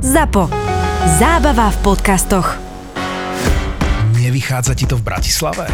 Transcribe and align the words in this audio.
ZAPO. 0.00 0.48
Zábava 1.20 1.68
v 1.68 1.78
podcastoch. 1.84 2.56
Nevychádza 4.16 4.72
ti 4.72 4.88
to 4.88 4.96
v 4.96 5.04
Bratislave? 5.04 5.68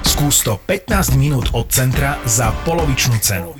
Skús 0.00 0.40
to 0.40 0.56
15 0.64 1.20
minút 1.20 1.52
od 1.52 1.68
centra 1.68 2.16
za 2.24 2.48
polovičnú 2.64 3.20
cenu. 3.20 3.52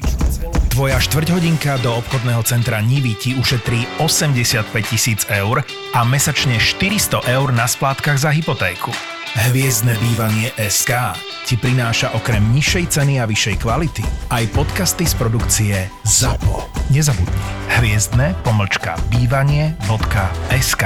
Tvoja 0.73 0.97
štvrťhodinka 0.97 1.85
do 1.85 1.93
obchodného 1.93 2.41
centra 2.41 2.81
Nivy 2.81 3.21
ti 3.21 3.31
ušetrí 3.37 3.85
85 4.01 4.65
tisíc 4.89 5.29
eur 5.29 5.61
a 5.93 6.01
mesačne 6.09 6.57
400 6.57 7.29
eur 7.29 7.53
na 7.53 7.69
splátkach 7.69 8.17
za 8.17 8.33
hypotéku. 8.33 9.12
Hviezdne 9.33 9.97
bývanie 9.97 10.53
SK 10.61 11.17
ti 11.49 11.57
prináša 11.57 12.13
okrem 12.13 12.53
nižšej 12.53 12.85
ceny 12.93 13.17
a 13.17 13.25
vyššej 13.25 13.65
kvality 13.65 14.05
aj 14.29 14.45
podcasty 14.53 15.09
z 15.09 15.17
produkcie 15.17 15.89
ZAPO. 16.05 16.69
Nezabudni. 16.93 17.41
Hviezdne 17.81 18.37
pomlčka 18.45 18.93
bývanie.sk 19.09 20.85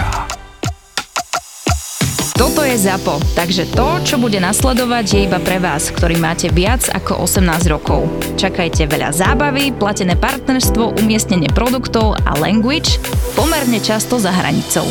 Toto 2.38 2.62
je 2.62 2.76
ZAPO, 2.78 3.18
takže 3.34 3.66
to, 3.74 3.88
čo 4.06 4.14
bude 4.22 4.38
nasledovať, 4.38 5.04
je 5.10 5.20
iba 5.26 5.42
pre 5.42 5.58
vás, 5.58 5.90
ktorý 5.90 6.14
máte 6.14 6.46
viac 6.46 6.86
ako 6.86 7.26
18 7.26 7.50
rokov. 7.66 8.06
Čakajte 8.38 8.86
veľa 8.86 9.10
zábavy, 9.10 9.74
platené 9.74 10.14
partnerstvo, 10.14 10.94
umiestnenie 11.02 11.50
produktov 11.50 12.14
a 12.22 12.38
language 12.38 13.02
pomerne 13.34 13.82
často 13.82 14.22
za 14.22 14.30
hranicou. 14.30 14.86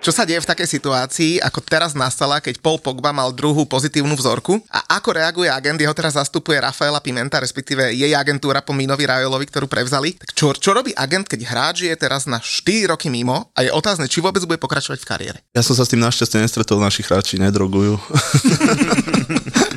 Čo 0.00 0.16
sa 0.16 0.24
deje 0.24 0.40
v 0.40 0.48
takej 0.48 0.80
situácii, 0.80 1.44
ako 1.44 1.60
teraz 1.60 1.92
nastala, 1.92 2.40
keď 2.40 2.56
Paul 2.64 2.80
Pogba 2.80 3.12
mal 3.12 3.36
druhú 3.36 3.68
pozitívnu 3.68 4.16
vzorku 4.16 4.56
a 4.72 4.96
ako 4.96 5.12
reaguje 5.12 5.52
agent, 5.52 5.76
jeho 5.76 5.92
teraz 5.92 6.16
zastupuje 6.16 6.56
Rafaela 6.56 7.04
Pimenta, 7.04 7.36
respektíve 7.36 7.92
jej 7.92 8.16
agentúra 8.16 8.64
po 8.64 8.72
Minovi 8.72 9.04
Rajolovi, 9.04 9.44
ktorú 9.44 9.68
prevzali. 9.68 10.16
Tak 10.16 10.32
čo, 10.32 10.56
čo 10.56 10.72
robí 10.72 10.96
agent, 10.96 11.28
keď 11.28 11.40
hráč 11.44 11.84
je 11.84 11.92
teraz 12.00 12.24
na 12.24 12.40
4 12.40 12.88
roky 12.88 13.12
mimo 13.12 13.52
a 13.52 13.60
je 13.60 13.68
otázne, 13.68 14.08
či 14.08 14.24
vôbec 14.24 14.40
bude 14.48 14.56
pokračovať 14.56 15.04
v 15.04 15.08
kariére? 15.08 15.38
Ja 15.52 15.60
som 15.60 15.76
sa 15.76 15.84
s 15.84 15.92
tým 15.92 16.00
našťastie 16.00 16.40
nestretol, 16.40 16.80
naši 16.80 17.04
hráči 17.04 17.36
nedrogujú. 17.36 18.00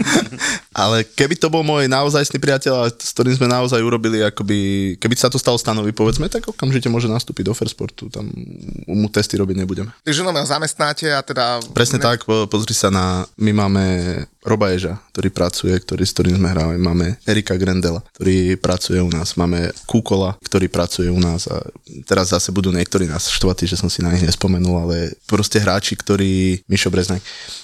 Ale 0.73 1.05
keby 1.05 1.37
to 1.37 1.47
bol 1.53 1.61
môj 1.61 1.85
naozajstný 1.85 2.41
priateľ, 2.41 2.89
s 2.89 3.13
ktorým 3.13 3.37
sme 3.37 3.47
naozaj 3.47 3.79
urobili, 3.79 4.25
akoby, 4.25 4.93
keby 4.97 5.15
sa 5.15 5.29
to 5.29 5.37
stalo 5.37 5.55
stanovi, 5.55 5.93
povedzme, 5.93 6.25
tak 6.27 6.49
okamžite 6.49 6.89
môže 6.89 7.05
nastúpiť 7.05 7.47
do 7.49 7.53
Fairsportu, 7.53 8.09
tam 8.09 8.27
mu 8.89 9.07
testy 9.13 9.37
robiť 9.37 9.55
nebudeme. 9.61 9.93
Takže 10.01 10.25
no, 10.25 10.33
zamestnáte 10.43 11.13
a 11.13 11.21
teda... 11.21 11.61
Presne 11.77 12.01
ne... 12.01 12.05
tak, 12.09 12.25
po, 12.25 12.49
pozri 12.49 12.73
sa 12.73 12.89
na, 12.89 13.29
my 13.37 13.51
máme 13.53 13.83
Roba 14.43 14.75
Ježa, 14.75 14.99
ktorý 15.15 15.29
pracuje, 15.31 15.71
ktorý, 15.71 16.03
s 16.03 16.11
ktorým 16.11 16.35
sme 16.35 16.51
hrali. 16.51 16.75
Máme 16.75 17.15
Erika 17.23 17.55
Grendela, 17.55 18.03
ktorý 18.19 18.59
pracuje 18.59 18.99
u 18.99 19.07
nás. 19.07 19.39
Máme 19.39 19.71
Kukola, 19.87 20.35
ktorý 20.43 20.67
pracuje 20.67 21.07
u 21.07 21.15
nás. 21.17 21.47
A 21.47 21.63
teraz 22.03 22.35
zase 22.35 22.51
budú 22.51 22.75
niektorí 22.75 23.07
nás 23.07 23.31
štvatí, 23.31 23.63
že 23.63 23.79
som 23.79 23.87
si 23.87 24.03
na 24.03 24.11
nich 24.11 24.27
nespomenul, 24.27 24.83
ale 24.83 25.15
proste 25.31 25.63
hráči, 25.63 25.95
ktorí, 25.95 26.59
Mišo 26.67 26.91
Breznak, 26.91 27.23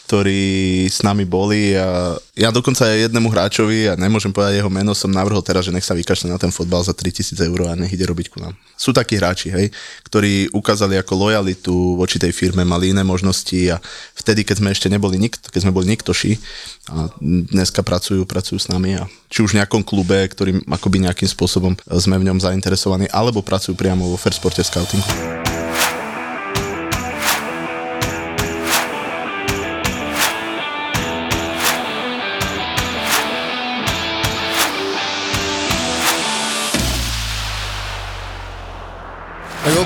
ktorí 0.09 0.89
s 0.89 1.05
nami 1.05 1.21
boli 1.21 1.77
a 1.77 2.17
ja 2.33 2.49
dokonca 2.49 2.81
aj 2.81 3.13
jednému 3.13 3.29
hráčovi, 3.29 3.85
a 3.85 3.93
nemôžem 3.93 4.33
povedať 4.33 4.57
jeho 4.57 4.71
meno, 4.73 4.97
som 4.97 5.13
navrhol 5.13 5.45
teraz, 5.45 5.69
že 5.69 5.75
nech 5.75 5.85
sa 5.85 5.93
vykašle 5.93 6.33
na 6.33 6.41
ten 6.41 6.49
fotbal 6.49 6.81
za 6.81 6.97
3000 6.97 7.37
eur 7.37 7.69
a 7.69 7.77
nech 7.77 7.93
ide 7.93 8.09
robiť 8.09 8.33
ku 8.33 8.41
nám. 8.41 8.57
Sú 8.73 8.89
takí 8.89 9.21
hráči, 9.21 9.53
hej, 9.53 9.69
ktorí 10.09 10.49
ukázali 10.49 10.97
ako 10.97 11.13
lojalitu 11.13 11.93
voči 11.93 12.17
tej 12.17 12.33
firme, 12.33 12.65
mali 12.65 12.89
iné 12.89 13.05
možnosti 13.05 13.53
a 13.69 13.77
vtedy, 14.17 14.41
keď 14.41 14.65
sme 14.65 14.73
ešte 14.73 14.89
neboli 14.89 15.21
nikto, 15.21 15.45
keď 15.53 15.69
sme 15.69 15.77
boli 15.77 15.85
niktoši, 15.93 16.41
a 16.89 17.13
dneska 17.53 17.85
pracujú, 17.85 18.25
pracujú 18.25 18.57
s 18.57 18.65
nami 18.65 18.97
a 18.97 19.05
či 19.29 19.45
už 19.45 19.53
v 19.53 19.61
nejakom 19.61 19.85
klube, 19.85 20.25
ktorým 20.25 20.65
akoby 20.73 21.05
nejakým 21.05 21.29
spôsobom 21.29 21.77
sme 22.01 22.17
v 22.17 22.33
ňom 22.33 22.41
zainteresovaní, 22.41 23.05
alebo 23.13 23.45
pracujú 23.45 23.77
priamo 23.77 24.09
vo 24.09 24.17
Fairsporte 24.17 24.65
Scoutingu. 24.65 25.05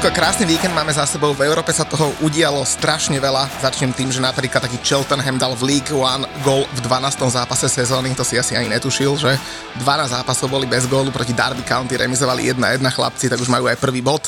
Julko, 0.03 0.19
krásny 0.19 0.43
víkend 0.43 0.75
máme 0.75 0.91
za 0.91 1.07
sebou. 1.07 1.31
V 1.31 1.47
Európe 1.47 1.71
sa 1.71 1.87
toho 1.87 2.11
udialo 2.19 2.59
strašne 2.67 3.15
veľa. 3.23 3.63
Začnem 3.63 3.95
tým, 3.95 4.11
že 4.11 4.19
napríklad 4.19 4.59
taký 4.59 4.75
Cheltenham 4.83 5.39
dal 5.39 5.55
v 5.55 5.63
League 5.63 5.95
One 5.95 6.27
gol 6.43 6.67
v 6.75 6.79
12. 6.83 7.23
zápase 7.31 7.71
sezóny. 7.71 8.11
To 8.11 8.27
si 8.27 8.35
asi 8.35 8.59
ani 8.59 8.67
netušil, 8.67 9.15
že 9.15 9.39
12 9.79 10.11
zápasov 10.11 10.51
boli 10.51 10.67
bez 10.67 10.91
gólu 10.91 11.07
proti 11.07 11.31
Derby 11.31 11.63
County, 11.63 11.95
remizovali 11.95 12.51
1-1 12.51 12.83
chlapci, 12.83 13.31
tak 13.31 13.39
už 13.39 13.47
majú 13.47 13.71
aj 13.71 13.79
prvý 13.79 14.03
bod. 14.03 14.27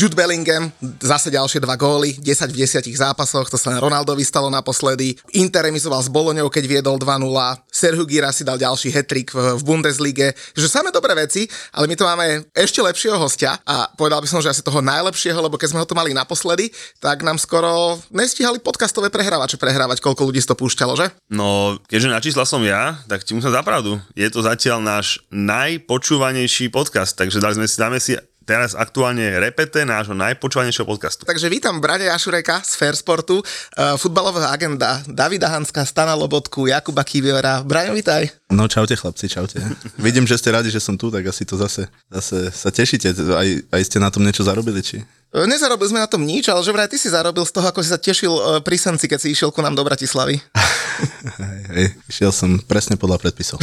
Jude 0.00 0.16
Bellingham, 0.16 0.72
zase 0.96 1.28
ďalšie 1.28 1.60
dva 1.60 1.76
góly, 1.76 2.16
10 2.16 2.56
v 2.56 2.64
10 2.64 2.88
zápasoch, 2.88 3.52
to 3.52 3.60
sa 3.60 3.76
Ronaldovi 3.76 4.24
stalo 4.24 4.48
naposledy. 4.48 5.12
Inter 5.36 5.68
remizoval 5.68 6.00
s 6.00 6.08
Boloňou, 6.08 6.48
keď 6.48 6.64
viedol 6.64 6.96
2-0. 6.96 7.20
Serhu 7.68 8.08
Gira 8.08 8.32
si 8.32 8.40
dal 8.40 8.56
ďalší 8.56 8.88
hetrik 8.96 9.28
v, 9.28 9.60
Bundeslige. 9.60 10.32
Že 10.56 10.72
samé 10.72 10.88
dobré 10.88 11.12
veci, 11.12 11.44
ale 11.76 11.84
my 11.84 12.00
tu 12.00 12.08
máme 12.08 12.48
ešte 12.56 12.80
lepšieho 12.80 13.20
hostia 13.20 13.60
a 13.68 13.92
povedal 13.92 14.24
by 14.24 14.28
som, 14.32 14.40
že 14.40 14.48
asi 14.48 14.64
toho 14.64 14.80
najlepšieho, 14.80 15.36
lebo 15.36 15.60
keď 15.60 15.76
sme 15.76 15.84
ho 15.84 15.84
tu 15.84 15.92
mali 15.92 16.16
naposledy, 16.16 16.72
tak 16.96 17.20
nám 17.20 17.36
skoro 17.36 18.00
nestíhali 18.08 18.56
podcastové 18.56 19.12
prehrávače 19.12 19.60
prehrávať, 19.60 20.00
koľko 20.00 20.32
ľudí 20.32 20.40
to 20.40 20.56
púšťalo, 20.56 20.96
že? 20.96 21.12
No, 21.28 21.76
keďže 21.92 22.08
na 22.08 22.24
čísla 22.24 22.48
som 22.48 22.64
ja, 22.64 22.96
tak 23.04 23.20
ti 23.20 23.36
musím 23.36 23.52
zapravdu. 23.52 24.00
Je 24.16 24.32
to 24.32 24.40
zatiaľ 24.40 24.80
náš 24.80 25.20
najpočúvanejší 25.28 26.72
podcast, 26.72 27.20
takže 27.20 27.36
dali 27.36 27.60
sme 27.60 27.68
si, 27.68 27.76
dáme 27.76 28.00
si 28.00 28.16
teraz 28.50 28.74
aktuálne 28.74 29.38
repete 29.38 29.86
nášho 29.86 30.10
najpočúvanejšieho 30.18 30.82
podcastu. 30.82 31.22
Takže 31.22 31.46
vítam 31.46 31.78
Brade 31.78 32.10
Jašureka 32.10 32.66
z 32.66 32.74
Fairsportu, 32.74 33.38
uh, 33.38 33.94
futbalová 33.94 34.50
agenda 34.50 34.98
Davida 35.06 35.46
Hanska, 35.46 35.86
Stana 35.86 36.18
Lobotku, 36.18 36.66
Jakuba 36.66 37.06
Kiviora. 37.06 37.62
Braňo, 37.62 37.94
vítaj. 37.94 38.26
No 38.50 38.66
čaute 38.66 38.98
chlapci, 38.98 39.30
čaute. 39.30 39.62
Vidím, 40.02 40.26
že 40.26 40.34
ste 40.34 40.50
radi, 40.50 40.74
že 40.74 40.82
som 40.82 40.98
tu, 40.98 41.14
tak 41.14 41.30
asi 41.30 41.46
to 41.46 41.54
zase, 41.54 41.86
zase 42.10 42.50
sa 42.50 42.74
tešíte. 42.74 43.14
Aj, 43.14 43.48
aj 43.70 43.82
ste 43.86 44.02
na 44.02 44.10
tom 44.10 44.26
niečo 44.26 44.42
zarobili, 44.42 44.82
či? 44.82 44.98
E, 45.30 45.46
Nezarobil 45.46 45.86
sme 45.86 46.02
na 46.02 46.10
tom 46.10 46.26
nič, 46.26 46.50
ale 46.50 46.58
že 46.66 46.74
vraj 46.74 46.90
ty 46.90 46.98
si 46.98 47.06
zarobil 47.06 47.46
z 47.46 47.54
toho, 47.54 47.66
ako 47.70 47.86
si 47.86 47.88
sa 47.94 48.02
tešil 48.02 48.34
e, 48.34 48.42
pri 48.66 48.74
Senci, 48.74 49.06
keď 49.06 49.18
si 49.22 49.28
išiel 49.30 49.54
ku 49.54 49.62
nám 49.62 49.78
do 49.78 49.86
Bratislavy. 49.86 50.42
hej, 51.46 51.62
hej, 51.70 51.86
išiel 52.10 52.34
som 52.34 52.58
presne 52.66 52.98
podľa 52.98 53.22
predpisov. 53.22 53.62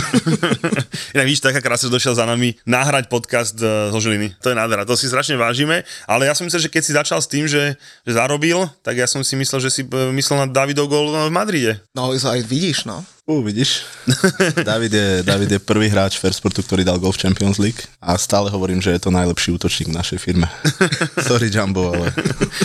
Inak 1.16 1.28
vidíš, 1.28 1.44
taká 1.44 1.60
krásne 1.60 1.92
došiel 1.92 2.16
za 2.16 2.24
nami 2.24 2.56
nahrať 2.64 3.12
podcast 3.12 3.60
e, 3.60 3.92
zo 3.92 4.00
Žiliny. 4.00 4.40
To 4.40 4.48
je 4.48 4.56
nádhera, 4.56 4.88
to 4.88 4.96
si 4.96 5.12
strašne 5.12 5.36
vážime, 5.36 5.84
ale 6.08 6.32
ja 6.32 6.32
som 6.32 6.48
myslel, 6.48 6.64
že 6.64 6.72
keď 6.72 6.84
si 6.88 6.96
začal 6.96 7.20
s 7.20 7.28
tým, 7.28 7.52
že, 7.52 7.76
že 8.08 8.12
zarobil, 8.16 8.64
tak 8.80 8.96
ja 8.96 9.08
som 9.08 9.20
si 9.20 9.36
myslel, 9.36 9.60
že 9.60 9.70
si 9.70 9.82
myslel 9.92 10.48
na 10.48 10.48
Davidov 10.48 10.88
gol 10.88 11.12
v 11.28 11.36
Madride. 11.36 11.84
No, 11.92 12.16
aj 12.16 12.48
vidíš, 12.48 12.88
no. 12.88 13.04
Uh, 13.28 13.44
vidíš? 13.44 13.84
David 14.64 14.94
je, 14.94 15.08
David 15.24 15.52
je 15.52 15.60
prvý 15.60 15.92
hráč 15.92 16.16
Fairsportu, 16.16 16.64
ktorý 16.64 16.88
dal 16.88 16.96
gol 16.96 17.12
v 17.12 17.28
Champions 17.28 17.60
League 17.60 17.84
a 18.00 18.16
stále 18.16 18.48
hovorím, 18.48 18.80
že 18.80 18.96
je 18.96 19.04
to 19.04 19.12
najlepší 19.12 19.52
útočník 19.52 19.92
v 19.92 20.00
našej 20.00 20.16
firme. 20.24 20.48
Sorry 21.28 21.52
Jumbo, 21.52 21.92
ale 21.92 22.16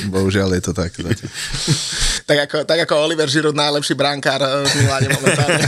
bohužiaľ 0.06 0.55
je 0.55 0.62
to 0.62 0.71
tak. 0.71 0.95
tak, 2.31 2.39
ako, 2.47 2.62
tak 2.62 2.78
ako 2.87 2.95
Oliver 2.95 3.27
Giroud, 3.27 3.59
najlepší 3.59 3.99
brankár 3.99 4.39
eh, 4.39 4.62
v 4.62 4.87
Miláne 4.87 5.09
momentálne. 5.11 5.62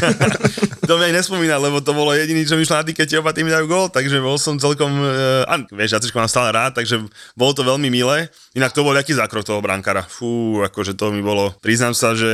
to 0.86 0.94
mi 0.94 1.10
aj 1.10 1.14
nespomínal, 1.18 1.58
lebo 1.58 1.82
to 1.82 1.90
bolo 1.90 2.14
jediný, 2.14 2.46
čo 2.46 2.54
mi 2.54 2.62
šlo 2.62 2.78
na 2.78 2.86
tikete, 2.86 3.18
oba 3.18 3.34
tými 3.34 3.50
dajú 3.50 3.66
gol, 3.66 3.90
takže 3.90 4.22
bol 4.22 4.38
som 4.38 4.62
celkom, 4.62 4.94
uh, 4.94 5.42
vieš, 5.74 5.98
ja 5.98 6.00
mám 6.14 6.30
stále 6.30 6.54
rád, 6.54 6.78
takže 6.78 7.02
bolo 7.34 7.50
to 7.50 7.66
veľmi 7.66 7.90
milé. 7.90 8.30
Inak 8.54 8.70
to 8.70 8.86
bol 8.86 8.94
aký 8.94 9.10
zákrok 9.10 9.42
toho 9.42 9.58
brankára. 9.58 10.06
Fú, 10.06 10.62
akože 10.62 10.94
to 10.94 11.10
mi 11.10 11.18
bolo, 11.18 11.50
priznám 11.58 11.98
sa, 11.98 12.14
že 12.14 12.30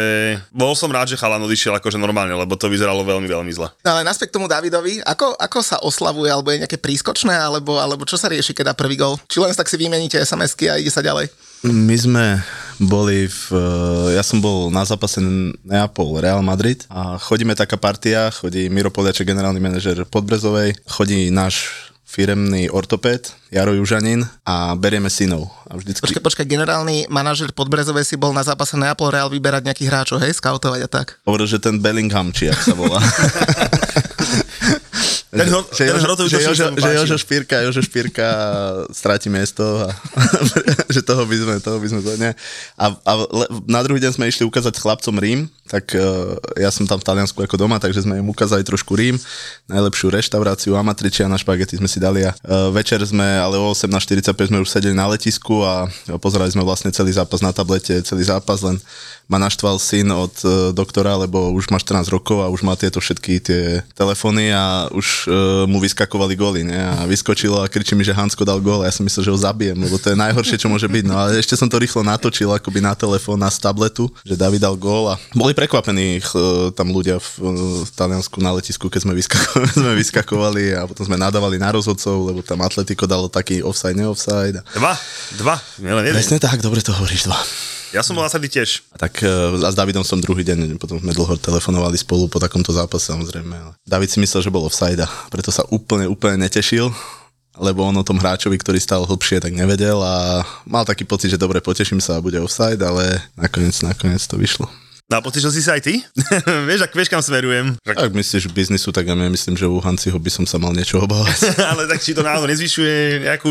bol 0.52 0.76
som 0.76 0.92
rád, 0.92 1.08
že 1.08 1.16
chalan 1.16 1.40
odišiel 1.40 1.72
akože 1.80 1.96
normálne, 1.96 2.36
lebo 2.36 2.49
to 2.54 2.70
vyzeralo 2.70 3.02
veľmi, 3.02 3.26
veľmi 3.26 3.52
zle. 3.52 3.68
No 3.84 3.88
ale 3.98 4.06
naspäť 4.06 4.30
k 4.32 4.36
tomu 4.38 4.46
Davidovi, 4.46 5.02
ako, 5.02 5.34
ako 5.36 5.58
sa 5.60 5.76
oslavuje, 5.82 6.30
alebo 6.30 6.50
je 6.54 6.62
nejaké 6.66 6.78
prískočné, 6.78 7.34
alebo, 7.34 7.76
alebo 7.78 8.06
čo 8.06 8.16
sa 8.16 8.30
rieši, 8.30 8.54
keď 8.54 8.72
dá 8.72 8.74
prvý 8.74 8.96
gol? 8.96 9.18
Či 9.26 9.42
len 9.42 9.52
tak 9.52 9.68
si 9.68 9.76
vymeníte 9.76 10.16
SMS-ky 10.16 10.70
a 10.70 10.78
ide 10.78 10.90
sa 10.90 11.04
ďalej? 11.04 11.28
My 11.60 11.92
sme 11.92 12.40
boli 12.80 13.28
v, 13.28 13.44
ja 14.16 14.24
som 14.24 14.40
bol 14.40 14.72
na 14.72 14.80
zápase 14.88 15.20
Neapol 15.60 16.16
Real 16.16 16.40
Madrid 16.40 16.88
a 16.88 17.20
chodíme 17.20 17.52
taká 17.52 17.76
partia, 17.76 18.32
chodí 18.32 18.72
Miro 18.72 18.88
Poliaček, 18.88 19.28
generálny 19.28 19.60
manažer 19.60 20.08
Podbrezovej, 20.08 20.72
chodí 20.88 21.28
náš 21.28 21.68
firemný 22.10 22.66
ortopéd 22.74 23.30
Jaro 23.54 23.70
Južanin 23.70 24.26
a 24.42 24.74
berieme 24.74 25.06
synov. 25.06 25.46
A 25.70 25.78
vždycky... 25.78 26.02
Počkaj, 26.02 26.22
počkaj, 26.26 26.46
generálny 26.50 27.06
manažer 27.06 27.54
Podbrezovej 27.54 28.02
si 28.02 28.18
bol 28.18 28.34
na 28.34 28.42
zápase 28.42 28.74
Neapol 28.74 29.14
Real 29.14 29.30
vyberať 29.30 29.70
nejakých 29.70 29.90
hráčov, 29.94 30.18
hej, 30.18 30.34
skautovať 30.34 30.80
a 30.82 30.88
tak. 30.90 31.22
Hovoril, 31.22 31.46
že 31.46 31.62
ten 31.62 31.78
Bellingham, 31.78 32.34
či 32.34 32.50
ak 32.50 32.58
sa 32.58 32.74
volá. 32.74 32.98
Ten, 35.30 35.46
ho, 35.46 35.62
že, 35.70 35.86
ten 35.86 35.94
Jožo, 35.94 36.26
že, 36.26 36.42
Jožo, 36.42 36.66
že 36.74 36.90
Jožo 36.90 37.16
Špírka, 37.22 37.62
Jožo 37.62 37.86
Špírka 37.86 38.26
stráti 38.90 39.30
miesto 39.30 39.62
a 39.62 39.94
že 40.94 41.06
toho 41.06 41.22
by 41.22 41.36
sme, 41.38 41.54
toho 41.62 41.78
by 41.78 41.86
sme 41.86 42.00
to, 42.02 42.10
nie. 42.18 42.34
A, 42.74 42.84
a 42.90 43.12
le, 43.14 43.46
na 43.70 43.78
druhý 43.86 44.02
deň 44.02 44.18
sme 44.18 44.26
išli 44.26 44.42
ukázať 44.42 44.82
chlapcom 44.82 45.14
Rím, 45.22 45.46
tak 45.70 45.94
uh, 45.94 46.34
ja 46.58 46.74
som 46.74 46.82
tam 46.82 46.98
v 46.98 47.06
Taliansku 47.06 47.38
ako 47.46 47.54
doma, 47.54 47.78
takže 47.78 48.02
sme 48.02 48.18
im 48.18 48.26
ukázali 48.26 48.66
trošku 48.66 48.98
Rím, 48.98 49.22
najlepšiu 49.70 50.10
reštauráciu, 50.10 50.74
amatričia 50.74 51.30
na 51.30 51.38
špagety 51.38 51.78
sme 51.78 51.86
si 51.86 52.02
dali 52.02 52.26
a 52.26 52.34
uh, 52.34 52.74
večer 52.74 52.98
sme, 53.06 53.38
ale 53.38 53.54
o 53.54 53.70
18.45 53.70 54.34
sme 54.50 54.58
už 54.58 54.66
sedeli 54.66 54.98
na 54.98 55.06
letisku 55.06 55.62
a 55.62 55.86
pozerali 56.18 56.50
sme 56.50 56.66
vlastne 56.66 56.90
celý 56.90 57.14
zápas 57.14 57.38
na 57.38 57.54
tablete, 57.54 58.02
celý 58.02 58.26
zápas, 58.26 58.66
len 58.66 58.82
ma 59.30 59.38
naštval 59.38 59.78
syn 59.78 60.10
od 60.10 60.34
uh, 60.42 60.74
doktora, 60.74 61.14
lebo 61.14 61.54
už 61.54 61.70
má 61.70 61.78
14 61.78 62.10
rokov 62.10 62.42
a 62.42 62.50
už 62.50 62.66
má 62.66 62.74
tieto 62.74 62.98
všetky 62.98 63.38
tie 63.38 63.86
telefóny 63.94 64.50
a 64.50 64.90
už 64.90 65.19
uh, 65.26 65.66
mu 65.66 65.82
vyskakovali 65.82 66.34
góly, 66.36 66.62
ne? 66.64 66.78
A 66.78 67.04
vyskočilo 67.08 67.60
a 67.60 67.68
kričí 67.68 67.96
mi, 67.96 68.06
že 68.06 68.16
Hansko 68.16 68.44
dal 68.46 68.60
gól 68.62 68.84
a 68.84 68.88
ja 68.88 68.94
som 68.94 69.04
myslel, 69.04 69.26
že 69.28 69.32
ho 69.34 69.38
zabijem, 69.38 69.76
lebo 69.76 69.96
to 69.96 70.12
je 70.12 70.16
najhoršie, 70.16 70.56
čo 70.60 70.68
môže 70.70 70.86
byť. 70.86 71.04
No 71.04 71.18
ale 71.18 71.40
ešte 71.40 71.56
som 71.56 71.66
to 71.66 71.80
rýchlo 71.80 72.04
natočil 72.06 72.52
akoby 72.52 72.80
na 72.80 72.92
telefón, 72.94 73.40
na 73.40 73.50
tabletu, 73.50 74.08
že 74.22 74.38
David 74.38 74.62
dal 74.64 74.76
gól 74.76 75.12
a 75.12 75.20
boli 75.36 75.52
prekvapení 75.52 76.20
uh, 76.20 76.70
tam 76.72 76.92
ľudia 76.94 77.18
v, 77.20 77.28
uh, 77.42 77.82
v 77.84 77.90
Taliansku 77.92 78.38
na 78.40 78.54
letisku, 78.54 78.86
keď 78.86 79.00
sme, 79.08 79.12
vyskako- 79.16 79.66
sme 79.80 79.92
vyskakovali 79.98 80.76
a 80.76 80.86
potom 80.86 81.04
sme 81.04 81.20
nadávali 81.20 81.60
na 81.60 81.72
rozhodcov, 81.72 82.30
lebo 82.30 82.40
tam 82.44 82.62
Atletico 82.64 83.08
dalo 83.08 83.26
taký 83.26 83.64
offside, 83.64 83.96
neoffside. 83.96 84.60
A... 84.60 84.62
Dva, 84.76 84.94
dva, 85.36 85.56
nielen 85.80 86.06
jeden. 86.06 86.16
Presne 86.16 86.38
tak, 86.38 86.60
dobre 86.60 86.80
to 86.84 86.92
hovoríš, 86.94 87.28
dva. 87.28 87.40
Ja 87.90 88.06
som 88.06 88.14
bol 88.14 88.22
na 88.22 88.30
tiež. 88.30 88.86
A 88.94 88.96
tak 89.02 89.26
a 89.26 89.58
s 89.58 89.74
Davidom 89.74 90.06
som 90.06 90.22
druhý 90.22 90.46
deň, 90.46 90.78
potom 90.78 91.02
sme 91.02 91.10
dlho 91.10 91.34
telefonovali 91.38 91.98
spolu 91.98 92.30
po 92.30 92.38
takomto 92.38 92.70
zápase 92.70 93.10
samozrejme. 93.10 93.50
Ale 93.50 93.72
David 93.82 94.14
si 94.14 94.22
myslel, 94.22 94.46
že 94.46 94.54
bol 94.54 94.62
offside 94.62 95.02
a 95.02 95.10
preto 95.28 95.50
sa 95.50 95.66
úplne, 95.68 96.06
úplne 96.06 96.46
netešil 96.46 96.90
lebo 97.60 97.84
on 97.84 97.92
o 97.98 98.06
tom 98.06 98.16
hráčovi, 98.16 98.56
ktorý 98.56 98.80
stal 98.80 99.04
hlbšie, 99.04 99.42
tak 99.42 99.52
nevedel 99.52 100.00
a 100.00 100.40
mal 100.64 100.86
taký 100.88 101.04
pocit, 101.04 101.34
že 101.34 101.36
dobre, 101.36 101.60
poteším 101.60 102.00
sa 102.00 102.16
a 102.16 102.24
bude 102.24 102.40
offside, 102.40 102.80
ale 102.80 103.20
nakoniec, 103.36 103.76
nakoniec 103.84 104.22
to 104.24 104.40
vyšlo. 104.40 104.64
No 105.10 105.18
a 105.18 105.24
potešil 105.26 105.50
si 105.50 105.58
sa 105.58 105.74
aj 105.74 105.82
ty? 105.82 105.98
vieš, 106.70 106.86
ak 106.86 106.94
vieš, 106.94 107.10
kam 107.10 107.18
smerujem. 107.18 107.74
Ak 107.82 108.14
myslíš 108.14 108.54
biznisu, 108.54 108.94
tak 108.94 109.10
ja 109.10 109.18
myslím, 109.18 109.58
že 109.58 109.66
u 109.66 109.82
Hanciho 109.82 110.14
by 110.14 110.30
som 110.30 110.46
sa 110.46 110.62
mal 110.62 110.70
niečo 110.70 111.02
obávať. 111.02 111.50
ale 111.74 111.90
tak 111.90 111.98
či 111.98 112.14
to 112.14 112.22
náhodou 112.22 112.46
nezvyšuje 112.46 113.26
nejakú 113.26 113.50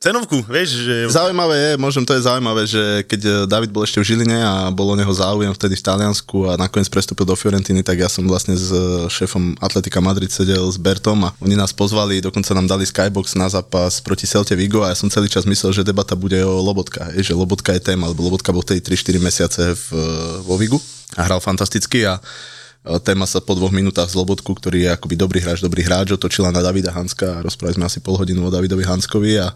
cenovku, 0.00 0.40
vieš, 0.48 0.80
že... 0.80 1.12
Zaujímavé 1.12 1.56
je, 1.60 1.70
možno 1.76 2.08
to 2.08 2.16
je 2.16 2.24
zaujímavé, 2.24 2.64
že 2.64 3.04
keď 3.04 3.20
eh, 3.20 3.32
David 3.44 3.68
bol 3.68 3.84
ešte 3.84 4.00
v 4.00 4.08
Žiline 4.08 4.40
a 4.40 4.72
bolo 4.72 4.96
neho 4.96 5.12
záujem 5.12 5.52
vtedy 5.52 5.76
v 5.76 5.84
Taliansku 5.84 6.48
a 6.48 6.56
nakoniec 6.56 6.88
prestúpil 6.88 7.28
do 7.28 7.36
Fiorentiny, 7.36 7.84
tak 7.84 8.00
ja 8.00 8.08
som 8.08 8.24
vlastne 8.24 8.56
s 8.56 8.72
eh, 8.72 8.80
šéfom 9.12 9.60
Atletika 9.60 10.00
Madrid 10.00 10.32
sedel 10.32 10.64
s 10.72 10.80
Bertom 10.80 11.28
a 11.28 11.36
oni 11.44 11.52
nás 11.52 11.76
pozvali, 11.76 12.24
dokonca 12.24 12.56
nám 12.56 12.64
dali 12.64 12.88
skybox 12.88 13.36
na 13.36 13.52
zápas 13.52 14.00
proti 14.00 14.24
Celte 14.24 14.56
Vigo 14.56 14.80
a 14.80 14.88
ja 14.88 14.96
som 14.96 15.12
celý 15.12 15.28
čas 15.28 15.44
myslel, 15.44 15.76
že 15.76 15.84
debata 15.84 16.16
bude 16.16 16.40
o 16.40 16.64
Lobotka, 16.64 17.12
že 17.20 17.36
Lobotka 17.36 17.76
je 17.76 17.84
téma, 17.84 18.08
lebo 18.08 18.24
Lobotka 18.24 18.56
bol 18.56 18.64
vtedy 18.64 18.80
3-4 18.80 19.20
mesiace 19.20 19.62
v, 19.76 19.84
eh, 19.92 20.00
vo 20.40 20.56
Vigu 20.56 20.80
a 21.20 21.28
hral 21.28 21.44
fantasticky 21.44 22.08
a 22.08 22.16
téma 23.04 23.28
sa 23.28 23.44
po 23.44 23.52
dvoch 23.52 23.76
minútach 23.76 24.08
z 24.08 24.16
Lobotku, 24.16 24.56
ktorý 24.56 24.88
je 24.88 24.90
akoby 24.96 25.12
dobrý 25.12 25.44
hráč, 25.44 25.60
dobrý 25.60 25.84
hráč, 25.84 26.16
otočila 26.16 26.48
na 26.48 26.64
Davida 26.64 26.88
Hanska 26.88 27.36
a 27.36 27.44
rozprávali 27.44 27.76
sme 27.76 27.84
asi 27.84 28.00
pol 28.00 28.16
hodinu 28.16 28.48
o 28.48 28.48
Davidovi 28.48 28.88
Hanskovi 28.88 29.36
a 29.36 29.52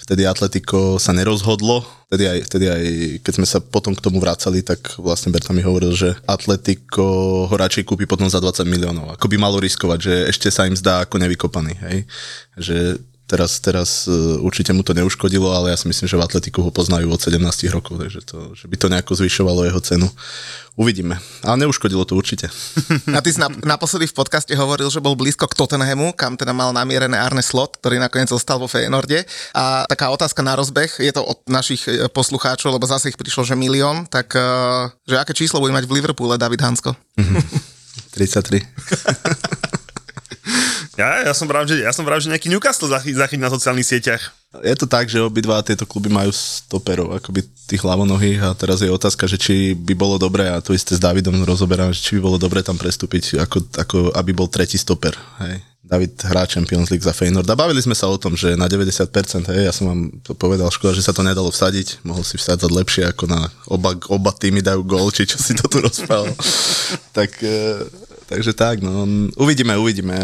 vtedy 0.00 0.24
Atletico 0.24 0.96
sa 0.96 1.12
nerozhodlo, 1.12 1.84
vtedy 2.08 2.24
aj, 2.26 2.38
vtedy 2.48 2.64
aj 2.66 2.82
keď 3.20 3.32
sme 3.36 3.46
sa 3.46 3.58
potom 3.60 3.92
k 3.92 4.02
tomu 4.02 4.18
vracali, 4.18 4.64
tak 4.64 4.96
vlastne 4.96 5.30
Berta 5.30 5.52
mi 5.52 5.60
hovoril, 5.60 5.92
že 5.92 6.16
Atletico 6.24 7.04
ho 7.46 7.54
radšej 7.54 7.84
kúpi 7.84 8.08
potom 8.08 8.26
za 8.26 8.40
20 8.40 8.64
miliónov, 8.66 9.14
ako 9.14 9.26
by 9.28 9.36
malo 9.36 9.60
riskovať, 9.60 9.98
že 10.00 10.14
ešte 10.32 10.48
sa 10.48 10.64
im 10.64 10.74
zdá 10.74 11.04
ako 11.04 11.20
nevykopaný, 11.20 11.74
hej? 11.84 11.98
že 12.56 12.76
teraz, 13.30 13.62
teraz 13.62 14.10
e, 14.10 14.42
určite 14.42 14.74
mu 14.74 14.82
to 14.82 14.90
neuškodilo, 14.90 15.54
ale 15.54 15.70
ja 15.70 15.78
si 15.78 15.86
myslím, 15.86 16.10
že 16.10 16.18
v 16.18 16.26
Atletiku 16.26 16.66
ho 16.66 16.74
poznajú 16.74 17.06
od 17.14 17.22
17 17.22 17.38
rokov, 17.70 18.02
takže 18.02 18.26
to, 18.26 18.58
že 18.58 18.66
by 18.66 18.74
to 18.74 18.90
nejako 18.90 19.12
zvyšovalo 19.14 19.70
jeho 19.70 19.78
cenu. 19.78 20.10
Uvidíme. 20.74 21.22
Ale 21.46 21.60
neuškodilo 21.62 22.02
to 22.08 22.18
určite. 22.18 22.50
A 23.14 23.20
ty 23.22 23.30
si 23.30 23.38
naposledy 23.62 24.10
v 24.10 24.16
podcaste 24.16 24.50
hovoril, 24.58 24.90
že 24.90 24.98
bol 24.98 25.14
blízko 25.14 25.46
k 25.46 25.54
Tottenhamu, 25.54 26.16
kam 26.16 26.34
teda 26.34 26.50
mal 26.50 26.74
namierené 26.74 27.20
Arne 27.20 27.44
Slot, 27.44 27.78
ktorý 27.78 28.00
nakoniec 28.02 28.32
zostal 28.32 28.58
vo 28.58 28.66
Feyenoorde. 28.66 29.22
A 29.54 29.84
taká 29.86 30.10
otázka 30.10 30.40
na 30.42 30.56
rozbeh, 30.58 30.90
je 30.98 31.12
to 31.14 31.22
od 31.22 31.38
našich 31.46 31.86
e, 31.86 32.10
poslucháčov, 32.10 32.74
lebo 32.74 32.88
zase 32.90 33.14
ich 33.14 33.20
prišlo, 33.20 33.46
že 33.46 33.54
milión, 33.54 34.10
tak 34.10 34.34
e, 34.34 34.42
že 35.06 35.20
aké 35.20 35.36
číslo 35.36 35.62
bude 35.62 35.76
mať 35.76 35.86
v 35.86 36.02
Liverpoole 36.02 36.34
David 36.34 36.64
Hansko? 36.64 36.96
33. 38.16 39.69
Ja, 41.00 41.24
ja 41.24 41.32
som 41.32 41.48
vrav, 41.48 41.64
že, 41.64 41.80
ja 41.80 41.92
som 41.96 42.04
vrav, 42.04 42.20
že 42.20 42.28
nejaký 42.28 42.52
Newcastle 42.52 42.92
zachyť, 42.92 43.16
zachyť 43.16 43.40
na 43.40 43.48
sociálnych 43.48 43.88
sieťach. 43.88 44.36
Je 44.60 44.76
to 44.76 44.84
tak, 44.84 45.08
že 45.08 45.22
obidva 45.22 45.64
tieto 45.64 45.88
kluby 45.88 46.12
majú 46.12 46.28
stoperov, 46.34 47.16
akoby 47.16 47.46
tých 47.70 47.80
hlavonohých 47.80 48.42
a 48.44 48.52
teraz 48.52 48.84
je 48.84 48.90
otázka, 48.90 49.24
že 49.30 49.40
či 49.40 49.72
by 49.72 49.96
bolo 49.96 50.20
dobré, 50.20 50.50
a 50.50 50.60
to 50.60 50.76
isté 50.76 50.98
s 50.98 51.00
Davidom 51.00 51.40
rozoberám, 51.46 51.94
že 51.94 52.02
či 52.04 52.18
by 52.18 52.20
bolo 52.20 52.36
dobré 52.36 52.60
tam 52.60 52.76
prestúpiť, 52.76 53.40
ako, 53.40 53.58
ako 53.78 53.96
aby 54.12 54.30
bol 54.34 54.50
tretí 54.50 54.76
stoper. 54.76 55.16
Hej. 55.40 55.62
David 55.80 56.22
hrá 56.22 56.46
Champions 56.46 56.92
League 56.92 57.02
za 57.02 57.16
Feyenoord 57.16 57.48
a 57.50 57.58
bavili 57.58 57.82
sme 57.82 57.96
sa 57.96 58.06
o 58.06 58.14
tom, 58.14 58.36
že 58.38 58.54
na 58.54 58.68
90%, 58.70 59.50
hej, 59.50 59.62
ja 59.66 59.72
som 59.74 59.90
vám 59.90 60.00
to 60.22 60.36
povedal, 60.36 60.70
škoda, 60.70 60.94
že 60.94 61.02
sa 61.02 61.16
to 61.16 61.24
nedalo 61.24 61.50
vsadiť, 61.50 62.04
mohol 62.06 62.22
si 62.22 62.38
vsadzať 62.38 62.70
lepšie, 62.70 63.02
ako 63.10 63.24
na 63.26 63.48
oba, 63.66 63.96
oba 64.12 64.30
týmy 64.30 64.62
dajú 64.62 64.86
gól, 64.86 65.08
či 65.10 65.26
čo 65.26 65.40
si 65.40 65.56
to 65.56 65.66
tu 65.66 65.82
rozprával. 65.82 66.30
tak, 67.16 67.34
e, 67.42 67.86
takže 68.30 68.54
tak, 68.54 68.84
no, 68.84 69.02
uvidíme, 69.34 69.74
uvidíme 69.74 70.14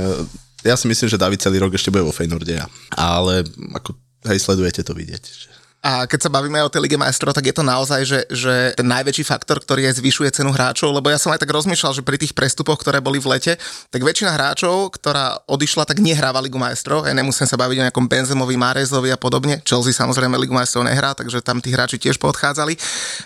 ja 0.66 0.74
si 0.74 0.90
myslím, 0.90 1.08
že 1.08 1.20
David 1.20 1.40
celý 1.40 1.62
rok 1.62 1.72
ešte 1.72 1.94
bude 1.94 2.02
vo 2.02 2.14
Feynorde, 2.14 2.58
ale 2.92 3.46
ako, 3.72 3.94
hej, 4.26 4.38
sledujete 4.42 4.82
to 4.82 4.92
vidieť. 4.92 5.22
Že 5.22 5.50
a 5.86 6.02
keď 6.10 6.26
sa 6.26 6.30
bavíme 6.34 6.58
o 6.66 6.66
tej 6.66 6.82
Lige 6.82 6.98
majstrov, 6.98 7.30
tak 7.30 7.46
je 7.46 7.54
to 7.54 7.62
naozaj, 7.62 8.02
že, 8.02 8.26
že 8.26 8.74
ten 8.74 8.90
najväčší 8.90 9.22
faktor, 9.22 9.62
ktorý 9.62 9.86
aj 9.86 10.02
zvyšuje 10.02 10.34
cenu 10.34 10.50
hráčov, 10.50 10.90
lebo 10.90 11.06
ja 11.06 11.14
som 11.14 11.30
aj 11.30 11.38
tak 11.38 11.54
rozmýšľal, 11.54 11.94
že 11.94 12.02
pri 12.02 12.18
tých 12.18 12.34
prestupoch, 12.34 12.82
ktoré 12.82 12.98
boli 12.98 13.22
v 13.22 13.38
lete, 13.38 13.54
tak 13.94 14.02
väčšina 14.02 14.34
hráčov, 14.34 14.98
ktorá 14.98 15.46
odišla, 15.46 15.86
tak 15.86 16.02
nehráva 16.02 16.42
Ligu 16.42 16.58
majstrov. 16.58 17.06
Ja 17.06 17.14
nemusím 17.14 17.46
sa 17.46 17.54
baviť 17.54 17.76
o 17.78 17.84
nejakom 17.86 18.10
Benzemovi, 18.10 18.58
Marezovi 18.58 19.14
a 19.14 19.18
podobne. 19.20 19.62
Chelsea 19.62 19.94
samozrejme 19.94 20.34
Ligu 20.34 20.50
majstrov 20.50 20.82
nehrá, 20.82 21.14
takže 21.14 21.38
tam 21.38 21.62
tí 21.62 21.70
hráči 21.70 22.02
tiež 22.02 22.18
podchádzali. 22.18 22.74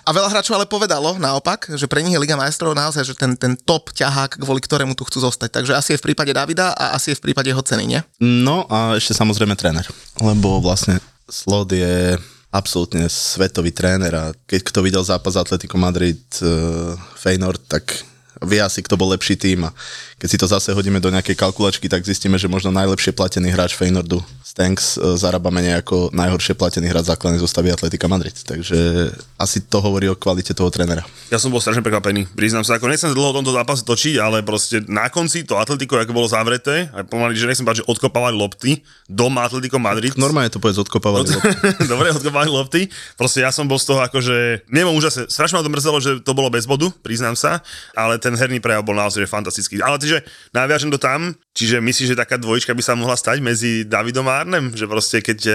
A 0.04 0.12
veľa 0.12 0.28
hráčov 0.28 0.60
ale 0.60 0.68
povedalo 0.68 1.16
naopak, 1.16 1.72
že 1.80 1.88
pre 1.88 2.04
nich 2.04 2.12
je 2.12 2.20
Liga 2.20 2.36
majstrov 2.36 2.76
naozaj 2.76 3.08
že 3.08 3.16
ten, 3.16 3.40
ten 3.40 3.56
top 3.56 3.88
ťahák, 3.96 4.36
kvôli 4.36 4.60
ktorému 4.60 4.92
tu 4.92 5.08
chcú 5.08 5.24
zostať. 5.24 5.64
Takže 5.64 5.72
asi 5.72 5.96
je 5.96 6.00
v 6.04 6.12
prípade 6.12 6.36
Davida 6.36 6.76
a 6.76 6.92
asi 6.92 7.16
je 7.16 7.18
v 7.24 7.32
prípade 7.32 7.48
jeho 7.48 7.64
ceny, 7.64 7.88
nie? 7.88 8.00
No 8.20 8.68
a 8.68 9.00
ešte 9.00 9.16
samozrejme 9.16 9.56
tréner, 9.56 9.88
lebo 10.20 10.60
vlastne 10.60 11.00
Slot 11.30 11.70
je 11.70 12.18
absolútne 12.50 13.06
svetový 13.06 13.70
tréner 13.70 14.10
a 14.14 14.34
keď 14.46 14.60
kto 14.66 14.78
videl 14.82 15.06
zápas 15.06 15.38
Atletico 15.38 15.78
Madrid 15.78 16.18
uh, 16.42 16.98
Feyenoord, 17.14 17.62
tak 17.70 17.94
vie 18.42 18.58
asi, 18.58 18.82
kto 18.82 18.98
bol 18.98 19.14
lepší 19.14 19.38
tým 19.38 19.68
a 19.68 19.70
keď 20.20 20.28
si 20.28 20.36
to 20.36 20.44
zase 20.44 20.76
hodíme 20.76 21.00
do 21.00 21.08
nejakej 21.08 21.32
kalkulačky, 21.32 21.88
tak 21.88 22.04
zistíme, 22.04 22.36
že 22.36 22.44
možno 22.44 22.68
najlepšie 22.76 23.16
platený 23.16 23.56
hráč 23.56 23.72
Feynordu 23.72 24.20
Stanks 24.44 25.00
e, 25.00 25.16
zarába 25.16 25.48
menej 25.48 25.80
ako 25.80 26.12
najhoršie 26.12 26.52
platený 26.60 26.92
hráč 26.92 27.08
základnej 27.08 27.40
zostavy 27.40 27.72
Atletika 27.72 28.04
Madrid. 28.04 28.36
Takže 28.36 29.08
asi 29.40 29.64
to 29.64 29.80
hovorí 29.80 30.12
o 30.12 30.18
kvalite 30.18 30.52
toho 30.52 30.68
trénera. 30.68 31.08
Ja 31.32 31.40
som 31.40 31.48
bol 31.48 31.64
strašne 31.64 31.80
prekvapený. 31.80 32.28
Priznám 32.36 32.68
sa, 32.68 32.76
ako 32.76 32.92
nechcem 32.92 33.16
dlho 33.16 33.32
o 33.32 33.36
tomto 33.40 33.56
zápase 33.56 33.80
točiť, 33.80 34.20
ale 34.20 34.44
proste 34.44 34.84
na 34.84 35.08
konci 35.08 35.48
to 35.48 35.56
Atletico, 35.56 35.96
ako 35.96 36.12
bolo 36.12 36.28
zavreté, 36.28 36.92
aj 36.92 37.08
pomaly, 37.08 37.32
že 37.38 37.48
nechcem 37.48 37.64
že 37.70 37.86
odkopávali 37.88 38.36
lopty, 38.36 38.84
doma 39.08 39.48
Atletico 39.48 39.80
Madrid. 39.80 40.12
Normálne 40.20 40.52
to 40.52 40.60
povedz, 40.60 40.82
odkopávali 40.84 41.32
lopty. 41.32 41.48
Dobre, 41.92 42.12
odkopávali 42.12 42.50
lopty. 42.52 42.80
Proste 43.16 43.40
ja 43.40 43.54
som 43.54 43.64
bol 43.64 43.80
z 43.80 43.88
toho 43.88 44.04
akože, 44.04 44.68
nemám 44.68 44.92
úžasne, 44.92 45.30
strašne 45.30 45.56
ma 45.56 45.64
to 45.64 45.72
mrzelo, 45.72 45.98
že 46.02 46.10
to 46.20 46.34
bolo 46.34 46.50
bez 46.50 46.66
bodu, 46.66 46.90
priznám 47.00 47.38
sa, 47.38 47.62
ale 47.94 48.20
ten 48.20 48.34
herný 48.34 48.58
prejav 48.58 48.82
bol 48.82 48.98
naozaj 48.98 49.24
fantastický. 49.30 49.78
Ale 49.78 50.02
čiže 50.10 50.26
naviažem 50.50 50.90
to 50.90 50.98
tam, 50.98 51.38
čiže 51.54 51.78
myslíš, 51.78 52.10
že 52.10 52.18
taká 52.18 52.34
dvojička 52.34 52.74
by 52.74 52.82
sa 52.82 52.98
mohla 52.98 53.14
stať 53.14 53.38
medzi 53.38 53.86
Davidom 53.86 54.26
a 54.26 54.42
Arnem? 54.42 54.74
Že 54.74 54.90
proste 54.90 55.22
keď 55.22 55.38
eh, 55.46 55.54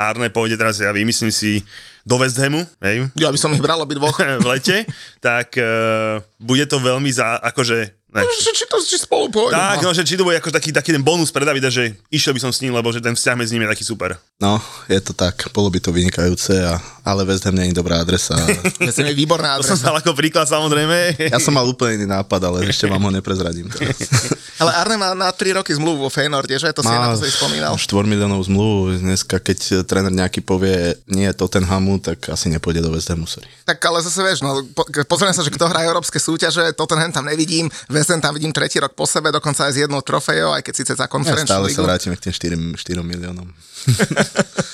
Arne 0.00 0.32
pôjde 0.32 0.56
teraz, 0.56 0.80
ja 0.80 0.88
vymyslím 0.88 1.28
si, 1.28 1.60
do 2.10 2.18
West 2.18 2.34
Hamu, 2.42 2.66
hej? 2.82 3.06
Ja 3.14 3.30
by 3.30 3.38
som 3.38 3.54
ich 3.54 3.62
bral 3.62 3.86
dvoch. 3.86 4.18
v 4.42 4.46
lete, 4.50 4.82
tak 5.22 5.54
uh, 5.54 6.18
bude 6.42 6.66
to 6.66 6.82
veľmi 6.82 7.06
za, 7.14 7.38
akože 7.38 8.00
ne. 8.10 8.26
No, 8.26 8.30
že 8.42 8.50
či 8.50 8.66
to 8.66 8.76
či 8.82 8.98
spolu 8.98 9.30
pôjdu. 9.30 9.54
Tak, 9.54 9.86
no. 9.86 9.90
no, 9.90 9.94
že 9.94 10.02
či 10.02 10.18
to 10.18 10.26
bude 10.26 10.34
ako 10.34 10.50
taký, 10.50 10.74
taký 10.74 10.90
ten 10.90 11.02
bonus 11.02 11.30
pre 11.30 11.46
Davida, 11.46 11.70
že 11.70 11.94
išiel 12.10 12.34
by 12.34 12.42
som 12.42 12.50
s 12.50 12.58
ním, 12.58 12.74
lebo 12.74 12.90
že 12.90 12.98
ten 12.98 13.14
vzťah 13.14 13.38
medzi 13.38 13.54
nimi 13.54 13.70
je 13.70 13.72
taký 13.78 13.84
super. 13.86 14.18
No, 14.42 14.58
je 14.90 14.98
to 14.98 15.14
tak, 15.14 15.46
bolo 15.54 15.70
by 15.70 15.78
to 15.78 15.94
vynikajúce, 15.94 16.58
a, 16.58 16.82
ale 17.06 17.22
West 17.22 17.46
Ham 17.46 17.54
nie 17.54 17.70
je 17.70 17.78
dobrá 17.78 18.02
adresa. 18.02 18.34
West 18.82 18.98
Ham 18.98 19.06
je 19.06 19.14
výborná 19.14 19.54
adresa. 19.54 19.78
To 19.78 19.78
som 19.78 19.94
dal 19.94 20.02
ako 20.02 20.10
príklad 20.18 20.50
samozrejme. 20.50 21.30
Ja 21.30 21.38
som 21.38 21.54
mal 21.54 21.62
úplne 21.62 22.02
iný 22.02 22.06
nápad, 22.10 22.40
ale 22.50 22.66
ešte 22.66 22.90
vám 22.90 22.98
ho 22.98 23.14
neprezradím. 23.14 23.70
ale 24.62 24.70
Arne 24.74 24.98
má 24.98 25.14
na 25.14 25.30
3 25.30 25.62
roky 25.62 25.70
zmluvu 25.70 26.02
vo 26.02 26.10
Feyenoorde, 26.10 26.58
že? 26.58 26.66
To 26.74 26.82
si 26.82 26.90
má 26.90 27.14
na 27.14 27.14
to 27.14 27.22
spomínal. 27.30 27.78
4 27.78 28.10
miliónov 28.10 28.42
zmluvu. 28.42 28.98
Dneska, 28.98 29.38
keď 29.38 29.86
tréner 29.86 30.10
nejaký 30.10 30.42
povie 30.42 30.98
nie 31.06 31.30
je 31.30 31.38
Tottenhamu, 31.38 31.99
tak 32.00 32.32
asi 32.32 32.48
nepôjde 32.48 32.80
do 32.80 32.90
West 32.90 33.12
Hamu, 33.12 33.28
sorry. 33.28 33.46
Tak 33.68 33.78
ale 33.84 34.00
zase 34.00 34.20
vieš, 34.24 34.40
no, 34.40 34.64
po, 34.72 34.82
pozriem 35.06 35.36
sa, 35.36 35.44
že 35.44 35.52
kto 35.52 35.68
hrá 35.68 35.84
európske 35.84 36.18
súťaže, 36.18 36.72
Tottenham 36.74 37.12
tam 37.12 37.28
nevidím, 37.28 37.68
West 37.92 38.10
Ham 38.10 38.24
tam 38.24 38.34
vidím 38.34 38.50
tretí 38.50 38.80
rok 38.80 38.96
po 38.96 39.04
sebe, 39.04 39.28
dokonca 39.30 39.68
aj 39.68 39.72
s 39.76 39.78
jednou 39.84 40.00
trofejou, 40.00 40.56
aj 40.56 40.64
keď 40.64 40.74
síce 40.74 40.92
za 40.96 41.06
konferenčnú 41.06 41.46
ja 41.46 41.60
stále 41.60 41.68
ligu. 41.70 41.78
sa 41.78 41.86
vrátime 41.86 42.14
k 42.16 42.28
tým 42.28 42.34
4, 42.76 42.80
4 42.80 43.04
miliónom. 43.04 43.48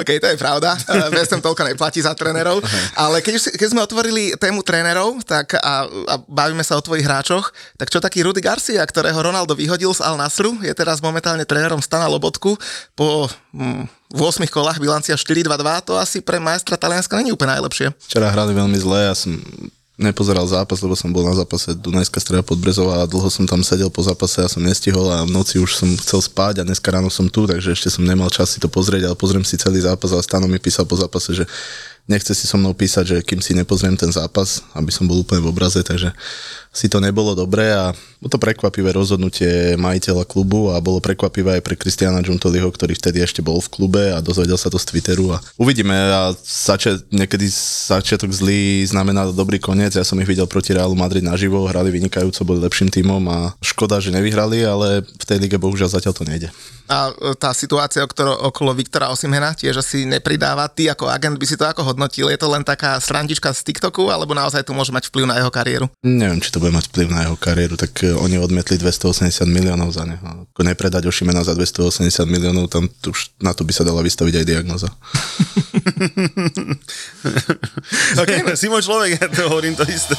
OK, 0.00 0.08
to 0.18 0.26
je 0.26 0.38
pravda. 0.38 0.74
West 1.14 1.30
Ham 1.32 1.42
toľko 1.42 1.62
neplatí 1.66 2.02
za 2.02 2.12
trénerov. 2.12 2.58
Ale 2.98 3.22
keď, 3.22 3.32
už, 3.38 3.42
keď 3.54 3.68
sme 3.70 3.80
otvorili 3.84 4.34
tému 4.36 4.62
trénerov 4.66 5.22
tak 5.22 5.56
a, 5.58 5.86
a 5.86 6.14
bavíme 6.26 6.62
sa 6.66 6.78
o 6.78 6.84
tvojich 6.84 7.06
hráčoch, 7.06 7.54
tak 7.78 7.88
čo 7.90 8.02
taký 8.02 8.26
Rudy 8.26 8.42
Garcia, 8.42 8.82
ktorého 8.82 9.18
Ronaldo 9.18 9.54
vyhodil 9.54 9.90
z 9.94 10.02
Al 10.02 10.18
Nasru, 10.18 10.58
je 10.62 10.72
teraz 10.74 10.98
momentálne 10.98 11.46
trénerom 11.46 11.82
Stana 11.82 12.10
Lobotku 12.10 12.58
po 12.98 13.30
hm, 13.54 13.86
v 14.14 14.20
8 14.22 14.46
kolách 14.46 14.78
bilancia 14.78 15.18
4-2-2, 15.18 15.90
to 15.90 15.98
asi 15.98 16.22
pre 16.22 16.38
majstra 16.38 16.78
Talianska 16.78 17.18
není 17.18 17.34
úplne 17.34 17.58
najlepšie. 17.58 17.90
Včera 18.06 18.30
hrali 18.30 18.54
veľmi 18.54 18.78
zle, 18.78 19.10
ja 19.10 19.14
som 19.18 19.42
nepozeral 19.96 20.44
zápas, 20.44 20.84
lebo 20.84 20.92
som 20.92 21.08
bol 21.08 21.24
na 21.24 21.32
zápase 21.32 21.72
Dunajská 21.72 22.20
streda 22.20 22.44
Podbrezová 22.44 23.00
a 23.00 23.08
dlho 23.08 23.32
som 23.32 23.48
tam 23.48 23.64
sedel 23.64 23.88
po 23.88 24.04
zápase 24.04 24.44
a 24.44 24.48
som 24.48 24.60
nestihol 24.60 25.08
a 25.08 25.24
v 25.24 25.32
noci 25.32 25.56
už 25.56 25.72
som 25.72 25.88
chcel 25.96 26.20
spať 26.20 26.60
a 26.60 26.66
dneska 26.68 26.92
ráno 26.92 27.08
som 27.08 27.32
tu, 27.32 27.48
takže 27.48 27.72
ešte 27.72 27.88
som 27.88 28.04
nemal 28.04 28.28
čas 28.28 28.52
si 28.52 28.60
to 28.60 28.68
pozrieť, 28.68 29.08
ale 29.08 29.16
pozriem 29.16 29.40
si 29.40 29.56
celý 29.56 29.80
zápas 29.80 30.12
a 30.12 30.20
Stano 30.20 30.44
mi 30.44 30.60
písal 30.60 30.84
po 30.84 31.00
zápase, 31.00 31.32
že 31.32 31.44
nechce 32.06 32.34
si 32.34 32.46
so 32.46 32.54
mnou 32.58 32.72
písať, 32.72 33.04
že 33.04 33.16
kým 33.22 33.42
si 33.42 33.52
nepozriem 33.54 33.98
ten 33.98 34.10
zápas, 34.10 34.62
aby 34.78 34.90
som 34.94 35.06
bol 35.06 35.22
úplne 35.22 35.42
v 35.42 35.50
obraze, 35.50 35.82
takže 35.82 36.14
si 36.76 36.92
to 36.92 37.00
nebolo 37.00 37.32
dobré 37.32 37.72
a 37.72 37.96
bolo 38.20 38.30
to 38.30 38.36
prekvapivé 38.36 38.92
rozhodnutie 38.92 39.80
majiteľa 39.80 40.28
klubu 40.28 40.68
a 40.72 40.80
bolo 40.84 41.00
prekvapivé 41.00 41.56
aj 41.56 41.62
pre 41.64 41.72
Kristiana 41.72 42.20
Giuntoliho, 42.20 42.68
ktorý 42.68 42.92
vtedy 42.92 43.24
ešte 43.24 43.40
bol 43.40 43.56
v 43.64 43.72
klube 43.72 44.02
a 44.12 44.20
dozvedel 44.20 44.60
sa 44.60 44.68
to 44.68 44.76
z 44.76 44.92
Twitteru 44.92 45.32
a 45.32 45.40
uvidíme 45.56 45.96
a 45.96 46.36
zača- 46.44 47.00
niekedy 47.08 47.48
začiatok 47.88 48.28
zlý 48.28 48.84
znamená 48.84 49.32
dobrý 49.32 49.56
koniec, 49.56 49.96
ja 49.96 50.04
som 50.04 50.20
ich 50.20 50.28
videl 50.28 50.44
proti 50.44 50.76
Realu 50.76 50.92
Madrid 50.92 51.24
naživo, 51.24 51.64
hrali 51.64 51.88
vynikajúco, 51.88 52.44
boli 52.44 52.60
lepším 52.60 52.92
tímom 52.92 53.24
a 53.32 53.56
škoda, 53.64 53.96
že 53.96 54.12
nevyhrali, 54.12 54.60
ale 54.68 55.00
v 55.00 55.24
tej 55.24 55.40
lige 55.40 55.56
bohužiaľ 55.56 55.96
zatiaľ 55.96 56.12
to 56.12 56.28
nejde. 56.28 56.48
A 56.86 57.10
e, 57.10 57.34
tá 57.34 57.50
situácia 57.50 58.06
okolo, 58.06 58.32
okolo 58.46 58.70
Viktora 58.70 59.10
Osimhena 59.10 59.58
tiež 59.58 59.82
asi 59.82 60.06
nepridáva. 60.06 60.70
Ty 60.70 60.94
ako 60.94 61.10
agent 61.10 61.36
by 61.36 61.46
si 61.46 61.58
to 61.58 61.66
ako 61.66 61.82
hodnotil? 61.96 62.28
Je 62.28 62.36
to 62.36 62.52
len 62.52 62.60
taká 62.60 63.00
srandička 63.00 63.56
z 63.56 63.64
TikToku, 63.72 64.12
alebo 64.12 64.36
naozaj 64.36 64.68
to 64.68 64.76
môže 64.76 64.92
mať 64.92 65.08
vplyv 65.08 65.24
na 65.24 65.40
jeho 65.40 65.48
kariéru? 65.48 65.88
Neviem, 66.04 66.44
či 66.44 66.52
to 66.52 66.60
bude 66.60 66.76
mať 66.76 66.92
vplyv 66.92 67.08
na 67.08 67.24
jeho 67.24 67.40
kariéru, 67.40 67.80
tak 67.80 67.96
e, 68.04 68.12
oni 68.12 68.36
odmetli 68.36 68.76
280 68.76 69.48
miliónov 69.48 69.96
za 69.96 70.04
neho. 70.04 70.44
Ako 70.52 70.60
nepredať 70.60 71.08
Ošimena 71.08 71.40
za 71.40 71.56
280 71.56 72.04
miliónov, 72.28 72.68
tam 72.68 72.92
už 73.08 73.32
na 73.40 73.56
to 73.56 73.64
by 73.64 73.72
sa 73.72 73.88
dala 73.88 74.04
vystaviť 74.04 74.34
aj 74.36 74.44
diagnoza. 74.44 74.92
Okay. 78.16 78.42
si 78.60 78.66
môj 78.70 78.86
človek, 78.86 79.18
ja 79.18 79.26
to 79.30 79.48
hovorím 79.48 79.74
to 79.74 79.84
isté. 79.88 80.16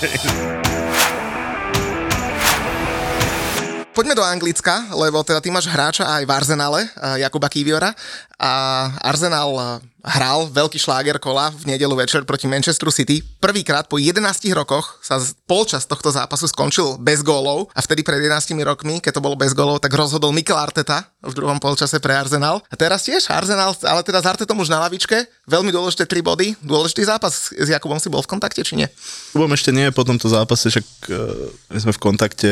Poďme 3.97 4.13
do 4.13 4.21
Anglicka, 4.21 4.93
lebo 4.93 5.25
teda 5.25 5.41
ty 5.41 5.49
máš 5.49 5.65
hráča 5.65 6.05
aj 6.05 6.21
v 6.21 6.29
Arsenale, 6.29 6.85
eh, 6.85 7.25
Jakuba 7.25 7.49
Kiviora. 7.49 7.97
A 8.37 8.53
Arsenal 9.01 9.49
eh, 9.57 9.65
hral 10.05 10.53
veľký 10.53 10.77
šláger 10.77 11.17
kola 11.17 11.49
v 11.49 11.73
nedelu 11.73 11.97
večer 11.97 12.21
proti 12.21 12.45
Manchesteru 12.45 12.93
City. 12.93 13.25
Prvýkrát 13.41 13.89
po 13.89 13.97
11 13.97 14.53
rokoch 14.53 15.01
sa 15.01 15.17
polčas 15.49 15.89
tohto 15.89 16.13
zápasu 16.13 16.45
skončil 16.45 17.01
bez 17.01 17.25
gólov 17.25 17.73
a 17.73 17.81
vtedy 17.81 18.05
pred 18.05 18.21
11 18.21 18.53
rokmi, 18.69 19.01
keď 19.01 19.17
to 19.17 19.25
bolo 19.25 19.33
bez 19.33 19.57
gólov, 19.57 19.81
tak 19.81 19.97
rozhodol 19.97 20.29
Mikel 20.29 20.61
Arteta 20.61 21.09
v 21.25 21.33
druhom 21.33 21.57
polčase 21.57 21.97
pre 21.97 22.13
Arsenal. 22.13 22.61
A 22.69 22.77
teraz 22.77 23.01
tiež 23.01 23.33
Arsenal, 23.33 23.73
ale 23.81 24.05
teda 24.05 24.21
s 24.21 24.29
Artetom 24.29 24.61
už 24.61 24.69
na 24.69 24.77
lavičke, 24.77 25.25
veľmi 25.49 25.73
dôležité 25.73 26.05
3 26.05 26.21
body, 26.21 26.53
dôležitý 26.61 27.01
zápas. 27.01 27.49
S 27.49 27.65
Jakubom 27.65 27.97
si 27.97 28.13
bol 28.13 28.21
v 28.21 28.29
kontakte, 28.29 28.61
či 28.61 28.77
nie? 28.77 28.85
Kubom 29.33 29.49
ešte 29.57 29.73
nie 29.73 29.89
po 29.89 30.05
tomto 30.05 30.29
zápase, 30.29 30.69
však 30.69 30.85
uh, 31.09 31.49
my 31.73 31.79
sme 31.81 31.93
v 31.97 32.03
kontakte 32.05 32.51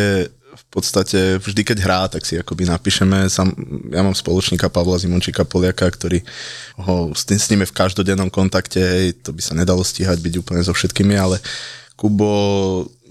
v 0.56 0.66
podstate 0.72 1.38
vždy, 1.38 1.62
keď 1.62 1.78
hrá, 1.84 2.02
tak 2.08 2.24
si 2.24 2.40
akoby 2.40 2.66
napíšeme. 2.66 3.28
Sam, 3.28 3.52
ja 3.92 4.02
mám 4.02 4.16
spoločníka 4.16 4.72
Pavla 4.72 4.98
Zimončíka 4.98 5.44
Poliaka, 5.44 5.86
ktorý 5.88 6.24
ho 6.80 7.12
s, 7.12 7.28
tým, 7.28 7.40
s 7.40 7.48
ním 7.52 7.64
je 7.64 7.72
v 7.72 7.78
každodennom 7.78 8.32
kontakte, 8.32 8.80
hej, 8.80 9.16
to 9.20 9.36
by 9.36 9.42
sa 9.44 9.54
nedalo 9.54 9.84
stíhať 9.84 10.18
byť 10.20 10.34
úplne 10.40 10.62
so 10.64 10.72
všetkými, 10.72 11.16
ale 11.16 11.38
Kubo 11.96 12.32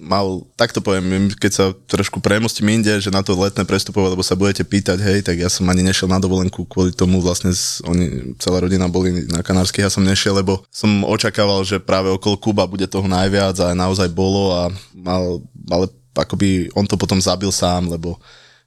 mal, 0.05 0.45
tak 0.61 0.77
to 0.77 0.85
poviem, 0.85 1.33
keď 1.33 1.53
sa 1.53 1.65
trošku 1.73 2.21
premostím 2.21 2.69
inde, 2.77 2.93
že 3.01 3.09
na 3.09 3.25
to 3.25 3.33
letné 3.33 3.65
prestupovať, 3.65 4.13
lebo 4.13 4.21
sa 4.21 4.37
budete 4.37 4.61
pýtať, 4.61 5.01
hej, 5.01 5.25
tak 5.25 5.41
ja 5.41 5.49
som 5.49 5.65
ani 5.73 5.81
nešiel 5.81 6.07
na 6.13 6.21
dovolenku 6.21 6.69
kvôli 6.69 6.93
tomu, 6.93 7.25
vlastne 7.25 7.49
z, 7.57 7.81
oni, 7.89 8.37
celá 8.37 8.61
rodina 8.61 8.85
boli 8.85 9.25
na 9.33 9.41
Kanárskych, 9.41 9.89
ja 9.89 9.89
som 9.89 10.05
nešiel, 10.05 10.37
lebo 10.37 10.61
som 10.69 11.03
očakával, 11.09 11.65
že 11.65 11.81
práve 11.81 12.13
okolo 12.13 12.37
Kuba 12.37 12.69
bude 12.69 12.85
toho 12.85 13.09
najviac 13.09 13.57
a 13.65 13.73
naozaj 13.73 14.13
bolo 14.13 14.53
a 14.53 14.69
mal, 14.93 15.41
ale 15.73 15.89
akoby 16.15 16.71
on 16.79 16.87
to 16.87 16.95
potom 16.95 17.19
zabil 17.19 17.51
sám, 17.51 17.91
lebo 17.91 18.17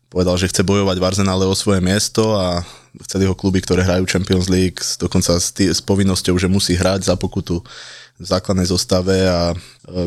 povedal, 0.07 0.39
že 0.39 0.47
chce 0.47 0.63
bojovať 0.63 0.97
v 0.99 1.07
Arsenále 1.07 1.43
o 1.43 1.55
svoje 1.55 1.83
miesto 1.83 2.35
a 2.35 2.63
chceli 3.03 3.27
ho 3.27 3.35
kluby, 3.35 3.59
ktoré 3.59 3.83
hrajú 3.83 4.07
Champions 4.07 4.47
League, 4.47 4.79
dokonca 4.99 5.35
s, 5.35 5.51
tý, 5.51 5.67
s 5.67 5.83
povinnosťou, 5.83 6.39
že 6.39 6.47
musí 6.47 6.73
hrať 6.79 7.11
za 7.11 7.15
pokutu 7.19 7.59
v 8.17 8.25
základnej 8.25 8.65
zostave 8.65 9.13
a 9.29 9.53
e, 9.53 9.55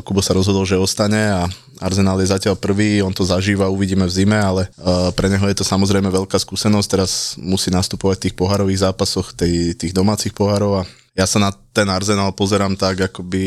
Kubo 0.02 0.18
sa 0.18 0.34
rozhodol, 0.34 0.66
že 0.66 0.74
ostane 0.74 1.30
a 1.30 1.46
Arsenal 1.78 2.18
je 2.18 2.34
zatiaľ 2.34 2.58
prvý, 2.58 2.98
on 3.06 3.14
to 3.14 3.22
zažíva, 3.22 3.70
uvidíme 3.70 4.02
v 4.02 4.10
zime, 4.10 4.34
ale 4.34 4.66
e, 4.66 5.14
pre 5.14 5.30
neho 5.30 5.46
je 5.46 5.54
to 5.54 5.62
samozrejme 5.62 6.10
veľká 6.10 6.34
skúsenosť, 6.34 6.88
teraz 6.90 7.38
musí 7.38 7.70
nastupovať 7.70 8.16
v 8.18 8.24
tých 8.26 8.34
pohárových 8.34 8.82
zápasoch, 8.90 9.30
tej, 9.30 9.78
tých 9.78 9.94
domácich 9.94 10.34
pohárov 10.34 10.82
a 10.82 10.86
ja 11.14 11.22
sa 11.22 11.38
na 11.38 11.54
ten 11.70 11.86
Arsenal 11.86 12.34
pozerám 12.34 12.74
tak, 12.74 13.14
akoby 13.14 13.46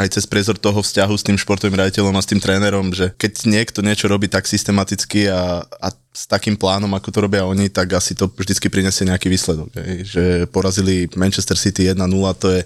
aj 0.00 0.16
cez 0.16 0.24
priezor 0.24 0.56
toho 0.56 0.80
vzťahu 0.80 1.14
s 1.14 1.26
tým 1.26 1.36
športovým 1.36 1.76
riaditeľom 1.76 2.16
a 2.16 2.24
s 2.24 2.30
tým 2.32 2.40
trénerom, 2.40 2.96
že 2.96 3.12
keď 3.20 3.32
niekto 3.44 3.84
niečo 3.84 4.08
robí 4.08 4.32
tak 4.32 4.48
systematicky 4.48 5.28
a, 5.28 5.60
a 5.64 5.88
s 6.10 6.26
takým 6.26 6.58
plánom, 6.58 6.90
ako 6.90 7.08
to 7.14 7.18
robia 7.22 7.46
oni, 7.46 7.70
tak 7.70 7.94
asi 7.94 8.18
to 8.18 8.26
vždycky 8.26 8.66
prinesie 8.66 9.06
nejaký 9.06 9.30
výsledok. 9.30 9.70
Hej. 9.78 9.92
Že 10.10 10.24
porazili 10.50 11.06
Manchester 11.14 11.54
City 11.54 11.86
1-0, 11.86 12.02
to 12.34 12.50
je 12.50 12.60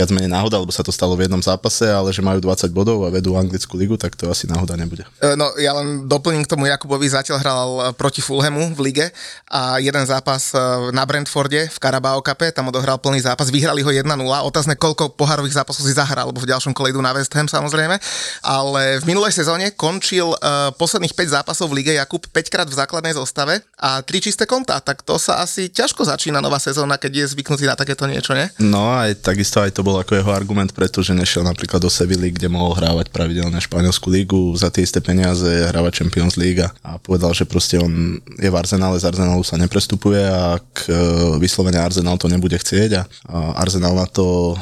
viac 0.00 0.08
menej 0.14 0.32
náhoda, 0.32 0.56
lebo 0.56 0.72
sa 0.72 0.80
to 0.80 0.94
stalo 0.94 1.12
v 1.12 1.28
jednom 1.28 1.42
zápase, 1.44 1.84
ale 1.84 2.08
že 2.14 2.24
majú 2.24 2.40
20 2.40 2.72
bodov 2.72 3.04
a 3.04 3.12
vedú 3.12 3.36
anglickú 3.36 3.76
ligu, 3.76 4.00
tak 4.00 4.16
to 4.16 4.32
asi 4.32 4.48
náhoda 4.48 4.72
nebude. 4.78 5.04
E, 5.20 5.36
No 5.36 5.52
ja 5.60 5.76
len 5.76 6.08
doplním 6.08 6.46
k 6.46 6.50
tomu 6.56 6.70
Jakubovi, 6.70 7.04
zatiaľ 7.10 7.38
hral 7.42 7.68
e, 7.68 7.80
proti 7.98 8.24
Fulhamu 8.24 8.72
v 8.72 8.80
lige 8.80 9.06
a 9.50 9.76
jeden 9.76 10.00
zápas 10.08 10.56
e, 10.56 10.58
na 10.94 11.04
Brentforde 11.04 11.68
v 11.68 11.76
Carabao 11.76 12.24
Cupe, 12.24 12.48
tam 12.54 12.72
odohral 12.72 12.96
plný 12.96 13.20
zápas, 13.20 13.52
vyhrali 13.52 13.84
ho 13.84 13.90
1-0, 13.92 14.08
otázne 14.46 14.78
koľko 14.78 15.18
pohárových 15.20 15.60
zápasov 15.60 15.84
si 15.84 15.92
zahral, 15.92 16.32
lebo 16.32 16.40
v 16.40 16.48
ďalšom 16.48 16.72
kole 16.72 16.94
idú 16.94 17.04
na 17.04 17.12
West 17.12 17.36
Ham 17.36 17.50
samozrejme, 17.50 18.00
ale 18.40 18.82
v 19.02 19.04
minulej 19.04 19.36
sezóne 19.36 19.74
končil 19.74 20.32
posledných 20.78 21.12
5 21.12 21.36
zápasov 21.42 21.68
v 21.68 21.82
lige 21.82 21.92
Jakub 21.92 22.22
5 22.24 22.52
krát 22.52 22.68
v 22.70 22.78
základnej 23.00 23.16
zostave 23.16 23.54
a 23.80 24.04
3 24.04 24.20
čisté 24.20 24.44
konta, 24.44 24.76
tak 24.84 25.00
to 25.00 25.16
sa 25.16 25.40
asi 25.40 25.72
ťažko 25.72 26.04
začína 26.04 26.44
nová 26.44 26.60
sezóna, 26.60 27.00
keď 27.00 27.24
je 27.24 27.32
zvyknutý 27.32 27.64
na 27.64 27.72
takéto 27.72 28.04
niečo, 28.04 28.36
nie? 28.36 28.44
No 28.60 28.92
aj 28.92 29.24
takisto 29.24 29.64
aj 29.64 29.72
to 29.72 29.80
bol 29.80 29.96
ako 29.96 30.20
jeho 30.20 30.28
argument, 30.28 30.76
pretože 30.76 31.16
nešiel 31.16 31.40
napríklad 31.40 31.80
do 31.80 31.88
Sevilly, 31.88 32.28
kde 32.28 32.52
mohol 32.52 32.76
hrávať 32.76 33.08
pravidelne 33.08 33.56
španielskú 33.56 34.12
lígu 34.12 34.52
za 34.52 34.68
tie 34.68 34.84
isté 34.84 35.00
peniaze, 35.00 35.48
hrávať 35.48 36.04
Champions 36.04 36.36
League 36.36 36.60
a- 36.60 36.68
a 36.84 37.00
povedal, 37.00 37.32
že 37.32 37.48
proste 37.48 37.80
on 37.80 38.20
je 38.36 38.50
v 38.52 38.56
Arsenále, 38.60 39.00
z 39.00 39.08
Arsenálu 39.08 39.40
sa 39.40 39.56
neprestupuje 39.56 40.20
a 40.20 40.60
ak 40.60 40.68
e, 40.84 40.92
vyslovene 41.40 41.80
Arsenal 41.80 42.20
to 42.20 42.28
nebude 42.28 42.60
chcieť 42.60 42.90
a, 43.00 43.02
a 43.32 43.38
Arsenal 43.64 43.96
na 43.96 44.04
to 44.04 44.52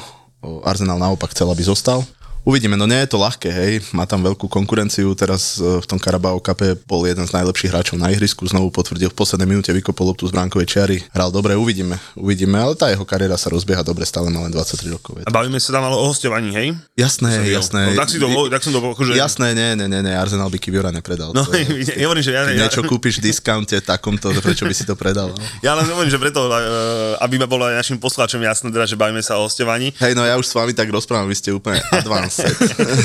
Arsenal 0.62 1.02
naopak 1.02 1.34
chcel, 1.34 1.50
aby 1.50 1.66
zostal. 1.66 2.06
Uvidíme, 2.48 2.80
no 2.80 2.88
nie 2.88 2.96
je 3.04 3.12
to 3.12 3.20
ľahké, 3.20 3.52
hej, 3.52 3.72
má 3.92 4.08
tam 4.08 4.24
veľkú 4.24 4.48
konkurenciu, 4.48 5.12
teraz 5.12 5.60
e, 5.60 5.84
v 5.84 5.84
tom 5.84 6.00
Carabao 6.00 6.40
Cupe 6.40 6.80
bol 6.88 7.04
jeden 7.04 7.28
z 7.28 7.36
najlepších 7.36 7.68
hráčov 7.68 8.00
na 8.00 8.08
ihrisku, 8.08 8.48
znovu 8.48 8.72
potvrdil 8.72 9.12
v 9.12 9.16
poslednej 9.20 9.44
minúte, 9.44 9.68
vykopol 9.68 10.16
loptu 10.16 10.24
z 10.24 10.32
bránkovej 10.32 10.64
čiary, 10.64 10.96
hral 11.12 11.28
dobre, 11.28 11.52
uvidíme, 11.60 12.00
uvidíme, 12.16 12.56
ale 12.56 12.72
tá 12.72 12.88
jeho 12.88 13.04
kariéra 13.04 13.36
sa 13.36 13.52
rozbieha 13.52 13.84
dobre, 13.84 14.08
stále 14.08 14.32
má 14.32 14.40
len 14.40 14.48
23 14.48 14.80
rokov. 14.88 15.20
je 15.20 15.28
A 15.28 15.30
bavíme 15.30 15.60
sa 15.60 15.76
tam 15.76 15.92
ale 15.92 16.00
o 16.00 16.08
hostovaní, 16.08 16.56
hej? 16.56 16.72
Jasné, 16.96 17.52
jasné. 17.52 17.92
No, 17.92 18.00
tak, 18.00 18.08
si 18.08 18.16
to, 18.16 18.32
tak 18.48 18.64
som 18.64 18.72
to 18.72 18.80
akože... 18.80 19.12
Jasné, 19.12 19.52
nie, 19.52 19.68
nie, 19.76 19.86
nie, 19.92 20.00
nie, 20.08 20.16
Arsenal 20.16 20.48
by 20.48 20.56
Kiviora 20.56 20.88
nepredal. 20.88 21.36
No, 21.36 21.44
je- 21.52 22.00
ja 22.00 22.08
hovorím, 22.08 22.24
že 22.24 22.32
ja, 22.32 22.48
ja, 22.48 22.64
niečo 22.64 22.80
kúpiš 22.80 23.20
v 23.20 23.28
diskaunte 23.28 23.76
takomto, 23.84 24.32
prečo 24.40 24.64
by 24.64 24.72
si 24.72 24.88
to 24.88 24.96
predal? 24.96 25.36
No? 25.36 25.44
ja 25.60 25.76
len 25.76 25.84
hovorím, 25.84 26.08
že 26.08 26.16
preto, 26.16 26.48
eh, 26.48 27.12
aby 27.20 27.36
ma 27.36 27.44
bolo 27.44 27.68
aj 27.68 27.76
našim 27.76 28.00
poslucháčom 28.00 28.40
jasné, 28.40 28.72
teda, 28.72 28.88
že 28.88 28.96
bavíme 28.96 29.20
sa 29.20 29.36
o 29.36 29.44
hostovaní. 29.44 29.92
Hej, 30.00 30.16
no 30.16 30.24
ja 30.24 30.40
už 30.40 30.48
s 30.48 30.56
vami 30.56 30.72
tak 30.72 30.88
rozprávam, 30.88 31.28
vy 31.28 31.36
ste 31.36 31.52
úplne 31.52 31.84
advanced. 31.92 32.37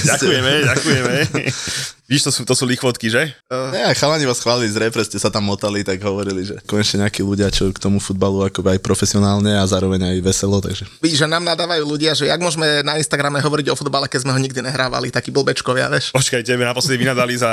Ďakujeme, 0.05 0.51
ďakujeme. 0.65 1.13
Víš, 2.03 2.27
to 2.27 2.31
sú, 2.35 2.43
to 2.43 2.51
sú 2.51 2.67
lichvotky, 2.67 3.07
že? 3.07 3.31
Ja, 3.47 3.87
chalani 3.95 4.27
vás 4.27 4.43
chválili 4.43 4.67
z 4.67 4.75
repre, 4.75 4.99
ste 5.07 5.15
sa 5.15 5.31
tam 5.31 5.47
motali, 5.47 5.87
tak 5.87 6.03
hovorili, 6.03 6.43
že 6.43 6.59
konečne 6.67 7.07
nejakí 7.07 7.23
ľudia, 7.23 7.47
čo 7.47 7.71
k 7.71 7.79
tomu 7.79 8.03
futbalu 8.03 8.43
ako 8.43 8.59
aj 8.59 8.83
profesionálne 8.83 9.55
a 9.55 9.63
zároveň 9.63 10.11
aj 10.11 10.17
veselo, 10.19 10.59
takže 10.59 10.83
Vidíš, 10.99 11.23
že 11.23 11.31
nám 11.31 11.47
nadávajú 11.47 11.87
ľudia, 11.87 12.11
že 12.11 12.27
jak 12.27 12.43
môžeme 12.43 12.83
na 12.83 12.99
Instagrame 12.99 13.39
hovoriť 13.39 13.71
o 13.71 13.79
futbale, 13.79 14.11
keď 14.11 14.27
sme 14.27 14.35
ho 14.35 14.39
nikdy 14.43 14.59
nehrávali, 14.59 15.15
taký 15.15 15.31
blbečkovia, 15.31 15.87
vieš. 15.87 16.11
Počkaj, 16.11 16.43
tebe 16.43 16.67
naposledy 16.67 17.07
vynadali 17.07 17.39
za, 17.39 17.51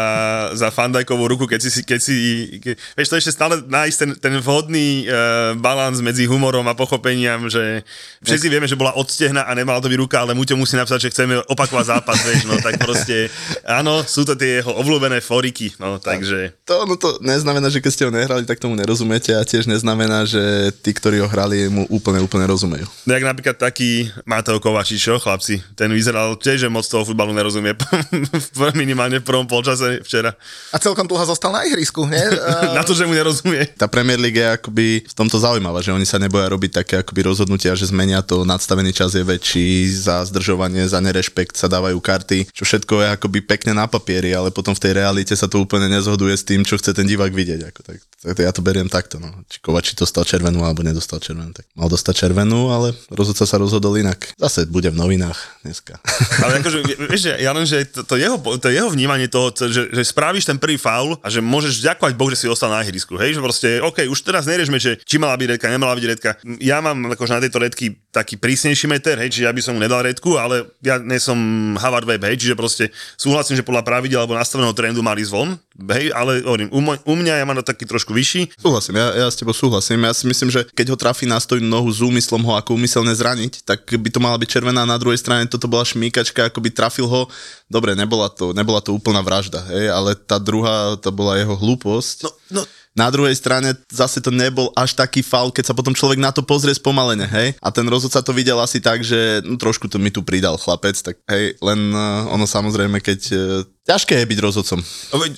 za 0.59 0.75
Fandajkovú 0.75 1.31
ruku, 1.31 1.47
keď 1.47 1.71
si, 1.71 1.87
keď 1.87 2.01
si 2.03 2.15
ke, 2.59 2.75
vieš, 2.99 3.07
to 3.07 3.23
ešte 3.23 3.31
stále 3.31 3.63
nájsť 3.63 3.97
ten, 4.03 4.11
ten 4.19 4.35
vhodný 4.43 5.07
uh, 5.07 5.55
balans 5.63 6.03
medzi 6.03 6.27
humorom 6.27 6.67
a 6.67 6.75
pochopeniam, 6.75 7.47
že 7.47 7.87
všetci 8.27 8.51
vieme, 8.51 8.67
že 8.67 8.75
bola 8.75 8.99
odstehna 8.99 9.47
a 9.47 9.55
nemala 9.55 9.79
to 9.79 9.87
byť 9.87 9.99
ruka, 10.03 10.27
ale 10.27 10.35
Muťo 10.35 10.59
musí 10.59 10.75
napísať, 10.75 11.07
že 11.07 11.13
chceme 11.15 11.39
opakovať 11.47 11.87
zápas, 11.87 12.19
vieš, 12.27 12.51
no 12.51 12.59
tak 12.59 12.83
proste, 12.83 13.31
áno, 13.63 14.03
sú 14.03 14.27
to 14.27 14.40
tie 14.41 14.65
jeho 14.65 14.73
obľúbené 14.81 15.21
foriky, 15.21 15.77
no 15.77 16.01
takže... 16.01 16.57
To, 16.65 16.89
no 16.89 16.97
to 16.97 17.21
neznamená, 17.21 17.69
že 17.69 17.85
keď 17.85 17.93
ste 17.93 18.07
ho 18.09 18.13
nehrali, 18.13 18.49
tak 18.49 18.57
tomu 18.57 18.73
nerozumiete 18.73 19.37
a 19.37 19.45
tiež 19.45 19.69
neznamená, 19.69 20.25
že 20.25 20.73
tí, 20.81 20.97
ktorí 20.97 21.21
ho 21.21 21.29
hrali, 21.29 21.69
mu 21.69 21.85
úplne, 21.93 22.25
úplne 22.25 22.49
rozumejú. 22.49 22.89
No 23.05 23.11
jak 23.13 23.29
napríklad 23.29 23.61
taký 23.61 24.09
Mateo 24.25 24.57
Kovačič, 24.57 24.97
čo 24.97 25.21
chlapci, 25.21 25.61
ten 25.77 25.93
vyzeral 25.93 26.41
tiež, 26.41 26.65
že 26.65 26.69
moc 26.73 26.89
toho 26.89 27.05
futbalu 27.05 27.37
nerozumie 27.37 27.77
minimálne 28.81 29.21
v 29.21 29.29
prvom 29.29 29.45
polčase 29.45 30.01
včera. 30.01 30.33
A 30.73 30.81
celkom 30.81 31.05
dlho 31.05 31.29
zostal 31.29 31.53
na 31.53 31.69
ihrisku, 31.69 32.09
nie? 32.09 32.23
na 32.79 32.81
to, 32.87 32.97
že 32.97 33.05
mu 33.05 33.13
nerozumie. 33.13 33.69
Tá 33.77 33.91
Premier 33.91 34.17
League 34.17 34.41
je 34.41 34.49
akoby 34.57 35.05
v 35.05 35.15
tomto 35.15 35.37
zaujímavá, 35.37 35.85
že 35.85 35.93
oni 35.93 36.09
sa 36.09 36.17
neboja 36.17 36.49
robiť 36.49 36.81
také 36.81 36.95
akoby 37.05 37.29
rozhodnutia, 37.29 37.77
že 37.77 37.91
zmenia 37.91 38.25
to, 38.25 38.47
nadstavený 38.47 38.95
čas 38.95 39.13
je 39.13 39.27
väčší, 39.27 39.91
za 39.91 40.23
zdržovanie, 40.25 40.87
za 40.87 41.03
nerešpekt 41.03 41.59
sa 41.59 41.67
dávajú 41.67 41.99
karty, 41.99 42.49
čo 42.55 42.63
všetko 42.65 42.95
je 43.03 43.09
akoby 43.19 43.39
pekne 43.43 43.75
na 43.75 43.91
papieri, 43.91 44.30
ale 44.33 44.49
potom 44.55 44.73
v 44.77 44.83
tej 44.83 44.93
realite 44.99 45.35
sa 45.35 45.47
to 45.51 45.63
úplne 45.63 45.91
nezhoduje 45.91 46.35
s 46.35 46.45
tým, 46.47 46.63
čo 46.67 46.79
chce 46.79 46.97
ten 46.97 47.07
divák 47.07 47.31
vidieť. 47.31 47.61
Ako 47.71 47.81
tak, 47.85 47.99
tak 48.03 48.37
ja 48.39 48.53
to 48.55 48.63
beriem 48.65 48.89
takto. 48.89 49.19
No. 49.19 49.31
Či 49.47 49.61
Kovači 49.63 49.93
dostal 49.99 50.25
červenú 50.25 50.63
alebo 50.65 50.85
nedostal 50.85 51.19
červenú, 51.19 51.55
tak 51.55 51.67
mal 51.75 51.89
dostať 51.91 52.15
červenú, 52.27 52.71
ale 52.71 52.93
rozhodca 53.11 53.45
sa 53.45 53.57
rozhodol 53.59 53.97
inak. 53.99 54.33
Zase 54.37 54.67
bude 54.69 54.91
v 54.93 54.97
novinách 54.97 55.39
dneska. 55.65 56.01
Ale 56.45 56.61
akože, 56.61 56.79
vieš, 57.09 57.37
ja 57.37 57.51
len, 57.53 57.65
že 57.69 57.85
to, 57.89 58.05
to, 58.05 58.15
jeho, 58.17 58.37
to 58.39 58.69
jeho 58.73 58.89
vnímanie 58.89 59.29
toho, 59.29 59.53
že, 59.53 59.93
že 59.93 60.03
spravíš 60.05 60.49
ten 60.49 60.57
prvý 60.57 60.81
faul 60.81 61.19
a 61.21 61.29
že 61.29 61.45
môžeš 61.45 61.85
ďakovať 61.85 62.13
Bohu, 62.17 62.31
že 62.33 62.45
si 62.45 62.47
ostal 62.49 62.73
na 62.73 62.81
ihrisku. 62.81 63.17
Hej, 63.21 63.37
že 63.37 63.41
proste, 63.45 63.69
OK, 63.85 64.07
už 64.09 64.21
teraz 64.25 64.49
neriešme, 64.49 64.79
že 64.81 64.97
či 65.05 65.21
mala 65.21 65.37
byť 65.37 65.49
redka, 65.57 65.67
nemala 65.69 65.95
byť 65.97 66.07
redka. 66.07 66.31
Ja 66.63 66.81
mám 66.81 67.13
akože 67.13 67.37
na 67.37 67.43
tejto 67.45 67.59
redky 67.61 67.97
taký 68.11 68.41
prísnejší 68.41 68.87
meter, 68.91 69.17
hej, 69.21 69.31
čiže 69.31 69.47
ja 69.47 69.53
by 69.55 69.63
som 69.63 69.73
mu 69.77 69.81
nedal 69.81 70.03
redku, 70.03 70.35
ale 70.37 70.67
ja 70.83 70.99
nie 70.99 71.21
som 71.23 71.39
Havard 71.79 72.09
Web, 72.09 72.23
hej, 72.27 72.37
čiže 72.41 72.59
proste 72.59 72.85
súhlasím, 73.15 73.61
že 73.61 73.67
podľa 73.67 73.87
pravidel 73.87 74.20
alebo 74.21 74.37
nastaveného 74.37 74.77
trendu 74.77 75.01
mali 75.01 75.25
zvon, 75.25 75.57
hej, 75.97 76.13
ale 76.13 76.45
hovorím, 76.45 76.69
u, 76.69 76.81
u 76.85 77.15
mňa 77.17 77.41
ja 77.41 77.45
mám 77.49 77.57
taký 77.65 77.89
trošku 77.89 78.13
vyšší. 78.13 78.61
Súhlasím, 78.61 79.01
ja, 79.01 79.25
ja 79.25 79.27
s 79.33 79.41
tebou 79.41 79.57
súhlasím. 79.57 80.05
Ja 80.05 80.13
si 80.13 80.29
myslím, 80.29 80.53
že 80.53 80.69
keď 80.77 80.93
ho 80.93 81.01
trafí 81.01 81.25
na 81.25 81.41
stojnú 81.41 81.65
nohu 81.65 81.89
s 81.89 82.05
úmyslom 82.05 82.45
ho 82.45 82.53
ako 82.55 82.77
úmyselne 82.77 83.17
zraniť, 83.17 83.65
tak 83.65 83.89
by 83.89 84.09
to 84.13 84.21
mala 84.21 84.37
byť 84.37 84.49
červená. 84.49 84.85
Na 84.85 85.01
druhej 85.01 85.19
strane 85.19 85.49
toto 85.49 85.67
bola 85.67 85.89
šmíkačka, 85.89 86.53
ako 86.53 86.61
by 86.61 86.69
trafil 86.71 87.09
ho. 87.09 87.27
Dobre, 87.73 87.97
nebola 87.97 88.29
to, 88.29 88.53
nebola 88.53 88.85
to 88.85 88.93
úplná 88.93 89.25
vražda, 89.25 89.65
hej, 89.73 89.89
ale 89.89 90.13
tá 90.15 90.37
druhá, 90.37 91.01
to 91.01 91.09
bola 91.09 91.41
jeho 91.41 91.57
hlúposť. 91.57 92.29
No, 92.29 92.31
no, 92.61 92.63
na 92.91 93.07
druhej 93.07 93.39
strane 93.39 93.79
zase 93.87 94.19
to 94.19 94.35
nebol 94.35 94.75
až 94.75 94.99
taký 94.99 95.23
faul, 95.23 95.55
keď 95.55 95.71
sa 95.71 95.79
potom 95.79 95.95
človek 95.95 96.19
na 96.19 96.35
to 96.35 96.43
pozrie 96.43 96.75
spomalene, 96.75 97.23
hej? 97.23 97.55
A 97.63 97.71
ten 97.71 97.87
rozhodca 97.87 98.19
to 98.19 98.35
videl 98.35 98.59
asi 98.59 98.83
tak, 98.83 99.07
že 99.07 99.47
no, 99.47 99.55
trošku 99.55 99.87
to 99.87 100.03
mi 100.03 100.11
tu 100.11 100.27
pridal 100.27 100.59
chlapec, 100.59 100.99
tak 100.99 101.23
hej, 101.31 101.55
len 101.63 101.81
uh, 101.95 102.27
ono 102.35 102.51
samozrejme, 102.51 102.99
keď 102.99 103.21
uh, 103.31 103.41
ťažké 103.89 104.13
je 104.13 104.27
byť 104.29 104.39
rozhodcom. 104.45 104.79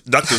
Takto, 0.03 0.35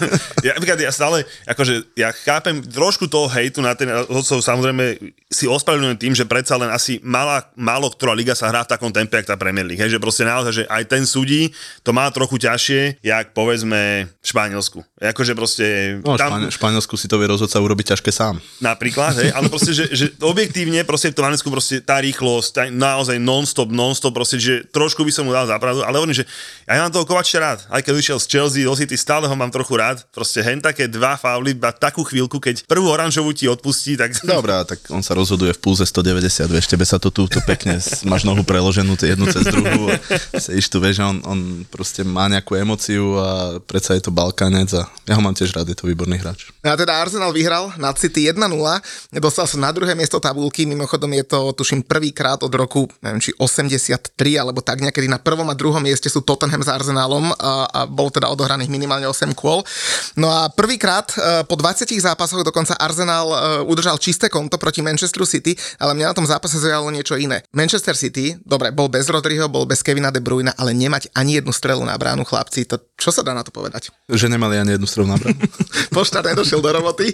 ja, 0.46 0.52
ja 0.60 0.92
stále, 0.92 1.24
akože 1.48 1.96
ja 1.96 2.12
chápem 2.12 2.60
trošku 2.60 3.08
toho 3.08 3.26
hejtu 3.32 3.64
na 3.64 3.72
ten 3.72 3.88
rozhodcov, 3.88 4.44
samozrejme 4.44 5.00
si 5.32 5.48
ospravedlňujem 5.48 5.98
tým, 5.98 6.12
že 6.12 6.28
predsa 6.28 6.60
len 6.60 6.68
asi 6.68 7.00
malá, 7.00 7.48
málo 7.56 7.88
ktorá 7.88 8.12
liga 8.12 8.36
sa 8.36 8.52
hrá 8.52 8.60
v 8.62 8.70
takom 8.76 8.92
tempe, 8.92 9.16
jak 9.16 9.32
tá 9.32 9.40
Premier 9.40 9.64
League, 9.64 9.80
hej, 9.80 9.96
že 9.96 10.02
proste 10.02 10.28
naozaj, 10.28 10.52
že 10.52 10.64
aj 10.68 10.84
ten 10.84 11.08
súdi 11.08 11.48
to 11.80 11.96
má 11.96 12.04
trochu 12.12 12.36
ťažšie, 12.36 13.00
jak 13.00 13.32
povedzme 13.32 14.04
v 14.04 14.26
Španielsku. 14.26 14.84
Akože 15.00 15.32
proste... 15.32 15.98
No, 16.04 16.20
tam, 16.20 16.36
Špani- 16.36 16.52
Španielsku 16.52 16.94
si 17.00 17.08
to 17.08 17.16
vie 17.16 17.30
rozhodca 17.30 17.56
urobiť 17.56 17.96
ťažké 17.96 18.10
sám. 18.12 18.36
Napríklad, 18.60 19.16
hej, 19.16 19.32
ale 19.32 19.48
proste, 19.48 19.72
že, 19.72 19.88
že 19.96 20.12
objektívne 20.20 20.84
proste 20.84 21.08
v 21.08 21.16
Taliansku 21.16 21.48
proste 21.48 21.80
tá 21.80 22.04
rýchlosť, 22.04 22.48
tá, 22.52 22.62
naozaj 22.68 23.16
non-stop, 23.16 23.72
non-stop, 23.72 24.12
proste, 24.12 24.36
že 24.36 24.68
trošku 24.68 25.00
by 25.02 25.12
som 25.12 25.24
mu 25.24 25.32
dal 25.32 25.48
zapravdu, 25.48 25.80
ale 25.82 25.96
hovorím, 25.96 26.20
že 26.20 26.28
ja 26.68 26.84
mám 26.84 26.92
toho 26.92 27.08
Kovača 27.08 27.45
rád, 27.46 27.58
aj 27.70 27.80
keď 27.86 27.94
išiel 27.94 28.18
z 28.18 28.26
Chelsea 28.26 28.66
do 28.66 28.74
City, 28.74 28.98
stále 28.98 29.30
ho 29.30 29.36
mám 29.38 29.54
trochu 29.54 29.78
rád. 29.78 30.02
Proste 30.10 30.42
hen 30.42 30.58
také 30.58 30.90
dva 30.90 31.14
fauly, 31.14 31.54
iba 31.54 31.70
takú 31.70 32.02
chvíľku, 32.02 32.42
keď 32.42 32.66
prvú 32.66 32.90
oranžovú 32.90 33.30
ti 33.30 33.46
odpustí, 33.46 33.94
tak... 33.94 34.18
Dobrá, 34.26 34.66
tak 34.66 34.82
on 34.90 35.02
sa 35.06 35.14
rozhoduje 35.14 35.54
v 35.54 35.60
pulze 35.62 35.86
190, 35.86 36.50
vieš, 36.50 36.66
tebe 36.66 36.82
sa 36.82 36.98
to 36.98 37.14
tu, 37.14 37.30
tu 37.30 37.38
pekne, 37.46 37.78
máš 38.10 38.26
nohu 38.26 38.42
preloženú 38.42 38.98
jednu 38.98 39.30
cez 39.30 39.46
druhú, 39.46 39.94
sedíš 40.34 40.66
tu, 40.66 40.82
vieš, 40.82 41.06
on, 41.06 41.22
on 41.22 41.38
proste 41.70 42.02
má 42.02 42.26
nejakú 42.26 42.58
emociu 42.58 43.14
a 43.20 43.62
predsa 43.62 43.94
je 43.94 44.02
to 44.02 44.10
Balkánec 44.10 44.72
a 44.74 44.90
ja 45.06 45.14
ho 45.14 45.22
mám 45.22 45.36
tiež 45.36 45.54
rád, 45.54 45.70
je 45.70 45.78
to 45.78 45.86
výborný 45.86 46.18
hráč. 46.18 46.50
A 46.66 46.74
teda 46.74 46.98
Arsenal 46.98 47.30
vyhral 47.30 47.70
na 47.78 47.94
City 47.94 48.26
1-0, 48.26 48.42
dostal 49.22 49.46
sa 49.46 49.56
na 49.60 49.70
druhé 49.70 49.94
miesto 49.94 50.18
tabulky, 50.18 50.66
mimochodom 50.66 51.12
je 51.14 51.24
to, 51.28 51.54
tuším, 51.54 51.86
prvýkrát 51.86 52.42
od 52.42 52.50
roku, 52.50 52.90
neviem, 53.04 53.22
či 53.22 53.30
83 53.38 54.10
alebo 54.34 54.58
tak 54.64 54.82
niekedy 54.82 55.06
na 55.06 55.22
prvom 55.22 55.46
a 55.46 55.54
druhom 55.54 55.78
mieste 55.78 56.10
sú 56.10 56.24
Tottenham 56.24 56.64
s 56.64 56.72
Arsenalom 56.72 57.35
a, 57.38 57.68
a 57.70 57.80
bolo 57.84 58.10
teda 58.12 58.28
odohraných 58.32 58.72
minimálne 58.72 59.06
8 59.08 59.32
kôl. 59.36 59.62
No 60.16 60.28
a 60.32 60.48
prvýkrát 60.48 61.12
e, 61.14 61.44
po 61.44 61.54
20 61.54 61.88
zápasoch 62.00 62.42
dokonca 62.42 62.76
Arsenal 62.76 63.26
e, 63.30 63.36
udržal 63.68 64.00
čisté 64.00 64.28
konto 64.28 64.56
proti 64.56 64.80
Manchesteru 64.80 65.24
City, 65.28 65.54
ale 65.78 65.94
mňa 65.94 66.12
na 66.12 66.16
tom 66.16 66.26
zápase 66.26 66.58
zaujalo 66.58 66.88
niečo 66.92 67.16
iné. 67.16 67.44
Manchester 67.52 67.96
City, 67.96 68.36
dobre, 68.42 68.72
bol 68.72 68.88
bez 68.88 69.06
Rodriho, 69.08 69.48
bol 69.48 69.68
bez 69.68 69.80
Kevina 69.84 70.08
De 70.08 70.20
Bruyne, 70.20 70.52
ale 70.56 70.72
nemať 70.72 71.12
ani 71.14 71.40
jednu 71.40 71.52
strelu 71.52 71.84
na 71.84 71.96
bránu 71.96 72.24
chlapci, 72.24 72.64
to 72.64 72.80
čo 72.96 73.12
sa 73.12 73.20
dá 73.20 73.36
na 73.36 73.44
to 73.44 73.52
povedať? 73.52 73.92
Že 74.08 74.32
nemali 74.32 74.56
ani 74.56 74.80
jednu 74.80 74.88
strelu 74.88 75.04
na 75.04 75.20
bránu. 75.20 75.36
Poštár 75.96 76.24
nedošiel 76.24 76.64
do 76.64 76.70
roboty. 76.72 77.12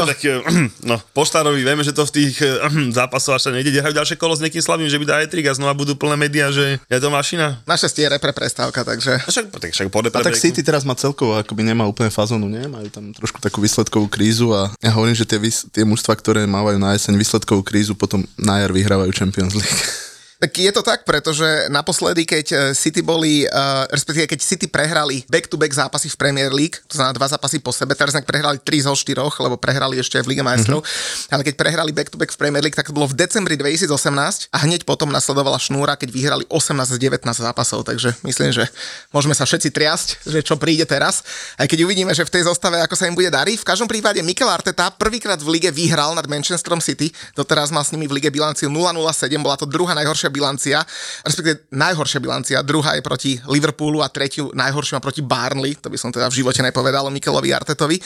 To... 0.00 0.04
tak, 0.10 0.20
no, 0.90 0.96
Poštárovi 1.12 1.60
vieme, 1.60 1.84
že 1.84 1.92
to 1.92 2.08
v 2.08 2.12
tých 2.16 2.40
zápasoch 2.98 3.36
až 3.36 3.42
sa 3.48 3.50
nejde, 3.52 3.76
hrajú 3.76 3.92
ďalšie 3.92 4.16
kolo 4.16 4.32
s 4.32 4.40
niekým 4.40 4.64
slabým, 4.64 4.88
že 4.88 4.96
by 4.96 5.04
dá 5.04 5.14
aj 5.20 5.28
a 5.32 5.52
znova 5.58 5.74
budú 5.76 5.98
plné 5.98 6.16
médiá, 6.16 6.48
že 6.48 6.80
je 6.80 6.98
to 7.00 7.08
mašina. 7.12 7.60
Našťastie 7.68 8.06
je 8.06 8.12
repre 8.12 8.32
prestávka, 8.32 8.84
takže... 8.86 9.20
Však, 9.26 9.41
tak 9.50 9.72
však 9.74 9.88
po 9.88 10.02
a 10.02 10.10
tak 10.10 10.36
City 10.36 10.60
teraz 10.62 10.82
má 10.82 10.92
celkovo, 10.98 11.38
akoby 11.38 11.62
nemá 11.64 11.86
úplne 11.86 12.10
fazónu, 12.10 12.50
nie? 12.50 12.62
Majú 12.66 12.88
tam 12.90 13.14
trošku 13.14 13.38
takú 13.38 13.62
výsledkovú 13.62 14.10
krízu 14.10 14.50
a 14.52 14.70
ja 14.82 14.90
hovorím, 14.92 15.14
že 15.14 15.24
tie, 15.24 15.38
tie 15.70 15.84
mužstva, 15.86 16.18
ktoré 16.18 16.44
mávajú 16.44 16.78
na 16.78 16.94
jeseň 16.94 17.14
výsledkovú 17.14 17.62
krízu, 17.62 17.94
potom 17.94 18.26
na 18.34 18.58
jar 18.62 18.74
vyhrávajú 18.74 19.10
Champions 19.14 19.54
League. 19.54 19.82
Tak 20.42 20.58
je 20.58 20.74
to 20.74 20.82
tak, 20.82 21.06
pretože 21.06 21.70
naposledy, 21.70 22.26
keď 22.26 22.46
e, 22.50 22.56
City 22.74 22.98
boli, 22.98 23.46
uh, 23.46 23.86
respektíve 23.94 24.26
keď 24.26 24.40
City 24.42 24.66
prehrali 24.66 25.22
back-to-back 25.30 25.70
zápasy 25.70 26.10
v 26.10 26.18
Premier 26.18 26.50
League, 26.50 26.82
to 26.90 26.98
znamená 26.98 27.14
dva 27.14 27.30
zápasy 27.30 27.62
po 27.62 27.70
sebe, 27.70 27.94
teraz 27.94 28.18
prehrali 28.26 28.58
3 28.58 28.90
zo 28.90 28.94
4, 28.98 29.22
lebo 29.38 29.54
prehrali 29.54 30.02
ešte 30.02 30.18
aj 30.18 30.26
v 30.26 30.34
Lige 30.34 30.42
majstrov, 30.42 30.82
mm-hmm. 30.82 31.30
ale 31.30 31.42
keď 31.46 31.54
prehrali 31.54 31.94
back-to-back 31.94 32.34
v 32.34 32.38
Premier 32.42 32.58
League, 32.58 32.74
tak 32.74 32.90
to 32.90 32.94
bolo 32.96 33.06
v 33.06 33.14
decembri 33.22 33.54
2018 33.54 34.50
a 34.50 34.58
hneď 34.66 34.82
potom 34.82 35.14
nasledovala 35.14 35.62
šnúra, 35.62 35.94
keď 35.94 36.10
vyhrali 36.10 36.44
18 36.50 36.90
z 36.90 36.98
19 36.98 37.22
zápasov, 37.22 37.86
takže 37.86 38.10
myslím, 38.26 38.50
že 38.50 38.66
môžeme 39.14 39.38
sa 39.38 39.46
všetci 39.46 39.70
triasť, 39.70 40.26
že 40.26 40.42
čo 40.42 40.58
príde 40.58 40.82
teraz, 40.90 41.22
aj 41.54 41.70
keď 41.70 41.86
uvidíme, 41.86 42.10
že 42.18 42.26
v 42.26 42.34
tej 42.34 42.50
zostave, 42.50 42.82
ako 42.82 42.98
sa 42.98 43.06
im 43.06 43.14
bude 43.14 43.30
dariť. 43.30 43.62
V 43.62 43.68
každom 43.68 43.86
prípade 43.86 44.18
Mikel 44.26 44.50
Arteta 44.50 44.90
prvýkrát 44.90 45.38
v 45.38 45.54
lige 45.54 45.70
vyhral 45.70 46.18
nad 46.18 46.26
Manchesterom 46.26 46.82
City, 46.82 47.14
doteraz 47.38 47.70
mal 47.70 47.86
s 47.86 47.94
nimi 47.94 48.10
v 48.10 48.18
lige 48.18 48.34
bilanciu 48.34 48.66
0-0-7, 48.66 49.38
bola 49.38 49.54
to 49.54 49.70
druhá 49.70 49.94
najhoršia 49.94 50.31
bilancia, 50.32 50.80
respektíve 51.22 51.68
najhoršia 51.70 52.18
bilancia, 52.18 52.64
druhá 52.64 52.96
je 52.96 53.04
proti 53.04 53.36
Liverpoolu 53.46 54.00
a 54.00 54.08
tretiu 54.08 54.48
najhoršiu 54.56 54.98
proti 54.98 55.20
Barnley, 55.20 55.76
to 55.76 55.92
by 55.92 55.98
som 56.00 56.08
teda 56.08 56.32
v 56.32 56.40
živote 56.40 56.64
nepovedal 56.64 57.12
Mikelovi 57.12 57.52
Artetovi. 57.52 58.00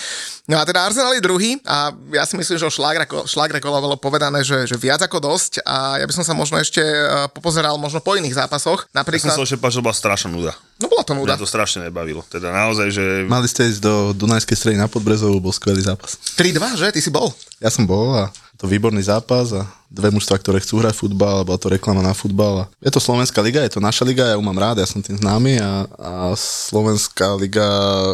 No 0.51 0.59
a 0.59 0.67
teda 0.67 0.83
Arsenal 0.83 1.15
je 1.15 1.23
druhý 1.23 1.57
a 1.63 1.95
ja 2.11 2.27
si 2.27 2.35
myslím, 2.35 2.59
že 2.59 2.67
o 2.67 2.73
šlágre 2.73 3.59
kola 3.63 3.79
bolo 3.79 3.95
povedané, 3.95 4.43
že, 4.43 4.67
že 4.67 4.75
viac 4.75 4.99
ako 5.05 5.23
dosť 5.23 5.63
a 5.63 6.03
ja 6.03 6.05
by 6.09 6.15
som 6.15 6.25
sa 6.27 6.35
možno 6.35 6.59
ešte 6.59 6.83
e, 6.83 7.31
popozeral 7.31 7.79
možno 7.79 8.03
po 8.03 8.19
iných 8.19 8.35
zápasoch. 8.35 8.89
Napríklad... 8.91 9.31
Ja 9.31 9.39
som 9.39 9.47
sa 9.47 9.69
že 9.71 9.85
bola 9.85 9.95
strašná 9.95 10.33
nuda. 10.33 10.53
No 10.81 10.89
bola 10.89 11.05
to 11.05 11.13
nuda. 11.13 11.37
Mňa 11.37 11.45
to 11.45 11.49
strašne 11.49 11.89
nebavilo. 11.89 12.25
Teda 12.27 12.49
naozaj, 12.53 12.89
že... 12.93 13.05
Mali 13.29 13.47
ste 13.47 13.69
ísť 13.69 13.81
do 13.81 13.95
Dunajskej 14.17 14.57
stredy 14.57 14.77
na 14.81 14.89
Podbrezovú, 14.89 15.39
bol 15.41 15.53
skvelý 15.53 15.85
zápas. 15.85 16.17
3-2, 16.37 16.81
že? 16.81 16.89
Ty 16.93 17.01
si 17.01 17.11
bol? 17.13 17.33
Ja 17.61 17.73
som 17.73 17.85
bol 17.89 18.13
a 18.17 18.33
to 18.57 18.65
výborný 18.65 19.05
zápas 19.05 19.53
a 19.53 19.69
dve 19.87 20.11
mužstva, 20.11 20.43
ktoré 20.43 20.59
chcú 20.59 20.83
hrať 20.83 20.99
futbal, 20.99 21.47
bola 21.47 21.59
to 21.61 21.71
reklama 21.71 22.03
na 22.03 22.11
futbal. 22.11 22.67
Je 22.83 22.91
to 22.91 22.99
Slovenská 22.99 23.39
liga, 23.39 23.63
je 23.63 23.79
to 23.79 23.81
naša 23.81 24.03
liga, 24.03 24.27
ja 24.27 24.35
ju 24.35 24.43
mám 24.43 24.59
rád, 24.59 24.83
ja 24.83 24.89
som 24.89 24.99
tým 24.99 25.15
známy 25.15 25.63
a, 25.63 25.87
a 25.95 26.13
Slovenská 26.35 27.39
liga 27.39 27.65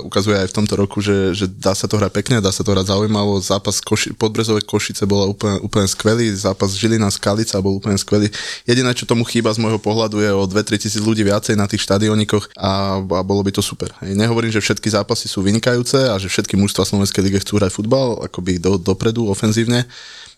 ukazuje 0.05 0.37
aj 0.37 0.53
v 0.53 0.57
tomto 0.63 0.75
roku, 0.77 1.01
že, 1.01 1.33
že 1.33 1.49
dá 1.49 1.73
sa 1.73 1.89
to 1.89 1.97
hrať 1.97 2.13
pekne, 2.13 2.45
dá 2.45 2.53
sa 2.53 2.61
to 2.61 2.77
hrať 2.77 2.93
zaujímavo. 2.93 3.41
Zápas 3.41 3.81
Koši, 3.81 4.13
Podbrezové 4.13 4.61
Košice 4.61 5.09
bola 5.09 5.25
úplne, 5.25 5.65
úplne 5.65 5.89
skvelý, 5.89 6.29
zápas 6.37 6.77
Žilina 6.77 7.09
Skalica 7.09 7.57
bol 7.65 7.81
úplne 7.81 7.97
skvelý. 7.97 8.29
Jediné, 8.69 8.93
čo 8.93 9.09
tomu 9.09 9.25
chýba 9.25 9.49
z 9.57 9.59
môjho 9.65 9.81
pohľadu 9.81 10.21
je 10.21 10.31
o 10.31 10.45
2-3 10.45 10.77
tisíc 10.77 11.01
ľudí 11.01 11.25
viacej 11.25 11.57
na 11.57 11.65
tých 11.65 11.89
štadionikoch 11.89 12.53
a, 12.53 13.01
a 13.01 13.21
bolo 13.25 13.41
by 13.41 13.51
to 13.51 13.65
super. 13.65 13.89
Nehovorím, 14.05 14.53
že 14.53 14.61
všetky 14.61 14.93
zápasy 14.93 15.25
sú 15.25 15.41
vynikajúce 15.41 16.13
a 16.13 16.21
že 16.21 16.29
všetky 16.29 16.53
mužstva 16.61 16.85
Slovenskej 16.85 17.25
lige 17.25 17.41
chcú 17.41 17.57
hrať 17.57 17.73
futbal 17.73 18.29
akoby 18.29 18.61
do, 18.61 18.77
dopredu, 18.77 19.33
ofenzívne, 19.33 19.89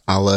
ale 0.04 0.36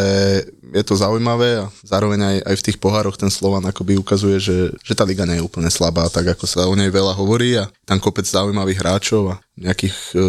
je 0.72 0.84
to 0.84 0.96
zaujímavé 0.96 1.64
a 1.64 1.72
zároveň 1.84 2.20
aj, 2.24 2.38
aj 2.44 2.56
v 2.56 2.66
tých 2.72 2.78
pohároch 2.80 3.20
ten 3.20 3.28
Slovan 3.28 3.64
akoby 3.68 4.00
ukazuje, 4.00 4.40
že, 4.40 4.58
že 4.80 4.94
tá 4.96 5.04
liga 5.04 5.28
nie 5.28 5.40
je 5.40 5.46
úplne 5.48 5.68
slabá, 5.68 6.08
tak 6.08 6.32
ako 6.32 6.48
sa 6.48 6.68
o 6.68 6.76
nej 6.76 6.88
veľa 6.88 7.12
hovorí 7.16 7.60
a 7.60 7.68
tam 7.84 8.00
kopec 8.00 8.24
zaujímavých 8.24 8.80
hráčov 8.80 9.36
a 9.36 9.40
nejakých, 9.60 9.98
e, 10.16 10.28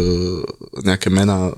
nejaké 0.83 1.07
mená 1.07 1.51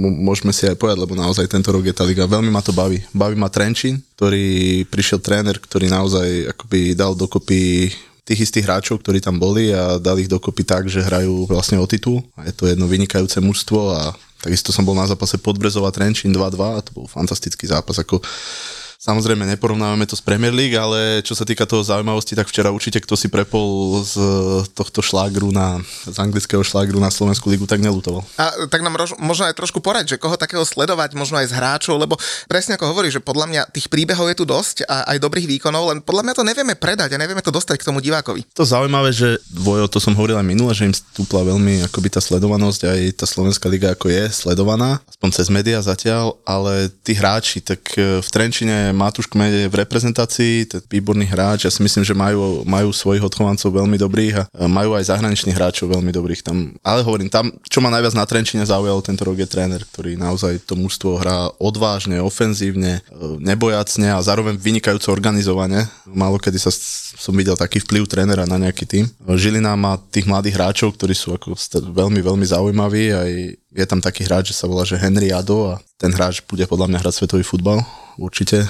môžeme 0.00 0.52
si 0.52 0.68
aj 0.68 0.76
povedať, 0.76 1.00
lebo 1.00 1.16
naozaj 1.16 1.48
tento 1.48 1.72
rok 1.72 1.84
je 1.88 1.96
tá 1.96 2.04
liga, 2.04 2.28
veľmi 2.28 2.52
ma 2.52 2.60
to 2.60 2.76
baví. 2.76 3.00
Baví 3.16 3.36
ma 3.36 3.48
Trenčín, 3.48 4.04
ktorý 4.16 4.84
prišiel 4.92 5.24
tréner, 5.24 5.56
ktorý 5.56 5.88
naozaj 5.88 6.52
akoby 6.52 6.92
dal 6.92 7.16
dokopy 7.16 7.92
tých 8.22 8.48
istých 8.48 8.66
hráčov, 8.70 9.02
ktorí 9.02 9.18
tam 9.18 9.36
boli 9.42 9.74
a 9.74 9.98
dali 9.98 10.26
ich 10.26 10.30
dokopy 10.30 10.62
tak, 10.62 10.86
že 10.86 11.02
hrajú 11.02 11.50
vlastne 11.50 11.82
o 11.82 11.86
titul. 11.90 12.22
A 12.38 12.46
je 12.46 12.54
to 12.54 12.70
jedno 12.70 12.86
vynikajúce 12.86 13.42
mužstvo 13.42 13.80
a 13.90 14.14
takisto 14.42 14.74
som 14.74 14.82
bol 14.82 14.98
na 14.98 15.06
zápase 15.06 15.38
Podbrezova 15.38 15.94
Trenčín 15.94 16.34
2-2 16.34 16.58
a 16.58 16.82
to 16.82 16.90
bol 16.90 17.06
fantastický 17.06 17.70
zápas. 17.70 18.02
Ako 18.02 18.18
Samozrejme, 19.02 19.42
neporovnávame 19.50 20.06
to 20.06 20.14
s 20.14 20.22
Premier 20.22 20.54
League, 20.54 20.78
ale 20.78 21.26
čo 21.26 21.34
sa 21.34 21.42
týka 21.42 21.66
toho 21.66 21.82
zaujímavosti, 21.82 22.38
tak 22.38 22.46
včera 22.46 22.70
určite 22.70 23.02
kto 23.02 23.18
si 23.18 23.26
prepol 23.26 23.98
z 24.06 24.14
tohto 24.78 25.02
šlágru 25.02 25.50
na, 25.50 25.82
z 26.06 26.14
anglického 26.22 26.62
šlágru 26.62 27.02
na 27.02 27.10
Slovenskú 27.10 27.50
ligu, 27.50 27.66
tak 27.66 27.82
nelutoval. 27.82 28.22
A 28.38 28.70
tak 28.70 28.78
nám 28.86 28.94
rož, 28.94 29.18
možno 29.18 29.50
aj 29.50 29.58
trošku 29.58 29.82
porať, 29.82 30.14
že 30.14 30.22
koho 30.22 30.38
takého 30.38 30.62
sledovať, 30.62 31.18
možno 31.18 31.34
aj 31.42 31.50
z 31.50 31.58
hráčov, 31.58 31.98
lebo 31.98 32.14
presne 32.46 32.78
ako 32.78 32.94
hovorí, 32.94 33.10
že 33.10 33.18
podľa 33.18 33.50
mňa 33.50 33.62
tých 33.74 33.90
príbehov 33.90 34.30
je 34.30 34.38
tu 34.38 34.46
dosť 34.46 34.86
a 34.86 35.10
aj 35.10 35.18
dobrých 35.18 35.50
výkonov, 35.58 35.90
len 35.90 35.98
podľa 35.98 36.22
mňa 36.30 36.34
to 36.38 36.46
nevieme 36.46 36.78
predať 36.78 37.18
a 37.18 37.18
nevieme 37.18 37.42
to 37.42 37.50
dostať 37.50 37.82
k 37.82 37.86
tomu 37.90 37.98
divákovi. 37.98 38.54
To 38.54 38.62
zaujímavé, 38.62 39.10
že 39.10 39.42
Vojo, 39.50 39.90
to 39.90 39.98
som 39.98 40.14
hovoril 40.14 40.38
aj 40.38 40.46
minule, 40.46 40.70
že 40.78 40.86
im 40.86 40.94
stúpla 40.94 41.42
veľmi 41.42 41.90
akoby 41.90 42.06
tá 42.06 42.22
sledovanosť, 42.22 42.86
aj 42.86 43.00
tá 43.18 43.26
Slovenská 43.26 43.66
liga 43.66 43.98
ako 43.98 44.14
je 44.14 44.30
sledovaná, 44.30 45.02
aspoň 45.10 45.28
cez 45.34 45.50
médiá 45.50 45.82
zatiaľ, 45.82 46.38
ale 46.46 46.86
tí 47.02 47.18
hráči, 47.18 47.58
tak 47.58 47.82
v 47.98 48.28
Trenčine 48.30 48.91
Matúš 48.92 49.26
Kmene 49.28 49.68
v 49.68 49.80
reprezentácii, 49.80 50.68
ten 50.68 50.80
výborný 50.86 51.26
hráč, 51.28 51.66
ja 51.66 51.72
si 51.72 51.82
myslím, 51.82 52.04
že 52.04 52.14
majú, 52.16 52.62
majú 52.64 52.92
svojich 52.92 53.24
odchovancov 53.24 53.72
veľmi 53.72 53.96
dobrých 53.96 54.34
a 54.36 54.68
majú 54.68 54.94
aj 54.94 55.08
zahraničných 55.10 55.56
hráčov 55.56 55.92
veľmi 55.92 56.12
dobrých 56.12 56.44
tam. 56.44 56.76
Ale 56.84 57.02
hovorím, 57.02 57.32
tam, 57.32 57.50
čo 57.66 57.80
ma 57.80 57.90
najviac 57.90 58.14
na 58.14 58.24
Trenčine 58.28 58.64
zaujalo 58.64 59.02
tento 59.02 59.26
rok 59.26 59.40
je 59.40 59.48
tréner, 59.48 59.82
ktorý 59.82 60.14
naozaj 60.16 60.62
to 60.64 60.78
mužstvo 60.78 61.18
hrá 61.18 61.50
odvážne, 61.58 62.20
ofenzívne, 62.22 63.02
nebojacne 63.40 64.12
a 64.12 64.20
zároveň 64.20 64.56
vynikajúco 64.60 65.10
organizovane. 65.10 65.88
Málo 66.06 66.36
kedy 66.36 66.58
sa, 66.60 66.70
som 67.16 67.34
videl 67.34 67.56
taký 67.56 67.80
vplyv 67.82 68.04
trénera 68.06 68.44
na 68.44 68.60
nejaký 68.60 68.84
tým. 68.84 69.04
Žilina 69.24 69.74
má 69.74 69.96
tých 70.10 70.28
mladých 70.28 70.56
hráčov, 70.60 70.94
ktorí 70.94 71.16
sú 71.16 71.34
ako 71.34 71.56
veľmi, 71.90 72.20
veľmi 72.20 72.46
zaujímaví. 72.46 73.04
Aj 73.12 73.30
je 73.72 73.86
tam 73.88 74.04
taký 74.04 74.28
hráč, 74.28 74.52
že 74.52 74.58
sa 74.60 74.68
volá 74.68 74.84
že 74.84 75.00
Henry 75.00 75.32
Ado 75.32 75.72
a 75.72 75.80
ten 75.96 76.12
hráč 76.12 76.44
bude 76.44 76.68
podľa 76.68 76.92
mňa 76.92 76.98
hrať 77.00 77.14
svetový 77.24 77.44
futbal. 77.46 77.80
Určite 78.18 78.68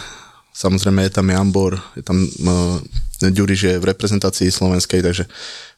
Samozrejme 0.53 1.09
je 1.09 1.17
tam 1.17 1.33
Jambor, 1.33 1.81
je 1.97 2.05
tam 2.05 2.21
uh, 2.21 2.77
Ďuriš 3.31 3.61
je 3.63 3.75
v 3.79 3.89
reprezentácii 3.95 4.51
slovenskej, 4.51 4.99
takže 4.99 5.31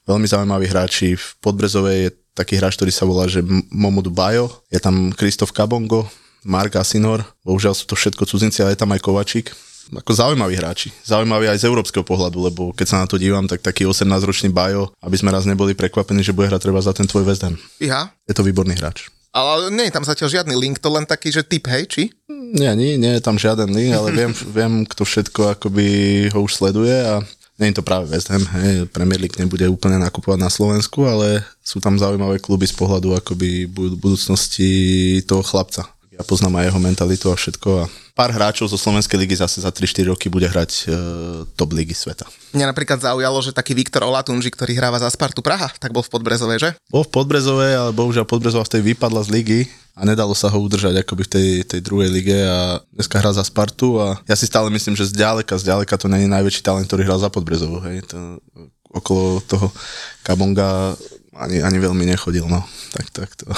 veľmi 0.09 0.25
zaujímaví 0.25 0.65
hráči. 0.65 1.13
V 1.13 1.27
Podbrezovej 1.45 1.99
je 2.09 2.11
taký 2.33 2.57
hráč, 2.57 2.81
ktorý 2.81 2.89
sa 2.89 3.05
volá, 3.05 3.29
že 3.29 3.45
Momodu 3.69 4.09
Bajo, 4.09 4.49
je 4.73 4.81
tam 4.81 5.13
Kristof 5.13 5.53
Kabongo, 5.53 6.09
Mark 6.49 6.73
Asinor, 6.81 7.21
bohužiaľ 7.45 7.77
sú 7.77 7.85
to 7.85 7.97
všetko 7.97 8.25
cudzinci, 8.25 8.65
ale 8.65 8.73
je 8.73 8.81
tam 8.81 8.93
aj 8.97 9.05
Kovačík. 9.05 9.53
Ako 9.93 10.17
zaujímaví 10.17 10.57
hráči. 10.57 10.89
Zaujímaví 11.05 11.45
aj 11.45 11.61
z 11.61 11.69
európskeho 11.69 12.01
pohľadu, 12.01 12.41
lebo 12.41 12.73
keď 12.73 12.87
sa 12.89 13.01
na 13.05 13.07
to 13.07 13.21
dívam, 13.21 13.45
tak 13.45 13.61
taký 13.61 13.85
18-ročný 13.85 14.49
Bajo, 14.49 14.97
aby 15.05 15.17
sme 15.21 15.29
raz 15.29 15.45
neboli 15.45 15.77
prekvapení, 15.77 16.25
že 16.25 16.33
bude 16.33 16.49
hrať 16.49 16.65
treba 16.65 16.81
za 16.81 16.97
ten 16.97 17.05
tvoj 17.05 17.29
West 17.29 17.45
Ham. 17.45 17.61
Ja. 17.85 18.09
Je 18.25 18.33
to 18.33 18.41
výborný 18.41 18.81
hráč. 18.81 19.13
Ale 19.35 19.75
nie 19.75 19.91
je 19.91 19.95
tam 19.99 20.07
zatiaľ 20.07 20.31
žiadny 20.31 20.55
link, 20.55 20.79
to 20.79 20.87
len 20.95 21.03
taký, 21.03 21.35
že 21.35 21.43
typ, 21.43 21.67
hej, 21.67 21.91
či? 21.91 22.03
Nie, 22.31 22.79
nie, 22.79 22.95
nie 22.95 23.19
je 23.19 23.23
tam 23.23 23.35
žiaden 23.35 23.75
link, 23.75 23.91
ale 23.91 24.15
viem, 24.15 24.31
viem, 24.31 24.73
kto 24.87 25.03
všetko 25.03 25.59
akoby 25.59 25.87
ho 26.31 26.39
už 26.47 26.63
sleduje 26.63 26.95
a 26.95 27.19
nie 27.59 27.71
je 27.71 27.79
to 27.79 27.87
práve 27.87 28.11
West 28.11 28.31
Ham, 28.31 28.47
hej, 28.63 28.87
Premier 28.95 29.19
League 29.19 29.39
nebude 29.39 29.67
úplne 29.67 29.99
nakupovať 29.99 30.39
na 30.39 30.51
Slovensku, 30.51 31.03
ale 31.07 31.43
sú 31.63 31.83
tam 31.83 31.99
zaujímavé 31.99 32.39
kluby 32.39 32.67
z 32.67 32.79
pohľadu 32.79 33.15
akoby 33.15 33.67
budúcnosti 33.99 35.19
toho 35.27 35.43
chlapca. 35.43 35.94
Ja 36.15 36.23
poznám 36.23 36.63
aj 36.63 36.71
jeho 36.71 36.81
mentalitu 36.81 37.27
a 37.29 37.35
všetko 37.35 37.69
a 37.83 37.85
pár 38.15 38.31
hráčov 38.31 38.71
zo 38.71 38.79
Slovenskej 38.79 39.19
ligy 39.19 39.35
zase 39.35 39.59
za 39.59 39.75
3-4 39.75 40.15
roky 40.15 40.31
bude 40.31 40.47
hrať 40.47 40.87
e, 40.87 40.95
top 41.59 41.75
ligy 41.75 41.91
sveta. 41.91 42.23
Mňa 42.55 42.71
napríklad 42.71 43.03
zaujalo, 43.03 43.43
že 43.43 43.51
taký 43.51 43.75
Viktor 43.75 44.07
Olatunži, 44.07 44.55
ktorý 44.55 44.79
hráva 44.79 45.03
za 45.03 45.11
Spartu 45.11 45.43
Praha, 45.43 45.75
tak 45.83 45.91
bol 45.91 46.07
v 46.07 46.15
Podbrezovej, 46.15 46.59
že? 46.63 46.71
Bol 46.87 47.03
v 47.03 47.11
Podbrezovej, 47.11 47.73
ale 47.75 47.91
bohužiaľ 47.91 48.31
Podbrezova 48.31 48.63
v 48.63 48.73
tej 48.79 48.83
vypadla 48.95 49.27
z 49.27 49.33
ligy 49.35 49.61
a 49.99 50.07
nedalo 50.07 50.39
sa 50.39 50.47
ho 50.47 50.59
udržať 50.63 51.03
akoby 51.03 51.23
v 51.27 51.31
tej, 51.35 51.49
tej 51.67 51.81
druhej 51.83 52.11
lige 52.15 52.39
a 52.47 52.79
dneska 52.95 53.19
hrá 53.19 53.35
za 53.35 53.43
Spartu 53.43 53.99
a 53.99 54.23
ja 54.31 54.39
si 54.39 54.47
stále 54.47 54.71
myslím, 54.71 54.95
že 54.95 55.11
zďaleka, 55.11 55.59
zďaleka 55.59 55.99
to 55.99 56.07
je 56.07 56.31
najväčší 56.31 56.63
talent, 56.63 56.87
ktorý 56.87 57.03
hral 57.03 57.19
za 57.19 57.35
Podbrezovou, 57.35 57.83
hej. 57.91 58.07
To, 58.15 58.39
okolo 58.95 59.43
toho 59.43 59.75
Kabonga 60.23 60.95
ani, 61.35 61.63
ani 61.63 61.79
veľmi 61.83 62.05
nechodil, 62.07 62.47
no. 62.47 62.63
Tak, 62.95 63.11
tak 63.11 63.31
to. 63.35 63.51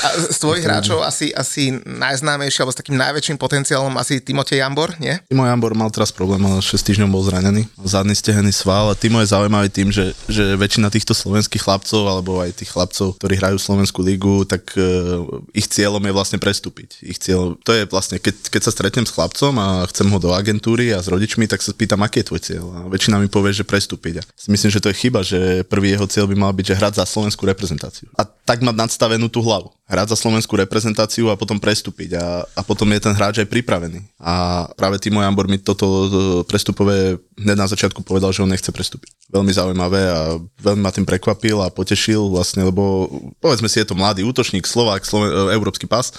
A 0.00 0.08
z 0.32 0.38
tvojich 0.42 0.64
hráčov 0.64 1.04
asi, 1.04 1.28
asi 1.36 1.76
najznámejší, 1.84 2.64
alebo 2.64 2.72
s 2.72 2.80
takým 2.80 2.96
najväčším 2.96 3.36
potenciálom 3.36 3.92
asi 4.00 4.24
Timotej 4.24 4.64
Jambor, 4.64 4.96
nie? 4.96 5.12
Timo 5.28 5.44
Jambor 5.44 5.76
mal 5.76 5.92
teraz 5.92 6.08
problém, 6.08 6.40
ale 6.48 6.64
6 6.64 6.72
týždňov 6.72 7.12
bol 7.12 7.20
zranený. 7.20 7.68
Zadný 7.84 8.16
stehený 8.16 8.48
sval 8.56 8.88
a 8.88 8.96
Timo 8.96 9.20
je 9.20 9.28
zaujímavý 9.28 9.68
tým, 9.68 9.92
že, 9.92 10.16
že 10.24 10.56
väčšina 10.56 10.88
týchto 10.88 11.12
slovenských 11.12 11.60
chlapcov, 11.60 12.08
alebo 12.08 12.40
aj 12.40 12.64
tých 12.64 12.72
chlapcov, 12.72 13.20
ktorí 13.20 13.36
hrajú 13.36 13.60
Slovenskú 13.60 14.00
ligu, 14.00 14.48
tak 14.48 14.72
uh, 14.80 15.28
ich 15.52 15.68
cieľom 15.68 16.00
je 16.00 16.12
vlastne 16.16 16.38
prestúpiť. 16.40 17.04
Ich 17.04 17.20
cieľ, 17.20 17.60
to 17.60 17.76
je 17.76 17.84
vlastne, 17.92 18.16
keď, 18.16 18.48
keď 18.48 18.62
sa 18.64 18.72
stretnem 18.72 19.04
s 19.04 19.12
chlapcom 19.12 19.52
a 19.60 19.84
chcem 19.92 20.08
ho 20.08 20.16
do 20.16 20.32
agentúry 20.32 20.96
a 20.96 21.04
s 21.04 21.12
rodičmi, 21.12 21.44
tak 21.44 21.60
sa 21.60 21.76
pýtam, 21.76 22.00
aký 22.00 22.24
je 22.24 22.28
tvoj 22.32 22.40
cieľ. 22.40 22.64
A 22.72 22.78
väčšina 22.88 23.20
mi 23.20 23.28
povie, 23.28 23.52
že 23.52 23.68
prestúpiť. 23.68 24.14
A 24.20 24.22
si 24.32 24.48
myslím, 24.48 24.72
že 24.72 24.80
to 24.80 24.88
je 24.88 24.96
chyba, 24.96 25.20
že 25.20 25.68
prvý 25.68 25.92
jeho 25.92 26.08
cieľ 26.08 26.24
by 26.24 26.36
mal 26.40 26.52
byť, 26.56 26.72
že 26.72 26.78
hrať 26.80 26.94
za 27.04 27.06
slovenskú 27.18 27.42
reprezentáciu. 27.50 28.06
A 28.14 28.22
tak 28.22 28.62
mať 28.62 28.78
nadstavenú 28.78 29.26
tú 29.26 29.42
hlavu. 29.42 29.74
Hrať 29.90 30.14
za 30.14 30.16
slovenskú 30.22 30.54
reprezentáciu 30.54 31.26
a 31.32 31.34
potom 31.34 31.58
prestúpiť 31.58 32.14
a, 32.14 32.46
a 32.46 32.60
potom 32.62 32.86
je 32.94 33.00
ten 33.02 33.10
hráč 33.10 33.42
aj 33.42 33.50
pripravený. 33.50 34.06
A 34.22 34.68
práve 34.78 35.02
Timo 35.02 35.18
Jambor 35.18 35.50
mi 35.50 35.58
toto 35.58 35.86
e, 35.86 36.06
prestupové 36.46 37.18
hneď 37.34 37.56
na 37.58 37.66
začiatku 37.66 38.06
povedal, 38.06 38.30
že 38.30 38.46
on 38.46 38.52
nechce 38.52 38.70
prestúpiť. 38.70 39.10
Veľmi 39.34 39.50
zaujímavé 39.50 40.00
a 40.06 40.38
veľmi 40.62 40.80
ma 40.84 40.94
tým 40.94 41.08
prekvapil 41.08 41.58
a 41.58 41.72
potešil 41.74 42.30
vlastne, 42.30 42.62
lebo 42.62 43.10
povedzme 43.42 43.66
si, 43.66 43.82
je 43.82 43.88
to 43.90 43.98
mladý 43.98 44.22
útočník, 44.22 44.62
Slovák, 44.62 45.02
Sloven- 45.02 45.34
e, 45.34 45.58
európsky 45.58 45.90
pas. 45.90 46.14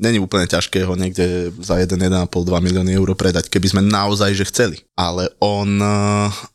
Není 0.00 0.16
úplne 0.16 0.48
ťažké 0.48 0.88
ho 0.88 0.96
niekde 0.96 1.52
za 1.60 1.76
1, 1.76 1.92
1,5, 1.92 2.08
2 2.08 2.64
milióny 2.64 2.96
eur 2.96 3.12
predať, 3.12 3.52
keby 3.52 3.66
sme 3.68 3.82
naozaj 3.84 4.32
že 4.32 4.48
chceli. 4.48 4.80
Ale 4.96 5.28
on 5.44 5.76
e, 5.76 5.92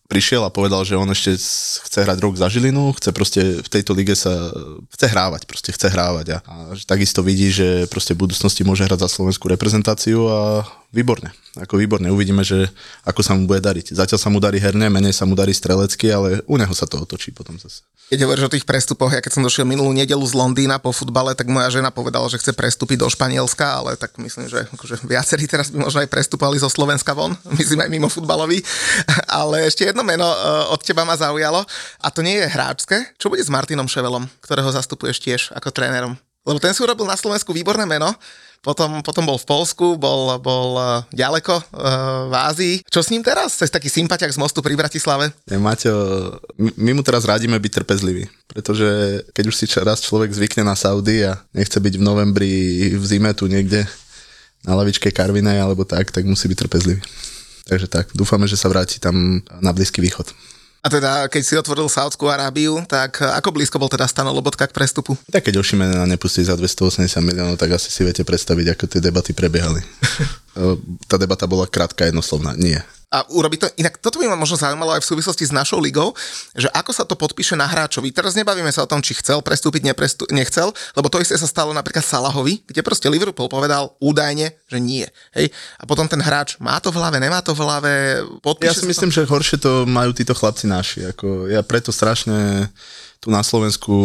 prišiel 0.10 0.42
a 0.46 0.54
povedal, 0.54 0.82
že 0.82 0.98
on 0.98 1.10
ešte 1.14 1.38
chce 1.86 2.00
hrať 2.02 2.18
rok 2.26 2.38
za 2.38 2.50
Žilinu, 2.50 2.94
chce 2.98 3.10
proste 3.14 3.42
v 3.62 3.70
tejto 3.70 3.94
lige 3.94 4.18
sa, 4.18 4.50
chce 4.94 5.06
hrávať, 5.10 5.46
proste 5.46 5.70
chce 5.74 5.94
hrávať 5.94 6.38
a, 6.38 6.38
a 6.46 6.56
takisto 6.90 7.26
vidí, 7.26 7.50
že 7.50 7.86
proste 7.90 8.18
v 8.18 8.26
budúcnosti 8.26 8.66
môže 8.66 8.86
hrať 8.86 9.06
za 9.06 9.10
slovenskú 9.10 9.50
reprezentáciu 9.50 10.26
a 10.30 10.66
výborne, 10.96 11.36
ako 11.60 11.76
výborne, 11.76 12.08
uvidíme, 12.08 12.40
že 12.48 12.72
ako 13.04 13.20
sa 13.20 13.36
mu 13.36 13.44
bude 13.44 13.60
dariť. 13.60 13.92
Zatiaľ 13.92 14.16
sa 14.16 14.32
mu 14.32 14.40
darí 14.40 14.64
herne, 14.64 14.88
menej 14.88 15.12
sa 15.12 15.28
mu 15.28 15.36
darí 15.36 15.52
strelecky, 15.52 16.08
ale 16.08 16.40
u 16.48 16.56
neho 16.56 16.72
sa 16.72 16.88
to 16.88 17.04
otočí 17.04 17.36
potom 17.36 17.60
zase. 17.60 17.84
Keď 18.08 18.22
hovoríš 18.22 18.48
o 18.48 18.54
tých 18.54 18.70
prestupoch, 18.70 19.12
ja 19.12 19.20
keď 19.20 19.34
som 19.34 19.44
došiel 19.44 19.68
minulú 19.68 19.92
nedelu 19.92 20.22
z 20.24 20.38
Londýna 20.38 20.80
po 20.80 20.96
futbale, 20.96 21.36
tak 21.36 21.52
moja 21.52 21.68
žena 21.68 21.92
povedala, 21.92 22.30
že 22.32 22.40
chce 22.40 22.56
prestúpiť 22.56 23.04
do 23.04 23.10
Španielska, 23.12 23.66
ale 23.82 24.00
tak 24.00 24.16
myslím, 24.22 24.48
že 24.48 24.70
akože 24.72 25.04
viacerí 25.04 25.50
teraz 25.50 25.74
by 25.74 25.84
možno 25.84 26.00
aj 26.06 26.10
prestúpali 26.14 26.56
zo 26.56 26.72
Slovenska 26.72 27.12
von, 27.12 27.36
myslím 27.60 27.84
aj 27.84 27.90
mimo 27.92 28.08
futbalový. 28.08 28.64
Ale 29.42 29.68
ešte 29.68 29.90
jedno 29.90 30.06
meno 30.06 30.24
e, 30.24 30.38
od 30.70 30.80
teba 30.86 31.04
ma 31.04 31.18
zaujalo 31.18 31.66
a 32.00 32.08
to 32.14 32.22
nie 32.22 32.38
je 32.40 32.48
hráčske. 32.48 33.18
Čo 33.18 33.34
bude 33.34 33.42
s 33.44 33.50
Martinom 33.50 33.90
Ševelom, 33.90 34.30
ktorého 34.40 34.70
zastupuješ 34.70 35.18
tiež 35.20 35.42
ako 35.58 35.74
trénerom? 35.74 36.14
Lebo 36.46 36.62
ten 36.62 36.78
si 36.78 36.86
urobil 36.86 37.10
na 37.10 37.18
Slovensku 37.18 37.50
výborné 37.58 37.90
meno, 37.90 38.14
potom, 38.66 39.06
potom 39.06 39.30
bol 39.30 39.38
v 39.38 39.46
Polsku, 39.46 39.94
bol, 40.02 40.42
bol 40.42 40.74
e, 40.74 40.86
ďaleko 41.14 41.54
uh, 41.54 42.26
v 42.26 42.34
Ázii. 42.34 42.76
Čo 42.90 43.06
s 43.06 43.14
ním 43.14 43.22
teraz? 43.22 43.62
Je 43.62 43.70
taký 43.70 43.94
sympatiak 43.94 44.34
z 44.34 44.42
mostu 44.42 44.66
pri 44.66 44.74
Bratislave? 44.74 45.30
Ne, 45.46 45.62
Maťo, 45.62 45.94
my 46.58 46.98
mu 46.98 47.06
teraz 47.06 47.30
radíme 47.30 47.62
byť 47.62 47.72
trpezlivý, 47.86 48.26
pretože 48.50 49.22
keď 49.38 49.46
už 49.46 49.56
si 49.56 49.66
raz 49.86 50.02
človek 50.02 50.34
zvykne 50.34 50.66
na 50.66 50.74
Saudy 50.74 51.30
a 51.30 51.38
nechce 51.54 51.78
byť 51.78 51.94
v 52.02 52.04
novembri 52.04 52.54
v 52.98 53.06
zime 53.06 53.30
tu 53.38 53.46
niekde 53.46 53.86
na 54.66 54.74
lavičke 54.74 55.14
Karvinej 55.14 55.62
alebo 55.62 55.86
tak, 55.86 56.10
tak 56.10 56.26
musí 56.26 56.50
byť 56.50 56.58
trpezlivý. 56.66 57.02
Takže 57.70 57.86
tak, 57.86 58.10
dúfame, 58.18 58.50
že 58.50 58.58
sa 58.58 58.70
vráti 58.70 58.98
tam 58.98 59.46
na 59.62 59.70
Blízky 59.70 60.02
východ. 60.02 60.34
A 60.86 60.88
teda, 60.88 61.26
keď 61.26 61.42
si 61.42 61.58
otvoril 61.58 61.90
Saudskú 61.90 62.30
Arábiu, 62.30 62.78
tak 62.86 63.18
ako 63.18 63.58
blízko 63.58 63.82
bol 63.82 63.90
teda 63.90 64.06
Stano 64.06 64.30
Lobotka 64.30 64.70
k 64.70 64.76
prestupu? 64.78 65.18
Tak 65.34 65.50
keď 65.50 65.58
Ošimena 65.58 66.06
nepustí 66.06 66.46
za 66.46 66.54
280 66.54 67.10
miliónov, 67.26 67.58
tak 67.58 67.74
asi 67.74 67.90
si 67.90 68.06
viete 68.06 68.22
predstaviť, 68.22 68.78
ako 68.78 68.84
tie 68.94 69.02
debaty 69.02 69.34
prebiehali. 69.34 69.82
Tá 71.12 71.20
debata 71.20 71.46
bola 71.46 71.68
krátka, 71.68 72.08
jednoslovná. 72.08 72.56
Nie 72.56 72.82
a 73.16 73.24
urobiť 73.32 73.60
to. 73.64 73.68
Inak 73.80 74.04
toto 74.04 74.20
by 74.20 74.28
ma 74.28 74.36
možno 74.36 74.60
zaujímalo 74.60 74.92
aj 74.92 75.02
v 75.06 75.10
súvislosti 75.16 75.48
s 75.48 75.56
našou 75.56 75.80
ligou, 75.80 76.12
že 76.52 76.68
ako 76.76 76.92
sa 76.92 77.08
to 77.08 77.16
podpíše 77.16 77.56
na 77.56 77.64
hráčovi. 77.64 78.12
Teraz 78.12 78.36
nebavíme 78.36 78.68
sa 78.76 78.84
o 78.84 78.90
tom, 78.92 79.00
či 79.00 79.16
chcel 79.16 79.40
prestúpiť, 79.40 79.88
neprestú, 79.88 80.28
nechcel, 80.36 80.76
lebo 81.00 81.08
to 81.08 81.24
isté 81.24 81.40
sa 81.40 81.48
stalo 81.48 81.72
napríklad 81.72 82.04
Salahovi, 82.04 82.68
kde 82.68 82.84
proste 82.84 83.08
Liverpool 83.08 83.48
povedal 83.48 83.96
údajne, 84.04 84.52
že 84.68 84.78
nie. 84.84 85.08
Hej? 85.32 85.48
A 85.80 85.88
potom 85.88 86.12
ten 86.12 86.20
hráč 86.20 86.60
má 86.60 86.76
to 86.84 86.92
v 86.92 87.00
hlave, 87.00 87.18
nemá 87.24 87.40
to 87.40 87.56
v 87.56 87.64
hlave, 87.64 87.92
podpíše 88.44 88.68
Ja 88.68 88.76
si 88.76 88.90
myslím, 88.90 89.10
to... 89.14 89.24
že 89.24 89.30
horšie 89.32 89.58
to 89.64 89.88
majú 89.88 90.12
títo 90.12 90.36
chlapci 90.36 90.68
naši. 90.68 91.08
Ako 91.16 91.48
ja 91.48 91.64
preto 91.64 91.96
strašne 91.96 92.68
tu 93.24 93.32
na 93.32 93.46
Slovensku 93.48 93.96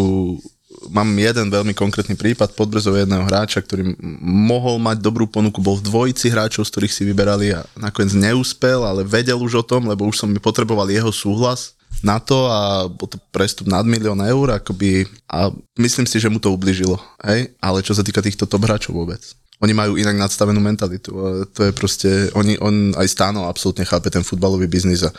mám 0.88 1.12
jeden 1.12 1.52
veľmi 1.52 1.76
konkrétny 1.76 2.16
prípad. 2.16 2.56
Podbrezov 2.56 2.96
jedného 2.96 3.26
hráča, 3.28 3.60
ktorý 3.60 3.92
mohol 4.24 4.80
mať 4.80 5.04
dobrú 5.04 5.28
ponuku, 5.28 5.60
bol 5.60 5.76
v 5.76 5.84
dvojici 5.84 6.32
hráčov, 6.32 6.64
z 6.64 6.72
ktorých 6.72 6.94
si 6.94 7.02
vyberali 7.04 7.52
a 7.52 7.60
nakoniec 7.76 8.16
neúspel, 8.16 8.80
ale 8.80 9.04
vedel 9.04 9.36
už 9.36 9.60
o 9.60 9.64
tom, 9.66 9.84
lebo 9.84 10.08
už 10.08 10.24
som 10.24 10.28
mi 10.32 10.40
potreboval 10.40 10.88
jeho 10.88 11.12
súhlas 11.12 11.76
na 12.00 12.16
to 12.22 12.48
a 12.48 12.88
bol 12.88 13.10
to 13.10 13.20
prestup 13.34 13.68
nad 13.68 13.84
milión 13.84 14.22
eur, 14.24 14.56
akoby, 14.56 15.04
a 15.28 15.52
myslím 15.76 16.06
si, 16.08 16.16
že 16.16 16.32
mu 16.32 16.40
to 16.40 16.54
ubližilo, 16.54 16.96
hej, 17.26 17.52
ale 17.60 17.84
čo 17.84 17.92
sa 17.92 18.00
týka 18.00 18.24
týchto 18.24 18.48
top 18.48 18.64
hráčov 18.64 18.96
vôbec. 18.96 19.20
Oni 19.60 19.76
majú 19.76 20.00
inak 20.00 20.16
nadstavenú 20.16 20.56
mentalitu 20.56 21.12
to 21.52 21.60
je 21.68 21.72
proste, 21.76 22.08
oni, 22.32 22.56
on 22.64 22.96
aj 22.96 23.04
Stáno 23.12 23.44
absolútne 23.44 23.84
chápe 23.84 24.08
ten 24.08 24.24
futbalový 24.24 24.64
biznis 24.64 25.04
a 25.04 25.12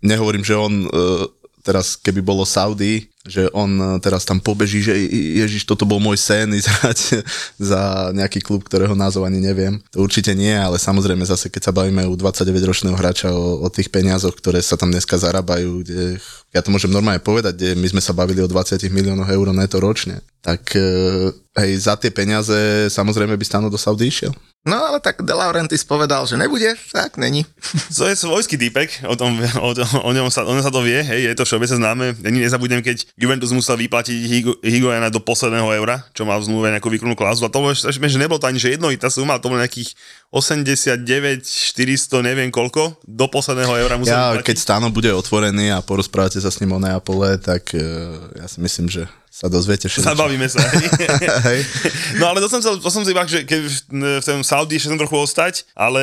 nehovorím, 0.00 0.40
že 0.40 0.56
on 0.56 0.88
uh, 0.88 1.28
teraz 1.66 1.98
keby 1.98 2.22
bolo 2.22 2.46
Saudi, 2.46 3.10
že 3.26 3.50
on 3.50 3.74
e, 3.74 3.98
teraz 3.98 4.22
tam 4.22 4.38
pobeží, 4.38 4.86
že 4.86 4.94
Ježiš, 5.42 5.66
toto 5.66 5.82
bol 5.82 5.98
môj 5.98 6.14
sen 6.14 6.46
ísť 6.54 6.70
za 7.74 8.14
nejaký 8.14 8.38
klub, 8.38 8.62
ktorého 8.62 8.94
názov 8.94 9.26
ani 9.26 9.42
neviem. 9.42 9.82
To 9.90 10.06
určite 10.06 10.30
nie, 10.38 10.54
ale 10.54 10.78
samozrejme 10.78 11.26
zase, 11.26 11.50
keď 11.50 11.68
sa 11.68 11.72
bavíme 11.74 12.06
u 12.06 12.14
29-ročného 12.14 12.94
hráča 12.94 13.34
o, 13.34 13.66
o 13.66 13.68
tých 13.68 13.90
peniazoch, 13.90 14.38
ktoré 14.38 14.62
sa 14.62 14.78
tam 14.78 14.94
dneska 14.94 15.18
zarábajú, 15.18 15.82
kde 15.82 16.22
ja 16.54 16.62
to 16.62 16.70
môžem 16.70 16.94
normálne 16.94 17.20
povedať, 17.20 17.58
kde 17.58 17.70
my 17.74 17.98
sme 17.98 18.02
sa 18.02 18.14
bavili 18.14 18.38
o 18.40 18.48
20 18.48 18.78
miliónoch 18.88 19.28
eur 19.28 19.50
neto 19.50 19.82
ročne, 19.82 20.22
tak 20.38 20.62
e, 20.78 21.34
hej, 21.58 21.70
za 21.82 21.98
tie 21.98 22.14
peniaze 22.14 22.86
samozrejme 22.94 23.34
by 23.34 23.44
Stano 23.44 23.66
do 23.66 23.76
Saudi 23.76 24.06
išiel. 24.06 24.30
No 24.66 24.82
ale 24.82 24.98
tak 24.98 25.22
De 25.22 25.30
Laurentiis 25.30 25.86
povedal, 25.86 26.26
že 26.26 26.34
nebude, 26.34 26.74
tak 26.90 27.22
není. 27.22 27.46
To 27.94 28.02
je 28.10 28.18
svojský 28.18 28.58
týpek, 28.58 29.06
o, 29.06 29.14
tom, 29.14 29.38
o, 29.62 29.70
o, 29.78 30.10
ňom 30.10 30.26
sa, 30.26 30.42
o 30.42 30.50
ňom 30.50 30.58
sa 30.60 30.74
to 30.74 30.82
vie, 30.82 30.98
hej, 31.06 31.30
je 31.30 31.38
to 31.38 31.46
všeobecne 31.46 31.78
známe. 31.78 32.06
Ani 32.26 32.42
nezabudnem, 32.42 32.82
keď 32.82 33.06
Juventus 33.14 33.54
musel 33.54 33.78
vyplatiť 33.78 34.18
Higo, 34.26 34.52
Higuaina 34.60 35.06
do 35.06 35.22
posledného 35.22 35.70
eura, 35.70 36.02
čo 36.10 36.26
mal 36.26 36.42
v 36.42 36.50
zmluve 36.50 36.74
nejakú 36.74 36.90
výkonnú 36.90 37.14
klauzulu. 37.14 37.46
A 37.46 37.54
to 37.54 37.62
bolo, 37.62 37.72
že 37.78 38.18
nebolo 38.18 38.42
to 38.42 38.50
ani 38.50 38.58
že 38.58 38.74
jednohitá 38.74 39.06
suma, 39.06 39.38
to 39.38 39.46
bolo 39.46 39.62
nejakých 39.62 39.94
89, 40.34 41.46
400, 41.46 42.26
neviem 42.26 42.50
koľko, 42.50 42.98
do 43.06 43.26
posledného 43.30 43.70
eura 43.86 43.94
musel 43.96 44.18
Ja, 44.18 44.34
vyplatiť. 44.34 44.46
keď 44.50 44.56
Stano 44.58 44.90
bude 44.90 45.14
otvorený 45.14 45.70
a 45.70 45.78
porozprávate 45.78 46.42
sa 46.42 46.50
s 46.50 46.58
ním 46.58 46.74
o 46.74 46.80
Neapole, 46.82 47.38
tak 47.38 47.70
uh, 47.72 47.82
ja 48.34 48.50
si 48.50 48.58
myslím, 48.58 48.90
že 48.90 49.06
sa 49.36 49.52
dozviete 49.52 49.84
všetko. 49.84 50.16
Zabavíme 50.16 50.48
sa. 50.48 50.64
Hej. 51.44 51.60
No 52.20 52.32
ale 52.32 52.40
to 52.40 52.48
som, 52.48 52.64
to 52.64 52.88
som 52.88 53.04
si 53.04 53.12
iba, 53.12 53.28
že 53.28 53.44
keď 53.44 53.60
v, 53.68 54.24
tom 54.24 54.40
Saudi 54.40 54.80
ešte 54.80 54.88
som 54.88 54.96
trochu 54.96 55.20
ostať, 55.20 55.68
ale 55.76 56.00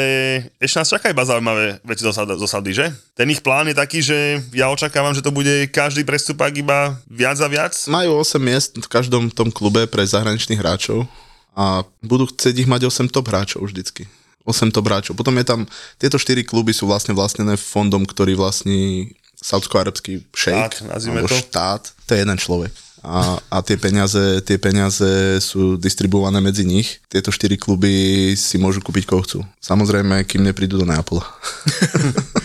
ešte 0.62 0.78
nás 0.78 0.94
čaká 0.94 1.10
iba 1.10 1.26
zaujímavé 1.26 1.82
veci 1.82 2.06
zo, 2.06 2.14
zo 2.14 2.48
Saudi, 2.48 2.78
že? 2.78 2.94
Ten 3.18 3.26
ich 3.34 3.42
plán 3.42 3.66
je 3.66 3.74
taký, 3.74 4.06
že 4.06 4.38
ja 4.54 4.70
očakávam, 4.70 5.18
že 5.18 5.26
to 5.26 5.34
bude 5.34 5.50
každý 5.74 6.06
prestupak 6.06 6.54
iba 6.54 6.94
viac 7.10 7.42
a 7.42 7.50
viac. 7.50 7.74
Majú 7.90 8.22
8 8.22 8.38
miest 8.38 8.78
v 8.78 8.86
každom 8.86 9.34
tom 9.34 9.50
klube 9.50 9.90
pre 9.90 10.06
zahraničných 10.06 10.62
hráčov 10.62 11.10
a 11.58 11.82
budú 12.06 12.30
chcieť 12.30 12.54
ich 12.62 12.70
mať 12.70 12.86
8 12.86 13.10
top 13.10 13.34
hráčov 13.34 13.66
vždycky. 13.66 14.06
8 14.46 14.70
top 14.70 14.86
hráčov. 14.86 15.18
Potom 15.18 15.34
je 15.42 15.46
tam, 15.48 15.66
tieto 15.98 16.22
4 16.22 16.46
kluby 16.46 16.78
sú 16.78 16.86
vlastne 16.86 17.18
vlastnené 17.18 17.58
fondom, 17.58 18.06
ktorý 18.06 18.38
vlastní 18.38 19.10
saudsko-arabský 19.42 20.22
šejk, 20.30 20.86
Štát, 20.86 20.86
nazvime 20.86 21.26
to. 21.26 21.34
štát, 21.34 21.82
to 22.06 22.12
je 22.14 22.20
jeden 22.22 22.38
človek. 22.38 22.72
A, 23.04 23.36
a 23.52 23.60
tie, 23.60 23.76
peniaze, 23.76 24.40
tie 24.48 24.56
peniaze 24.56 25.38
sú 25.44 25.76
distribuované 25.76 26.40
medzi 26.40 26.64
nich. 26.64 27.04
Tieto 27.12 27.36
štyri 27.36 27.60
kluby 27.60 28.32
si 28.40 28.56
môžu 28.56 28.80
kúpiť 28.80 29.04
koho 29.04 29.22
chcú. 29.28 29.40
Samozrejme, 29.60 30.24
kým 30.24 30.40
neprídu 30.40 30.80
do 30.80 30.88
Neapola. 30.88 31.28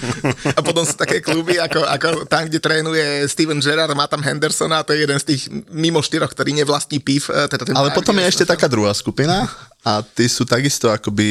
A 0.57 0.61
potom 0.61 0.83
sú 0.85 0.95
také 0.95 1.19
kluby, 1.19 1.57
ako, 1.59 1.85
ako 1.85 2.09
tam, 2.27 2.47
kde 2.47 2.59
trénuje 2.59 3.27
Steven 3.29 3.63
Gerrard, 3.63 3.93
má 3.95 4.07
tam 4.07 4.23
Hendersona, 4.23 4.81
a 4.81 4.87
to 4.87 4.93
je 4.95 5.05
jeden 5.05 5.19
z 5.19 5.25
tých 5.35 5.43
mimo 5.71 6.01
štyroch, 6.01 6.31
ktorý 6.31 6.55
nevlastní 6.55 6.99
PIF. 7.01 7.31
e, 7.31 7.47
Teda 7.49 7.65
ten 7.65 7.75
Ale 7.75 7.95
potom 7.95 8.17
je 8.19 8.27
ešte 8.27 8.45
taká 8.47 8.67
druhá 8.67 8.93
skupina 8.93 9.47
a 9.87 10.03
tí 10.03 10.27
sú 10.27 10.43
takisto 10.45 10.91
akoby 10.91 11.27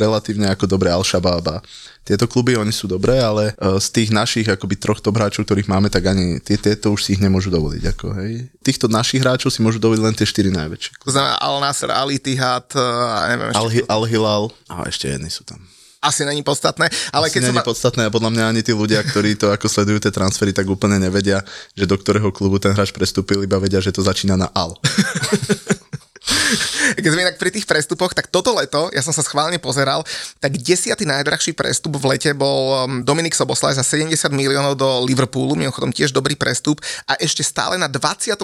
relatívne 0.00 0.48
ako 0.48 0.64
dobré 0.64 0.88
Al-Shabaab 0.90 1.46
a 1.48 1.56
tieto 2.04 2.28
kluby, 2.28 2.52
oni 2.52 2.68
sú 2.68 2.84
dobré, 2.84 3.16
ale 3.16 3.56
e, 3.56 3.80
z 3.80 3.88
tých 3.88 4.10
našich 4.12 4.44
akoby 4.44 4.76
troch 4.76 5.00
top 5.00 5.16
hráčov, 5.16 5.48
ktorých 5.48 5.72
máme, 5.72 5.88
tak 5.88 6.04
ani 6.04 6.36
tie, 6.36 6.60
tieto 6.60 6.92
už 6.92 7.00
si 7.00 7.16
ich 7.16 7.22
nemôžu 7.24 7.48
dovoliť. 7.48 7.82
Ako, 7.96 8.06
hej. 8.20 8.52
Týchto 8.60 8.92
našich 8.92 9.24
hráčov 9.24 9.48
si 9.48 9.64
môžu 9.64 9.80
dovoliť 9.80 10.02
len 10.04 10.12
tie 10.12 10.28
štyri 10.28 10.52
najväčšie. 10.52 11.00
To 11.00 11.12
znamená 11.12 11.40
Al 11.40 11.64
Nasser, 11.64 11.88
Al 11.88 12.12
Ittihad, 12.12 12.68
e, 12.76 12.84
a 12.84 13.32
neviem 13.32 13.48
ešte. 13.56 13.88
Al- 13.88 13.88
Al-Hilal 13.88 14.44
a 14.68 14.84
ešte 14.84 15.08
jedni 15.08 15.32
sú 15.32 15.48
tam. 15.48 15.64
Asi 16.04 16.28
není 16.28 16.44
podstatné, 16.44 16.92
ale 17.16 17.32
Asi 17.32 17.40
keď 17.40 17.40
nie 17.48 17.56
je 17.56 17.64
podstatné 17.64 18.02
a 18.04 18.12
podľa 18.12 18.30
mňa 18.36 18.44
ani 18.52 18.60
tí 18.60 18.76
ľudia, 18.76 19.00
ktorí 19.00 19.40
to 19.40 19.48
ako 19.48 19.72
sledujú 19.72 20.04
tie 20.04 20.12
transfery, 20.12 20.52
tak 20.52 20.68
úplne 20.68 21.00
nevedia, 21.00 21.40
že 21.72 21.88
do 21.88 21.96
ktorého 21.96 22.28
klubu 22.28 22.60
ten 22.60 22.76
hráč 22.76 22.92
prestúpil, 22.92 23.40
iba 23.40 23.56
vedia, 23.56 23.80
že 23.80 23.88
to 23.88 24.04
začína 24.04 24.36
na 24.36 24.52
Al. 24.52 24.76
Keď 26.96 27.10
sme 27.10 27.24
inak 27.28 27.36
pri 27.36 27.52
tých 27.52 27.68
prestupoch, 27.68 28.16
tak 28.16 28.32
toto 28.32 28.56
leto, 28.56 28.88
ja 28.96 29.04
som 29.04 29.12
sa 29.12 29.20
schválne 29.20 29.60
pozeral, 29.60 30.00
tak 30.40 30.56
desiatý 30.56 31.04
najdrahší 31.04 31.52
prestup 31.52 32.00
v 32.00 32.16
lete 32.16 32.32
bol 32.32 32.88
um, 32.88 33.04
Dominik 33.04 33.36
Soboslaj 33.36 33.76
za 33.76 33.84
70 33.84 34.32
miliónov 34.32 34.80
do 34.80 34.88
Liverpoolu, 35.04 35.52
mimochodom 35.58 35.92
tiež 35.92 36.16
dobrý 36.16 36.32
prestup 36.34 36.80
a 37.04 37.18
ešte 37.20 37.44
stále 37.44 37.76
na 37.76 37.92
26. 37.92 38.40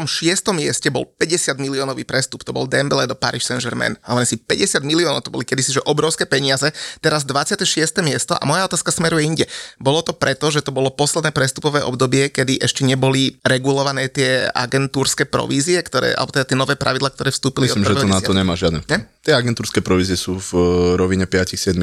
mieste 0.53 0.93
bol 0.93 1.09
50 1.09 1.57
miliónový 1.57 2.05
prestup, 2.05 2.45
to 2.45 2.53
bol 2.53 2.69
Dembele 2.69 3.09
do 3.09 3.17
Paris 3.17 3.49
Saint-Germain. 3.49 3.97
A 4.05 4.13
len 4.13 4.29
si 4.29 4.37
50 4.37 4.85
miliónov, 4.85 5.25
to 5.25 5.33
boli 5.33 5.49
kedysi 5.49 5.81
že 5.81 5.83
obrovské 5.89 6.29
peniaze, 6.29 6.69
teraz 7.01 7.25
26. 7.25 7.65
miesto 8.05 8.37
a 8.37 8.45
moja 8.45 8.69
otázka 8.69 8.93
smeruje 8.93 9.25
inde. 9.25 9.45
Bolo 9.81 10.05
to 10.05 10.13
preto, 10.13 10.53
že 10.53 10.61
to 10.61 10.75
bolo 10.75 10.93
posledné 10.93 11.33
prestupové 11.33 11.81
obdobie, 11.81 12.29
kedy 12.29 12.61
ešte 12.61 12.85
neboli 12.85 13.41
regulované 13.41 14.13
tie 14.13 14.51
agentúrske 14.53 15.25
provízie, 15.25 15.81
ktoré, 15.81 16.13
alebo 16.13 16.35
teda 16.35 16.45
tie 16.45 16.59
nové 16.59 16.75
pravidla, 16.77 17.09
ktoré 17.15 17.33
vstúpili 17.33 17.70
Myslím, 17.71 17.87
že 17.87 17.95
to 18.03 18.09
na 18.11 18.19
1.10. 18.19 18.27
to 18.27 18.35
nemá 18.35 18.55
žiadne. 18.59 18.81
Ne? 18.91 18.99
Tie 19.23 19.33
agentúrske 19.35 19.81
provízie 19.85 20.19
sú 20.19 20.39
v 20.39 20.51
e, 20.55 20.61
rovine 20.99 21.27
5-7% 21.31 21.79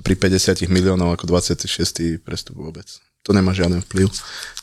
pri 0.00 0.14
50 0.16 0.68
miliónov 0.68 1.16
ako 1.16 1.28
26. 1.28 2.20
prestup 2.20 2.56
vôbec. 2.56 2.84
To 3.26 3.34
nemá 3.34 3.50
žiaden 3.50 3.82
vplyv. 3.82 4.06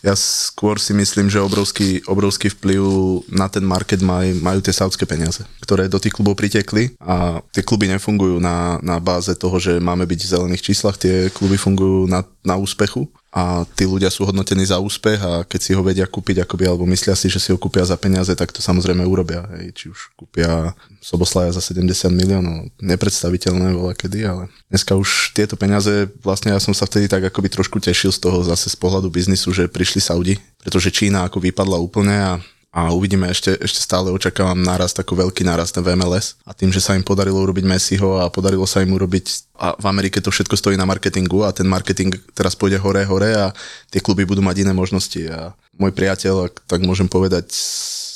Ja 0.07 0.15
skôr 0.15 0.79
si 0.79 0.95
myslím, 0.95 1.27
že 1.27 1.43
obrovský, 1.43 1.99
obrovský 2.07 2.47
vplyv 2.47 2.81
na 3.27 3.51
ten 3.51 3.67
market 3.67 3.99
maj, 3.99 4.31
majú 4.39 4.63
tie 4.63 4.71
saudské 4.71 5.03
peniaze, 5.03 5.43
ktoré 5.59 5.91
do 5.91 5.99
tých 5.99 6.15
klubov 6.15 6.39
pritekli 6.39 6.95
a 7.03 7.43
tie 7.51 7.59
kluby 7.59 7.91
nefungujú 7.91 8.39
na, 8.39 8.79
na 8.79 9.03
báze 9.03 9.35
toho, 9.35 9.59
že 9.59 9.83
máme 9.83 10.07
byť 10.07 10.19
v 10.23 10.31
zelených 10.31 10.63
číslach, 10.63 10.95
tie 10.95 11.27
kluby 11.27 11.59
fungujú 11.59 12.07
na, 12.07 12.23
na 12.39 12.55
úspechu 12.55 13.11
a 13.33 13.65
tí 13.65 13.89
ľudia 13.89 14.13
sú 14.13 14.29
hodnotení 14.29 14.61
za 14.61 14.77
úspech 14.77 15.17
a 15.17 15.41
keď 15.41 15.59
si 15.59 15.73
ho 15.73 15.81
vedia 15.81 16.05
kúpiť 16.05 16.45
akoby, 16.45 16.69
alebo 16.69 16.85
myslia 16.85 17.17
si, 17.17 17.33
že 17.33 17.41
si 17.41 17.49
ho 17.49 17.57
kúpia 17.57 17.81
za 17.81 17.97
peniaze, 17.97 18.29
tak 18.37 18.53
to 18.53 18.61
samozrejme 18.61 19.01
urobia. 19.01 19.49
Hej. 19.57 19.73
Či 19.73 19.85
už 19.89 19.99
kúpia 20.13 20.77
Soboslaja 21.01 21.49
za 21.49 21.65
70 21.65 22.13
miliónov, 22.13 22.69
nepredstaviteľné 22.77 23.73
voľa 23.73 23.97
kedy, 23.97 24.19
ale 24.21 24.53
dneska 24.69 24.93
už 24.93 25.33
tieto 25.33 25.57
peniaze, 25.57 26.13
vlastne 26.21 26.53
ja 26.53 26.61
som 26.61 26.77
sa 26.77 26.85
vtedy 26.85 27.09
tak 27.09 27.25
akoby 27.25 27.49
trošku 27.49 27.81
tešil 27.81 28.13
z 28.13 28.21
toho 28.21 28.45
zase 28.45 28.69
z 28.69 28.77
pohľadu 28.77 29.09
biznisu, 29.09 29.49
že 29.49 29.65
prišli 29.65 29.97
Saudi, 29.97 30.37
pretože 30.61 30.93
Čína 30.93 31.25
ako 31.25 31.41
vypadla 31.41 31.81
úplne 31.81 32.13
a 32.13 32.31
a 32.73 32.89
uvidíme, 32.89 33.29
ešte, 33.29 33.53
ešte 33.61 33.77
stále 33.77 34.09
očakávam 34.09 34.57
nárast, 34.57 34.97
ako 34.97 35.29
veľký 35.29 35.45
nárast 35.45 35.77
v 35.77 35.93
MLS 35.93 36.41
a 36.41 36.57
tým, 36.57 36.73
že 36.73 36.81
sa 36.81 36.97
im 36.97 37.05
podarilo 37.05 37.37
urobiť 37.45 37.61
Messiho 37.69 38.17
a 38.17 38.33
podarilo 38.33 38.65
sa 38.65 38.81
im 38.81 38.97
urobiť 38.97 39.53
a 39.61 39.77
v 39.77 39.85
Amerike 39.85 40.17
to 40.17 40.33
všetko 40.33 40.57
stojí 40.57 40.73
na 40.73 40.89
marketingu 40.89 41.45
a 41.45 41.53
ten 41.53 41.69
marketing 41.69 42.17
teraz 42.33 42.57
pôjde 42.57 42.81
hore, 42.81 43.05
hore 43.05 43.29
a 43.37 43.53
tie 43.93 44.01
kluby 44.01 44.25
budú 44.25 44.41
mať 44.41 44.65
iné 44.65 44.73
možnosti 44.73 45.21
a 45.29 45.53
môj 45.77 45.93
priateľ, 45.93 46.49
ak 46.49 46.65
tak 46.65 46.81
môžem 46.81 47.05
povedať, 47.05 47.53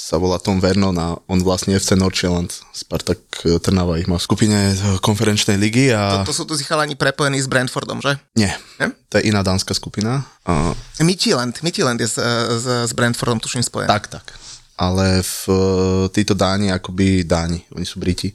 sa 0.08 0.16
volá 0.16 0.40
Tom 0.40 0.64
Vernon 0.64 0.96
a 0.96 1.20
on 1.28 1.44
vlastne 1.44 1.76
FC 1.76 2.00
Nordsjælland, 2.00 2.50
Spartak 2.72 3.20
eh, 3.44 3.62
Trnava 3.62 4.00
ich 4.02 4.10
má 4.10 4.18
v 4.18 4.26
skupine 4.26 4.58
konferenčnej 5.06 5.60
ligy 5.60 5.94
a... 5.94 6.26
To 6.26 6.34
sú 6.34 6.48
tu 6.48 6.58
chalani 6.64 6.96
prepojení 6.96 7.38
s 7.38 7.46
Brentfordom, 7.46 8.00
že? 8.02 8.16
Nie, 8.34 8.56
Nie? 8.80 8.96
to 9.12 9.20
je 9.20 9.30
iná 9.30 9.44
dánska 9.44 9.76
skupina. 9.78 10.26
A 10.48 10.74
Midtjylland, 11.04 11.60
Midtjylland 11.60 12.00
je 12.00 12.08
s, 12.08 12.18
s, 12.18 12.66
s 12.88 12.92
Brentfordom 12.96 13.44
tuším 13.44 13.62
spojený. 13.62 13.92
Tak, 13.92 14.08
tak. 14.08 14.47
Ale 14.78 15.26
v, 15.26 15.42
e, 15.50 15.56
títo 16.14 16.38
Dáni, 16.38 16.70
akoby 16.70 17.26
Dáni, 17.26 17.66
oni 17.74 17.86
sú 17.86 17.98
Briti, 17.98 18.32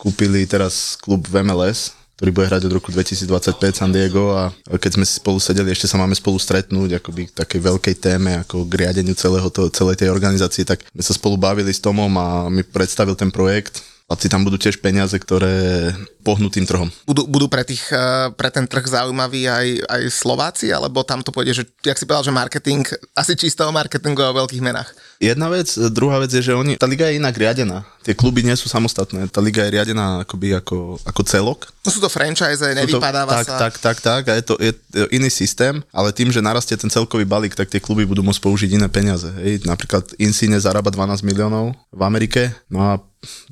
kúpili 0.00 0.48
teraz 0.48 0.96
klub 0.96 1.28
v 1.28 1.44
MLS, 1.44 1.94
ktorý 2.22 2.30
bude 2.38 2.50
hrať 2.54 2.62
od 2.70 2.76
roku 2.78 2.94
2025 2.94 3.74
San 3.74 3.90
Diego 3.90 4.30
a 4.30 4.54
keď 4.78 4.94
sme 4.94 5.02
si 5.02 5.18
spolu 5.18 5.42
sedeli, 5.42 5.74
ešte 5.74 5.90
sa 5.90 5.98
máme 5.98 6.14
spolu 6.14 6.38
stretnúť 6.38 7.02
akoby 7.02 7.26
k 7.26 7.34
takej 7.34 7.60
veľkej 7.66 7.94
téme, 7.98 8.38
ako 8.46 8.62
k 8.70 8.78
riadeniu 8.78 9.14
celého 9.18 9.50
to, 9.50 9.66
celej 9.74 9.98
tej 9.98 10.14
organizácie, 10.14 10.62
tak 10.62 10.86
sme 10.86 11.02
sa 11.02 11.18
spolu 11.18 11.34
bavili 11.34 11.74
s 11.74 11.82
Tomom 11.82 12.14
a 12.14 12.46
mi 12.46 12.62
predstavil 12.62 13.18
ten 13.18 13.34
projekt. 13.34 13.82
Chlapci, 14.12 14.28
tam 14.28 14.44
budú 14.44 14.60
tiež 14.60 14.76
peniaze, 14.84 15.16
ktoré 15.16 15.88
pohnú 16.20 16.52
tým 16.52 16.68
trhom. 16.68 16.92
Budú, 17.08 17.24
budú 17.24 17.48
pre, 17.48 17.64
tých, 17.64 17.80
eh, 17.88 18.28
pre 18.36 18.52
ten 18.52 18.68
trh 18.68 18.84
zaujímaví 18.84 19.48
aj, 19.48 19.88
aj 19.88 20.02
Slováci, 20.12 20.68
alebo 20.68 21.00
tam 21.00 21.24
to 21.24 21.32
pôjde, 21.32 21.56
že, 21.56 21.64
jak 21.80 21.96
si 21.96 22.04
povedal, 22.04 22.28
že 22.28 22.36
marketing, 22.36 22.84
asi 23.16 23.32
čisto 23.32 23.64
o 23.64 23.72
marketingu 23.72 24.20
a 24.20 24.36
o 24.36 24.38
veľkých 24.44 24.60
menách. 24.60 24.92
Jedna 25.16 25.48
vec, 25.48 25.72
druhá 25.88 26.20
vec 26.20 26.28
je, 26.28 26.44
že 26.44 26.52
oni, 26.52 26.76
tá 26.76 26.84
liga 26.84 27.08
je 27.08 27.16
inak 27.16 27.32
riadená. 27.32 27.88
Tie 28.04 28.12
kluby 28.12 28.44
nie 28.44 28.52
sú 28.52 28.68
samostatné, 28.68 29.32
tá 29.32 29.40
liga 29.40 29.64
je 29.64 29.80
riadená 29.80 30.28
akoby 30.28 30.60
ako, 30.60 31.00
ako 31.08 31.20
celok. 31.24 31.72
No 31.82 31.90
sú 31.90 31.98
to 31.98 32.06
franchise, 32.06 32.62
Sú 32.62 32.70
to- 32.70 32.78
nevypadáva 32.78 33.42
tak, 33.42 33.46
sa. 33.46 33.58
Tak, 33.58 33.74
tak, 33.82 33.96
tak, 33.98 34.22
a 34.30 34.38
je 34.38 34.44
to 34.46 34.54
je 34.62 34.70
to 34.70 35.10
iný 35.10 35.26
systém, 35.26 35.82
ale 35.90 36.14
tým, 36.14 36.30
že 36.30 36.38
narastie 36.38 36.78
ten 36.78 36.86
celkový 36.86 37.26
balík, 37.26 37.58
tak 37.58 37.66
tie 37.74 37.82
kluby 37.82 38.06
budú 38.06 38.22
môcť 38.22 38.38
použiť 38.38 38.70
iné 38.78 38.86
peniaze. 38.86 39.26
Hej. 39.42 39.66
Napríklad 39.66 40.14
Insigne 40.22 40.62
zarába 40.62 40.94
12 40.94 41.26
miliónov 41.26 41.74
v 41.90 42.02
Amerike, 42.06 42.54
no 42.70 42.78
a 42.86 42.92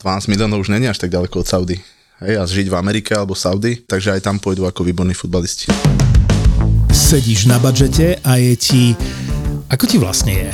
12 0.07 0.31
miliónov 0.31 0.63
už 0.63 0.71
není 0.71 0.87
až 0.87 1.03
tak 1.03 1.11
ďaleko 1.11 1.43
od 1.43 1.47
Saudy. 1.51 1.77
Hej, 2.23 2.35
a 2.39 2.43
žiť 2.47 2.71
v 2.71 2.79
Amerike 2.79 3.19
alebo 3.19 3.35
Saudi, 3.35 3.83
takže 3.83 4.15
aj 4.15 4.23
tam 4.23 4.39
pôjdu 4.39 4.63
ako 4.63 4.87
výborní 4.87 5.17
futbalisti. 5.17 5.73
Sedíš 6.95 7.51
na 7.51 7.59
budžete 7.59 8.23
a 8.23 8.39
je 8.39 8.55
ti... 8.55 8.83
Ako 9.71 9.87
ti 9.87 9.99
vlastne 9.99 10.35
je? 10.35 10.51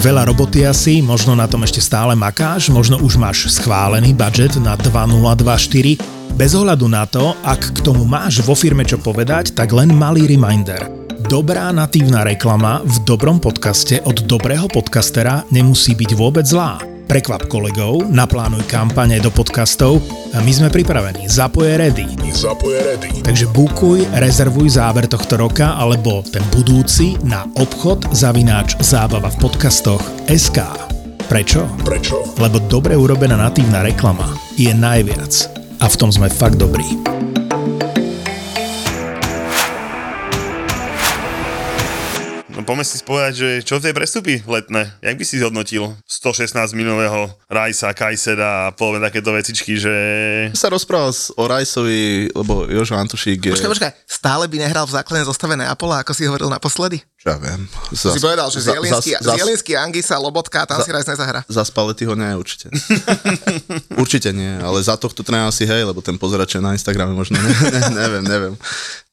Veľa 0.00 0.28
roboty 0.28 0.68
asi, 0.68 1.00
možno 1.00 1.32
na 1.32 1.48
tom 1.48 1.64
ešte 1.64 1.80
stále 1.80 2.12
makáš, 2.12 2.68
možno 2.68 3.00
už 3.00 3.16
máš 3.16 3.48
schválený 3.48 4.12
budget 4.12 4.56
na 4.60 4.76
2024. 4.76 6.19
Bez 6.34 6.54
ohľadu 6.54 6.86
na 6.90 7.06
to, 7.06 7.34
ak 7.42 7.78
k 7.78 7.84
tomu 7.86 8.06
máš 8.06 8.42
vo 8.42 8.54
firme 8.58 8.86
čo 8.86 8.98
povedať, 9.00 9.54
tak 9.54 9.74
len 9.74 9.94
malý 9.94 10.26
reminder. 10.30 11.00
Dobrá 11.30 11.70
natívna 11.70 12.26
reklama 12.26 12.82
v 12.82 12.96
dobrom 13.06 13.38
podcaste 13.38 14.02
od 14.02 14.26
dobrého 14.26 14.66
podcastera 14.66 15.46
nemusí 15.54 15.94
byť 15.94 16.10
vôbec 16.18 16.42
zlá. 16.42 16.82
Prekvap 17.10 17.50
kolegov, 17.50 18.06
naplánuj 18.06 18.66
kampane 18.70 19.18
do 19.18 19.34
podcastov 19.34 19.98
a 20.30 20.38
my 20.42 20.52
sme 20.54 20.70
pripravení. 20.70 21.26
Zapoje 21.26 21.74
ready. 21.74 22.06
Zapoje 22.30 22.78
ready. 22.82 23.10
Takže 23.26 23.50
bukuj, 23.50 24.06
rezervuj 24.14 24.78
záver 24.78 25.10
tohto 25.10 25.34
roka 25.34 25.74
alebo 25.74 26.22
ten 26.22 26.42
budúci 26.54 27.18
na 27.26 27.46
obchod 27.58 28.14
zavináč 28.14 28.78
zábava 28.78 29.26
v 29.30 29.38
podcastoch 29.42 30.02
SK. 30.30 30.62
Prečo? 31.26 31.66
Prečo? 31.82 32.26
Lebo 32.42 32.62
dobre 32.66 32.98
urobená 32.98 33.38
natívna 33.38 33.82
reklama 33.86 34.34
je 34.54 34.70
najviac. 34.70 35.59
A 35.80 35.88
v 35.88 35.96
tom 35.96 36.12
sme 36.12 36.28
fakt 36.28 36.60
dobrí. 36.60 36.84
Poďme 42.70 42.86
si 42.86 43.02
spovedať, 43.02 43.32
že 43.34 43.48
čo 43.66 43.82
tie 43.82 43.90
prestupy 43.90 44.46
letné? 44.46 44.94
Jak 45.02 45.18
by 45.18 45.24
si 45.26 45.42
zhodnotil 45.42 45.90
116 46.06 46.54
minulého 46.78 47.26
Rajsa, 47.50 47.90
Kajseda 47.90 48.46
a 48.46 48.70
povedzme 48.70 49.10
takéto 49.10 49.34
vecičky, 49.34 49.74
že... 49.74 49.90
sa 50.54 50.70
rozprával 50.70 51.10
o 51.34 51.44
Rajsovi, 51.50 52.30
lebo 52.30 52.70
Jožo 52.70 52.94
Antušík 52.94 53.42
je... 53.42 53.58
Počkaj, 53.58 53.70
počkaj, 53.74 53.90
stále 54.06 54.46
by 54.46 54.62
nehral 54.62 54.86
v 54.86 54.94
základnej 54.94 55.26
zostave 55.26 55.58
Neapola, 55.58 56.06
ako 56.06 56.14
si 56.14 56.30
hovoril 56.30 56.46
naposledy? 56.46 57.02
Čo 57.18 57.34
ja 57.34 57.38
viem. 57.42 57.66
Si 57.90 58.22
povedal, 58.22 58.46
že 58.54 58.62
za- 58.62 58.78
Zielinský, 58.78 59.10
zas- 59.18 59.22
zas- 59.26 59.34
Zielinský 59.42 59.72
Angisa, 59.74 60.14
Lobotka, 60.22 60.62
tam 60.62 60.78
si 60.78 60.94
raz 60.94 61.10
nezahra. 61.10 61.42
Za 61.50 61.66
Spallettyho 61.66 62.14
nie, 62.14 62.30
určite. 62.38 62.70
určite 63.98 64.30
nie, 64.30 64.62
ale 64.62 64.78
za 64.78 64.94
tohto 64.94 65.26
trénera 65.26 65.50
si 65.50 65.66
hej, 65.66 65.82
lebo 65.90 65.98
ten 66.06 66.14
pozerač 66.14 66.54
na 66.62 66.70
Instagrame 66.72 67.18
možno, 67.18 67.34
ne, 67.42 67.50
ne, 67.50 67.82
neviem, 67.98 68.24
neviem. 68.24 68.54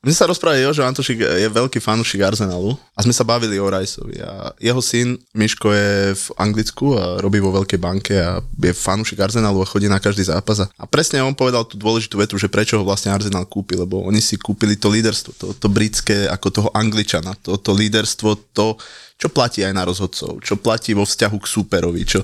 My 0.07 0.15
sa 0.15 0.23
rozprávali, 0.23 0.63
Jožo 0.63 0.87
Antošik 0.87 1.19
je 1.19 1.51
veľký 1.51 1.83
fanúšik 1.83 2.23
Arsenalu 2.23 2.79
a 2.95 3.03
sme 3.03 3.11
sa 3.11 3.27
bavili 3.27 3.59
o 3.59 3.67
Rajsovi 3.67 4.23
a 4.23 4.55
jeho 4.55 4.79
syn 4.79 5.19
Miško 5.35 5.67
je 5.75 6.15
v 6.15 6.25
Anglicku 6.39 6.95
a 6.95 7.19
robí 7.19 7.43
vo 7.43 7.51
veľkej 7.51 7.75
banke 7.75 8.15
a 8.15 8.39
je 8.39 8.71
fanúšik 8.71 9.19
Arsenalu 9.19 9.59
a 9.59 9.67
chodí 9.67 9.91
na 9.91 9.99
každý 9.99 10.23
zápas 10.23 10.63
a, 10.63 10.87
presne 10.87 11.19
on 11.19 11.35
povedal 11.35 11.67
tú 11.67 11.75
dôležitú 11.75 12.23
vetu, 12.23 12.39
že 12.39 12.47
prečo 12.47 12.79
ho 12.79 12.87
vlastne 12.87 13.11
Arsenal 13.11 13.43
kúpil, 13.51 13.83
lebo 13.83 13.99
oni 14.07 14.23
si 14.23 14.39
kúpili 14.39 14.79
to 14.79 14.87
líderstvo, 14.87 15.35
to, 15.35 15.45
to 15.51 15.67
britské 15.67 16.23
ako 16.31 16.47
toho 16.55 16.69
Angličana, 16.71 17.35
to, 17.43 17.59
to 17.59 17.75
líderstvo, 17.75 18.39
to, 18.55 18.79
čo 19.17 19.33
platí 19.33 19.65
aj 19.65 19.73
na 19.73 19.81
rozhodcov, 19.81 20.45
čo 20.45 20.61
platí 20.61 20.93
vo 20.93 21.01
vzťahu 21.01 21.37
k 21.41 21.49
súperovi, 21.49 22.05
čo... 22.05 22.21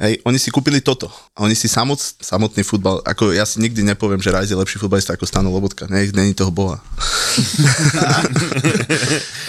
Hej, 0.00 0.24
oni 0.24 0.40
si 0.40 0.48
kúpili 0.48 0.80
toto. 0.80 1.12
A 1.36 1.44
oni 1.44 1.52
si 1.52 1.68
samot, 1.68 2.00
samotný 2.00 2.64
futbal, 2.64 3.04
ako 3.04 3.36
ja 3.36 3.44
si 3.44 3.60
nikdy 3.60 3.84
nepoviem, 3.84 4.24
že 4.24 4.32
Rajs 4.32 4.48
je 4.48 4.56
lepší 4.56 4.80
futbalista 4.80 5.12
ako 5.12 5.28
Stano 5.28 5.52
Lobotka. 5.52 5.84
Ne, 5.92 6.08
není 6.16 6.32
toho 6.32 6.48
boha. 6.48 6.80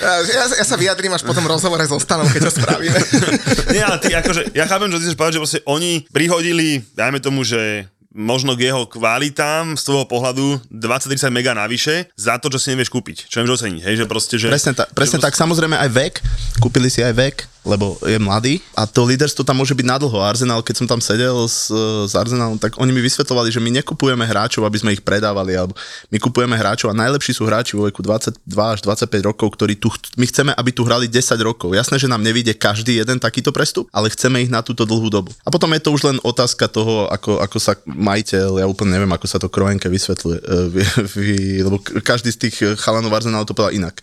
Ja, 0.01 0.17
ja, 0.57 0.65
sa 0.65 0.81
vyjadrím 0.81 1.13
až 1.13 1.21
potom 1.21 1.45
rozhovore 1.45 1.85
so 1.85 2.01
Stanom, 2.01 2.25
keď 2.25 2.49
to 2.49 2.57
spravíme. 2.57 2.97
Nie, 3.75 3.85
ale 3.85 4.01
ty 4.01 4.17
akože, 4.17 4.49
ja 4.57 4.65
chápem, 4.65 4.89
čo 4.89 4.97
ty 4.97 5.05
chceš 5.05 5.17
povedať, 5.17 5.33
že 5.37 5.41
proste 5.45 5.61
oni 5.69 6.01
prihodili, 6.09 6.81
dajme 6.97 7.21
tomu, 7.21 7.45
že 7.45 7.85
možno 8.11 8.59
k 8.59 8.71
jeho 8.71 8.83
kvalitám 8.87 9.79
z 9.79 9.83
tvojho 9.87 10.05
pohľadu 10.07 10.45
20-30 10.67 11.31
mega 11.31 11.55
navyše 11.55 12.11
za 12.15 12.37
to, 12.37 12.51
čo 12.51 12.59
si 12.59 12.75
nevieš 12.75 12.91
kúpiť. 12.91 13.31
Čo 13.31 13.41
nevieš 13.41 13.63
oceniť, 13.63 13.81
hej, 13.87 13.95
že 14.03 14.05
proste, 14.07 14.35
že... 14.35 14.51
Presne, 14.51 14.75
ta, 14.75 14.85
presne 14.91 15.19
že 15.19 15.25
tak, 15.27 15.35
samozrejme 15.35 15.75
aj 15.79 15.89
vek, 15.89 16.13
kúpili 16.59 16.91
si 16.91 17.03
aj 17.03 17.15
vek, 17.15 17.37
lebo 17.61 17.93
je 18.01 18.17
mladý 18.17 18.57
a 18.73 18.89
to 18.89 19.05
líderstvo 19.05 19.45
tam 19.45 19.61
môže 19.61 19.77
byť 19.77 19.85
nadlho. 19.85 20.17
Arsenal, 20.17 20.65
keď 20.65 20.81
som 20.81 20.87
tam 20.89 20.97
sedel 20.97 21.45
s, 21.45 21.69
s 22.09 22.13
Arsenalom, 22.17 22.57
tak 22.57 22.73
oni 22.81 22.89
mi 22.89 23.01
vysvetlovali, 23.05 23.53
že 23.53 23.61
my 23.61 23.69
nekupujeme 23.81 24.25
hráčov, 24.25 24.65
aby 24.65 24.77
sme 24.81 24.93
ich 24.97 25.03
predávali, 25.05 25.53
alebo 25.53 25.77
my 26.09 26.17
kupujeme 26.17 26.57
hráčov 26.57 26.89
a 26.89 26.97
najlepší 26.97 27.37
sú 27.37 27.45
hráči 27.45 27.77
vo 27.77 27.85
veku 27.85 28.01
22 28.01 28.41
až 28.49 28.79
25 28.81 29.29
rokov, 29.29 29.53
ktorí 29.53 29.77
tu, 29.77 29.93
my 30.17 30.25
chceme, 30.25 30.51
aby 30.57 30.69
tu 30.73 30.81
hrali 30.81 31.05
10 31.05 31.37
rokov. 31.45 31.77
Jasné, 31.77 32.01
že 32.01 32.09
nám 32.09 32.25
nevíde 32.25 32.57
každý 32.57 32.97
jeden 32.97 33.21
takýto 33.21 33.53
prestup, 33.53 33.85
ale 33.93 34.09
chceme 34.09 34.41
ich 34.41 34.49
na 34.49 34.65
túto 34.65 34.81
dlhú 34.81 35.13
dobu. 35.13 35.29
A 35.45 35.53
potom 35.53 35.69
je 35.77 35.81
to 35.85 35.93
už 35.93 36.01
len 36.09 36.17
otázka 36.25 36.65
toho, 36.65 37.05
ako, 37.13 37.37
ako 37.45 37.57
sa 37.61 37.77
majiteľ, 37.85 38.57
ja 38.57 38.65
úplne 38.65 38.97
neviem, 38.97 39.11
ako 39.13 39.27
sa 39.29 39.37
to 39.37 39.53
Kroenke 39.53 39.85
vysvetľuje, 39.85 40.39
e, 40.41 40.55
vy, 40.73 40.81
vy, 41.13 41.35
lebo 41.61 41.77
každý 42.01 42.33
z 42.33 42.49
tých 42.49 42.55
chalanov 42.81 43.13
Arsenalu 43.13 43.45
to 43.45 43.53
povedal 43.53 43.77
inak 43.77 44.01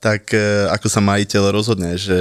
tak 0.00 0.32
e, 0.32 0.64
ako 0.72 0.88
sa 0.88 1.04
majiteľ 1.04 1.52
rozhodne, 1.52 1.92
že 2.00 2.16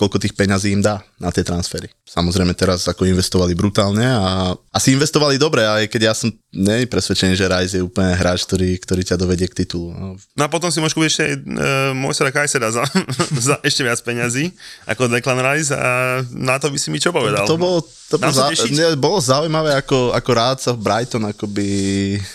koľko 0.00 0.16
tých 0.16 0.32
peňazí 0.32 0.72
im 0.72 0.80
dá 0.80 1.04
na 1.20 1.28
tie 1.28 1.44
transfery. 1.44 1.92
Samozrejme 2.08 2.56
teraz 2.56 2.88
ako 2.88 3.04
investovali 3.04 3.52
brutálne 3.52 4.00
a 4.00 4.56
asi 4.72 4.96
investovali 4.96 5.36
dobre, 5.36 5.60
aj 5.60 5.92
keď 5.92 6.00
ja 6.08 6.14
som 6.16 6.32
nie 6.56 6.88
presvedčený, 6.88 7.36
že 7.36 7.52
Rice 7.52 7.76
je 7.76 7.84
úplne 7.84 8.16
hráč, 8.16 8.48
ktorý, 8.48 8.80
ktorý 8.80 9.04
ťa 9.04 9.20
dovedie 9.20 9.44
k 9.44 9.60
titulu. 9.60 9.92
No, 9.92 10.08
No 10.16 10.42
a 10.44 10.48
potom 10.48 10.72
si 10.72 10.80
môžeš 10.80 10.96
kúpiť 10.96 11.10
ešte 11.12 11.26
uh, 11.36 11.92
Mojsera 11.92 12.32
Kajsera 12.32 12.72
za, 12.72 12.88
za 13.52 13.60
ešte 13.60 13.84
viac 13.84 14.00
peňazí 14.00 14.56
ako 14.88 15.12
Declan 15.12 15.44
Rice 15.44 15.76
a 15.76 16.24
na 16.32 16.56
to 16.56 16.72
by 16.72 16.80
si 16.80 16.88
mi 16.88 16.96
čo 16.96 17.12
povedal? 17.12 17.44
To 17.44 17.60
bolo, 17.60 17.84
to 18.08 18.16
bolo, 18.16 18.32
sa 18.32 18.48
zau, 18.48 18.56
tešiť? 18.56 18.72
nie, 18.72 18.88
bolo 18.96 19.20
zaujímavé, 19.20 19.76
ako, 19.76 20.16
ako 20.16 20.30
rád 20.32 20.56
sa 20.64 20.72
Brighton, 20.72 21.28
akoby, 21.28 21.68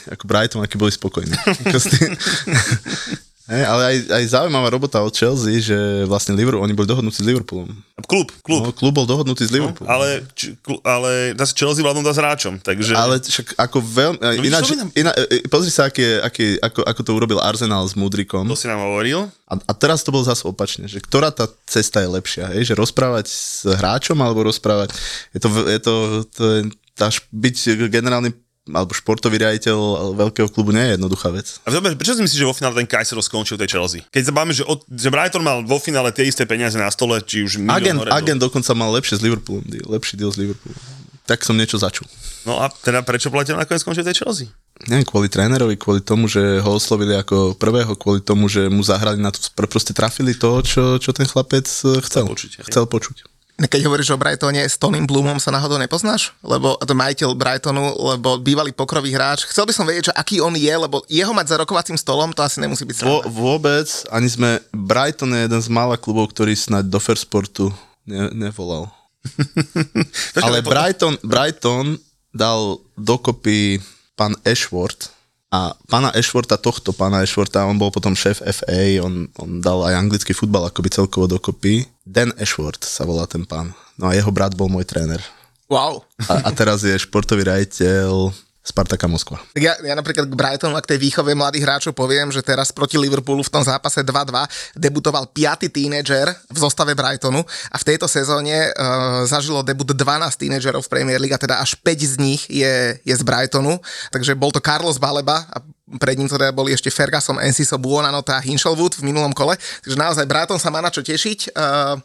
ako 0.06 0.24
Brighton, 0.30 0.62
aký 0.62 0.78
boli 0.78 0.94
spokojní. 0.94 1.34
Hej, 3.50 3.64
ale 3.66 3.82
aj, 3.82 3.98
aj 4.14 4.24
zaujímavá 4.38 4.70
robota 4.70 5.02
od 5.02 5.10
Chelsea, 5.12 5.58
že 5.58 6.06
vlastne 6.06 6.38
Liverpool, 6.38 6.62
oni 6.62 6.78
boli 6.78 6.86
dohodnutí 6.86 7.20
s 7.20 7.26
Liverpoolom. 7.26 7.74
Klub, 8.06 8.30
klub. 8.46 8.62
No, 8.66 8.70
klub 8.70 8.94
bol 8.94 9.10
dohodnutý 9.10 9.44
s 9.44 9.52
Liverpoolom. 9.52 9.90
Ale, 9.90 10.22
č, 10.38 10.54
kl- 10.62 10.82
ale 10.86 11.34
zase 11.34 11.58
Chelsea 11.58 11.82
vládnom 11.82 12.06
dá 12.06 12.14
s 12.14 12.22
hráčom, 12.22 12.62
takže... 12.62 12.94
Ale 12.94 13.18
však 13.18 13.58
ako 13.58 13.78
veľmi... 13.82 14.18
No 14.22 14.44
ináč, 14.46 14.78
iná, 14.94 15.12
e, 15.18 15.42
pozri 15.50 15.74
sa, 15.74 15.90
aký, 15.90 16.22
aký, 16.22 16.62
ako, 16.62 16.86
ako 16.86 17.02
to 17.02 17.12
urobil 17.18 17.40
Arsenal 17.42 17.82
s 17.90 17.98
Mudrikom. 17.98 18.46
To 18.46 18.54
si 18.54 18.70
nám 18.70 18.86
hovoril. 18.86 19.26
A, 19.50 19.54
a 19.58 19.74
teraz 19.74 20.06
to 20.06 20.14
bolo 20.14 20.22
zase 20.22 20.46
opačne, 20.46 20.86
že 20.86 21.02
ktorá 21.02 21.34
tá 21.34 21.50
cesta 21.66 22.00
je 22.00 22.14
lepšia, 22.14 22.54
hej? 22.54 22.72
že 22.72 22.78
rozprávať 22.78 23.26
s 23.26 23.66
hráčom 23.66 24.22
alebo 24.22 24.46
rozprávať... 24.46 24.94
Je 25.34 25.40
to, 25.42 25.50
je 25.66 25.80
to, 25.82 25.94
to 26.30 26.44
je, 26.46 26.60
tá, 26.94 27.10
byť 27.34 27.90
generálny 27.90 28.32
alebo 28.70 28.94
športový 28.94 29.42
riaditeľ 29.42 29.78
veľkého 30.14 30.46
klubu 30.54 30.70
nie 30.70 30.86
je 30.86 30.92
jednoduchá 30.94 31.34
vec. 31.34 31.58
A 31.66 31.74
dobre, 31.74 31.98
prečo 31.98 32.14
si 32.14 32.22
myslíš, 32.22 32.42
že 32.46 32.46
vo 32.46 32.54
finále 32.54 32.78
ten 32.78 32.86
Kajser 32.86 33.18
skončil 33.18 33.58
tej 33.58 33.74
Chelsea? 33.74 34.06
Keď 34.14 34.30
sa 34.30 34.34
bavíme, 34.38 34.54
že, 34.54 34.62
od, 34.70 34.86
že 34.86 35.10
Brighton 35.10 35.42
mal 35.42 35.66
vo 35.66 35.82
finále 35.82 36.14
tie 36.14 36.30
isté 36.30 36.46
peniaze 36.46 36.78
na 36.78 36.94
stole, 36.94 37.18
či 37.26 37.42
už 37.42 37.58
Agent, 37.66 38.06
hore, 38.06 38.14
agent 38.14 38.38
dokonca 38.38 38.70
mal 38.78 38.94
lepšie 38.94 39.18
s 39.18 39.22
Liverpoolom, 39.26 39.66
deal, 39.66 39.90
lepší 39.90 40.14
deal 40.14 40.30
s 40.30 40.38
Liverpoolom. 40.38 40.78
Tak 41.26 41.42
som 41.42 41.58
niečo 41.58 41.82
začul. 41.82 42.06
No 42.46 42.62
a 42.62 42.70
teda 42.70 43.02
prečo 43.06 43.30
platil 43.34 43.58
nakoniec 43.58 43.82
skončil 43.82 44.06
tej 44.06 44.26
Chelsea? 44.26 44.50
Neviem, 44.90 45.06
kvôli 45.06 45.30
trénerovi, 45.30 45.78
kvôli 45.78 46.02
tomu, 46.02 46.26
že 46.26 46.42
ho 46.62 46.78
oslovili 46.78 47.14
ako 47.14 47.54
prvého, 47.58 47.94
kvôli 47.94 48.22
tomu, 48.22 48.50
že 48.50 48.66
mu 48.70 48.82
zahrali 48.82 49.22
na 49.22 49.30
to, 49.30 49.42
pr- 49.54 49.70
proste 49.70 49.94
trafili 49.94 50.34
to, 50.34 50.62
čo, 50.66 50.98
čo 50.98 51.14
ten 51.14 51.30
chlapec 51.30 51.66
eh, 51.66 52.02
chcel. 52.02 52.26
počuť, 52.30 52.52
hej. 52.62 52.66
Chcel 52.70 52.86
počuť. 52.90 53.31
Keď 53.62 53.82
hovoríš 53.86 54.14
o 54.14 54.18
Brightone, 54.18 54.66
s 54.66 54.80
Tonym 54.80 55.06
Bloomom 55.06 55.38
sa 55.38 55.54
náhodou 55.54 55.78
nepoznáš? 55.78 56.34
Lebo 56.42 56.80
to 56.82 56.94
majiteľ 56.98 57.38
Brightonu, 57.38 57.84
lebo 58.16 58.42
bývalý 58.42 58.74
pokrový 58.74 59.14
hráč. 59.14 59.46
Chcel 59.46 59.70
by 59.70 59.74
som 59.76 59.86
vedieť, 59.86 60.10
že 60.10 60.18
aký 60.18 60.42
on 60.42 60.58
je, 60.58 60.74
lebo 60.74 61.06
jeho 61.06 61.30
mať 61.36 61.54
za 61.54 61.60
rokovacím 61.62 61.98
stolom, 62.00 62.34
to 62.34 62.42
asi 62.42 62.58
nemusí 62.58 62.88
byť 62.88 63.06
Vo, 63.06 63.22
vôbec, 63.30 63.88
ani 64.10 64.30
sme, 64.30 64.58
Brighton 64.74 65.34
je 65.38 65.46
jeden 65.46 65.62
z 65.62 65.70
mála 65.70 66.00
klubov, 66.00 66.34
ktorý 66.34 66.58
snáď 66.58 66.90
do 66.90 66.98
Fair 66.98 67.20
Sportu 67.20 67.70
ne, 68.06 68.34
nevolal. 68.34 68.90
Ale 70.46 70.66
Brighton, 70.66 71.22
Brighton 71.22 72.02
dal 72.34 72.82
dokopy 72.98 73.78
pán 74.18 74.34
Ashworth 74.42 75.21
a 75.52 75.76
pána 75.92 76.16
Ashworta, 76.16 76.56
tohto 76.56 76.96
pána 76.96 77.20
Ashworta, 77.20 77.68
on 77.68 77.76
bol 77.76 77.92
potom 77.92 78.16
šéf 78.16 78.40
FA, 78.40 79.04
on, 79.04 79.28
on 79.36 79.60
dal 79.60 79.84
aj 79.84 80.00
anglický 80.00 80.32
futbal 80.32 80.72
akoby 80.72 80.88
celkovo 80.88 81.28
dokopy. 81.28 81.84
Dan 82.08 82.32
Ashworth 82.40 82.88
sa 82.88 83.04
volá 83.04 83.28
ten 83.28 83.44
pán. 83.44 83.76
No 84.00 84.08
a 84.08 84.16
jeho 84.16 84.32
brat 84.32 84.56
bol 84.56 84.72
môj 84.72 84.88
tréner. 84.88 85.20
Wow. 85.68 86.08
A, 86.32 86.48
a 86.48 86.50
teraz 86.56 86.88
je 86.88 86.96
športový 86.96 87.44
rajiteľ 87.44 88.32
Spartaka 88.62 89.10
Moskva. 89.10 89.42
Ja, 89.58 89.74
ja 89.82 89.98
napríklad 89.98 90.30
k 90.30 90.38
Brightonu 90.38 90.78
a 90.78 90.86
k 90.86 90.94
tej 90.94 91.02
výchove 91.02 91.34
mladých 91.34 91.66
hráčov 91.66 91.98
poviem, 91.98 92.30
že 92.30 92.46
teraz 92.46 92.70
proti 92.70 92.94
Liverpoolu 92.94 93.42
v 93.42 93.50
tom 93.50 93.66
zápase 93.66 94.06
2-2 94.06 94.78
debutoval 94.78 95.34
piaty 95.34 95.66
tínedžer 95.74 96.30
v 96.30 96.58
zostave 96.62 96.94
Brightonu 96.94 97.42
a 97.42 97.76
v 97.82 97.88
tejto 97.90 98.06
sezóne 98.06 98.70
uh, 98.70 99.26
zažilo 99.26 99.66
debut 99.66 99.90
12 99.90 99.98
tínedžerov 100.38 100.86
v 100.86 100.92
Premier 100.94 101.18
League 101.18 101.34
a 101.34 101.42
teda 101.42 101.58
až 101.58 101.74
5 101.74 102.14
z 102.14 102.16
nich 102.22 102.42
je, 102.54 103.02
je 103.02 103.16
z 103.18 103.24
Brightonu. 103.26 103.82
Takže 104.14 104.38
bol 104.38 104.54
to 104.54 104.62
Carlos 104.62 105.02
Baleba 105.02 105.50
a 105.50 105.58
pred 106.00 106.16
ním 106.16 106.30
teda 106.30 106.54
boli 106.56 106.72
ešte 106.72 106.94
Ferguson, 106.94 107.42
Enciso, 107.42 107.76
Buonanotte 107.82 108.32
a 108.32 108.40
Hinchelwood 108.40 109.00
v 109.00 109.12
minulom 109.12 109.34
kole. 109.36 109.58
Takže 109.58 109.98
naozaj 109.98 110.26
Brighton 110.30 110.60
sa 110.62 110.70
má 110.70 110.80
na 110.80 110.94
čo 110.94 111.04
tešiť. 111.04 111.52
Uh, 111.52 111.98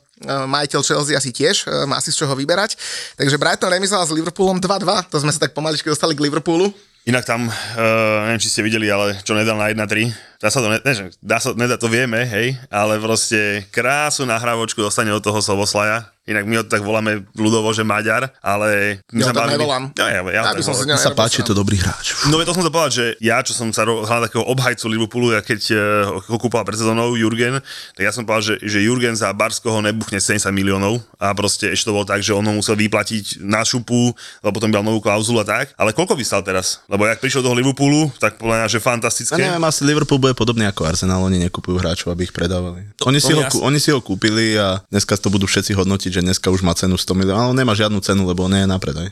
majiteľ 0.48 0.80
Chelsea 0.80 1.14
asi 1.14 1.30
tiež, 1.30 1.68
uh, 1.68 1.84
má 1.84 2.00
si 2.00 2.10
z 2.10 2.24
čoho 2.24 2.34
vyberať. 2.34 2.74
Takže 3.20 3.36
Brighton 3.36 3.70
remizoval 3.70 4.08
s 4.08 4.14
Liverpoolom 4.16 4.58
2-2, 4.58 5.12
to 5.12 5.20
sme 5.20 5.30
sa 5.30 5.46
tak 5.46 5.52
pomaličky 5.52 5.86
dostali 5.92 6.16
k 6.16 6.24
Liverpoolu. 6.24 6.72
Inak 7.06 7.22
tam, 7.22 7.46
uh, 7.46 7.54
neviem, 8.26 8.42
či 8.42 8.50
ste 8.50 8.66
videli, 8.66 8.90
ale 8.90 9.14
čo 9.22 9.38
nedal 9.38 9.54
na 9.54 9.70
1-3, 9.70 10.35
dá 10.40 10.48
sa 10.52 10.60
to, 10.60 10.68
ne, 10.68 10.78
ne, 10.82 10.92
dá 11.22 11.38
sa, 11.40 11.52
nedá, 11.56 11.76
to 11.76 11.88
vieme, 11.90 12.24
hej, 12.24 12.56
ale 12.68 13.00
proste 13.00 13.64
krásnu 13.72 14.28
nahrávočku 14.28 14.80
dostane 14.80 15.12
od 15.12 15.22
toho 15.22 15.38
Soboslaja, 15.40 16.16
Inak 16.26 16.42
my 16.42 16.54
ho 16.58 16.64
tak 16.66 16.82
voláme 16.82 17.22
ľudovo, 17.38 17.70
že 17.70 17.86
Maďar, 17.86 18.26
ale... 18.42 18.98
My 19.14 19.22
Ja 19.22 19.30
ho 19.30 19.34
tak 19.38 19.46
nevolám. 19.46 19.94
Ja, 19.94 20.10
ja, 20.10 20.20
ja, 20.26 20.42
tak 20.50 20.58
som 20.58 20.74
si 20.74 20.82
Sa 20.98 21.14
páči, 21.14 21.46
to 21.46 21.54
dobrý 21.54 21.78
hráč. 21.78 22.18
No 22.26 22.42
to 22.42 22.50
som 22.50 22.66
to 22.66 22.74
povedať, 22.74 22.92
že 22.98 23.06
ja, 23.22 23.38
čo 23.46 23.54
som 23.54 23.70
sa 23.70 23.86
hral 23.86 24.26
takého 24.26 24.42
obhajcu 24.42 24.90
Liverpoolu, 24.90 25.38
ja 25.38 25.40
keď 25.46 25.60
uh, 25.70 25.78
ho 26.18 26.38
kúpal 26.42 26.66
pred 26.66 26.74
sezónou 26.74 27.14
Jurgen, 27.14 27.62
tak 27.94 28.02
ja 28.02 28.10
som 28.10 28.26
povedal, 28.26 28.42
že, 28.42 28.54
že 28.66 28.82
Jurgen 28.82 29.14
za 29.14 29.30
Barskoho 29.30 29.78
nebuchne 29.78 30.18
70 30.18 30.50
miliónov 30.50 30.98
a 31.22 31.30
proste 31.30 31.70
ešte 31.70 31.86
to 31.86 31.94
bolo 31.94 32.02
tak, 32.02 32.26
že 32.26 32.34
on 32.34 32.42
ho 32.42 32.58
musel 32.58 32.74
vyplatiť 32.74 33.46
na 33.46 33.62
šupu, 33.62 34.10
lebo 34.42 34.50
potom 34.50 34.66
mal 34.66 34.82
novú 34.82 34.98
klauzulu 34.98 35.38
a 35.38 35.46
tak. 35.46 35.78
Ale 35.78 35.94
koľko 35.94 36.18
by 36.18 36.24
stal 36.26 36.42
teraz? 36.42 36.82
Lebo 36.90 37.06
jak 37.06 37.22
prišiel 37.22 37.46
do 37.46 37.54
Liverpoolu, 37.54 38.10
tak 38.18 38.34
podľa 38.42 38.66
mňa, 38.66 38.68
že 38.74 38.82
fantastické. 38.82 39.38
neviem, 39.38 39.62
asi 39.62 39.86
Liverpool 39.86 40.18
bude 40.26 40.34
podobný 40.34 40.66
ako 40.66 40.82
Arsenal, 40.90 41.22
oni 41.22 41.38
nekupujú 41.46 41.78
hráčov, 41.78 42.10
aby 42.10 42.26
ich 42.26 42.34
predávali. 42.34 42.82
oni, 43.06 43.22
to 43.22 43.30
si 43.30 43.32
ho, 43.38 43.42
oni 43.62 43.78
si 43.78 43.94
ho 43.94 44.02
kúpili 44.02 44.58
a 44.58 44.82
dneska 44.90 45.14
to 45.14 45.30
budú 45.30 45.46
všetci 45.46 45.78
hodnotiť, 45.78 46.18
že 46.18 46.26
dneska 46.26 46.50
už 46.50 46.66
má 46.66 46.74
cenu 46.74 46.98
100 46.98 47.14
miliónov, 47.14 47.38
ale 47.38 47.50
on 47.54 47.58
nemá 47.58 47.78
žiadnu 47.78 48.02
cenu, 48.02 48.26
lebo 48.26 48.50
on 48.50 48.50
nie 48.50 48.66
je 48.66 48.70
na 48.70 48.78
predaj. 48.82 49.06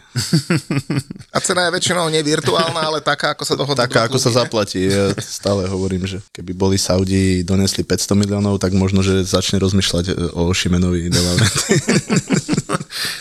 A 1.35 1.39
cena 1.43 1.67
je 1.67 1.75
väčšinou 1.75 2.07
nie 2.11 2.23
virtuálna, 2.23 2.79
ale 2.79 3.03
taká, 3.03 3.35
ako 3.35 3.43
sa 3.43 3.55
dohodnú. 3.59 3.79
Taká, 3.79 4.07
ako 4.07 4.19
sa 4.23 4.31
zaplatí. 4.31 4.87
Ja 4.87 5.11
stále 5.43 5.67
hovorím, 5.67 6.07
že 6.07 6.23
keby 6.31 6.55
boli 6.55 6.79
Saudi 6.79 7.43
donesli 7.43 7.83
500 7.83 8.15
miliónov, 8.15 8.63
tak 8.63 8.71
možno, 8.75 9.03
že 9.03 9.27
začne 9.27 9.59
rozmýšľať 9.59 10.05
e, 10.11 10.13
o 10.35 10.51
Šimenovi. 10.55 11.11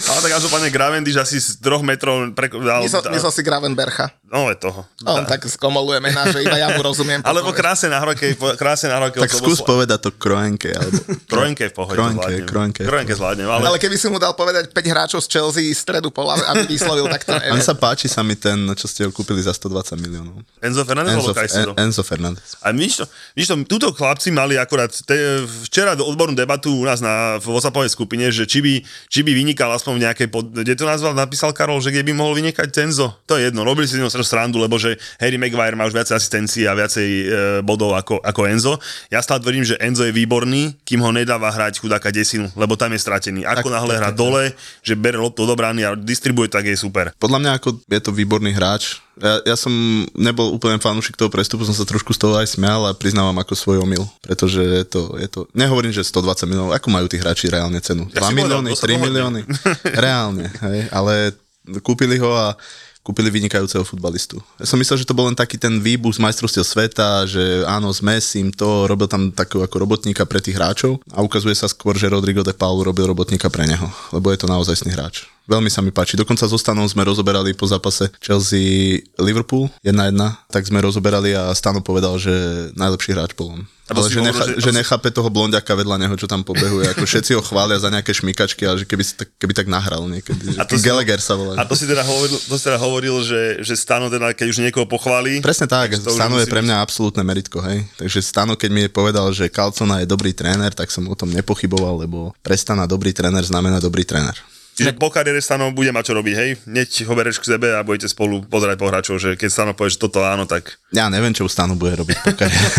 Ale 0.09 0.19
tak 0.21 0.31
každopádne 0.37 0.69
Gravendiš 0.69 1.15
asi 1.17 1.41
z 1.41 1.57
3 1.57 1.81
metrov 1.81 2.29
pre, 2.37 2.53
Myslel, 2.53 3.01
myslel 3.17 3.33
si 3.33 3.41
Gravenbercha. 3.41 4.13
No 4.34 4.49
je 4.49 4.57
toho. 4.57 4.81
A 5.05 5.21
on 5.21 5.29
tak 5.29 5.45
skomoluje 5.45 6.01
mená, 6.01 6.25
že 6.25 6.41
iba 6.41 6.57
ja 6.57 6.73
mu 6.73 6.81
rozumiem. 6.81 7.21
Alebo 7.29 7.53
krásne 7.53 7.93
nahrávke, 7.93 8.34
po- 8.34 8.57
krásne 8.57 8.89
nahrávke. 8.89 9.21
tak 9.21 9.29
skús 9.29 9.61
povedať 9.61 10.09
to 10.09 10.11
Kroenke. 10.17 10.73
Alebo... 10.73 10.97
Kroenke 11.31 11.69
v 11.69 11.73
pohode 11.77 11.93
Kroenke, 11.93 12.17
zvládnem. 12.17 12.47
Kroenke. 12.49 12.81
Kroenke 12.81 13.13
zvládnem, 13.13 13.45
ale... 13.45 13.61
Ale 13.69 13.77
keby 13.77 13.93
si 13.93 14.09
mu 14.09 14.17
dal 14.17 14.34
povedať 14.34 14.73
5 14.73 14.89
hráčov 14.89 15.21
z 15.21 15.27
Chelsea 15.29 15.69
z 15.69 15.77
stredu 15.77 16.09
pola, 16.09 16.34
aby 16.49 16.65
vyslovil, 16.65 17.05
tak 17.13 17.29
to 17.29 17.38
On 17.38 17.45
neviem. 17.45 17.61
sa 17.61 17.77
páči 17.77 18.09
sa 18.09 18.25
mi 18.25 18.34
ten, 18.34 18.57
čo 18.73 18.89
ste 18.89 19.05
ho 19.05 19.13
kúpili 19.13 19.38
za 19.38 19.53
120 19.53 20.01
miliónov. 20.01 20.41
Enzo 20.65 20.81
Fernández 20.81 21.13
Enzo, 21.13 21.29
alebo 21.29 21.38
Caicedo? 21.38 21.71
En- 21.77 21.93
Enzo 21.93 22.01
Fernández. 22.01 22.57
A 22.65 22.73
my 22.73 22.89
to, 22.89 23.05
my 23.38 23.43
to, 23.45 23.53
túto 23.69 23.88
chlapci 23.93 24.34
mali 24.34 24.57
akurát 24.57 24.89
te, 24.89 25.45
včera 25.69 25.93
do 25.93 26.09
odbornú 26.09 26.34
debatu 26.34 26.73
u 26.73 26.89
nás 26.89 27.05
na, 27.05 27.38
v 27.38 27.53
WhatsAppovej 27.53 27.93
skupine, 27.93 28.34
že 28.34 28.49
či 28.49 28.65
by, 28.65 28.73
či 29.13 29.21
by 29.21 29.29
vynikal 29.29 29.69
aspoň 29.77 29.93
v 29.93 30.01
nejakej, 30.09 30.27
pod, 30.34 30.49
kde 30.49 30.73
to 30.73 30.89
nazval, 30.89 31.13
napísal 31.13 31.53
Karol, 31.53 31.77
že 31.86 31.93
kde 31.93 32.01
by 32.01 32.17
mohol 32.17 32.34
vynikať 32.34 32.73
Tenzo. 32.73 33.13
To 33.29 33.38
je 33.38 33.53
jedno, 33.53 33.61
robili 33.61 33.86
si 33.86 34.01
z 34.01 34.22
strašnú 34.24 34.43
srandu, 34.43 34.59
lebo 34.59 34.76
že 34.76 34.99
Harry 35.24 35.39
Maguire 35.39 35.71
má 35.80 35.88
už 35.88 35.95
viacej 35.95 36.19
asistencií 36.19 36.67
a 36.67 36.76
viacej 36.76 37.07
e, 37.07 37.26
bodov 37.63 37.95
ako, 37.95 38.19
ako 38.19 38.41
Enzo. 38.43 38.76
Ja 39.07 39.24
stále 39.24 39.39
tvrdím, 39.39 39.63
že 39.63 39.80
Enzo 39.80 40.03
je 40.03 40.11
výborný, 40.11 40.76
kým 40.84 40.99
ho 40.99 41.15
nedáva 41.15 41.47
hrať 41.47 41.80
chudáka 41.80 42.11
desinu, 42.11 42.51
lebo 42.59 42.76
tam 42.76 42.91
je 42.91 42.99
stratený. 42.99 43.47
Ako 43.47 43.71
Tak, 43.71 43.76
náhle 43.80 43.93
hrá 43.95 44.11
dole, 44.11 44.51
že 44.84 44.99
bere 44.99 45.15
loptu 45.15 45.47
do 45.47 45.55
brány 45.55 45.82
a 45.88 45.95
distribuje, 45.95 46.51
tak 46.51 46.67
je 46.67 46.76
super. 46.76 47.15
Podľa 47.15 47.39
mňa 47.39 47.51
ako 47.55 47.69
je 47.88 48.01
to 48.03 48.11
výborný 48.11 48.51
hráč. 48.51 48.99
Ja, 49.13 49.53
ja 49.53 49.55
som 49.55 49.69
nebol 50.17 50.49
úplne 50.57 50.82
fanúšik 50.82 51.13
toho 51.13 51.30
prestupu, 51.30 51.63
som 51.63 51.78
sa 51.78 51.86
trošku 51.86 52.11
z 52.11 52.19
toho 52.19 52.34
aj 52.34 52.57
smial 52.57 52.89
a 52.89 52.97
priznávam 52.97 53.38
ako 53.38 53.53
svoj 53.53 53.86
omyl, 53.86 54.09
pretože 54.26 54.57
je 54.57 54.86
to, 54.89 55.13
je 55.21 55.30
to, 55.30 55.45
nehovorím, 55.53 55.93
že 55.93 56.01
120 56.01 56.49
miliónov, 56.49 56.74
ako 56.74 56.88
majú 56.89 57.05
tí 57.05 57.21
hráči 57.21 57.45
reálne 57.45 57.78
cenu? 57.78 58.09
2 58.09 58.17
Ja 58.17 58.26
si 58.26 58.34
povedal, 58.34 58.65
milióny, 58.65 58.69
to 58.74 58.80
sa 58.82 58.86
3 58.89 58.89
dohodne. 58.89 59.05
milióny? 59.05 59.41
Reálne, 60.09 60.45
hej, 60.49 60.80
ale 60.89 61.38
kúpili 61.86 62.17
ho 62.17 62.34
a 62.34 62.57
kúpili 63.03 63.27
vynikajúceho 63.27 63.83
futbalistu. 63.83 64.39
Ja 64.57 64.65
som 64.65 64.79
myslel, 64.79 65.03
že 65.03 65.07
to 65.07 65.13
bol 65.13 65.27
len 65.27 65.35
taký 65.35 65.59
ten 65.59 65.83
výbuch 65.83 66.15
z 66.15 66.23
majstrovstiev 66.23 66.63
sveta, 66.63 67.27
že 67.27 67.67
áno, 67.67 67.91
s 67.91 67.99
Messim 67.99 68.49
to, 68.49 68.87
robil 68.87 69.11
tam 69.11 69.29
takého 69.35 69.59
ako 69.59 69.75
robotníka 69.83 70.23
pre 70.23 70.39
tých 70.39 70.55
hráčov 70.55 71.03
a 71.11 71.19
ukazuje 71.19 71.53
sa 71.53 71.67
skôr, 71.67 71.99
že 71.99 72.07
Rodrigo 72.07 72.41
de 72.41 72.55
Paul 72.55 72.79
robil 72.79 73.03
robotníka 73.03 73.51
pre 73.51 73.67
neho, 73.67 73.91
lebo 74.15 74.31
je 74.31 74.39
to 74.39 74.47
naozaj 74.47 74.79
hráč. 74.87 75.27
Veľmi 75.45 75.67
sa 75.67 75.79
mi 75.79 75.89
páči. 75.89 76.15
Dokonca 76.15 76.43
so 76.43 76.55
Stanom 76.55 76.85
sme 76.85 77.03
rozoberali 77.03 77.51
po 77.51 77.65
zápase 77.65 78.07
Chelsea-Liverpool 78.17 79.67
1-1, 79.81 80.15
tak 80.47 80.63
sme 80.63 80.79
rozoberali 80.79 81.31
a 81.31 81.51
Stano 81.51 81.79
povedal, 81.79 82.15
že 82.15 82.31
najlepší 82.73 83.11
hráč 83.11 83.33
bol 83.33 83.51
on. 83.51 83.61
Ale 83.85 84.07
že, 84.07 84.15
hovoril, 84.15 84.23
necha, 84.25 84.43
že- 84.47 84.55
že 84.61 84.71
nechápe 84.71 85.11
toho 85.11 85.27
blondiaka 85.27 85.75
vedľa 85.75 85.99
neho, 85.99 86.15
čo 86.15 86.23
tam 86.23 86.39
pobehuje. 86.41 86.87
Ako 86.89 87.03
všetci 87.03 87.35
ho 87.35 87.43
chvália 87.43 87.75
za 87.75 87.91
nejaké 87.91 88.09
šmikačky, 88.09 88.63
ale 88.63 88.79
že 88.79 88.85
keby, 88.85 89.03
si 89.03 89.13
tak, 89.13 89.27
keby 89.35 89.51
tak 89.51 89.67
nahral 89.67 90.07
niekedy. 90.07 90.55
A 90.55 90.63
to 90.63 90.79
si- 90.79 90.81
Gallagher 90.81 91.19
sa 91.19 91.35
volá. 91.35 91.59
A 91.59 91.67
to 91.67 91.75
si 91.75 91.83
teda 91.83 91.99
hovoril, 92.01 92.39
to 92.39 92.55
si 92.55 92.63
teda 92.63 92.79
hovoril 92.79 93.15
že, 93.21 93.59
že 93.59 93.75
Stano 93.75 94.07
teda, 94.07 94.31
keď 94.31 94.47
už 94.47 94.57
niekoho 94.61 94.87
pochválí, 94.87 95.43
Presne 95.43 95.67
tak, 95.67 95.99
Stano 95.99 96.39
je 96.39 96.47
pre 96.47 96.63
byť- 96.63 96.65
mňa 96.65 96.77
absolútne 96.79 97.21
meritko, 97.21 97.59
hej. 97.61 97.83
Takže 97.99 98.23
Stano, 98.23 98.55
keď 98.55 98.69
mi 98.71 98.81
je 98.81 98.89
povedal, 98.89 99.27
že 99.29 99.51
Calcona 99.51 99.99
je 99.99 100.07
dobrý 100.07 100.31
tréner, 100.31 100.71
tak 100.71 100.87
som 100.87 101.03
o 101.03 101.13
tom 101.13 101.27
nepochyboval, 101.29 101.99
lebo 101.99 102.31
pre 102.39 102.55
Stana 102.55 102.87
dobrý 102.87 103.11
tréner 103.11 103.43
znamená 103.43 103.83
dobrý 103.83 104.07
tréner. 104.07 104.39
Čiže 104.74 104.97
po 104.97 105.13
kariére 105.13 105.38
Stano 105.38 105.69
bude 105.69 105.93
mať 105.93 106.09
čo 106.09 106.13
robiť, 106.17 106.36
hej? 106.36 106.49
Neď 106.65 107.05
ho 107.05 107.13
bereš 107.13 107.38
k 107.38 107.53
sebe 107.53 107.78
a 107.78 107.86
budete 107.86 108.09
spolu 108.09 108.41
pozerať 108.41 108.76
po 108.82 108.89
hráčov, 108.89 109.21
že 109.21 109.38
keď 109.38 109.49
Stano 109.53 109.71
povie, 109.78 109.93
že 109.93 110.01
toto 110.01 110.26
áno, 110.26 110.49
tak 110.49 110.82
Ja 110.89 111.13
neviem, 111.13 111.30
čo 111.30 111.45
u 111.45 111.51
Stanu 111.51 111.78
bude 111.78 111.93
robiť 111.93 112.17
po 112.26 112.34
kariére. 112.34 112.69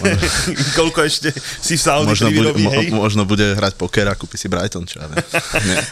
koľko 0.78 1.00
ešte 1.08 1.32
si 1.64 1.80
v 1.80 1.82
Saudi 1.82 2.12
možno, 2.12 2.28
bude, 2.28 2.52
mo, 2.60 2.70
hej? 2.76 2.86
možno 2.92 3.22
bude 3.24 3.56
hrať 3.56 3.80
poker 3.80 4.04
a 4.04 4.14
kúpi 4.14 4.36
si 4.36 4.52
Brighton, 4.52 4.84
čo 4.84 5.00
ja 5.00 5.08
viem. 5.08 5.24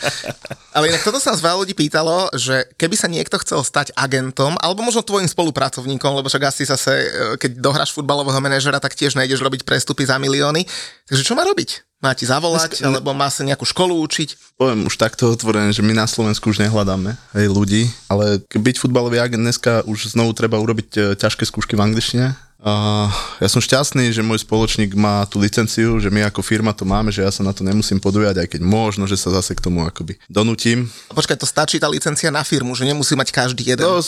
Ale 0.77 0.89
inak 0.89 1.05
toto 1.05 1.21
sa 1.21 1.33
nás 1.33 1.41
veľa 1.41 1.65
ľudí 1.65 1.73
pýtalo, 1.77 2.33
že 2.37 2.69
keby 2.77 2.97
sa 2.97 3.09
niekto 3.09 3.37
chcel 3.41 3.61
stať 3.65 3.93
agentom, 3.97 4.57
alebo 4.61 4.85
možno 4.85 5.05
tvojim 5.05 5.29
spolupracovníkom, 5.29 6.17
lebo 6.17 6.29
však 6.29 6.49
asi 6.49 6.65
zase, 6.65 6.93
e, 6.93 7.09
keď 7.37 7.61
dohráš 7.61 7.93
futbalového 7.93 8.41
manažera, 8.41 8.81
tak 8.81 8.97
tiež 8.97 9.17
nejdeš 9.17 9.45
robiť 9.45 9.69
prestupy 9.69 10.09
za 10.09 10.17
milióny. 10.17 10.65
Takže 11.09 11.25
čo 11.25 11.37
má 11.37 11.45
robiť? 11.45 11.92
Má 12.03 12.19
ti 12.19 12.27
zavolať, 12.27 12.83
Dneska- 12.83 12.91
alebo 12.91 13.15
má 13.15 13.31
sa 13.31 13.47
nejakú 13.47 13.63
školu 13.63 13.95
učiť? 14.03 14.59
Poviem 14.59 14.91
už 14.91 14.99
takto 14.99 15.31
otvorené, 15.31 15.71
že 15.71 15.87
my 15.87 15.95
na 15.95 16.11
Slovensku 16.11 16.51
už 16.51 16.59
nehľadáme 16.59 17.15
hej, 17.39 17.47
ľudí, 17.47 17.87
ale 18.11 18.43
byť 18.51 18.77
futbalový 18.83 19.23
agent 19.23 19.47
dneska 19.47 19.87
už 19.87 20.11
znovu 20.11 20.35
treba 20.35 20.59
urobiť 20.59 20.89
e, 20.99 21.01
ťažké 21.15 21.47
skúšky 21.47 21.79
v 21.79 21.87
angličtine. 21.87 22.35
A 22.63 23.07
ja 23.43 23.51
som 23.51 23.59
šťastný, 23.59 24.15
že 24.15 24.23
môj 24.23 24.47
spoločník 24.47 24.95
má 24.95 25.27
tú 25.27 25.43
licenciu, 25.43 25.99
že 25.99 26.15
my 26.15 26.31
ako 26.31 26.47
firma 26.47 26.71
to 26.71 26.87
máme, 26.87 27.11
že 27.11 27.27
ja 27.27 27.31
sa 27.35 27.43
na 27.43 27.51
to 27.51 27.67
nemusím 27.67 27.99
podujať, 27.99 28.39
aj 28.39 28.49
keď 28.55 28.61
možno, 28.63 29.11
že 29.11 29.19
sa 29.19 29.35
zase 29.35 29.59
k 29.59 29.63
tomu 29.67 29.83
akoby 29.83 30.15
donutím. 30.31 30.87
Počkaj, 31.11 31.43
to 31.43 31.47
stačí 31.47 31.83
tá 31.83 31.91
licencia 31.91 32.31
na 32.31 32.47
firmu, 32.47 32.79
že 32.79 32.87
nemusí 32.87 33.19
mať 33.19 33.35
každý 33.35 33.67
jeden. 33.67 33.83
No, 33.83 33.99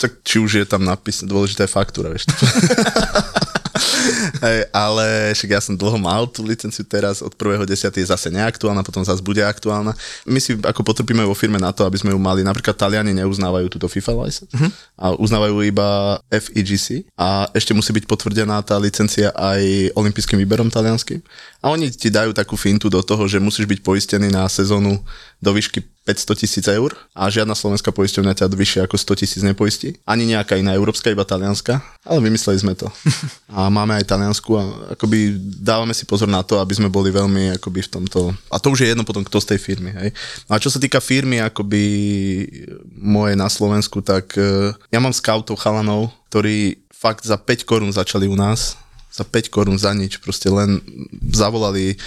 tak 0.00 0.24
či 0.24 0.40
už 0.40 0.64
je 0.64 0.64
tam 0.64 0.88
napis, 0.88 1.20
dôležitá 1.20 1.68
je 1.68 1.72
faktúra, 1.72 2.08
vieš. 2.08 2.28
Hej, 4.42 4.58
ale 4.74 5.32
však 5.36 5.50
ja 5.50 5.60
som 5.62 5.74
dlho 5.78 5.98
mal 5.98 6.26
tú 6.26 6.42
licenciu 6.42 6.82
teraz, 6.82 7.22
od 7.22 7.34
1.10. 7.34 7.68
je 7.72 8.06
zase 8.06 8.28
neaktuálna, 8.30 8.82
potom 8.82 9.02
zase 9.04 9.22
bude 9.22 9.42
aktuálna. 9.44 9.94
My 10.26 10.38
si 10.42 10.58
ako 10.58 10.82
potrpíme 10.82 11.22
vo 11.22 11.36
firme 11.36 11.58
na 11.60 11.70
to, 11.70 11.86
aby 11.86 11.98
sme 11.98 12.10
ju 12.10 12.18
mali, 12.18 12.42
napríklad 12.42 12.74
Taliani 12.74 13.14
neuznávajú 13.14 13.66
túto 13.70 13.86
FIFA 13.86 14.26
license 14.26 14.52
uh-huh. 14.52 14.70
a 14.98 15.06
uznávajú 15.16 15.62
iba 15.62 16.18
FEGC 16.30 17.06
a 17.14 17.46
ešte 17.54 17.72
musí 17.76 17.94
byť 17.94 18.04
potvrdená 18.08 18.58
tá 18.64 18.76
licencia 18.80 19.30
aj 19.34 19.94
olympijským 19.94 20.40
výberom 20.42 20.68
talianským. 20.72 21.22
A 21.62 21.70
oni 21.70 21.94
ti 21.94 22.10
dajú 22.10 22.34
takú 22.34 22.58
fintu 22.58 22.90
do 22.90 22.98
toho, 23.06 23.30
že 23.30 23.38
musíš 23.38 23.70
byť 23.70 23.86
poistený 23.86 24.34
na 24.34 24.50
sezónu 24.50 24.98
do 25.38 25.50
výšky 25.54 25.78
500 26.02 26.42
tisíc 26.42 26.66
eur 26.66 26.90
a 27.14 27.30
žiadna 27.30 27.54
slovenská 27.54 27.94
poisťovňa 27.94 28.34
ťa 28.34 28.50
vyššie 28.50 28.80
ako 28.82 28.98
100 28.98 29.22
tisíc 29.22 29.42
nepoistí. 29.46 29.94
Ani 30.02 30.26
nejaká 30.26 30.58
iná 30.58 30.74
európska, 30.74 31.14
iba 31.14 31.22
talianska. 31.22 31.78
Ale 32.02 32.18
vymysleli 32.18 32.58
sme 32.58 32.74
to. 32.74 32.90
A 33.54 33.70
máme 33.70 33.94
aj 33.94 34.10
taliansku 34.10 34.50
a 34.58 34.62
akoby 34.98 35.38
dávame 35.62 35.94
si 35.94 36.02
pozor 36.08 36.26
na 36.26 36.42
to, 36.42 36.58
aby 36.58 36.74
sme 36.74 36.88
boli 36.90 37.14
veľmi 37.14 37.54
akoby 37.60 37.84
v 37.84 37.90
tomto... 38.00 38.34
A 38.50 38.58
to 38.58 38.74
už 38.74 38.82
je 38.82 38.90
jedno 38.90 39.06
potom, 39.06 39.22
kto 39.22 39.38
z 39.38 39.54
tej 39.54 39.60
firmy. 39.60 39.92
Hej. 39.92 40.10
A 40.48 40.58
čo 40.58 40.72
sa 40.72 40.82
týka 40.82 40.98
firmy 40.98 41.38
akoby 41.38 41.84
moje 42.96 43.36
na 43.38 43.46
Slovensku, 43.52 44.00
tak 44.02 44.34
eh, 44.40 44.72
ja 44.90 44.98
mám 44.98 45.14
scoutov 45.14 45.60
chalanov, 45.60 46.10
ktorí 46.32 46.82
fakt 46.90 47.28
za 47.28 47.36
5 47.36 47.68
korún 47.68 47.92
začali 47.92 48.24
u 48.24 48.34
nás 48.34 48.81
za 49.12 49.28
5 49.28 49.52
korún 49.52 49.76
za 49.76 49.92
nič, 49.92 50.18
proste 50.18 50.48
len 50.48 50.80
zavolali 51.30 52.00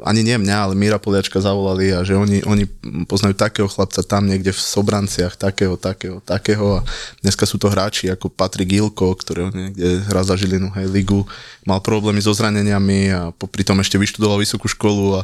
ani 0.00 0.24
nie 0.24 0.36
mňa, 0.40 0.56
ale 0.56 0.72
Míra 0.76 0.96
Poliačka 0.96 1.44
zavolali 1.44 1.92
a 1.92 2.00
že 2.00 2.16
oni, 2.16 2.40
oni 2.48 2.64
poznajú 3.04 3.36
takého 3.36 3.68
chlapca 3.68 4.00
tam 4.00 4.24
niekde 4.24 4.52
v 4.52 4.60
Sobranciach, 4.60 5.36
takého, 5.36 5.76
takého, 5.76 6.24
takého 6.24 6.80
a 6.80 6.84
dneska 7.20 7.44
sú 7.44 7.60
to 7.60 7.68
hráči 7.68 8.08
ako 8.08 8.32
Patrik 8.32 8.72
Gilko, 8.72 9.12
ktorého 9.12 9.52
niekde 9.52 10.00
hrá 10.08 10.24
za 10.24 10.40
Žilinu, 10.40 10.72
hej, 10.72 10.88
ligu, 10.88 11.28
mal 11.68 11.84
problémy 11.84 12.20
so 12.24 12.32
zraneniami 12.32 13.12
a 13.12 13.20
popri 13.36 13.60
ešte 13.60 14.00
vyštudoval 14.00 14.40
vysokú 14.40 14.66
školu 14.72 15.20
a 15.20 15.22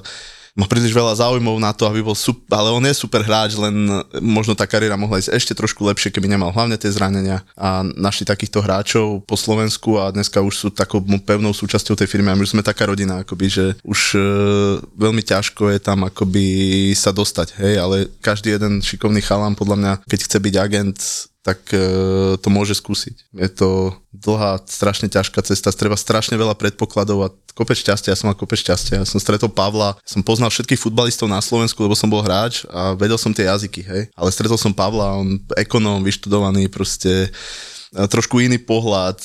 má 0.56 0.64
príliš 0.64 0.96
veľa 0.96 1.20
záujmov 1.20 1.60
na 1.60 1.70
to, 1.76 1.84
aby 1.84 2.00
bol 2.00 2.16
super, 2.16 2.56
ale 2.56 2.72
on 2.72 2.80
je 2.88 2.96
super 2.96 3.20
hráč, 3.20 3.60
len 3.60 3.76
možno 4.24 4.56
tá 4.56 4.64
kariéra 4.64 4.96
mohla 4.96 5.20
ísť 5.20 5.36
ešte 5.36 5.52
trošku 5.52 5.84
lepšie, 5.84 6.08
keby 6.08 6.32
nemal 6.32 6.48
hlavne 6.48 6.80
tie 6.80 6.88
zranenia 6.88 7.44
a 7.52 7.84
našli 7.84 8.24
takýchto 8.24 8.64
hráčov 8.64 9.28
po 9.28 9.36
Slovensku 9.36 10.00
a 10.00 10.08
dneska 10.08 10.40
už 10.40 10.54
sú 10.56 10.68
takou 10.72 11.04
pevnou 11.04 11.52
súčasťou 11.52 11.92
tej 11.92 12.08
firmy 12.08 12.32
a 12.32 12.36
my 12.40 12.42
už 12.48 12.56
sme 12.56 12.64
taká 12.64 12.88
rodina, 12.88 13.20
akoby, 13.20 13.46
že 13.52 13.64
už 13.84 14.16
e, 14.16 14.20
veľmi 14.96 15.20
ťažko 15.20 15.76
je 15.76 15.78
tam 15.78 16.08
akoby 16.08 16.46
sa 16.96 17.12
dostať, 17.12 17.60
hej, 17.60 17.74
ale 17.76 17.96
každý 18.24 18.56
jeden 18.56 18.80
šikovný 18.80 19.20
chalán 19.20 19.52
podľa 19.52 19.76
mňa, 19.76 19.92
keď 20.08 20.20
chce 20.24 20.38
byť 20.40 20.54
agent, 20.56 20.98
tak 21.46 21.62
e, 21.70 21.78
to 22.42 22.48
môže 22.50 22.74
skúsiť. 22.74 23.30
Je 23.30 23.50
to 23.54 23.94
dlhá, 24.10 24.58
strašne 24.66 25.06
ťažká 25.06 25.38
cesta, 25.46 25.70
treba 25.70 25.94
strašne 25.94 26.34
veľa 26.34 26.58
predpokladov 26.58 27.18
a 27.22 27.30
kopec 27.54 27.78
šťastia, 27.78 28.10
ja 28.10 28.18
som 28.18 28.26
mal 28.26 28.34
kopec 28.34 28.58
šťastia. 28.58 28.98
Ja 28.98 29.06
som 29.06 29.22
stretol 29.22 29.54
Pavla, 29.54 29.94
som 30.02 30.26
poznal 30.26 30.50
všetkých 30.50 30.82
futbalistov 30.82 31.30
na 31.30 31.38
Slovensku, 31.38 31.78
lebo 31.86 31.94
som 31.94 32.10
bol 32.10 32.26
hráč 32.26 32.66
a 32.66 32.98
vedel 32.98 33.14
som 33.14 33.30
tie 33.30 33.46
jazyky, 33.46 33.86
hej. 33.86 34.02
Ale 34.18 34.34
stretol 34.34 34.58
som 34.58 34.74
Pavla, 34.74 35.22
on 35.22 35.38
ekonóm, 35.54 36.02
vyštudovaný, 36.02 36.66
proste 36.66 37.30
trošku 37.94 38.42
iný 38.42 38.58
pohľad, 38.58 39.22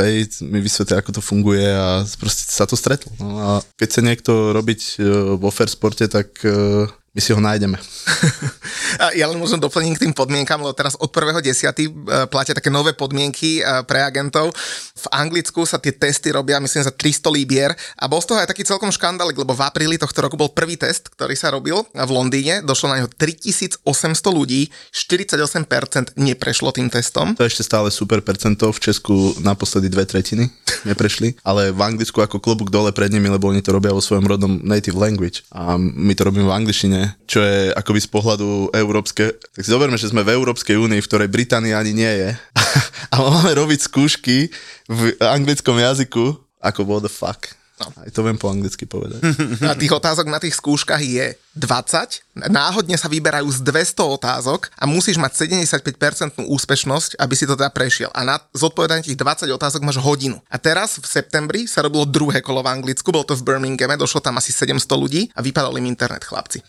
hej, 0.00 0.40
mi 0.46 0.62
vysvetlí, 0.62 0.94
ako 0.96 1.10
to 1.18 1.20
funguje 1.20 1.66
a 1.66 2.06
proste 2.16 2.46
sa 2.46 2.64
to 2.64 2.78
stretlo. 2.78 3.10
No 3.18 3.36
a 3.42 3.50
keď 3.74 3.88
sa 3.90 4.00
niekto 4.00 4.54
robiť 4.54 4.80
e, 4.80 4.96
vo 5.34 5.50
fair 5.50 5.66
sporte, 5.68 6.06
tak 6.06 6.30
e, 6.46 6.86
my 7.14 7.20
si 7.22 7.30
ho 7.30 7.38
nájdeme. 7.38 7.78
ja 9.20 9.30
len 9.30 9.38
môžem 9.38 9.62
doplniť 9.62 9.94
k 9.94 10.02
tým 10.02 10.14
podmienkam, 10.18 10.58
lebo 10.58 10.74
teraz 10.74 10.98
od 10.98 11.06
1.10. 11.06 11.46
E, 11.46 11.86
platia 12.26 12.58
také 12.58 12.74
nové 12.74 12.90
podmienky 12.90 13.62
e, 13.62 13.86
pre 13.86 14.02
agentov. 14.02 14.50
V 14.98 15.06
Anglicku 15.14 15.62
sa 15.62 15.78
tie 15.78 15.94
testy 15.94 16.34
robia, 16.34 16.58
myslím, 16.58 16.82
za 16.82 16.90
300 16.90 17.30
libier 17.30 17.70
a 17.94 18.10
bol 18.10 18.18
z 18.18 18.34
toho 18.34 18.42
aj 18.42 18.50
taký 18.50 18.66
celkom 18.66 18.90
škandálik, 18.90 19.38
lebo 19.38 19.54
v 19.54 19.62
apríli 19.62 19.94
tohto 19.94 20.26
roku 20.26 20.34
bol 20.34 20.50
prvý 20.50 20.74
test, 20.74 21.06
ktorý 21.14 21.38
sa 21.38 21.54
robil 21.54 21.86
v 21.94 22.10
Londýne. 22.10 22.66
Došlo 22.66 22.90
na 22.90 22.98
neho 22.98 23.10
3800 23.10 23.86
ľudí, 24.34 24.74
48% 24.90 26.18
neprešlo 26.18 26.74
tým 26.74 26.90
testom. 26.90 27.38
To 27.38 27.46
je 27.46 27.54
ešte 27.54 27.62
stále 27.62 27.94
super 27.94 28.26
percento, 28.26 28.74
v 28.74 28.82
Česku 28.90 29.38
naposledy 29.38 29.86
dve 29.86 30.02
tretiny 30.02 30.50
neprešli, 30.90 31.38
ale 31.46 31.70
v 31.70 31.78
Anglicku 31.78 32.18
ako 32.18 32.42
klobúk 32.42 32.74
dole 32.74 32.90
pred 32.90 33.14
nimi, 33.14 33.30
lebo 33.30 33.54
oni 33.54 33.62
to 33.62 33.70
robia 33.70 33.94
vo 33.94 34.02
svojom 34.02 34.26
rodnom 34.26 34.58
native 34.66 34.98
language 34.98 35.46
a 35.54 35.78
my 35.78 36.10
to 36.18 36.26
robíme 36.26 36.50
v 36.50 36.56
angličtine 36.56 37.03
čo 37.28 37.44
je 37.44 37.70
akoby 37.76 38.00
z 38.02 38.08
pohľadu 38.08 38.48
európske. 38.72 39.36
Tak 39.54 39.62
si 39.62 39.70
zoberme, 39.70 40.00
že 40.00 40.10
sme 40.10 40.26
v 40.26 40.34
Európskej 40.34 40.80
únii, 40.80 41.00
v 41.02 41.08
ktorej 41.08 41.28
Británia 41.28 41.78
ani 41.78 41.92
nie 41.92 42.08
je. 42.08 42.30
a 43.12 43.16
máme 43.20 43.52
robiť 43.54 43.86
skúšky 43.86 44.48
v 44.88 45.00
anglickom 45.20 45.76
jazyku, 45.76 46.34
ako 46.64 46.80
what 46.88 47.04
the 47.04 47.12
fuck. 47.12 47.52
No. 47.78 47.90
Aj 48.00 48.10
to 48.10 48.22
viem 48.22 48.38
po 48.38 48.48
anglicky 48.48 48.86
povedať. 48.86 49.20
A 49.66 49.74
tých 49.74 49.92
otázok 49.92 50.30
na 50.30 50.38
tých 50.38 50.56
skúškach 50.56 51.02
je 51.02 51.34
20, 51.58 52.23
náhodne 52.34 52.98
sa 52.98 53.06
vyberajú 53.06 53.46
z 53.50 53.60
200 53.62 54.18
otázok 54.18 54.74
a 54.74 54.84
musíš 54.90 55.16
mať 55.22 55.46
75% 55.46 56.42
úspešnosť, 56.44 57.16
aby 57.22 57.34
si 57.38 57.46
to 57.46 57.54
teda 57.54 57.70
prešiel. 57.70 58.10
A 58.10 58.26
na 58.26 58.36
zodpovedanie 58.50 59.06
tých 59.06 59.18
20 59.18 59.50
otázok 59.54 59.86
máš 59.86 60.02
hodinu. 60.02 60.42
A 60.50 60.58
teraz 60.58 60.98
v 60.98 61.06
septembri 61.06 61.70
sa 61.70 61.86
robilo 61.86 62.02
druhé 62.04 62.42
kolo 62.42 62.66
v 62.66 62.74
Anglicku, 62.74 63.14
bolo 63.14 63.24
to 63.26 63.38
v 63.38 63.46
Birminghame, 63.46 63.94
došlo 63.94 64.18
tam 64.18 64.38
asi 64.38 64.50
700 64.50 64.82
ľudí 64.98 65.30
a 65.32 65.40
vypadal 65.40 65.78
im 65.78 65.86
internet, 65.86 66.26
chlapci. 66.26 66.60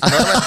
A, 0.00 0.06
normálne, 0.08 0.44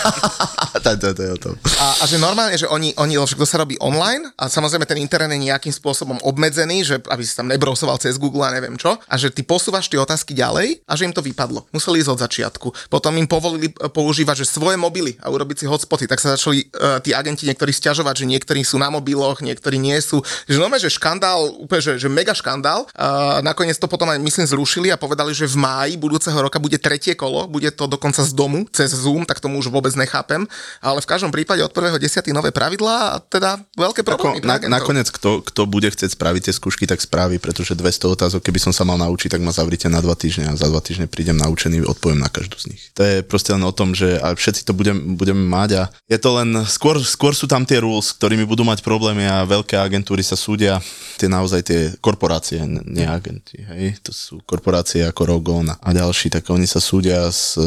a, 1.84 1.88
a 2.02 2.04
že 2.10 2.18
normálne, 2.18 2.56
že 2.58 2.66
oni, 2.66 2.98
oni 2.98 3.16
to 3.20 3.46
sa 3.46 3.62
robí 3.62 3.78
online 3.78 4.26
a 4.40 4.50
samozrejme 4.50 4.90
ten 4.90 4.98
internet 4.98 5.36
je 5.38 5.50
nejakým 5.50 5.74
spôsobom 5.74 6.18
obmedzený, 6.26 6.86
že 6.86 6.96
aby 7.10 7.22
si 7.22 7.38
tam 7.38 7.50
nebrousoval 7.50 8.02
cez 8.02 8.18
Google 8.18 8.46
a 8.46 8.56
neviem 8.56 8.76
čo, 8.80 8.98
a 8.98 9.16
že 9.20 9.30
ty 9.30 9.46
posúvaš 9.46 9.88
tie 9.90 10.02
otázky 10.02 10.34
ďalej 10.34 10.82
a 10.88 10.94
že 10.98 11.06
im 11.06 11.14
to 11.14 11.22
vypadlo. 11.22 11.70
Museli 11.76 12.02
ísť 12.02 12.12
od 12.14 12.24
začiatku. 12.24 12.68
Potom 12.90 13.14
im 13.20 13.30
povolili 13.30 13.70
používať 13.70 14.44
že 14.44 14.50
svoje 14.64 14.80
mobily 14.80 15.12
a 15.20 15.28
urobiť 15.28 15.64
si 15.64 15.66
hotspoty, 15.68 16.08
tak 16.08 16.24
sa 16.24 16.40
začali 16.40 16.64
uh, 16.72 17.04
tí 17.04 17.12
agenti 17.12 17.44
niektorí 17.44 17.76
stiažovať, 17.76 18.24
že 18.24 18.26
niektorí 18.32 18.64
sú 18.64 18.80
na 18.80 18.88
mobiloch, 18.88 19.44
niektorí 19.44 19.76
nie 19.76 20.00
sú. 20.00 20.24
Že 20.48 20.64
no, 20.64 20.72
že 20.80 20.88
škandál, 20.88 21.52
úplne, 21.60 21.84
že, 21.84 21.94
že 22.00 22.08
mega 22.08 22.32
škandál. 22.32 22.88
Uh, 22.96 23.44
nakoniec 23.44 23.76
to 23.76 23.92
potom 23.92 24.08
aj 24.08 24.24
myslím 24.24 24.48
zrušili 24.48 24.88
a 24.90 24.96
povedali, 24.96 25.36
že 25.36 25.52
v 25.52 25.60
máji 25.60 25.94
budúceho 26.00 26.40
roka 26.40 26.64
bude 26.64 26.80
tretie 26.80 27.12
kolo, 27.20 27.52
bude 27.52 27.68
to 27.76 27.92
dokonca 27.92 28.24
z 28.24 28.32
domu, 28.32 28.64
cez 28.72 28.96
Zoom, 28.96 29.28
tak 29.28 29.44
tomu 29.44 29.60
už 29.60 29.68
vôbec 29.68 29.92
nechápem. 30.00 30.48
Ale 30.80 31.04
v 31.04 31.08
každom 31.12 31.36
prípade 31.36 31.60
od 31.60 31.76
1.10. 31.76 32.32
nové 32.32 32.56
pravidlá 32.56 32.96
a 32.96 33.16
teda 33.20 33.60
veľké 33.76 34.08
problémy. 34.08 34.40
Na, 34.48 34.80
nakoniec, 34.80 35.12
kto, 35.12 35.44
kto 35.44 35.68
bude 35.68 35.92
chcieť 35.92 36.16
spraviť 36.16 36.42
tie 36.48 36.54
skúšky, 36.56 36.88
tak 36.88 37.04
spraví, 37.04 37.36
pretože 37.44 37.76
200 37.76 38.16
otázok, 38.16 38.40
keby 38.40 38.64
som 38.64 38.72
sa 38.72 38.88
mal 38.88 38.96
naučiť, 38.96 39.36
tak 39.36 39.44
ma 39.44 39.52
zavrite 39.52 39.92
na 39.92 40.00
dva 40.00 40.16
týždne 40.16 40.48
a 40.48 40.56
za 40.56 40.72
dva 40.72 40.80
týždne 40.80 41.12
prídem 41.12 41.36
naučený, 41.36 41.84
odpoviem 41.84 42.24
na 42.24 42.32
každú 42.32 42.56
z 42.56 42.72
nich. 42.72 42.82
To 42.96 43.04
je 43.04 43.26
proste 43.26 43.52
len 43.52 43.64
o 43.66 43.74
tom, 43.76 43.92
že 43.92 44.22
a 44.22 44.32
všetci 44.54 44.70
to 44.70 44.78
budem, 44.78 45.18
budeme 45.18 45.42
mať 45.42 45.70
a 45.82 45.84
je 46.06 46.20
to 46.22 46.30
len, 46.38 46.62
skôr, 46.70 47.02
skôr 47.02 47.34
sú 47.34 47.50
tam 47.50 47.66
tie 47.66 47.82
rules, 47.82 48.14
ktorými 48.14 48.46
budú 48.46 48.62
mať 48.62 48.86
problémy 48.86 49.26
a 49.26 49.50
veľké 49.50 49.76
agentúry 49.76 50.22
sa 50.22 50.38
súdia, 50.38 50.78
tie 51.18 51.26
naozaj 51.26 51.62
tie 51.66 51.82
korporácie, 51.98 52.62
nie 52.86 53.04
agenti, 53.04 53.60
hej, 53.60 53.98
to 54.06 54.14
sú 54.14 54.40
korporácie 54.46 55.02
ako 55.02 55.26
Rogon 55.26 55.74
a 55.74 55.90
ďalší, 55.90 56.30
tak 56.30 56.46
oni 56.54 56.70
sa 56.70 56.78
súdia 56.78 57.26
s, 57.34 57.58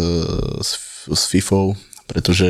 s, 0.63 0.71
s 1.05 1.23
FIFou, 1.27 1.75
pretože 2.07 2.47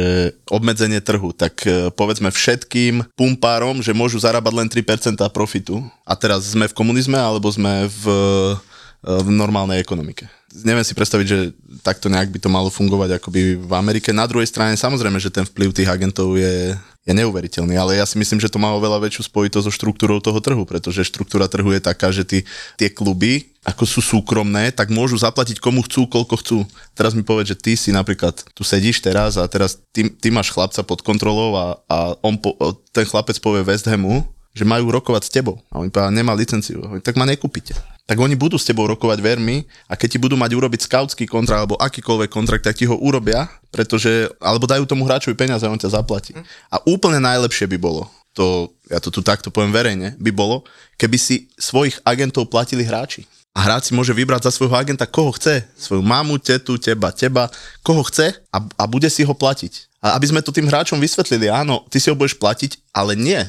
obmedzenie 0.52 1.00
trhu, 1.00 1.32
tak 1.32 1.64
e, 1.64 1.88
povedzme 1.88 2.28
všetkým 2.28 3.16
pumpárom, 3.16 3.80
že 3.80 3.96
môžu 3.96 4.20
zarábať 4.20 4.52
len 4.52 4.68
3% 4.68 5.16
profitu. 5.32 5.80
A 6.04 6.12
teraz 6.12 6.52
sme 6.52 6.68
v 6.68 6.76
komunizme, 6.76 7.16
alebo 7.16 7.48
sme 7.48 7.88
v, 7.88 8.04
e, 8.04 8.52
v 9.00 9.28
normálnej 9.32 9.80
ekonomike 9.80 10.28
neviem 10.64 10.86
si 10.86 10.96
predstaviť, 10.96 11.26
že 11.26 11.38
takto 11.84 12.08
nejak 12.08 12.32
by 12.32 12.38
to 12.40 12.48
malo 12.48 12.72
fungovať 12.72 13.20
akoby 13.20 13.60
v 13.60 13.72
Amerike. 13.76 14.14
Na 14.14 14.24
druhej 14.24 14.48
strane 14.48 14.78
samozrejme, 14.78 15.20
že 15.20 15.34
ten 15.34 15.44
vplyv 15.44 15.74
tých 15.74 15.90
agentov 15.90 16.38
je, 16.38 16.72
je 17.04 17.12
neuveriteľný, 17.12 17.76
ale 17.76 18.00
ja 18.00 18.06
si 18.08 18.16
myslím, 18.16 18.40
že 18.40 18.48
to 18.48 18.62
má 18.62 18.72
oveľa 18.72 19.04
väčšiu 19.04 19.28
spojitosť 19.28 19.66
so 19.68 19.72
štruktúrou 19.74 20.22
toho 20.22 20.38
trhu, 20.40 20.62
pretože 20.64 21.04
štruktúra 21.04 21.50
trhu 21.50 21.68
je 21.74 21.82
taká, 21.82 22.08
že 22.14 22.24
tí, 22.24 22.38
tie 22.80 22.88
kluby, 22.88 23.52
ako 23.66 23.84
sú 23.84 24.00
súkromné, 24.00 24.70
tak 24.70 24.94
môžu 24.94 25.18
zaplatiť 25.18 25.58
komu 25.58 25.82
chcú, 25.84 26.06
koľko 26.06 26.34
chcú. 26.40 26.58
Teraz 26.94 27.12
mi 27.12 27.26
povedz, 27.26 27.52
že 27.52 27.58
ty 27.58 27.72
si 27.74 27.90
napríklad, 27.90 28.46
tu 28.54 28.62
sedíš 28.62 29.02
teraz 29.02 29.36
a 29.36 29.44
teraz 29.50 29.82
ty, 29.90 30.06
ty 30.08 30.30
máš 30.30 30.54
chlapca 30.54 30.80
pod 30.86 31.02
kontrolou 31.02 31.58
a, 31.58 31.66
a 31.90 31.96
on 32.22 32.38
po, 32.38 32.54
ten 32.94 33.04
chlapec 33.04 33.36
povie 33.42 33.66
West 33.66 33.90
Hamu, 33.90 34.22
že 34.56 34.64
majú 34.64 34.88
rokovať 34.88 35.22
s 35.28 35.34
tebou. 35.34 35.60
A 35.68 35.84
oni 35.84 35.92
povedia, 35.92 36.14
nemá 36.14 36.32
licenciu. 36.32 36.80
Tak 37.04 37.18
ma 37.20 37.28
nekúpite 37.28 37.76
tak 38.06 38.22
oni 38.22 38.38
budú 38.38 38.54
s 38.54 38.64
tebou 38.64 38.86
rokovať 38.86 39.18
vermi 39.18 39.66
a 39.90 39.98
keď 39.98 40.16
ti 40.16 40.18
budú 40.22 40.38
mať 40.38 40.54
urobiť 40.54 40.86
skautský 40.86 41.26
kontrakt 41.26 41.66
alebo 41.66 41.74
akýkoľvek 41.82 42.30
kontrakt, 42.30 42.62
tak 42.62 42.78
ti 42.78 42.86
ho 42.86 42.94
urobia, 42.94 43.50
pretože, 43.74 44.30
alebo 44.38 44.70
dajú 44.70 44.86
tomu 44.86 45.02
hráčovi 45.02 45.34
peniaze 45.34 45.66
a 45.66 45.72
on 45.74 45.76
ťa 45.76 45.98
zaplatí. 45.98 46.30
Mm. 46.30 46.46
A 46.70 46.76
úplne 46.86 47.18
najlepšie 47.18 47.66
by 47.66 47.78
bolo, 47.82 48.06
to, 48.30 48.70
ja 48.86 49.02
to 49.02 49.10
tu 49.10 49.26
takto 49.26 49.50
poviem 49.50 49.74
verejne, 49.74 50.14
by 50.22 50.30
bolo, 50.30 50.62
keby 50.94 51.18
si 51.18 51.50
svojich 51.58 51.98
agentov 52.06 52.46
platili 52.46 52.86
hráči. 52.86 53.26
A 53.56 53.64
hráč 53.64 53.88
si 53.88 53.96
môže 53.96 54.12
vybrať 54.12 54.46
za 54.46 54.52
svojho 54.52 54.76
agenta, 54.76 55.08
koho 55.08 55.32
chce. 55.32 55.64
Svoju 55.80 56.04
mamu, 56.04 56.36
tetu, 56.36 56.76
teba, 56.76 57.08
teba, 57.08 57.48
koho 57.80 58.04
chce 58.04 58.36
a, 58.52 58.58
a 58.60 58.84
bude 58.84 59.08
si 59.08 59.24
ho 59.24 59.32
platiť. 59.32 59.96
A 60.04 60.12
aby 60.20 60.28
sme 60.28 60.44
to 60.44 60.52
tým 60.52 60.68
hráčom 60.68 61.00
vysvetlili, 61.00 61.48
áno, 61.48 61.80
ty 61.88 61.96
si 61.96 62.12
ho 62.12 62.14
budeš 62.14 62.36
platiť, 62.36 62.92
ale 62.92 63.16
nie 63.16 63.40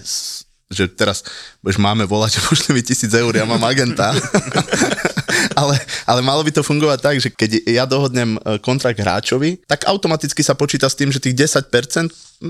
že 0.68 0.92
teraz 0.92 1.24
budeš 1.64 1.80
máme 1.80 2.04
volať, 2.04 2.40
že 2.40 2.44
pošli 2.48 2.70
mi 2.76 2.82
tisíc 2.84 3.12
eur, 3.12 3.32
ja 3.32 3.48
mám 3.48 3.64
agenta. 3.64 4.12
ale, 5.60 5.76
ale 6.06 6.20
malo 6.22 6.44
by 6.44 6.52
to 6.52 6.66
fungovať 6.66 7.00
tak, 7.00 7.16
že 7.24 7.30
keď 7.32 7.52
ja 7.66 7.84
dohodnem 7.88 8.36
e, 8.38 8.60
kontrakt 8.60 9.00
hráčovi, 9.00 9.64
tak 9.66 9.88
automaticky 9.88 10.44
sa 10.44 10.54
počíta 10.54 10.92
s 10.92 10.98
tým, 10.98 11.10
že 11.10 11.24
tých 11.24 11.48
10% 11.48 11.72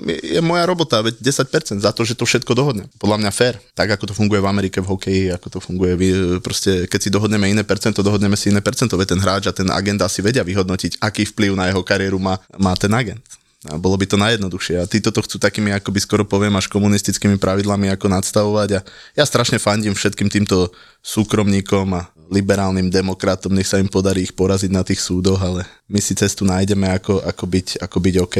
je 0.03 0.43
moja 0.43 0.67
robota, 0.67 0.99
veď 0.99 1.15
10% 1.23 1.79
za 1.79 1.91
to, 1.95 2.03
že 2.03 2.19
to 2.19 2.27
všetko 2.27 2.51
dohodnem. 2.51 2.91
Podľa 2.99 3.23
mňa 3.23 3.31
fér. 3.31 3.55
Tak 3.71 3.95
ako 3.95 4.11
to 4.11 4.13
funguje 4.19 4.43
v 4.43 4.49
Amerike 4.51 4.83
v 4.83 4.91
hokeji, 4.91 5.23
ako 5.31 5.47
to 5.47 5.59
funguje, 5.63 5.95
proste 6.43 6.91
keď 6.91 6.99
si 6.99 7.09
dohodneme 7.09 7.47
iné 7.47 7.63
percento, 7.63 8.03
dohodneme 8.03 8.35
si 8.35 8.51
iné 8.51 8.59
percento, 8.59 8.99
veď 8.99 9.15
ten 9.15 9.21
hráč 9.23 9.43
a 9.47 9.55
ten 9.55 9.71
agent 9.71 10.03
asi 10.03 10.19
vedia 10.19 10.43
vyhodnotiť, 10.43 10.99
aký 10.99 11.23
vplyv 11.31 11.55
na 11.55 11.71
jeho 11.71 11.87
kariéru 11.87 12.19
má, 12.19 12.35
má 12.59 12.75
ten 12.75 12.91
agent. 12.91 13.23
A 13.67 13.75
bolo 13.75 13.99
by 13.99 14.07
to 14.07 14.15
najjednoduchšie. 14.15 14.79
A 14.79 14.89
títo 14.89 15.11
to 15.11 15.19
chcú 15.23 15.37
takými, 15.37 15.75
ako 15.75 15.91
by 15.91 15.99
skoro 15.99 16.23
poviem, 16.23 16.55
až 16.55 16.71
komunistickými 16.71 17.35
pravidlami 17.35 17.91
ako 17.91 18.07
nadstavovať. 18.07 18.69
A 18.77 18.79
ja 19.19 19.23
strašne 19.27 19.59
fandím 19.59 19.91
všetkým 19.91 20.31
týmto 20.31 20.71
súkromníkom 21.03 21.87
a 21.95 22.07
liberálnym 22.27 22.91
demokratom, 22.91 23.55
nech 23.55 23.67
sa 23.67 23.79
im 23.79 23.87
podarí 23.87 24.27
ich 24.27 24.35
poraziť 24.35 24.71
na 24.71 24.83
tých 24.83 24.99
súdoch, 24.99 25.39
ale 25.39 25.63
my 25.87 25.99
si 26.03 26.11
cestu 26.11 26.43
nájdeme, 26.43 26.91
ako, 26.91 27.23
ako, 27.23 27.43
byť, 27.47 27.67
ako 27.79 27.97
byť 28.03 28.15
OK. 28.19 28.37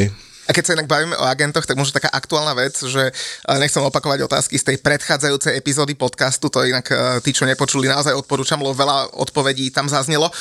A 0.47 0.55
keď 0.55 0.63
sa 0.63 0.75
inak 0.79 0.87
bavíme 0.87 1.11
o 1.19 1.27
agentoch, 1.27 1.67
tak 1.67 1.75
možno 1.75 1.99
taká 1.99 2.07
aktuálna 2.07 2.55
vec, 2.55 2.79
že 2.79 3.11
nechcem 3.59 3.83
opakovať 3.83 4.31
otázky 4.31 4.55
z 4.55 4.71
tej 4.71 4.77
predchádzajúcej 4.79 5.59
epizódy 5.59 5.91
podcastu, 5.99 6.47
to 6.47 6.63
inak 6.63 6.87
e, 6.87 7.19
tí, 7.19 7.35
čo 7.35 7.43
nepočuli, 7.43 7.91
naozaj 7.91 8.15
odporúčam, 8.15 8.55
lebo 8.63 8.71
veľa 8.71 9.11
odpovedí 9.19 9.75
tam 9.75 9.91
zaznelo 9.91 10.31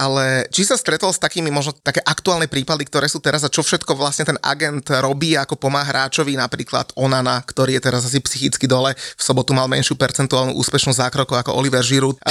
ale 0.00 0.48
či 0.48 0.64
sa 0.64 0.80
stretol 0.80 1.12
s 1.12 1.20
takými 1.20 1.52
možno 1.52 1.76
také 1.76 2.00
aktuálne 2.00 2.48
prípady, 2.48 2.88
ktoré 2.88 3.04
sú 3.04 3.20
teraz 3.20 3.44
a 3.44 3.52
čo 3.52 3.60
všetko 3.60 3.92
vlastne 3.92 4.24
ten 4.24 4.40
agent 4.40 4.88
robí, 5.04 5.36
ako 5.36 5.60
pomáha 5.60 5.84
hráčovi, 5.92 6.40
napríklad 6.40 6.96
Onana, 6.96 7.44
ktorý 7.44 7.76
je 7.76 7.82
teraz 7.84 8.08
asi 8.08 8.16
psychicky 8.24 8.64
dole, 8.64 8.96
v 8.96 9.22
sobotu 9.22 9.52
mal 9.52 9.68
menšiu 9.68 10.00
percentuálnu 10.00 10.56
úspešnosť 10.56 10.96
zákrokov 11.04 11.36
ako 11.44 11.52
Oliver 11.52 11.84
Giroud. 11.84 12.16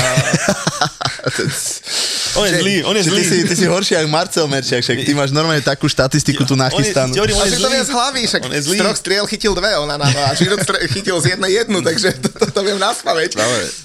on 2.39 2.45
je 2.47 2.53
zlý, 2.57 2.75
on 2.87 2.95
je 2.95 3.03
zlý. 3.05 3.21
Ty 3.21 3.29
si, 3.29 3.37
ty 3.45 3.53
si 3.53 3.65
horší 3.67 3.93
ako 3.99 4.09
Marcel 4.09 4.47
Merčiak, 4.47 4.81
však 4.81 5.05
ty 5.05 5.11
máš 5.13 5.29
normálne 5.35 5.61
takú 5.61 5.85
štatistiku 5.91 6.47
tu 6.47 6.55
nachystanú. 6.55 7.13
On 7.13 7.27
je, 7.27 7.35
on 7.35 7.73
je, 7.75 7.83
z 7.85 7.91
hlavy, 7.91 8.21
však 8.25 8.41
z 8.47 8.65
troch 8.79 8.97
striel 8.97 9.25
chytil 9.27 9.53
dve 9.53 9.75
Onana, 9.77 10.07
no 10.09 10.21
a 10.25 10.31
Giroud 10.33 10.63
chytil 10.89 11.19
z 11.19 11.35
jednej 11.35 11.61
jednu, 11.61 11.83
takže 11.83 12.15
to, 12.17 12.29
to, 12.31 12.45
to 12.49 12.61
viem 12.63 12.79
naspaveť. 12.79 13.35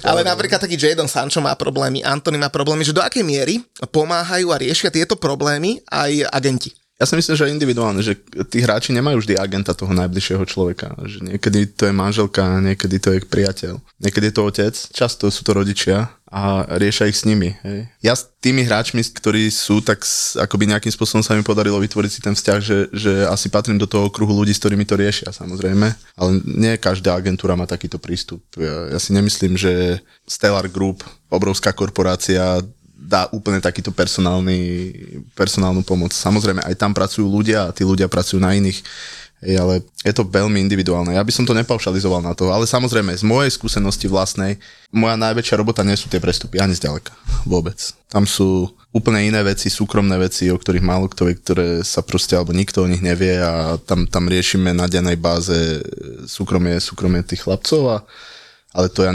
Ale 0.06 0.22
napríklad 0.22 0.62
taký 0.62 0.78
Jadon 0.78 1.10
Sancho 1.10 1.42
má 1.42 1.52
problémy, 1.58 2.00
Anthony 2.06 2.38
má 2.38 2.48
problémy, 2.48 2.86
že 2.86 2.94
do 2.94 3.02
akej 3.02 3.26
miery 3.26 3.58
pomáhajú 3.90 4.54
a 4.54 4.60
riešia 4.60 4.94
tieto 4.94 5.18
problémy 5.18 5.82
aj 5.90 6.30
agenti. 6.30 6.70
Ja 6.94 7.10
si 7.10 7.18
myslím, 7.18 7.34
že 7.34 7.50
individuálne, 7.50 7.98
že 8.06 8.14
tí 8.46 8.62
hráči 8.62 8.94
nemajú 8.94 9.18
vždy 9.18 9.34
agenta 9.34 9.74
toho 9.74 9.90
najbližšieho 9.98 10.46
človeka. 10.46 10.94
Že 11.02 11.26
niekedy 11.34 11.74
to 11.74 11.90
je 11.90 11.94
manželka, 11.94 12.62
niekedy 12.62 13.02
to 13.02 13.18
je 13.18 13.20
priateľ, 13.26 13.82
niekedy 13.98 14.30
je 14.30 14.34
to 14.38 14.46
otec, 14.46 14.74
často 14.94 15.26
sú 15.26 15.42
to 15.42 15.58
rodičia 15.58 16.14
a 16.30 16.62
riešia 16.78 17.10
ich 17.10 17.18
s 17.18 17.26
nimi. 17.26 17.50
Hej. 17.66 17.90
Ja 17.98 18.14
s 18.14 18.30
tými 18.38 18.62
hráčmi, 18.62 19.02
ktorí 19.10 19.50
sú, 19.50 19.82
tak 19.82 20.06
akoby 20.38 20.70
nejakým 20.70 20.94
spôsobom 20.94 21.26
sa 21.26 21.34
mi 21.34 21.42
podarilo 21.42 21.82
vytvoriť 21.82 22.10
si 22.14 22.20
ten 22.22 22.38
vzťah, 22.38 22.58
že, 22.62 22.78
že 22.94 23.12
asi 23.26 23.50
patrím 23.50 23.78
do 23.78 23.90
toho 23.90 24.06
kruhu 24.06 24.30
ľudí, 24.30 24.54
s 24.54 24.62
ktorými 24.62 24.86
to 24.86 24.94
riešia 24.94 25.34
samozrejme, 25.34 25.86
ale 26.14 26.30
nie 26.46 26.78
každá 26.78 27.18
agentúra 27.18 27.58
má 27.58 27.66
takýto 27.66 27.98
prístup. 27.98 28.42
Ja, 28.54 28.94
ja 28.94 28.98
si 29.02 29.10
nemyslím, 29.10 29.58
že 29.58 29.98
Stellar 30.30 30.70
Group, 30.70 31.02
obrovská 31.26 31.74
korporácia, 31.74 32.62
dá 33.04 33.28
úplne 33.36 33.60
takýto 33.60 33.92
personálny, 33.92 34.90
personálnu 35.36 35.84
pomoc. 35.84 36.16
Samozrejme, 36.16 36.64
aj 36.64 36.74
tam 36.80 36.96
pracujú 36.96 37.28
ľudia 37.28 37.68
a 37.68 37.74
tí 37.76 37.84
ľudia 37.84 38.08
pracujú 38.08 38.40
na 38.40 38.56
iných, 38.56 38.80
ale 39.44 39.84
je 40.00 40.12
to 40.16 40.24
veľmi 40.24 40.56
individuálne. 40.56 41.12
Ja 41.12 41.20
by 41.20 41.28
som 41.28 41.44
to 41.44 41.52
nepaušalizoval 41.52 42.24
na 42.24 42.32
to, 42.32 42.48
ale 42.48 42.64
samozrejme, 42.64 43.12
z 43.12 43.20
mojej 43.28 43.52
skúsenosti 43.52 44.08
vlastnej, 44.08 44.56
moja 44.88 45.20
najväčšia 45.20 45.60
robota 45.60 45.84
nie 45.84 46.00
sú 46.00 46.08
tie 46.08 46.16
prestupy, 46.16 46.64
ani 46.64 46.72
zďaleka. 46.72 47.12
Vôbec. 47.44 47.76
Tam 48.08 48.24
sú 48.24 48.72
úplne 48.94 49.20
iné 49.28 49.44
veci, 49.44 49.68
súkromné 49.68 50.16
veci, 50.16 50.48
o 50.48 50.56
ktorých 50.56 50.86
málo 50.86 51.12
kto 51.12 51.28
vie, 51.28 51.36
ktoré 51.36 51.68
sa 51.84 52.00
proste, 52.00 52.40
alebo 52.40 52.56
nikto 52.56 52.86
o 52.86 52.88
nich 52.88 53.04
nevie 53.04 53.36
a 53.36 53.76
tam, 53.84 54.08
tam 54.08 54.32
riešime 54.32 54.72
na 54.72 54.88
dennej 54.88 55.20
báze 55.20 55.84
súkromie, 56.24 56.80
súkromie 56.80 57.20
tých 57.20 57.44
chlapcov 57.44 57.82
a 57.90 57.98
ale 58.74 58.90
to 58.90 59.06
ja, 59.06 59.14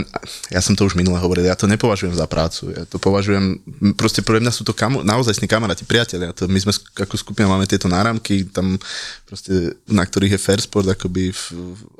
ja 0.55 0.62
som 0.64 0.72
to 0.72 0.88
už 0.88 0.95
minule 0.95 1.20
hovoril, 1.20 1.43
ja 1.43 1.60
to 1.60 1.68
nepovažujem 1.68 2.16
za 2.16 2.24
prácu, 2.32 2.72
ja 2.72 2.88
to 2.88 2.95
považujem, 2.95 3.60
proste 3.99 4.24
pre 4.24 4.39
mňa 4.39 4.55
sú 4.55 4.64
to 4.64 4.72
kamo, 4.72 5.03
naozajstní 5.03 5.51
kamaráti, 5.51 5.84
priatelia, 5.84 6.32
to 6.32 6.47
my 6.47 6.64
sme 6.64 6.72
ako 6.95 7.20
skupina 7.20 7.51
máme 7.51 7.68
tieto 7.68 7.91
náramky, 7.91 8.47
tam 8.47 8.80
proste, 9.28 9.76
na 9.91 10.07
ktorých 10.07 10.39
je 10.39 10.41
fair 10.41 10.64
sport 10.64 10.88
akoby 10.88 11.36
v, 11.36 11.43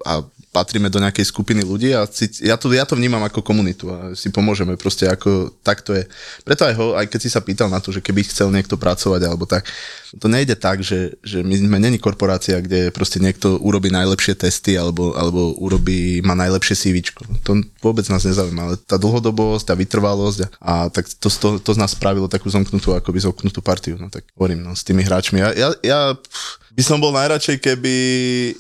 a 0.08 0.24
patríme 0.50 0.90
do 0.90 0.98
nejakej 0.98 1.30
skupiny 1.30 1.62
ľudí 1.62 1.94
a 1.94 2.10
si, 2.10 2.26
ja, 2.42 2.58
to, 2.58 2.74
ja 2.74 2.82
to 2.82 2.98
vnímam 2.98 3.22
ako 3.22 3.46
komunitu 3.46 3.94
a 3.94 4.18
si 4.18 4.34
pomôžeme 4.34 4.74
proste 4.82 5.06
ako, 5.06 5.54
tak 5.62 5.86
to 5.86 5.94
je. 5.94 6.10
Preto 6.42 6.66
aj, 6.66 6.74
ho, 6.74 6.88
aj 6.98 7.06
keď 7.06 7.20
si 7.22 7.30
sa 7.30 7.42
pýtal 7.42 7.70
na 7.70 7.78
to, 7.78 7.94
že 7.94 8.02
keby 8.02 8.26
chcel 8.26 8.50
niekto 8.50 8.74
pracovať 8.74 9.22
alebo 9.30 9.46
tak, 9.46 9.70
to 10.18 10.26
nejde 10.26 10.58
tak, 10.58 10.82
že, 10.82 11.22
že 11.22 11.46
my 11.46 11.54
sme 11.54 11.78
není 11.78 12.02
korporácia, 12.02 12.58
kde 12.58 12.90
proste 12.90 13.22
niekto 13.22 13.62
urobí 13.62 13.94
najlepšie 13.94 14.34
testy 14.34 14.74
alebo, 14.74 15.14
alebo 15.14 15.54
urobí, 15.62 16.26
má 16.26 16.34
najlepšie 16.34 16.74
CVčko. 16.90 17.30
To 17.46 17.62
vôbec 17.86 18.10
nás 18.10 18.26
nezaujíma, 18.26 18.74
ale 18.74 18.76
tá 18.82 18.98
dlhodobosť, 18.98 19.70
tá 19.70 19.76
vytrvalosť 19.78 20.40
a, 20.42 20.48
a 20.58 20.74
tak 20.90 21.06
to, 21.06 21.30
to, 21.30 21.62
to 21.62 21.72
z 21.78 21.82
nás 21.82 21.94
spravilo 21.94 22.26
takú 22.26 22.50
zomknutú, 22.50 22.98
akoby 22.98 23.22
zomknutú 23.22 23.62
partiu. 23.62 24.02
No 24.02 24.10
tak 24.10 24.26
hovorím, 24.34 24.66
no, 24.66 24.74
s 24.74 24.82
tými 24.82 25.06
hráčmi. 25.06 25.38
Ja, 25.38 25.54
ja, 25.54 25.70
ja 25.86 26.00
pff, 26.18 26.60
by 26.80 26.84
som 26.88 27.04
bol 27.04 27.12
najradšej, 27.12 27.60
keby 27.60 27.94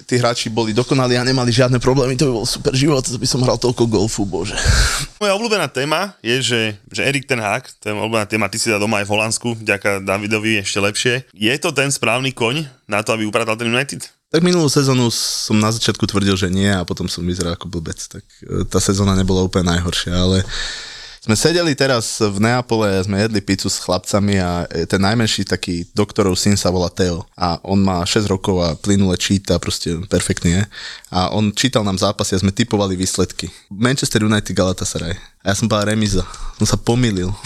tí 0.04 0.20
hráči 0.20 0.52
boli 0.52 0.76
dokonali 0.76 1.16
a 1.16 1.24
nemali 1.24 1.56
žiadne 1.56 1.80
problémy, 1.80 2.20
to 2.20 2.28
by 2.28 2.44
bol 2.44 2.44
super 2.44 2.76
život, 2.76 3.00
to 3.00 3.16
by 3.16 3.24
som 3.24 3.40
hral 3.48 3.56
toľko 3.56 3.88
golfu, 3.88 4.28
bože. 4.28 4.60
Moja 5.24 5.40
obľúbená 5.40 5.72
téma 5.72 6.20
je, 6.20 6.44
že, 6.44 6.62
že 6.92 7.08
Erik 7.08 7.24
ten 7.24 7.40
Hag, 7.40 7.72
to 7.80 7.88
je 7.88 7.96
moja 7.96 8.12
obľúbená 8.12 8.28
téma, 8.28 8.52
ty 8.52 8.60
si 8.60 8.68
dá 8.68 8.76
doma 8.76 9.00
aj 9.00 9.08
v 9.08 9.14
Holandsku, 9.16 9.48
vďaka 9.64 10.04
Davidovi 10.04 10.60
ešte 10.60 10.84
lepšie. 10.84 11.32
Je 11.32 11.56
to 11.64 11.72
ten 11.72 11.88
správny 11.88 12.36
koň 12.36 12.68
na 12.92 13.00
to, 13.08 13.16
aby 13.16 13.24
upratal 13.24 13.56
ten 13.56 13.72
United? 13.72 14.04
Tak 14.30 14.44
minulú 14.44 14.68
sezónu 14.68 15.08
som 15.16 15.56
na 15.56 15.72
začiatku 15.72 16.04
tvrdil, 16.04 16.36
že 16.36 16.52
nie 16.52 16.68
a 16.68 16.84
potom 16.84 17.08
som 17.08 17.24
vyzeral 17.24 17.56
ako 17.56 17.72
blbec, 17.72 18.04
tak 18.04 18.28
e, 18.44 18.68
tá 18.68 18.84
sezóna 18.84 19.16
nebola 19.16 19.48
úplne 19.48 19.72
najhoršia, 19.74 20.12
ale 20.12 20.44
sme 21.20 21.36
sedeli 21.36 21.76
teraz 21.76 22.24
v 22.24 22.40
Neapole, 22.40 23.04
sme 23.04 23.20
jedli 23.28 23.44
pizzu 23.44 23.68
s 23.68 23.84
chlapcami 23.84 24.40
a 24.40 24.64
e, 24.72 24.88
ten 24.88 25.04
najmenší 25.04 25.44
taký 25.44 25.84
doktorov 25.92 26.40
syn 26.40 26.56
sa 26.56 26.72
volá 26.72 26.88
Teo 26.88 27.28
a 27.36 27.60
on 27.68 27.84
má 27.84 28.00
6 28.08 28.24
rokov 28.32 28.56
a 28.64 28.76
plynule 28.80 29.20
číta, 29.20 29.60
proste 29.60 30.00
perfektne. 30.08 30.72
A 31.10 31.34
on 31.34 31.50
čítal 31.50 31.82
nám 31.82 31.98
zápasy 31.98 32.38
a 32.38 32.42
sme 32.42 32.54
typovali 32.54 32.94
výsledky. 32.94 33.50
Manchester 33.74 34.22
United 34.22 34.54
Galatasaray. 34.54 35.18
A 35.40 35.46
ja 35.50 35.56
som 35.56 35.66
povedal 35.66 35.96
remiza. 35.96 36.22
Som 36.60 36.68
sa 36.68 36.78
pomýlil. 36.78 37.32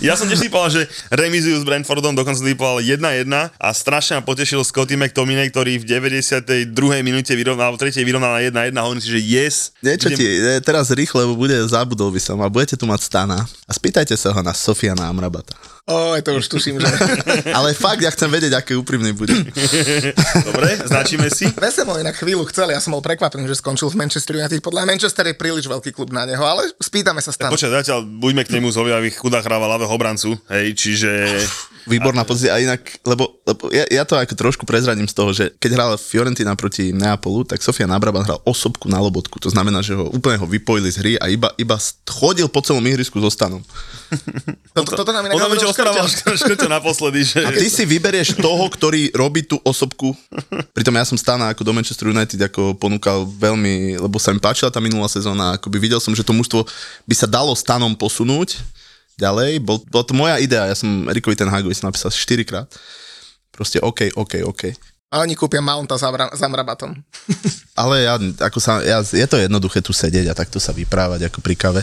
Ja 0.00 0.16
som 0.16 0.24
tiež 0.24 0.40
typoval, 0.40 0.72
že 0.72 0.88
remizujú 1.12 1.60
s 1.60 1.64
Brentfordom, 1.64 2.16
dokonca 2.16 2.40
typoval 2.40 2.80
1-1 2.80 3.28
a 3.52 3.68
strašne 3.76 4.16
ma 4.16 4.22
potešil 4.24 4.64
Scotty 4.64 4.96
McTominay, 4.96 5.52
ktorý 5.52 5.76
v 5.80 5.84
92. 5.84 6.72
minúte 7.04 7.32
vyrovnal, 7.36 7.72
alebo 7.72 7.80
3. 7.80 7.92
vyrovnal 8.00 8.32
na 8.32 8.40
1-1 8.40 8.72
a 8.72 8.82
hovorím 8.84 9.02
si, 9.04 9.12
že 9.12 9.20
yes. 9.20 9.56
Niečo 9.84 10.08
idem- 10.12 10.18
ti, 10.18 10.26
e, 10.26 10.56
teraz 10.64 10.88
rýchle, 10.88 11.28
lebo 11.28 11.36
bude, 11.36 11.52
zabudol 11.68 12.08
by 12.08 12.20
som 12.20 12.40
a 12.40 12.48
budete 12.48 12.80
tu 12.80 12.88
mať 12.88 13.04
Stana. 13.04 13.44
A 13.68 13.72
spýtajte 13.72 14.16
sa 14.16 14.32
ho 14.32 14.40
na 14.40 14.56
Sofiana 14.56 15.04
Amrabata. 15.04 15.52
Oj, 15.84 16.24
to 16.24 16.40
už 16.40 16.48
tuším, 16.48 16.80
že... 16.80 16.88
Ale 17.56 17.76
fakt, 17.76 18.00
ja 18.00 18.08
chcem 18.08 18.32
vedieť, 18.32 18.56
aký 18.56 18.72
úprimný 18.72 19.12
bude. 19.12 19.36
Dobre, 20.48 20.80
značíme 20.80 21.28
si. 21.28 21.44
Veselo 21.84 22.00
inak 22.00 22.16
chvíľu 22.16 22.48
chcel, 22.48 22.72
ja 22.72 22.80
som 22.80 22.96
bol 22.96 23.04
prekvapený, 23.04 23.44
že 23.44 23.60
skončil 23.60 23.92
v 23.92 24.00
Manchester 24.00 24.40
United. 24.40 24.56
Podľa 24.64 24.88
Manchester 24.88 25.28
je 25.28 25.36
príliš 25.36 25.68
veľký 25.68 25.92
klub 25.92 26.16
na 26.16 26.24
neho, 26.24 26.40
ale 26.40 26.64
spýtame 26.80 27.20
sa 27.20 27.28
stále. 27.28 27.52
Počkaj, 27.52 27.84
zatiaľ 27.84 28.08
buďme 28.08 28.40
k 28.40 28.56
nemu 28.56 28.72
zhoviaví, 28.72 29.12
chudá 29.12 29.44
hráva 29.44 29.68
ľavého 29.68 29.92
obrancu, 29.92 30.32
hej, 30.48 30.72
čiže... 30.72 31.12
Výborná 31.84 32.24
pozícia. 32.24 32.56
A 32.56 32.64
inak, 32.64 32.80
lebo, 33.04 33.36
lebo 33.44 33.68
ja, 33.68 33.84
ja, 33.92 34.08
to 34.08 34.16
ako 34.16 34.32
trošku 34.32 34.64
prezradím 34.64 35.04
z 35.04 35.12
toho, 35.12 35.36
že 35.36 35.52
keď 35.60 35.70
hral 35.76 35.90
Fiorentina 36.00 36.56
proti 36.56 36.96
Neapolu, 36.96 37.44
tak 37.44 37.60
Sofia 37.60 37.84
Nabraban 37.84 38.24
hral 38.24 38.40
osobku 38.48 38.88
na 38.88 38.96
lobotku. 39.04 39.36
To 39.44 39.52
znamená, 39.52 39.84
že 39.84 39.92
ho 39.92 40.08
úplne 40.08 40.40
ho 40.40 40.48
vypojili 40.48 40.88
z 40.88 40.96
hry 41.04 41.12
a 41.20 41.28
iba, 41.28 41.52
iba 41.60 41.76
chodil 42.08 42.48
po 42.48 42.64
celom 42.64 42.80
ihrisku 42.88 43.20
so 43.20 43.28
stanom. 43.28 43.60
Toto, 44.74 44.90
toto 44.98 45.10
nám 45.14 45.30
inak 45.30 45.38
On 45.38 45.40
nám 45.40 45.54
hovoril 45.54 45.70
ešte 45.70 45.70
osprával 45.70 46.06
Škrťo. 46.10 46.38
škrťo 46.40 46.68
naposledy, 46.68 47.20
že... 47.22 47.38
A 47.46 47.50
ty 47.54 47.66
si 47.70 47.86
vyberieš 47.86 48.38
toho, 48.38 48.64
ktorý 48.66 49.14
robí 49.14 49.46
tú 49.46 49.62
osobku. 49.62 50.12
Pritom 50.74 50.94
ja 50.98 51.06
som 51.06 51.14
stána 51.14 51.54
ako 51.54 51.62
do 51.62 51.72
Manchester 51.72 52.10
United 52.10 52.38
ako 52.50 52.74
ponúkal 52.74 53.22
veľmi, 53.24 53.98
lebo 54.02 54.18
sa 54.18 54.34
mi 54.34 54.42
páčila 54.42 54.70
tá 54.74 54.82
minulá 54.82 55.06
sezóna, 55.06 55.54
akoby 55.54 55.78
videl 55.78 56.02
som, 56.02 56.10
že 56.10 56.26
to 56.26 56.34
mužstvo 56.34 56.66
by 57.06 57.14
sa 57.14 57.30
dalo 57.30 57.54
stanom 57.54 57.94
posunúť 57.94 58.58
ďalej. 59.14 59.62
Bol, 59.62 59.82
bola 59.86 60.04
to 60.04 60.14
moja 60.14 60.36
idea, 60.42 60.66
ja 60.70 60.76
som 60.76 61.06
Erikovi 61.06 61.38
ten 61.38 61.50
Hagovi 61.50 61.74
som 61.74 61.86
napísal 61.86 62.10
4 62.10 62.42
krát. 62.42 62.66
Proste 63.54 63.78
OK, 63.78 64.10
OK, 64.18 64.42
OK. 64.42 64.93
A 65.14 65.22
oni 65.22 65.38
kúpia 65.38 65.62
Mounta 65.62 65.94
za, 65.94 66.10
za 66.10 66.46
Mrabatom. 66.50 66.90
Ale 67.80 68.02
ja, 68.02 68.18
ako 68.18 68.58
sa, 68.58 68.82
ja, 68.82 68.98
je 68.98 69.26
to 69.30 69.38
jednoduché 69.38 69.78
tu 69.78 69.94
sedieť 69.94 70.30
a 70.30 70.34
takto 70.34 70.58
sa 70.58 70.74
vyprávať 70.74 71.30
ako 71.30 71.38
pri 71.38 71.54
kave. 71.54 71.82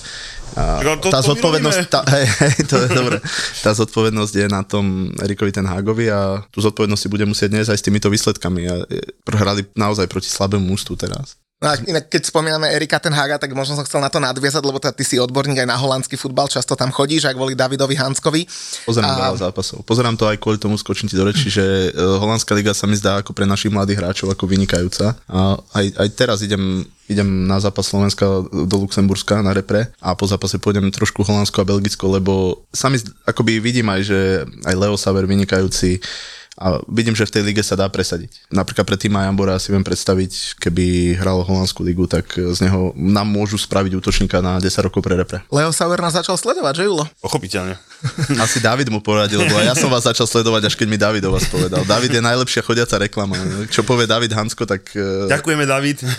A 0.60 0.84
to- 0.84 1.08
tá 1.08 1.24
to 1.24 1.32
zodpovednosť, 1.32 1.80
tá, 1.88 2.04
hej, 2.16 2.28
hej, 2.28 2.56
to 2.68 2.76
je 2.76 2.88
dobré. 2.92 3.24
Tá 3.64 3.72
zodpovednosť 3.72 4.34
je 4.36 4.48
na 4.52 4.68
tom 4.68 5.16
Erikovi 5.24 5.56
ten 5.56 5.64
Hagovi 5.64 6.12
a 6.12 6.44
tú 6.52 6.60
zodpovednosť 6.60 7.02
si 7.08 7.08
bude 7.08 7.24
musieť 7.24 7.50
niesť 7.56 7.72
aj 7.72 7.80
s 7.80 7.86
týmito 7.88 8.12
výsledkami. 8.12 8.62
A 8.68 8.76
e, 8.84 9.00
hrali 9.32 9.64
naozaj 9.80 10.12
proti 10.12 10.28
slabému 10.28 10.68
mužstvu 10.68 11.00
teraz. 11.00 11.40
No 11.62 11.70
a 11.70 11.78
inak 11.78 12.10
keď 12.10 12.26
spomíname 12.26 12.74
Erika 12.74 12.98
ten 12.98 13.14
Haga, 13.14 13.38
tak 13.38 13.54
možno 13.54 13.78
som 13.78 13.86
chcel 13.86 14.02
na 14.02 14.10
to 14.10 14.18
nadviazať, 14.18 14.66
lebo 14.66 14.82
teda 14.82 14.98
ty 14.98 15.06
si 15.06 15.22
odborník 15.22 15.62
aj 15.62 15.70
na 15.70 15.78
holandský 15.78 16.18
futbal, 16.18 16.50
často 16.50 16.74
tam 16.74 16.90
chodíš, 16.90 17.30
aj 17.30 17.38
kvôli 17.38 17.54
Davidovi 17.54 17.94
Hanskovi. 17.94 18.50
Pozerám 18.90 19.14
A- 19.14 19.18
veľa 19.30 19.38
zápasov. 19.46 19.86
Pozerám 19.86 20.18
to 20.18 20.26
aj 20.26 20.42
kvôli 20.42 20.58
tomu 20.58 20.74
skočím 20.82 21.06
ti 21.06 21.14
do 21.14 21.22
reči, 21.22 21.54
že 21.54 21.62
e, 21.62 21.90
holandská 21.94 22.58
liga 22.58 22.74
sa 22.74 22.90
mi 22.90 22.98
zdá 22.98 23.22
ako 23.22 23.38
pre 23.38 23.46
našich 23.46 23.70
mladých 23.70 24.02
hráčov 24.02 24.34
ako 24.34 24.50
vynikajúca. 24.50 25.14
A 25.30 25.62
aj, 25.78 25.86
aj 26.02 26.08
teraz 26.18 26.42
idem, 26.42 26.82
idem 27.06 27.30
na 27.46 27.62
zápas 27.62 27.86
Slovenska 27.86 28.26
do 28.50 28.76
Luxemburska 28.82 29.46
na 29.46 29.54
repre 29.54 29.94
a 30.02 30.18
po 30.18 30.26
zápase 30.26 30.58
pôjdem 30.58 30.90
trošku 30.90 31.22
Holandsko 31.22 31.62
a 31.62 31.70
Belgicko, 31.70 32.10
lebo 32.10 32.66
sami 32.74 32.98
akoby 33.30 33.62
vidím 33.62 33.86
aj, 33.86 34.02
že 34.02 34.20
aj 34.66 34.74
Leo 34.74 34.98
Saver 34.98 35.30
vynikajúci 35.30 36.02
a 36.60 36.84
vidím, 36.86 37.16
že 37.16 37.24
v 37.24 37.32
tej 37.32 37.44
lige 37.48 37.64
sa 37.64 37.80
dá 37.80 37.88
presadiť. 37.88 38.52
Napríklad 38.52 38.84
pre 38.84 39.00
týma 39.00 39.24
Jambora 39.24 39.56
si 39.56 39.72
viem 39.72 39.82
predstaviť, 39.82 40.60
keby 40.60 41.16
hral 41.16 41.48
holandskú 41.48 41.82
ligu, 41.82 42.06
tak 42.06 42.36
z 42.36 42.60
neho 42.68 42.92
nám 42.94 43.26
môžu 43.26 43.56
spraviť 43.56 43.96
útočníka 43.96 44.44
na 44.44 44.60
10 44.60 44.68
rokov 44.84 45.00
pre 45.00 45.16
repre. 45.16 45.40
Leo 45.48 45.72
Sauer 45.72 45.98
nás 45.98 46.12
začal 46.12 46.36
sledovať, 46.36 46.84
že 46.84 46.84
Julo? 46.92 47.08
Pochopiteľne. 47.24 47.80
Asi 48.44 48.60
David 48.60 48.92
mu 48.92 49.00
poradil, 49.00 49.40
lebo 49.40 49.56
ja 49.62 49.72
som 49.78 49.88
vás 49.88 50.04
začal 50.04 50.28
sledovať, 50.28 50.68
až 50.68 50.76
keď 50.76 50.88
mi 50.90 50.98
David 51.00 51.24
o 51.24 51.32
vás 51.32 51.48
povedal. 51.48 51.88
David 51.88 52.18
je 52.18 52.22
najlepšia 52.22 52.62
chodiaca 52.66 53.00
reklama. 53.00 53.38
Čo 53.72 53.88
povie 53.88 54.10
David 54.10 54.36
Hansko, 54.36 54.68
tak... 54.68 54.92
eh, 54.94 55.30
Ďakujeme, 55.32 55.64
David. 55.64 56.04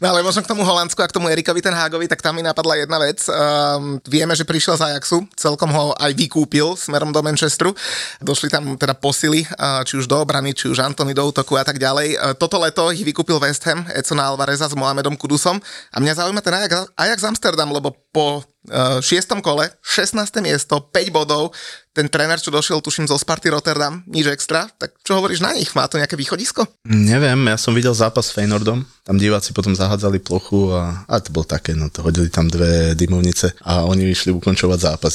No 0.00 0.16
ale 0.16 0.24
možno 0.24 0.40
k 0.40 0.48
tomu 0.48 0.64
Holandsku 0.64 0.96
a 1.04 1.08
k 1.08 1.12
tomu 1.12 1.28
Erikovi 1.28 1.60
ten 1.60 1.76
Hágovi, 1.76 2.08
tak 2.08 2.24
tam 2.24 2.32
mi 2.36 2.42
napadla 2.42 2.80
jedna 2.80 2.96
vec. 2.96 3.20
Um, 3.28 4.00
vieme, 4.08 4.32
že 4.32 4.48
prišiel 4.48 4.80
z 4.80 4.92
Ajaxu, 4.92 5.28
celkom 5.36 5.68
ho 5.70 5.92
aj 6.00 6.16
vykúpil 6.16 6.72
smerom 6.72 7.12
do 7.12 7.20
Manchesteru. 7.20 7.76
Došli 8.24 8.48
tam 8.48 8.80
teda 8.80 8.96
posily, 8.96 9.44
či 9.84 10.00
už 10.00 10.08
do 10.08 10.16
obrany, 10.16 10.56
či 10.56 10.72
už 10.72 10.80
Antony 10.80 11.12
do 11.12 11.24
útoku 11.26 11.56
a 11.60 11.64
tak 11.64 11.76
ďalej. 11.76 12.16
Uh, 12.16 12.32
toto 12.36 12.56
leto 12.56 12.88
ich 12.90 13.04
vykúpil 13.04 13.36
West 13.36 13.64
Ham, 13.68 13.84
Edsona 13.92 14.32
Alvareza 14.32 14.66
s 14.66 14.74
Mohamedom 14.74 15.14
Kudusom. 15.16 15.60
A 15.92 15.96
mňa 16.00 16.24
zaujíma 16.24 16.40
ten 16.40 16.56
Ajax, 16.56 16.88
Ajax 16.96 17.18
Amsterdam, 17.24 17.68
lebo 17.68 17.92
po 18.10 18.40
uh, 18.40 18.98
šiestom 19.04 19.44
kole, 19.44 19.68
16. 19.84 20.40
miesto, 20.40 20.80
5 20.88 21.12
bodov, 21.12 21.52
ten 21.90 22.06
tréner, 22.06 22.38
čo 22.38 22.54
došiel, 22.54 22.78
tuším, 22.78 23.10
zo 23.10 23.18
Sparty 23.18 23.50
Rotterdam, 23.50 24.06
nič 24.06 24.30
extra, 24.30 24.70
tak 24.78 24.94
čo 25.02 25.18
hovoríš 25.18 25.42
na 25.42 25.50
nich? 25.50 25.74
Má 25.74 25.90
to 25.90 25.98
nejaké 25.98 26.14
východisko? 26.14 26.62
Neviem, 26.86 27.50
ja 27.50 27.58
som 27.58 27.74
videl 27.74 27.90
zápas 27.92 28.30
s 28.30 28.34
Feynordom, 28.34 28.86
tam 29.02 29.16
diváci 29.18 29.50
potom 29.50 29.74
zahádzali 29.74 30.22
plochu 30.22 30.70
a, 30.70 31.02
a 31.10 31.18
to 31.18 31.34
bolo 31.34 31.50
také, 31.50 31.74
no 31.74 31.90
to 31.90 32.06
hodili 32.06 32.30
tam 32.30 32.46
dve 32.46 32.94
dymovnice 32.94 33.58
a 33.66 33.82
oni 33.82 34.14
išli 34.14 34.30
ukončovať 34.30 34.78
zápas. 34.78 35.14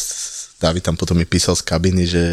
David 0.59 0.87
tam 0.87 0.95
potom 0.95 1.19
mi 1.19 1.27
písal 1.27 1.55
z 1.59 1.63
kabiny, 1.67 2.03
že 2.07 2.23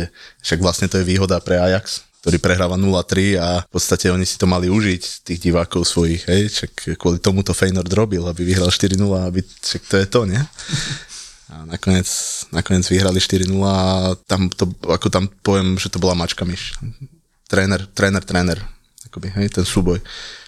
však 0.46 0.58
vlastne 0.62 0.86
to 0.86 0.98
je 1.02 1.08
výhoda 1.08 1.42
pre 1.42 1.58
Ajax, 1.58 2.06
ktorý 2.22 2.38
prehráva 2.38 2.78
0-3 2.78 3.34
a 3.34 3.66
v 3.66 3.70
podstate 3.74 4.06
oni 4.06 4.22
si 4.22 4.38
to 4.38 4.46
mali 4.46 4.70
užiť, 4.70 5.26
tých 5.26 5.42
divákov 5.42 5.82
svojich, 5.82 6.22
hej, 6.30 6.42
však 6.54 6.94
kvôli 6.94 7.18
tomu 7.18 7.42
to 7.42 7.50
Feynord 7.50 7.90
robil, 7.90 8.22
aby 8.30 8.46
vyhral 8.46 8.70
4-0, 8.70 8.94
aby, 9.26 9.42
však 9.42 9.82
to 9.90 9.96
je 9.98 10.06
to, 10.06 10.20
nie? 10.30 10.38
A 11.50 11.66
nakoniec, 11.66 12.08
nakoniec 12.54 12.86
vyhrali 12.86 13.18
4-0 13.18 13.50
a 13.66 14.14
tam, 14.30 14.46
to, 14.54 14.70
ako 14.86 15.10
tam 15.10 15.26
poviem, 15.42 15.74
že 15.74 15.90
to 15.90 15.98
bola 15.98 16.14
mačka 16.14 16.46
myš. 16.46 16.78
Tréner, 17.50 17.90
tréner, 17.90 18.22
tréner, 18.22 18.62
akoby, 19.10 19.28
hej, 19.42 19.50
ten 19.50 19.66
súboj. 19.66 19.98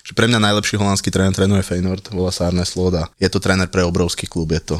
Že 0.07 0.15
pre 0.15 0.31
mňa 0.31 0.41
najlepší 0.41 0.79
holandský 0.79 1.11
tréner 1.11 1.35
trénuje 1.35 1.67
Feynord, 1.67 2.07
volá 2.15 2.31
sa 2.31 2.47
Arne 2.47 2.63
Slot 2.63 2.95
a 2.97 3.11
je 3.19 3.27
to 3.27 3.43
tréner 3.43 3.67
pre 3.67 3.83
obrovský 3.83 4.31
klub, 4.31 4.55
je 4.55 4.63
to. 4.63 4.77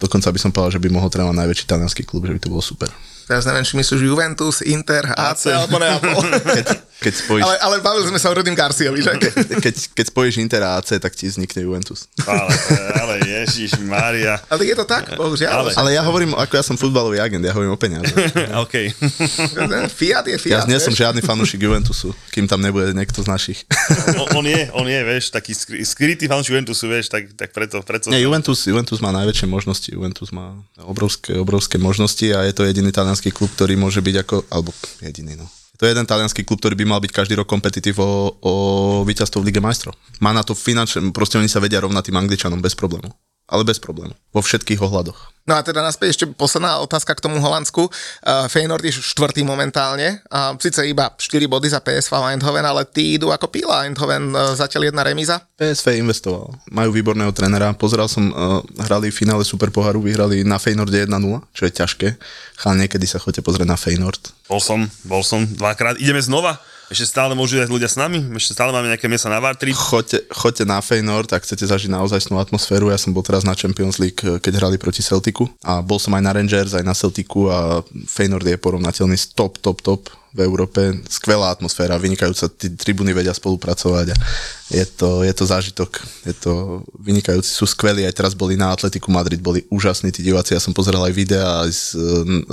Dokonca 0.00 0.32
by 0.32 0.38
som 0.40 0.50
povedal, 0.50 0.80
že 0.80 0.82
by 0.82 0.88
mohol 0.88 1.12
trénovať 1.12 1.36
najväčší 1.36 1.64
talianský 1.68 2.02
klub, 2.08 2.24
že 2.24 2.32
by 2.32 2.40
to 2.40 2.48
bolo 2.48 2.64
super. 2.64 2.88
Teraz 3.28 3.46
neviem, 3.46 3.62
či 3.62 3.78
myslíš 3.78 4.00
Juventus, 4.00 4.58
Inter, 4.64 5.06
AC, 5.14 5.54
alebo 5.54 5.78
Neapol. 5.78 6.24
Keď, 6.40 6.66
keď 7.00 7.12
spojíš... 7.16 7.42
ale, 7.42 7.54
ale 7.58 7.74
bavili 7.80 8.06
sme 8.06 8.16
sa 8.16 8.28
o 8.28 8.34
Rudim 8.34 8.52
Garciovi, 8.52 9.00
že? 9.00 9.12
keď, 9.58 9.74
keď 9.90 10.04
spojíš 10.06 10.34
Inter 10.36 10.60
a 10.62 10.76
AC, 10.76 10.94
tak 10.94 11.10
ti 11.10 11.26
vznikne 11.26 11.60
Juventus. 11.60 12.06
Ale, 12.22 12.52
ale 12.94 13.14
Ježiš, 13.24 13.80
Mária. 13.80 14.36
Ale 14.46 14.62
je 14.62 14.74
to 14.74 14.84
tak, 14.84 15.14
bohužiaľ. 15.14 15.50
Ale- 15.62 15.72
Ale 15.74 15.90
ja 15.90 16.02
hovorím, 16.02 16.32
ako 16.32 16.52
ja 16.52 16.62
som 16.62 16.76
futbalový 16.76 17.18
agent, 17.18 17.40
ja 17.40 17.50
hovorím 17.50 17.72
o 17.72 17.80
peniaze. 17.80 18.12
OK. 18.64 18.74
Fiat 19.90 20.24
je 20.26 20.36
Ja 20.46 20.60
Fiat. 20.62 20.66
nie 20.66 20.76
som 20.76 20.92
žiadny 20.92 21.20
fanúšik 21.20 21.58
Juventusu, 21.58 22.12
kým 22.28 22.44
tam 22.44 22.60
nebude 22.60 22.92
niekto 22.92 23.20
z 23.20 23.28
našich. 23.28 23.58
On, 24.14 24.28
on 24.36 24.46
je, 24.46 24.60
on 24.72 24.84
je, 24.84 25.00
vieš, 25.00 25.30
taký 25.30 25.52
skry- 25.52 25.82
skrytý 25.82 26.24
fanúšik 26.26 26.52
Juventusu, 26.52 26.84
vieš, 26.86 27.08
tak, 27.08 27.32
tak 27.32 27.50
preto, 27.50 27.80
preto. 27.80 28.08
Nie, 28.08 28.20
Juventus, 28.20 28.60
Juventus 28.62 28.98
má 28.98 29.10
najväčšie 29.10 29.46
možnosti. 29.46 29.88
Juventus 29.88 30.28
má 30.30 30.52
obrovské, 30.80 31.34
obrovské 31.34 31.76
možnosti 31.76 32.24
a 32.28 32.44
je 32.44 32.52
to 32.52 32.62
jediný 32.62 32.90
talianský 32.90 33.30
klub, 33.30 33.48
ktorý 33.50 33.74
môže 33.74 33.98
byť 33.98 34.16
ako, 34.20 34.36
alebo 34.48 34.70
jediný, 35.00 35.34
no. 35.36 35.46
To 35.80 35.88
je 35.88 35.96
jeden 35.96 36.04
talianský 36.04 36.44
klub, 36.44 36.60
ktorý 36.60 36.76
by 36.76 36.84
mal 36.84 37.00
byť 37.00 37.08
každý 37.08 37.40
rok 37.40 37.48
kompetitív 37.48 38.04
o, 38.04 38.36
o 38.44 38.52
víťazstvo 39.08 39.40
v 39.40 39.48
Lige 39.48 39.64
majstrov. 39.64 39.96
Má 40.20 40.28
na 40.36 40.44
to 40.44 40.52
finančne, 40.52 41.08
proste 41.08 41.40
oni 41.40 41.48
sa 41.48 41.56
vedia 41.56 41.80
rovnať 41.80 42.12
tým 42.12 42.20
Angličanom 42.20 42.60
bez 42.60 42.76
problému. 42.76 43.08
Ale 43.50 43.66
bez 43.66 43.82
problému. 43.82 44.14
Vo 44.30 44.40
všetkých 44.40 44.78
ohľadoch. 44.78 45.30
No 45.50 45.58
a 45.58 45.66
teda 45.66 45.82
naspäť 45.82 46.14
ešte 46.14 46.24
posledná 46.30 46.78
otázka 46.78 47.10
k 47.18 47.24
tomu 47.26 47.42
Holandsku. 47.42 47.90
Uh, 47.90 48.46
Feyenoord 48.46 48.86
je 48.86 48.94
štvrtý 48.94 49.42
momentálne. 49.42 50.22
A 50.30 50.54
síce 50.62 50.86
iba 50.86 51.10
4 51.10 51.50
body 51.50 51.66
za 51.66 51.82
PSV 51.82 52.14
Eindhoven, 52.30 52.62
ale 52.62 52.86
tí 52.86 53.18
idú 53.18 53.34
ako 53.34 53.50
píla. 53.50 53.82
Eindhoven 53.82 54.30
uh, 54.30 54.54
zatiaľ 54.54 54.94
jedna 54.94 55.02
remíza. 55.02 55.42
PSV 55.58 55.98
investoval. 55.98 56.54
Majú 56.70 56.94
výborného 56.94 57.34
trénera. 57.34 57.74
Pozeral 57.74 58.06
som, 58.06 58.30
uh, 58.30 58.62
hrali 58.86 59.10
v 59.10 59.18
finále 59.26 59.42
Super 59.42 59.74
poharu, 59.74 59.98
vyhrali 59.98 60.46
na 60.46 60.62
Feynorde 60.62 61.02
1-0, 61.02 61.10
čo 61.50 61.66
je 61.66 61.72
ťažké. 61.74 62.08
Chal 62.54 62.78
niekedy 62.78 63.10
sa 63.10 63.18
chodite 63.18 63.42
pozrieť 63.42 63.66
na 63.66 63.74
Feynord. 63.74 64.22
Bol 64.46 64.62
som, 64.62 64.86
bol 65.02 65.26
som 65.26 65.42
dvakrát. 65.42 65.98
Ideme 65.98 66.22
znova. 66.22 66.62
Ešte 66.90 67.06
stále 67.06 67.38
môžu 67.38 67.62
ísť 67.62 67.70
ľudia 67.70 67.86
s 67.86 67.94
nami. 67.94 68.18
Ešte 68.34 68.58
stále 68.58 68.74
máme 68.74 68.90
nejaké 68.90 69.06
miesta 69.06 69.30
na 69.30 69.38
Vartrip. 69.38 69.78
Choďte, 69.78 70.26
choďte 70.26 70.66
na 70.66 70.82
Feynord, 70.82 71.30
ak 71.30 71.46
chcete 71.46 71.62
zažiť 71.62 71.86
naozaj 71.86 72.34
atmosféru. 72.34 72.90
Ja 72.90 72.98
som 72.98 73.14
bol 73.14 73.22
teraz 73.22 73.46
na 73.46 73.54
Champions 73.54 74.02
League, 74.02 74.18
keď 74.18 74.58
hrali 74.58 74.74
proti 74.74 74.98
Celticu 74.98 75.46
a 75.62 75.86
bol 75.86 76.02
som 76.02 76.18
aj 76.18 76.22
na 76.26 76.34
Rangers, 76.34 76.74
aj 76.74 76.82
na 76.82 76.90
Celticu 76.90 77.46
a 77.46 77.86
Feynord 78.10 78.42
je 78.42 78.58
porovnateľný 78.58 79.14
s 79.14 79.30
top, 79.30 79.62
top, 79.62 79.78
top 79.86 80.10
v 80.30 80.46
Európe. 80.46 80.94
Skvelá 81.10 81.50
atmosféra, 81.50 81.98
vynikajúca, 81.98 82.46
tí 82.50 82.70
tribúny 82.74 83.10
vedia 83.10 83.34
spolupracovať 83.34 84.14
a 84.14 84.16
je 84.70 84.84
to, 84.86 85.26
je 85.26 85.34
to 85.34 85.44
zážitok. 85.46 85.90
Je 86.22 86.34
to 86.38 86.82
vynikajúci, 87.02 87.50
sú 87.50 87.66
skvelí, 87.66 88.06
aj 88.06 88.14
teraz 88.14 88.32
boli 88.38 88.54
na 88.54 88.70
Atletiku 88.70 89.10
Madrid, 89.10 89.42
boli 89.42 89.66
úžasní 89.66 90.14
tí 90.14 90.22
diváci, 90.22 90.54
ja 90.54 90.62
som 90.62 90.70
pozeral 90.70 91.02
aj 91.02 91.14
videá, 91.14 91.66
aj 91.66 91.72
s, 91.74 91.84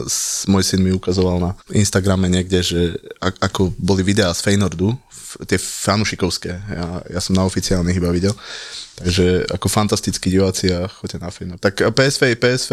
s, 0.09 0.19
môj 0.49 0.65
syn 0.65 0.81
mi 0.81 0.89
ukazoval 0.89 1.37
na 1.37 1.51
Instagrame 1.69 2.25
niekde, 2.25 2.59
že 2.65 2.79
ako 3.21 3.73
boli 3.77 4.01
videá 4.01 4.33
z 4.33 4.41
Feynordu, 4.41 4.97
tie 5.45 5.61
fanušikovské, 5.61 6.49
ja, 6.49 6.85
ja 7.13 7.19
som 7.21 7.37
na 7.37 7.45
oficiálnych 7.45 8.01
iba 8.01 8.09
videl, 8.09 8.33
takže 8.97 9.45
ako 9.53 9.69
fantastickí 9.69 10.33
diváci 10.33 10.73
a 10.73 10.89
choďte 10.89 11.21
na 11.21 11.29
Feyenoord. 11.29 11.61
Tak 11.61 11.93
PSV, 11.93 12.33
PSV 12.35 12.71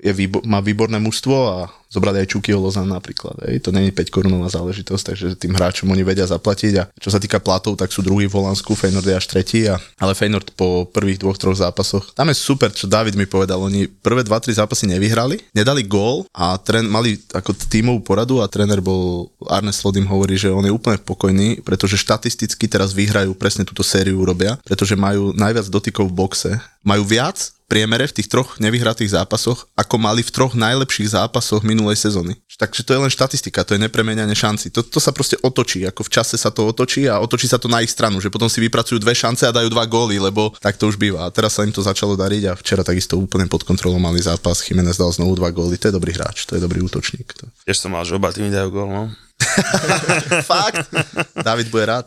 je 0.00 0.12
výbo- 0.16 0.42
má 0.48 0.64
výborné 0.64 0.96
mužstvo 0.96 1.36
a 1.36 1.68
zobrali 1.88 2.20
aj 2.22 2.28
Čukyho 2.28 2.60
Lozan 2.60 2.88
napríklad. 2.88 3.48
Ej. 3.48 3.64
To 3.64 3.72
není 3.72 3.90
5 3.90 4.12
korunová 4.12 4.52
záležitosť, 4.52 5.04
takže 5.12 5.26
tým 5.40 5.56
hráčom 5.56 5.88
oni 5.88 6.04
vedia 6.04 6.28
zaplatiť 6.28 6.72
a 6.76 6.84
čo 7.00 7.08
sa 7.08 7.16
týka 7.16 7.40
platov, 7.40 7.80
tak 7.80 7.88
sú 7.90 8.04
druhý 8.04 8.28
v 8.28 8.36
Holandsku, 8.36 8.76
Feyenoord 8.76 9.08
je 9.08 9.16
až 9.16 9.26
tretí, 9.26 9.64
a, 9.64 9.80
ale 9.96 10.12
Feyenoord 10.12 10.52
po 10.52 10.84
prvých 10.84 11.18
dvoch, 11.24 11.40
troch 11.40 11.56
zápasoch, 11.56 12.12
tam 12.12 12.28
je 12.28 12.36
super, 12.36 12.68
čo 12.70 12.84
David 12.84 13.16
mi 13.16 13.24
povedal, 13.24 13.56
oni 13.64 13.88
prvé 13.88 14.20
2-3 14.20 14.60
zápasy 14.60 14.84
nevyhrali, 14.84 15.40
nedali 15.56 15.82
gól 15.88 16.28
a 16.36 16.60
tren, 16.60 16.84
mali 16.84 17.16
ako 17.32 17.56
tímovú 17.56 18.04
poradu 18.04 18.44
a 18.44 18.50
tréner 18.52 18.84
bol, 18.84 19.32
Arne 19.48 19.72
Slot 19.72 19.96
im 19.96 20.08
hovorí, 20.08 20.36
že 20.36 20.52
on 20.52 20.68
je 20.68 20.72
úplne 20.72 21.00
pokojný, 21.00 21.64
pretože 21.64 21.96
štatisticky 21.96 22.68
teraz 22.68 22.92
vyhrajú 22.92 23.32
presne 23.32 23.64
túto 23.64 23.80
sériu 23.80 24.20
urobia, 24.20 24.60
pretože 24.60 24.92
majú 24.92 25.17
najviac 25.34 25.66
dotykov 25.68 26.10
v 26.10 26.16
boxe, 26.16 26.50
majú 26.86 27.04
viac 27.04 27.58
priemere 27.68 28.08
v 28.08 28.16
tých 28.16 28.32
troch 28.32 28.56
nevyhratých 28.56 29.12
zápasoch, 29.12 29.68
ako 29.76 29.94
mali 30.00 30.24
v 30.24 30.32
troch 30.32 30.56
najlepších 30.56 31.12
zápasoch 31.12 31.60
minulej 31.60 32.00
sezóny. 32.00 32.40
Takže 32.58 32.82
to 32.82 32.90
je 32.96 33.02
len 33.06 33.12
štatistika, 33.12 33.62
to 33.62 33.76
je 33.76 33.84
nepremenianie 33.84 34.34
šanci. 34.34 34.74
To, 34.74 34.82
to 34.82 34.98
sa 34.98 35.14
proste 35.14 35.38
otočí, 35.44 35.86
ako 35.86 36.02
v 36.02 36.10
čase 36.10 36.34
sa 36.34 36.50
to 36.50 36.66
otočí 36.66 37.06
a 37.06 37.22
otočí 37.22 37.46
sa 37.46 37.60
to 37.60 37.70
na 37.70 37.84
ich 37.84 37.92
stranu, 37.92 38.18
že 38.18 38.32
potom 38.32 38.50
si 38.50 38.58
vypracujú 38.64 38.98
dve 38.98 39.14
šance 39.14 39.46
a 39.46 39.54
dajú 39.54 39.70
dva 39.70 39.86
góly, 39.86 40.18
lebo 40.18 40.50
tak 40.58 40.74
to 40.74 40.90
už 40.90 40.98
býva. 40.98 41.28
A 41.28 41.30
teraz 41.30 41.54
sa 41.54 41.62
im 41.62 41.70
to 41.70 41.84
začalo 41.84 42.18
dariť 42.18 42.42
a 42.50 42.56
včera 42.58 42.82
takisto 42.82 43.14
úplne 43.14 43.46
pod 43.46 43.62
kontrolou 43.62 44.02
mali 44.02 44.18
zápas. 44.18 44.64
Jiménez 44.64 44.98
dal 44.98 45.12
znovu 45.14 45.38
dva 45.38 45.54
góly, 45.54 45.78
to 45.78 45.92
je 45.92 45.94
dobrý 45.94 46.16
hráč, 46.16 46.50
to 46.50 46.58
je 46.58 46.64
dobrý 46.64 46.82
útočník. 46.82 47.30
To. 47.38 47.46
Tiež 47.62 47.78
som 47.78 47.94
mal, 47.94 48.02
že 48.02 48.18
oba 48.18 48.34
tými 48.34 48.50
dajú 48.50 48.74
gól, 48.74 48.90
no. 48.90 49.04
Fakt? 50.50 50.90
David 51.38 51.70
bude 51.70 51.86
rád. 51.86 52.06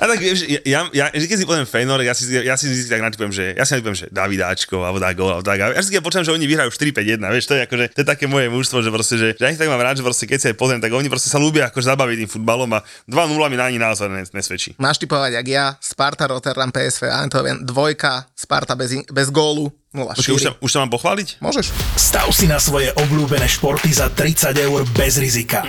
A 0.00 0.04
tak 0.08 0.18
vieš, 0.18 0.42
ja, 0.66 0.88
ja, 0.90 1.06
ja 1.12 1.26
keď 1.26 1.38
si 1.38 1.46
poviem 1.46 1.66
Feynor, 1.68 2.00
ja 2.02 2.16
si, 2.16 2.26
ja 2.32 2.54
si 2.56 2.66
vždy 2.66 2.88
tak 2.88 3.02
natypujem, 3.04 3.32
že 3.32 3.44
ja 3.54 3.62
si 3.62 3.76
natypujem, 3.76 3.96
že 3.96 4.06
Davidáčko, 4.10 4.82
alebo 4.82 4.98
dá 4.98 5.12
gól, 5.14 5.30
alebo 5.38 5.46
tak. 5.46 5.60
A 5.60 5.76
ja 5.76 5.82
si 5.84 5.92
keď 5.94 6.02
počujem, 6.02 6.24
že 6.26 6.32
oni 6.34 6.44
vyhrajú 6.48 6.72
4-5-1, 6.72 7.20
vieš, 7.30 7.46
to 7.46 7.54
je 7.56 7.62
akože, 7.68 7.84
to 7.94 7.98
je 8.02 8.08
také 8.08 8.24
moje 8.26 8.48
mužstvo, 8.50 8.82
že 8.82 8.90
proste, 8.90 9.14
že, 9.20 9.28
že 9.36 9.42
ja 9.44 9.52
ich 9.52 9.60
tak 9.60 9.70
mám 9.70 9.80
rád, 9.80 10.00
že 10.00 10.04
proste 10.06 10.24
keď 10.26 10.38
si 10.40 10.46
aj 10.50 10.56
pozriem, 10.56 10.80
tak 10.82 10.90
oni 10.90 11.06
proste 11.06 11.30
sa 11.30 11.38
ľúbia 11.38 11.70
akože 11.70 11.86
zabaviť 11.94 12.16
tým 12.26 12.30
futbalom 12.30 12.70
a 12.74 12.80
2-0 13.06 13.52
mi 13.52 13.56
na 13.60 13.64
ani 13.70 13.78
naozaj 13.78 14.08
nes- 14.10 14.32
nesvedčí. 14.34 14.74
Máš 14.80 14.98
typovať, 14.98 15.38
jak 15.40 15.46
ja, 15.46 15.64
Sparta, 15.78 16.26
Rotterdam, 16.26 16.72
PSV, 16.74 17.06
Eindhoven, 17.06 17.62
dvojka, 17.62 18.26
Sparta 18.34 18.74
bez, 18.74 18.96
in- 18.96 19.06
bez 19.08 19.28
gólu, 19.30 19.68
0 19.68 19.79
Počkej, 19.90 20.34
už, 20.38 20.42
sa, 20.46 20.50
už 20.62 20.70
sa 20.70 20.78
mám 20.86 20.90
pochváliť? 20.94 21.42
Môžeš. 21.42 21.74
Stav 21.98 22.30
si 22.30 22.46
na 22.46 22.62
svoje 22.62 22.94
obľúbené 22.94 23.50
športy 23.50 23.90
za 23.90 24.06
30 24.06 24.54
eur 24.54 24.86
bez 24.94 25.18
rizika. 25.18 25.66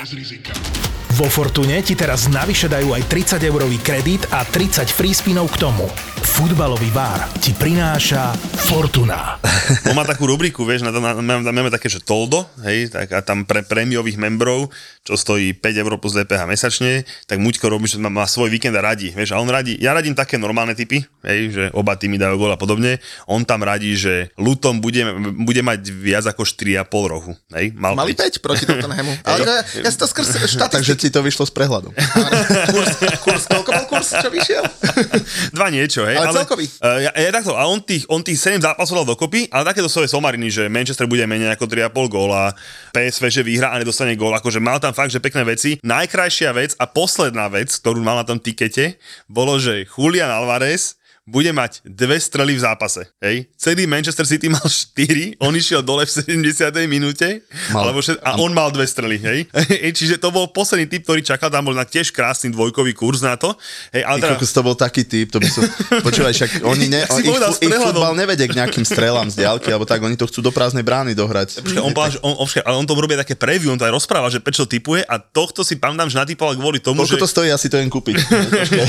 Vo 1.21 1.29
Fortune 1.29 1.77
ti 1.85 1.93
teraz 1.93 2.25
navyše 2.33 2.65
dajú 2.65 2.97
aj 2.97 3.05
30 3.05 3.45
eurový 3.45 3.77
kredit 3.77 4.25
a 4.33 4.41
30 4.41 4.89
free 4.89 5.13
spinov 5.13 5.53
k 5.53 5.61
tomu. 5.69 5.85
Futbalový 6.25 6.89
bar 6.89 7.29
ti 7.37 7.53
prináša 7.53 8.33
Fortuna. 8.65 9.37
On 9.89 9.93
má 9.93 10.01
takú 10.01 10.25
rubriku, 10.25 10.65
vieš, 10.65 10.81
na, 10.81 10.89
na, 10.89 11.21
na, 11.21 11.53
máme 11.53 11.69
také, 11.69 11.93
že 11.93 12.01
Toldo, 12.01 12.49
hej, 12.65 12.89
tak 12.89 13.13
a 13.13 13.21
tam 13.21 13.45
pre 13.45 13.61
prémiových 13.61 14.17
membrov, 14.17 14.73
čo 15.05 15.13
stojí 15.13 15.53
5 15.53 15.81
eur 15.85 15.93
plus 16.01 16.17
DPH 16.17 16.41
mesačne, 16.49 17.05
tak 17.29 17.37
Muďko 17.37 17.69
robí, 17.69 17.85
že 17.85 18.01
má, 18.01 18.09
má 18.09 18.25
svoj 18.25 18.49
víkend 18.49 18.73
a 18.73 18.81
radí, 18.81 19.13
vieš, 19.13 19.37
a 19.37 19.41
on 19.41 19.49
radí, 19.49 19.77
ja 19.77 19.93
radím 19.93 20.17
také 20.17 20.41
normálne 20.41 20.73
typy, 20.73 21.05
hej, 21.21 21.39
že 21.53 21.63
oba 21.77 22.01
týmy 22.01 22.17
dajú 22.17 22.41
gól 22.41 22.53
a 22.53 22.57
podobne, 22.57 22.97
on 23.29 23.45
tam 23.45 23.61
radí, 23.61 23.93
že 23.93 24.33
Luton 24.41 24.81
bude, 24.81 25.05
bude 25.37 25.61
mať 25.61 25.93
viac 25.93 26.25
ako 26.25 26.49
4,5 26.49 27.13
rohu, 27.13 27.37
hej, 27.53 27.77
mal 27.77 27.93
Mali 27.93 28.17
byť. 28.17 28.41
5 28.41 28.45
proti 28.45 28.65
Tottenhamu. 28.69 29.13
Ale 29.21 29.45
ja, 29.45 29.85
ja 29.85 29.89
si 29.93 29.97
to 30.01 30.09
skrz 30.09 30.25
Takže 30.33 30.57
štatistiky. 30.57 31.10
Ti 31.11 31.19
to 31.19 31.27
vyšlo 31.27 31.43
s 31.43 31.51
prehľadom. 31.51 31.91
Kurs, 32.71 32.95
kurs, 33.19 33.43
koľko 33.51 33.69
bol 33.75 33.85
kurs, 33.91 34.15
čo 34.15 34.31
vyšiel? 34.31 34.63
Dva 35.59 35.67
niečo, 35.67 36.07
hej. 36.07 36.15
Ale 36.15 36.31
celkový. 36.31 36.71
Uh, 36.79 37.03
ja, 37.03 37.11
ja, 37.11 37.29
takto, 37.35 37.51
a 37.59 37.67
on 37.67 37.83
tých, 37.83 38.07
on 38.07 38.23
tých 38.23 38.39
7 38.39 38.63
zápasov 38.63 39.03
dal 39.03 39.11
dokopy, 39.11 39.51
ale 39.51 39.67
takéto 39.67 39.91
svoje 39.91 40.07
somariny, 40.07 40.47
že 40.47 40.63
Manchester 40.71 41.11
bude 41.11 41.27
menej 41.27 41.51
ako 41.59 41.67
3,5 41.67 42.07
góla, 42.07 42.55
PSV, 42.95 43.23
že 43.27 43.41
vyhrá 43.43 43.75
a 43.75 43.79
nedostane 43.83 44.15
gól, 44.15 44.31
akože 44.39 44.63
mal 44.63 44.79
tam 44.79 44.95
fakt, 44.95 45.11
že 45.11 45.19
pekné 45.19 45.43
veci. 45.43 45.75
Najkrajšia 45.83 46.55
vec 46.55 46.71
a 46.79 46.87
posledná 46.87 47.51
vec, 47.51 47.67
ktorú 47.75 47.99
mal 47.99 48.15
na 48.15 48.23
tom 48.23 48.39
tikete, 48.39 48.95
bolo, 49.27 49.59
že 49.59 49.83
Julian 49.83 50.31
Alvarez 50.31 51.00
bude 51.29 51.53
mať 51.53 51.85
dve 51.85 52.17
strely 52.17 52.57
v 52.57 52.61
zápase. 52.65 53.05
Hej? 53.21 53.45
Celý 53.53 53.85
Manchester 53.85 54.25
City 54.25 54.49
mal 54.49 54.65
4, 54.65 55.37
on 55.37 55.53
išiel 55.53 55.85
dole 55.85 56.01
v 56.09 56.11
70. 56.11 56.73
minúte 56.89 57.45
Mal. 57.69 57.85
alebo 57.85 58.01
všet, 58.01 58.17
a 58.25 58.41
on 58.41 58.49
mal 58.49 58.73
dve 58.73 58.89
strely. 58.89 59.21
Hej? 59.27 59.45
Čiže 59.93 60.17
to 60.17 60.33
bol 60.33 60.49
posledný 60.49 60.89
typ, 60.89 61.05
ktorý 61.05 61.21
čakal, 61.21 61.53
tam 61.53 61.69
bol 61.69 61.77
na 61.77 61.85
tiež 61.85 62.09
krásny 62.09 62.49
dvojkový 62.49 62.97
kurz 62.97 63.21
na 63.21 63.37
to. 63.37 63.53
Hej, 63.93 64.01
ale 64.01 64.17
teda, 64.17 64.41
to 64.41 64.61
bol 64.65 64.73
taký 64.73 65.05
typ, 65.05 65.29
to 65.29 65.37
by 65.37 65.45
som... 65.45 65.61
Počúvaj, 66.09 66.33
však 66.33 66.51
oni 66.65 66.89
ne, 66.89 67.05
Si 67.05 67.21
ich, 67.21 67.29
povedal 67.29 67.53
ich 67.53 67.69
futbal 67.69 68.17
nevedie 68.17 68.49
k 68.49 68.57
nejakým 68.57 68.81
strelám 68.81 69.29
z 69.29 69.45
diaľky, 69.45 69.69
alebo 69.69 69.85
tak, 69.85 70.01
oni 70.01 70.17
to 70.17 70.25
chcú 70.25 70.41
do 70.41 70.49
prázdnej 70.49 70.81
brány 70.81 71.13
dohrať. 71.13 71.61
Počkaj, 71.61 71.81
on, 71.85 71.93
povedal, 71.93 72.17
on, 72.25 72.33
on, 72.41 72.47
ale 72.65 72.75
on 72.81 72.85
tomu 72.89 73.05
robí 73.05 73.13
také 73.13 73.37
preview, 73.37 73.69
on 73.69 73.77
to 73.77 73.85
aj 73.85 73.93
rozpráva, 73.93 74.33
že 74.33 74.41
prečo 74.41 74.65
typuje 74.65 75.05
a 75.05 75.21
tohto 75.21 75.61
si 75.61 75.77
pamätám, 75.77 76.09
že 76.09 76.17
natypoval 76.17 76.57
kvôli 76.57 76.81
tomu, 76.81 77.05
Koľko 77.05 77.17
že, 77.17 77.21
to 77.21 77.29
stojí, 77.29 77.49
asi 77.53 77.69
to 77.69 77.77
jen 77.77 77.93
kúpiť. 77.93 78.15
že, 78.71 78.81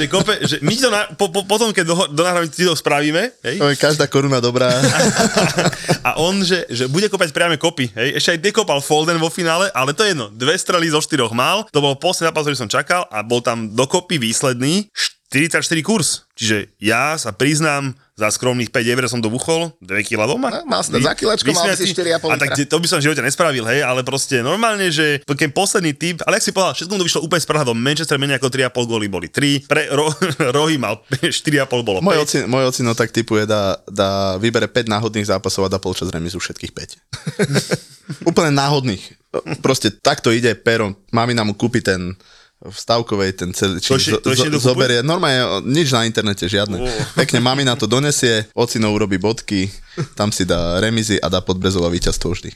že, 0.00 0.04
kope, 0.08 0.40
že 0.40 0.56
my, 0.64 0.74
to 0.78 0.88
na, 0.88 1.01
na, 1.02 1.18
po, 1.18 1.26
po, 1.26 1.42
potom, 1.42 1.74
keď 1.74 1.84
do, 1.84 1.94
do 2.14 2.22
nahrávania 2.22 2.54
to 2.54 2.78
spravíme, 2.78 3.34
hej, 3.42 3.56
To 3.58 3.68
je 3.68 3.76
každá 3.76 4.06
koruna 4.06 4.38
dobrá. 4.38 4.70
a 6.08 6.22
on, 6.22 6.38
že, 6.46 6.62
že 6.70 6.86
bude 6.86 7.10
kopať 7.10 7.34
priame 7.34 7.58
kopy, 7.58 7.90
hej, 7.90 8.14
ešte 8.22 8.30
aj 8.38 8.42
dekopal 8.46 8.78
Folden 8.78 9.18
vo 9.18 9.26
finále, 9.26 9.66
ale 9.74 9.90
to 9.90 10.06
je 10.06 10.14
jedno, 10.14 10.30
dve 10.30 10.54
strely 10.54 10.86
zo 10.86 11.02
štyroch 11.02 11.34
mal, 11.34 11.66
to 11.74 11.82
bol 11.82 11.98
posledný 11.98 12.30
zápas, 12.30 12.46
ktorý 12.46 12.56
som 12.58 12.70
čakal 12.70 13.02
a 13.10 13.26
bol 13.26 13.42
tam 13.42 13.74
dokopy 13.74 14.22
výsledný. 14.22 14.86
44 15.32 15.64
kurz. 15.80 16.28
Čiže 16.36 16.76
ja 16.76 17.16
sa 17.16 17.32
priznám, 17.32 17.96
za 18.12 18.28
skromných 18.28 18.68
5 18.68 18.92
eur 18.92 19.04
som 19.08 19.24
to 19.24 19.32
buchol, 19.32 19.72
2 19.80 20.04
kg 20.04 20.28
doma. 20.28 20.52
No, 20.52 20.68
mal 20.68 20.84
to 20.84 21.00
za 21.00 21.16
kilečko, 21.16 21.48
mal 21.56 21.72
si 21.72 21.96
4,5 21.96 22.28
A 22.28 22.36
tak 22.36 22.52
to 22.60 22.76
by 22.76 22.86
som 22.86 23.00
v 23.00 23.08
živote 23.08 23.24
nespravil, 23.24 23.64
hej, 23.64 23.80
ale 23.80 24.04
proste 24.04 24.44
normálne, 24.44 24.92
že 24.92 25.24
keď 25.24 25.48
posledný 25.56 25.96
typ, 25.96 26.20
ale 26.28 26.36
ak 26.36 26.44
si 26.44 26.52
povedal, 26.52 26.76
všetko 26.76 26.92
to 26.92 27.06
vyšlo 27.08 27.20
úplne 27.24 27.40
s 27.40 27.48
prehľadom, 27.48 27.76
Manchester 27.76 28.20
menej 28.20 28.36
ako 28.36 28.52
3,5 28.52 28.92
góly 28.92 29.06
boli 29.08 29.32
3, 29.32 29.64
pre 29.64 29.88
ro, 29.96 30.12
rohy 30.56 30.76
mal 30.76 31.00
4,5 31.24 31.88
bolo 31.88 32.04
5. 32.04 32.04
Môj 32.04 32.18
ocino, 32.20 32.44
môj 32.52 32.64
ocino 32.68 32.92
tak 32.92 33.16
typuje, 33.16 33.48
dá, 33.48 33.80
dá, 33.88 34.36
vybere 34.36 34.68
5 34.68 34.92
náhodných 34.92 35.32
zápasov 35.32 35.64
a 35.64 35.72
dá 35.72 35.80
polčas 35.80 36.12
remizu 36.12 36.36
všetkých 36.36 36.72
5. 36.76 37.00
Úplne 38.28 38.52
náhodných. 38.52 39.04
Proste 39.64 39.88
takto 39.88 40.28
ide 40.28 40.52
perom. 40.52 40.92
Mamina 41.16 41.48
mu 41.48 41.56
kúpi 41.56 41.80
ten 41.80 42.12
v 42.62 42.72
stavkovej 42.72 43.30
ten 43.34 43.50
celý, 43.50 43.78
či 43.78 43.90
To 43.90 43.98
ešte- 43.98 44.22
to 44.22 44.30
zo, 44.32 44.70
zoberie, 44.70 45.02
normálne 45.02 45.66
nič 45.66 45.90
na 45.90 46.06
internete, 46.06 46.46
žiadne. 46.46 46.78
Oh. 46.78 46.86
Pekne 47.20 47.42
mamina 47.42 47.74
to 47.74 47.84
donesie, 47.84 48.46
ocino 48.54 48.94
urobí 48.94 49.18
bodky, 49.18 49.66
tam 50.14 50.30
si 50.30 50.46
dá 50.46 50.78
remizy 50.78 51.18
a 51.18 51.28
dá 51.28 51.42
podbrezová 51.42 51.90
víťazstvo 51.90 52.32
vždy. 52.32 52.50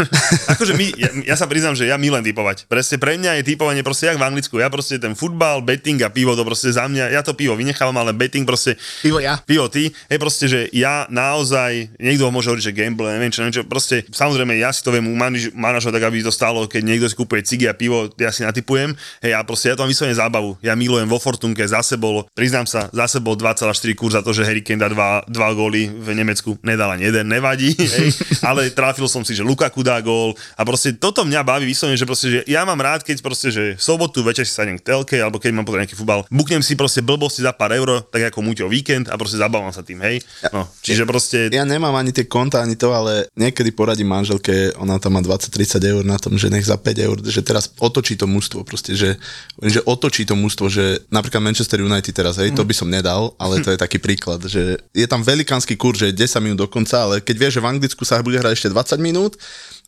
Akože 0.54 0.72
my, 0.72 0.86
ja, 0.94 1.10
ja, 1.24 1.36
sa 1.36 1.44
priznám, 1.44 1.74
že 1.74 1.84
ja 1.84 1.98
milujem 1.98 2.24
typovať. 2.24 2.64
Presne 2.64 2.96
pre 2.96 3.18
mňa 3.18 3.42
je 3.42 3.50
typovanie 3.50 3.82
proste 3.82 4.08
jak 4.08 4.16
v 4.16 4.24
Anglicku. 4.24 4.56
Ja 4.56 4.70
proste 4.70 4.96
ten 4.96 5.12
futbal, 5.12 5.60
betting 5.60 6.00
a 6.00 6.08
pivo, 6.08 6.32
to 6.32 6.46
proste 6.46 6.70
za 6.70 6.86
mňa, 6.86 7.12
ja 7.12 7.20
to 7.20 7.34
pivo 7.34 7.52
vynechávam, 7.52 7.92
ale 7.94 8.14
betting 8.14 8.46
proste 8.46 8.78
Pivo 9.02 9.18
ja. 9.18 9.36
pivo 9.38 9.68
ty, 9.68 9.90
je 9.90 10.16
proste, 10.16 10.46
že 10.46 10.60
ja 10.70 11.04
naozaj, 11.08 11.98
niekto 11.98 12.30
môže 12.30 12.48
hovoriť, 12.48 12.64
že 12.64 12.72
gamble, 12.72 13.10
neviem 13.10 13.28
čo, 13.28 13.42
neviem 13.42 13.54
čo, 13.54 13.64
proste, 13.66 14.06
samozrejme, 14.08 14.56
ja 14.56 14.70
si 14.70 14.80
to 14.80 14.88
viem 14.88 15.04
umanaž- 15.04 15.52
manažovať 15.52 15.92
tak, 15.92 16.04
aby 16.06 16.22
to 16.22 16.32
stalo, 16.32 16.64
keď 16.64 16.82
niekto 16.84 17.06
si 17.06 17.14
kúpuje 17.14 17.44
cigy 17.44 17.66
a 17.66 17.76
pivo, 17.76 18.08
ja 18.16 18.30
si 18.30 18.46
natypujem, 18.46 18.94
hej, 19.20 19.32
a 19.34 19.44
proste 19.48 19.72
ja 19.72 19.74
to 19.80 19.88
mám 19.88 19.90
vyslovene 19.90 20.12
zábavu. 20.12 20.60
Ja 20.60 20.76
milujem 20.76 21.08
vo 21.08 21.16
Fortunke, 21.16 21.64
zase 21.64 21.96
bol, 21.96 22.28
priznám 22.36 22.68
sa, 22.68 22.92
zase 22.92 23.24
bol 23.24 23.32
2,4 23.32 23.64
kurz 23.96 24.12
za 24.12 24.20
to, 24.20 24.36
že 24.36 24.44
Harry 24.44 24.60
Kane 24.60 24.84
dá 24.84 24.92
2, 24.92 25.32
2 25.32 25.58
góly 25.58 25.88
v 25.88 26.12
Nemecku, 26.12 26.60
nedal 26.60 26.92
ani 26.92 27.08
jeden, 27.08 27.24
nevadí, 27.32 27.72
hej, 27.96 28.12
ale 28.44 28.68
trafil 28.68 29.08
som 29.08 29.24
si, 29.24 29.32
že 29.32 29.40
Lukaku 29.40 29.80
dá 29.80 29.96
gól 30.04 30.36
a 30.52 30.62
proste 30.68 30.92
toto 30.92 31.24
mňa 31.24 31.40
baví 31.40 31.64
vyslovene, 31.64 31.96
že 31.96 32.04
proste, 32.04 32.26
že 32.28 32.38
ja 32.44 32.68
mám 32.68 32.76
rád, 32.76 33.00
keď 33.00 33.24
proste, 33.24 33.48
že 33.48 33.80
v 33.80 33.82
sobotu 33.82 34.20
večer 34.20 34.44
si 34.44 34.52
sadnem 34.52 34.76
k 34.76 34.84
telke, 34.84 35.16
alebo 35.16 35.40
keď 35.40 35.56
mám 35.56 35.64
potom 35.64 35.80
nejaký 35.80 35.96
futbal, 35.96 36.28
buknem 36.28 36.60
si 36.60 36.76
proste 36.76 37.00
blbosti 37.00 37.40
za 37.40 37.56
pár 37.56 37.72
eur, 37.72 38.04
tak 38.12 38.28
ako 38.28 38.44
Muťo 38.44 38.68
víkend 38.68 39.08
a 39.08 39.16
proste 39.16 39.40
zabávam 39.40 39.72
sa 39.72 39.80
tým, 39.80 40.02
hej. 40.04 40.20
No, 40.52 40.68
čiže 40.84 41.08
proste 41.08 41.48
Ja 41.48 41.64
nemám 41.64 41.96
ani 41.96 42.12
tie 42.12 42.28
konta, 42.28 42.60
ani 42.60 42.76
to, 42.76 42.92
ale 42.92 43.30
niekedy 43.38 43.72
poradím 43.72 44.10
manželke, 44.10 44.74
ona 44.76 44.98
tam 44.98 45.16
má 45.16 45.20
20-30 45.24 45.78
eur 45.86 46.02
na 46.04 46.18
tom, 46.18 46.34
že 46.36 46.50
nech 46.50 46.66
za 46.66 46.76
5 46.76 47.06
eur, 47.06 47.16
že 47.22 47.40
teraz 47.40 47.70
otočí 47.78 48.18
to 48.18 48.26
mužstvo, 48.26 48.66
proste, 48.66 48.98
že, 48.98 49.16
že 49.58 49.82
otočí 49.82 50.22
to 50.22 50.38
mužstvo, 50.38 50.70
že 50.70 51.02
napríklad 51.10 51.42
Manchester 51.42 51.82
United 51.82 52.14
teraz, 52.14 52.38
hej, 52.38 52.54
to 52.54 52.62
by 52.62 52.74
som 52.74 52.86
nedal, 52.86 53.34
ale 53.42 53.58
to 53.58 53.74
je 53.74 53.78
taký 53.78 53.98
príklad, 53.98 54.38
že 54.46 54.78
je 54.94 55.06
tam 55.10 55.22
velikánsky 55.26 55.74
kurz, 55.74 56.02
že 56.06 56.14
10 56.14 56.38
minút 56.44 56.58
do 56.62 56.68
konca, 56.70 57.02
ale 57.02 57.18
keď 57.18 57.36
vieš, 57.36 57.52
že 57.58 57.64
v 57.64 57.70
Anglicku 57.74 58.02
sa 58.06 58.22
bude 58.22 58.38
hrať 58.38 58.54
ešte 58.54 58.68
20 58.70 59.02
minút 59.02 59.34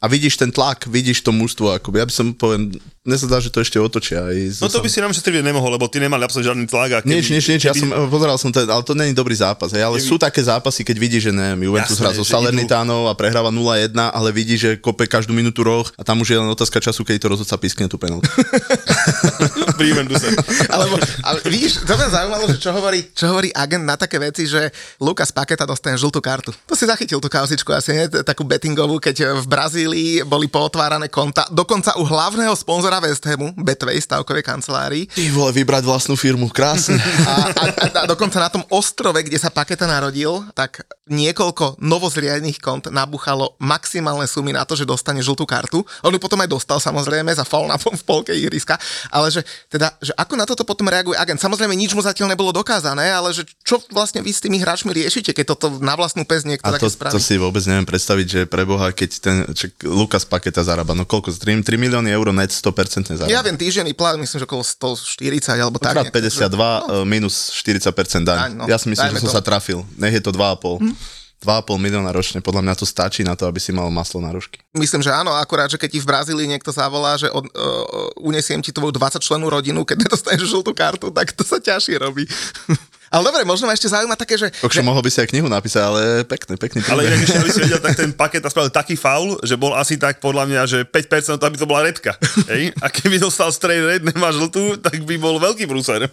a 0.00 0.08
vidíš 0.08 0.40
ten 0.40 0.48
tlak, 0.48 0.88
vidíš 0.88 1.20
to 1.20 1.28
mužstvo, 1.28 1.76
ako 1.76 1.92
ja 1.92 2.08
by 2.08 2.12
som 2.12 2.32
poviem, 2.32 2.72
mne 3.00 3.16
sa 3.16 3.28
zdá, 3.28 3.40
že 3.40 3.48
to 3.48 3.64
ešte 3.64 3.80
otočia. 3.80 4.28
Aj 4.28 4.36
No 4.60 4.68
to 4.68 4.80
by 4.80 4.88
si 4.88 5.00
nám 5.00 5.12
šetriť 5.12 5.40
nemohol, 5.40 5.76
lebo 5.76 5.88
ty 5.88 6.00
nemali 6.00 6.20
absolútne 6.20 6.52
žiadny 6.52 6.68
tlak. 6.68 6.90
A 6.92 6.98
keby, 7.00 7.16
Nič, 7.16 7.32
nič, 7.32 7.44
nič, 7.48 7.62
ja 7.68 7.72
som, 7.72 7.88
pozeral 8.12 8.36
som 8.36 8.52
to, 8.52 8.60
ale 8.64 8.84
to 8.84 8.92
není 8.92 9.16
dobrý 9.16 9.32
zápas, 9.32 9.72
hej, 9.72 9.80
ale 9.80 9.96
sú 10.00 10.20
také 10.20 10.44
zápasy, 10.44 10.84
keď 10.84 10.96
vidíš, 11.00 11.22
že 11.28 11.32
neviem, 11.32 11.68
Juventus 11.68 11.96
hrá 11.96 12.12
so 12.12 12.24
Salernitánov 12.24 13.08
a 13.08 13.16
prehráva 13.16 13.48
0-1, 13.48 13.96
ale 13.96 14.28
vidí, 14.36 14.60
že 14.60 14.76
kope 14.76 15.08
každú 15.08 15.32
minútu 15.32 15.64
roh 15.64 15.88
a 15.96 16.02
tam 16.04 16.20
už 16.20 16.32
je 16.32 16.36
len 16.40 16.48
otázka 16.48 16.80
času, 16.80 17.04
keď 17.04 17.24
to 17.24 17.28
rozhodca 17.36 17.56
pískne 17.56 17.88
tú 17.88 17.96
penaltu. 17.96 18.28
Juventuse. 19.80 20.28
Alebo, 20.76 21.00
ale 21.24 21.40
vidíš, 21.48 21.88
to 21.88 21.92
mňa 21.96 22.08
zaujímalo, 22.12 22.44
že 22.52 22.58
čo 22.60 22.70
hovorí, 22.70 23.00
čo 23.16 23.32
hovorí 23.32 23.48
agent 23.56 23.84
na 23.88 23.96
také 23.96 24.20
veci, 24.20 24.44
že 24.44 24.68
Lukas 25.00 25.32
Paketa 25.32 25.64
dostane 25.64 25.96
žltú 25.96 26.20
kartu. 26.20 26.52
To 26.68 26.76
si 26.76 26.84
zachytil 26.84 27.16
tú 27.16 27.32
kauzičku 27.32 27.72
asi, 27.72 27.96
nie? 27.96 28.04
Takú 28.22 28.44
bettingovú, 28.44 29.00
keď 29.00 29.40
v 29.40 29.46
Brazílii 29.48 29.89
boli 30.26 30.46
pootvárané 30.46 31.08
konta, 31.08 31.46
dokonca 31.50 31.96
u 31.98 32.04
hlavného 32.04 32.52
sponzora 32.54 33.00
West 33.00 33.24
Hamu, 33.26 33.54
Betway, 33.58 33.98
stavkovej 33.98 34.44
kancelárii, 34.44 35.04
Ty 35.10 35.22
vole, 35.32 35.50
vybrať 35.54 35.82
vlastnú 35.86 36.14
firmu, 36.14 36.50
krásne. 36.50 36.98
a, 37.30 37.34
a, 37.50 37.64
a, 37.70 37.86
a 38.02 38.06
dokonca 38.06 38.38
na 38.40 38.50
tom 38.50 38.64
ostrove, 38.70 39.18
kde 39.22 39.38
sa 39.38 39.50
Paketa 39.50 39.88
narodil, 39.88 40.44
tak 40.52 40.84
niekoľko 41.10 41.82
novozriadených 41.82 42.62
kont 42.62 42.86
nabuchalo 42.88 43.58
maximálne 43.58 44.30
sumy 44.30 44.54
na 44.54 44.62
to, 44.62 44.78
že 44.78 44.86
dostane 44.86 45.18
žltú 45.18 45.42
kartu. 45.42 45.82
On 46.06 46.14
ju 46.14 46.20
potom 46.22 46.38
aj 46.38 46.48
dostal 46.48 46.78
samozrejme 46.78 47.34
za 47.34 47.42
faul 47.42 47.66
na 47.66 47.76
v 47.76 48.04
polke 48.06 48.30
ihriska, 48.30 48.78
ale 49.10 49.34
že 49.34 49.42
teda, 49.66 49.90
že 49.98 50.14
ako 50.14 50.34
na 50.38 50.46
toto 50.46 50.62
potom 50.62 50.86
reaguje 50.86 51.18
agent. 51.18 51.42
Samozrejme 51.42 51.74
nič 51.74 51.96
mu 51.96 52.00
zatiaľ 52.04 52.30
nebolo 52.30 52.54
dokázané, 52.54 53.10
ale 53.10 53.34
že 53.34 53.42
čo 53.66 53.82
vlastne 53.90 54.22
vy 54.22 54.30
s 54.30 54.38
tými 54.38 54.62
hráčmi 54.62 54.94
riešite, 54.94 55.34
keď 55.34 55.58
toto 55.58 55.82
na 55.82 55.98
vlastnú 55.98 56.22
pes 56.22 56.46
niekto 56.46 56.70
A 56.70 56.78
to, 56.78 56.86
spraví? 56.86 57.10
to 57.10 57.20
si 57.20 57.34
vôbec 57.40 57.64
neviem 57.66 57.88
predstaviť, 57.88 58.26
že 58.26 58.40
preboha, 58.46 58.94
keď 58.94 59.10
ten 59.18 59.36
čak, 59.50 59.74
Lukas 59.84 60.28
Paketa 60.28 60.60
zarába, 60.60 60.92
no 60.92 61.08
koľko, 61.08 61.32
3, 61.32 61.64
3 61.64 61.64
milióny 61.80 62.12
eur 62.12 62.28
net 62.36 62.52
100% 62.52 63.16
zarába. 63.16 63.32
Ja 63.32 63.40
viem, 63.40 63.56
týždenný 63.56 63.96
plat, 63.96 64.16
myslím, 64.20 64.38
že 64.40 64.46
okolo 64.46 64.64
140 64.64 65.56
alebo 65.56 65.80
tak. 65.80 65.96
Krát 65.96 66.08
nejak. 66.12 66.48
52 66.48 66.52
no. 66.52 67.08
minus 67.08 67.52
40% 67.56 68.28
daň. 68.28 68.38
Daň, 68.48 68.52
no. 68.60 68.64
Ja 68.68 68.76
si 68.76 68.92
myslím, 68.92 69.12
Dajme 69.12 69.18
že 69.18 69.24
som 69.24 69.32
to. 69.32 69.36
sa 69.36 69.42
trafil. 69.44 69.80
Nech 69.96 70.12
je 70.12 70.22
to 70.22 70.32
2,5. 70.36 70.84
Hm? 70.84 70.94
2,5 71.40 71.80
milióna 71.80 72.12
ročne, 72.12 72.44
podľa 72.44 72.60
mňa 72.60 72.74
to 72.76 72.84
stačí 72.84 73.24
na 73.24 73.32
to, 73.32 73.48
aby 73.48 73.56
si 73.56 73.72
mal 73.72 73.88
maslo 73.88 74.20
na 74.20 74.28
rožky. 74.28 74.60
Myslím, 74.76 75.00
že 75.00 75.08
áno, 75.08 75.32
akurát, 75.32 75.72
že 75.72 75.80
keď 75.80 75.96
ti 75.96 76.00
v 76.04 76.08
Brazílii 76.12 76.44
niekto 76.44 76.68
zavolá, 76.68 77.16
že 77.16 77.32
od, 77.32 77.48
uh, 77.48 78.12
unesiem 78.20 78.60
ti 78.60 78.76
tvoju 78.76 78.92
20 78.92 79.24
členú 79.24 79.48
rodinu, 79.48 79.80
keď 79.88 80.04
nedostaneš 80.04 80.52
žltú 80.52 80.76
kartu, 80.76 81.08
tak 81.08 81.32
to 81.32 81.40
sa 81.40 81.56
ťažšie 81.56 81.96
robí. 81.96 82.28
Ale 83.10 83.26
dobre, 83.26 83.42
možno 83.42 83.66
ma 83.66 83.74
ešte 83.74 83.90
zaujíma 83.90 84.14
také, 84.14 84.38
že... 84.38 84.54
Takže 84.54 84.80
že 84.80 84.86
mohol 84.86 85.02
by 85.02 85.10
si 85.10 85.18
aj 85.18 85.28
knihu 85.34 85.50
napísať, 85.50 85.82
ale 85.82 86.02
pekný, 86.22 86.54
pekný 86.54 86.78
Ale 86.86 87.10
ešte, 87.10 87.42
aby 87.42 87.50
si 87.50 87.60
vedel, 87.66 87.82
tak 87.90 87.98
ten 87.98 88.14
paket 88.14 88.46
spravil 88.46 88.70
taký 88.70 88.94
faul, 88.94 89.34
že 89.42 89.58
bol 89.58 89.74
asi 89.74 89.98
tak 89.98 90.22
podľa 90.22 90.46
mňa, 90.46 90.60
že 90.70 90.78
5% 90.86 91.42
to, 91.42 91.44
aby 91.44 91.58
to 91.58 91.66
bola 91.66 91.82
redka. 91.90 92.14
Hej? 92.46 92.70
A 92.78 92.86
keby 92.86 93.18
dostal 93.18 93.50
straight 93.50 93.82
red, 93.82 94.06
nemá 94.06 94.30
žltú, 94.30 94.78
tak 94.78 95.02
by 95.02 95.18
bol 95.18 95.42
veľký 95.42 95.66
prúser. 95.66 96.06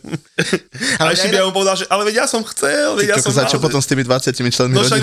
A 0.98 1.06
Ale 1.06 1.14
ešte 1.14 1.30
ja 1.30 1.32
by 1.32 1.38
inak- 1.38 1.50
on 1.50 1.54
povedal, 1.54 1.76
že 1.78 1.86
ale 1.89 2.02
veď 2.10 2.16
ja 2.22 2.26
som 2.26 2.41
chcel, 2.41 2.98
veď 2.98 3.08
ja 3.14 3.18
som 3.22 3.30
za 3.30 3.45
čo 3.45 3.62
potom 3.62 3.78
s 3.78 3.86
tými 3.86 4.02
20 4.02 4.34
členmi 4.34 4.74
No 4.74 4.82
však, 4.82 5.02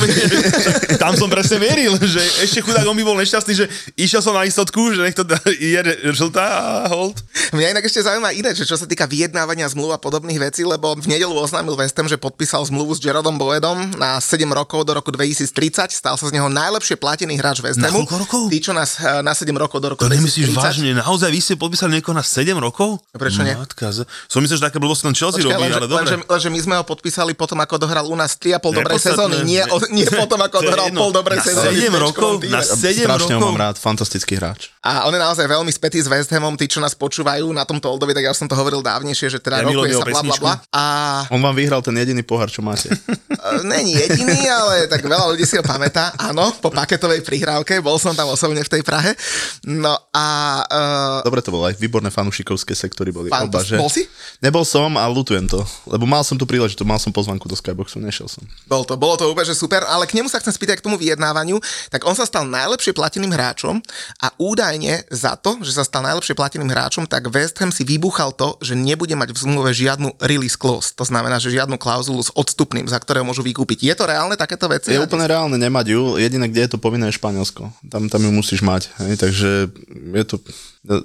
tam 1.02 1.14
som 1.14 1.30
presne 1.30 1.62
veril, 1.62 1.94
že 2.02 2.18
ešte 2.42 2.58
chudák 2.62 2.82
on 2.86 2.98
by 2.98 3.04
bol 3.06 3.14
nešťastný, 3.18 3.52
že 3.54 3.66
išiel 3.94 4.18
som 4.18 4.34
na 4.34 4.42
istotku, 4.42 4.90
že 4.90 5.06
nech 5.06 5.14
to 5.14 5.22
je 5.46 5.78
žltá 6.10 6.42
a 6.42 6.90
hold. 6.90 7.22
Mňa 7.54 7.78
inak 7.78 7.86
ešte 7.86 8.02
zaujíma 8.02 8.34
iné, 8.34 8.50
že 8.50 8.66
čo 8.66 8.74
sa 8.74 8.86
týka 8.90 9.06
vyjednávania 9.06 9.70
zmluv 9.70 9.94
a 9.94 9.98
podobných 10.02 10.42
vecí, 10.42 10.66
lebo 10.66 10.98
v 10.98 11.06
nedelu 11.06 11.30
oznámil 11.30 11.78
West 11.84 11.94
Ham, 11.94 12.08
že 12.08 12.16
podpísal 12.16 12.64
zmluvu 12.64 12.90
s 12.90 13.00
Jarodom 13.00 13.36
Boedom 13.36 13.76
na 13.94 14.16
7 14.16 14.40
rokov 14.48 14.82
do 14.82 14.94
roku 14.94 15.12
2030. 15.12 15.52
Stal 15.90 16.14
sa 16.14 16.24
z 16.24 16.32
neho 16.32 16.48
najlepšie 16.48 16.96
platený 16.96 17.36
hráč 17.36 17.60
West 17.60 17.76
Na 17.76 17.86
Hamu. 17.86 18.02
koľko 18.02 18.14
rokov? 18.18 18.42
Tí, 18.48 18.58
čo 18.58 18.72
nás 18.72 18.96
eh, 18.96 19.20
na 19.20 19.30
7 19.30 19.52
rokov 19.52 19.78
do 19.78 19.92
roku 19.92 20.00
To 20.00 20.08
nemyslíš 20.08 20.48
2030. 20.48 20.56
vážne? 20.56 20.90
Naozaj 20.96 21.28
vy 21.28 21.38
ste 21.38 21.54
podpísali 21.54 21.90
niekoho 21.94 22.12
na 22.12 22.24
7 22.24 22.40
rokov? 22.56 23.04
Prečo 23.10 23.40
nie? 23.40 23.52
Matka, 23.52 23.92
som 24.24 24.40
myslel, 24.40 24.56
že 24.56 24.64
také 24.64 24.78
blbosti 24.78 25.04
len 25.04 25.12
Chelsea 25.12 25.38
Počkaj, 25.38 25.52
robí, 25.52 25.62
lenže, 25.62 25.76
ale 25.76 25.86
dobre. 25.86 26.00
lenže, 26.00 26.16
lenže, 26.24 26.48
my 26.48 26.60
sme 26.62 26.74
ho 26.76 26.84
podpísali 26.84 27.32
potom, 27.32 27.60
ako 27.60 27.74
dohral 27.78 28.04
u 28.04 28.16
nás 28.16 28.32
3,5 28.34 28.64
dobrej 28.74 28.98
sezóny, 28.98 29.36
nie, 29.44 29.60
o, 29.62 29.76
nie 29.90 30.08
potom, 30.16 30.40
ako 30.40 30.56
To 30.56 30.64
dohral 30.64 30.86
jedno. 30.88 31.00
pol 31.00 31.12
dobrej 31.12 31.38
Na 31.38 31.44
sezóny. 31.44 31.68
v 31.68 31.82
7 31.82 31.84
Bčkovom 31.84 32.00
rokov? 32.00 32.32
Na 32.48 32.60
7 32.62 33.04
Strašne 33.04 33.34
rokov? 33.34 33.44
mám 33.46 33.58
rád, 33.60 33.76
fantastický 33.76 34.32
hráč. 34.34 34.72
A 34.80 35.04
on 35.04 35.12
je 35.12 35.20
naozaj 35.20 35.44
veľmi 35.44 35.68
spätý 35.70 35.98
s 35.98 36.06
West 36.06 36.30
Hamom, 36.30 36.54
tí, 36.54 36.64
čo 36.64 36.78
nás 36.78 36.94
počúvajú 36.94 37.44
na 37.50 37.62
tomto 37.62 37.88
Oldovi, 37.88 38.12
tak 38.12 38.22
ja 38.22 38.32
som 38.32 38.44
to 38.44 38.54
hovoril 38.54 38.78
dávnejšie, 38.80 39.28
že 39.28 39.38
teda 39.38 39.60
Ja 39.60 39.66
rokuje 39.66 39.92
sa 39.92 40.04
bla 40.04 40.20
bla 40.22 40.36
bla. 40.36 40.54
A 40.70 40.82
On 41.28 41.40
vám 41.40 41.54
vyhral 41.54 41.73
ten 41.80 41.96
jediný 41.96 42.22
pohár, 42.22 42.52
čo 42.52 42.60
máte. 42.60 42.90
e, 42.94 43.64
není 43.64 43.96
jediný, 43.96 44.46
ale 44.46 44.86
tak 44.86 45.02
veľa 45.02 45.32
ľudí 45.34 45.48
si 45.48 45.56
ho 45.56 45.64
pamätá. 45.64 46.12
Áno, 46.20 46.52
po 46.60 46.68
paketovej 46.70 47.24
prihrávke, 47.24 47.80
bol 47.80 47.96
som 47.96 48.12
tam 48.12 48.30
osobne 48.30 48.60
v 48.60 48.70
tej 48.70 48.82
Prahe. 48.84 49.16
No 49.64 49.96
a 50.12 50.26
uh, 50.60 51.24
Dobre 51.24 51.40
to 51.40 51.48
bolo, 51.48 51.64
aj 51.72 51.80
výborné 51.80 52.12
fanúšikovské 52.12 52.76
sektory 52.76 53.08
boli. 53.10 53.32
Fan- 53.32 53.48
Oba, 53.48 53.64
že... 53.64 53.80
bol 53.80 53.88
si? 53.88 54.04
Nebol 54.44 54.68
som 54.68 55.00
a 55.00 55.08
lutujem 55.08 55.48
to, 55.48 55.64
lebo 55.88 56.04
mal 56.04 56.20
som 56.20 56.36
tu 56.36 56.44
príležitosť, 56.44 56.84
mal 56.84 57.00
som 57.00 57.08
pozvanku 57.08 57.48
do 57.48 57.56
Skyboxu, 57.56 57.96
nešiel 58.04 58.28
som. 58.28 58.44
Bol 58.68 58.84
to, 58.84 59.00
bolo 59.00 59.16
to 59.16 59.24
úplne 59.24 59.48
že 59.48 59.56
super, 59.56 59.88
ale 59.88 60.04
k 60.04 60.20
nemu 60.20 60.28
sa 60.28 60.36
chcem 60.36 60.52
spýtať 60.52 60.84
k 60.84 60.84
tomu 60.84 61.00
vyjednávaniu, 61.00 61.56
tak 61.88 62.04
on 62.04 62.12
sa 62.12 62.28
stal 62.28 62.44
najlepšie 62.44 62.92
plateným 62.92 63.32
hráčom 63.32 63.80
a 64.20 64.28
údajne 64.36 65.08
za 65.08 65.40
to, 65.40 65.56
že 65.64 65.72
sa 65.72 65.82
stal 65.88 66.04
najlepšie 66.04 66.36
plateným 66.36 66.68
hráčom, 66.68 67.08
tak 67.08 67.32
West 67.32 67.56
Ham 67.64 67.72
si 67.72 67.88
vybuchal 67.88 68.36
to, 68.36 68.60
že 68.60 68.76
nebude 68.76 69.16
mať 69.16 69.32
v 69.32 69.38
zmluve 69.40 69.70
žiadnu 69.72 70.20
release 70.20 70.60
clause. 70.60 70.92
To 71.00 71.08
znamená, 71.08 71.40
že 71.40 71.56
žiadnu 71.56 71.63
žiadnu 71.64 71.80
klauzulu 71.80 72.20
s 72.20 72.28
odstupným, 72.36 72.84
za 72.84 73.00
ktoré 73.00 73.24
môžu 73.24 73.40
vykúpiť. 73.40 73.88
Je 73.88 73.94
to 73.96 74.04
reálne 74.04 74.36
takéto 74.36 74.68
veci? 74.68 74.92
Je 74.92 75.00
úplne 75.00 75.24
reálne 75.24 75.56
nemať 75.56 75.96
ju, 75.96 76.20
jediné, 76.20 76.44
kde 76.52 76.68
je 76.68 76.70
to 76.76 76.78
povinné 76.78 77.08
je 77.08 77.16
Španielsko. 77.16 77.72
Tam, 77.88 78.12
tam 78.12 78.20
ju 78.20 78.28
musíš 78.28 78.60
mať. 78.60 78.92
Hej, 79.00 79.16
takže 79.16 79.50
je 79.88 80.24
to... 80.28 80.36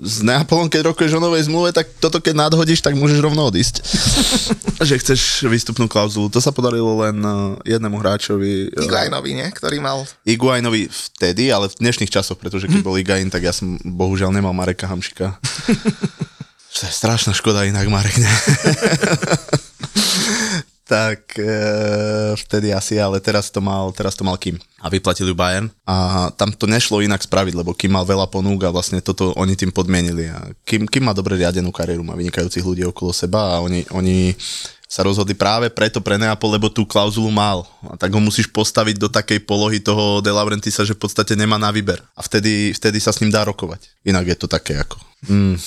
S 0.03 0.19
Neapolom, 0.19 0.67
keď 0.67 0.91
rokuješ 0.91 1.15
o 1.15 1.23
novej 1.23 1.47
zmluve, 1.47 1.71
tak 1.71 1.87
toto 2.03 2.19
keď 2.19 2.35
nadhodíš, 2.35 2.83
tak 2.83 2.99
môžeš 2.99 3.23
rovno 3.23 3.47
odísť. 3.47 3.79
že 4.91 4.99
chceš 4.99 5.47
výstupnú 5.47 5.87
klauzulu. 5.87 6.27
To 6.27 6.43
sa 6.43 6.51
podarilo 6.51 6.99
len 6.99 7.15
eh, 7.23 7.79
jednému 7.79 7.95
hráčovi. 7.95 8.67
eh, 8.67 8.83
Higuainovi, 8.83 9.31
nie? 9.39 9.47
Ktorý 9.55 9.79
mal... 9.79 10.03
Iguainovi 10.27 10.91
vtedy, 10.91 11.47
ale 11.47 11.71
v 11.71 11.79
dnešných 11.79 12.11
časoch, 12.11 12.35
pretože 12.35 12.67
keď 12.67 12.83
bol 12.83 12.99
Iguain, 12.99 13.31
tak 13.31 13.47
ja 13.47 13.55
som 13.55 13.79
bohužiaľ 13.79 14.35
nemal 14.35 14.51
Mareka 14.51 14.83
Hamšika. 14.91 15.39
to 16.75 16.81
je 16.83 16.91
strašná 16.91 17.31
škoda 17.31 17.63
inak, 17.63 17.87
Marek, 17.87 18.19
ne? 18.19 18.27
tak 20.89 21.37
e, 21.37 21.53
vtedy 22.33 22.73
asi, 22.73 22.97
ale 22.97 23.21
teraz 23.21 23.53
to 23.53 23.61
mal, 23.61 23.93
teraz 23.93 24.17
to 24.17 24.25
mal 24.25 24.33
Kim 24.41 24.57
a 24.81 24.89
vyplatili 24.89 25.29
ju 25.29 25.37
Bayern 25.37 25.69
a 25.85 26.27
tam 26.33 26.49
to 26.49 26.65
nešlo 26.65 27.05
inak 27.05 27.21
spraviť, 27.21 27.53
lebo 27.53 27.77
Kim 27.77 27.93
mal 27.93 28.09
veľa 28.09 28.25
ponúk 28.25 28.65
a 28.65 28.73
vlastne 28.73 28.97
toto 28.97 29.29
oni 29.37 29.53
tým 29.53 29.69
podmienili 29.69 30.33
a 30.33 30.49
Kim, 30.65 30.89
Kim 30.89 31.05
má 31.05 31.13
dobre 31.13 31.37
riadenú 31.37 31.69
kariéru, 31.69 32.01
má 32.01 32.17
vynikajúcich 32.17 32.65
ľudí 32.65 32.81
okolo 32.89 33.13
seba 33.13 33.53
a 33.53 33.61
oni, 33.61 33.85
oni 33.93 34.33
sa 34.89 35.05
rozhodli 35.05 35.37
práve 35.37 35.69
preto 35.69 36.01
pre 36.01 36.17
Neapol, 36.17 36.57
lebo 36.57 36.65
tú 36.65 36.81
klauzulu 36.81 37.29
mal. 37.29 37.61
A 37.85 37.93
tak 37.93 38.09
ho 38.09 38.17
musíš 38.17 38.49
postaviť 38.49 38.97
do 38.97 39.05
takej 39.05 39.45
polohy 39.45 39.77
toho 39.77 40.17
De 40.17 40.33
Laurentisa, 40.33 40.81
že 40.81 40.97
v 40.97 41.05
podstate 41.05 41.37
nemá 41.37 41.61
na 41.61 41.69
výber. 41.69 42.01
A 42.17 42.25
vtedy, 42.25 42.73
vtedy 42.73 42.97
sa 42.97 43.13
s 43.13 43.21
ním 43.21 43.29
dá 43.29 43.45
rokovať. 43.45 43.85
Inak 44.01 44.33
je 44.33 44.37
to 44.41 44.49
také 44.49 44.81
ako... 44.81 44.97
Mm, 45.29 45.61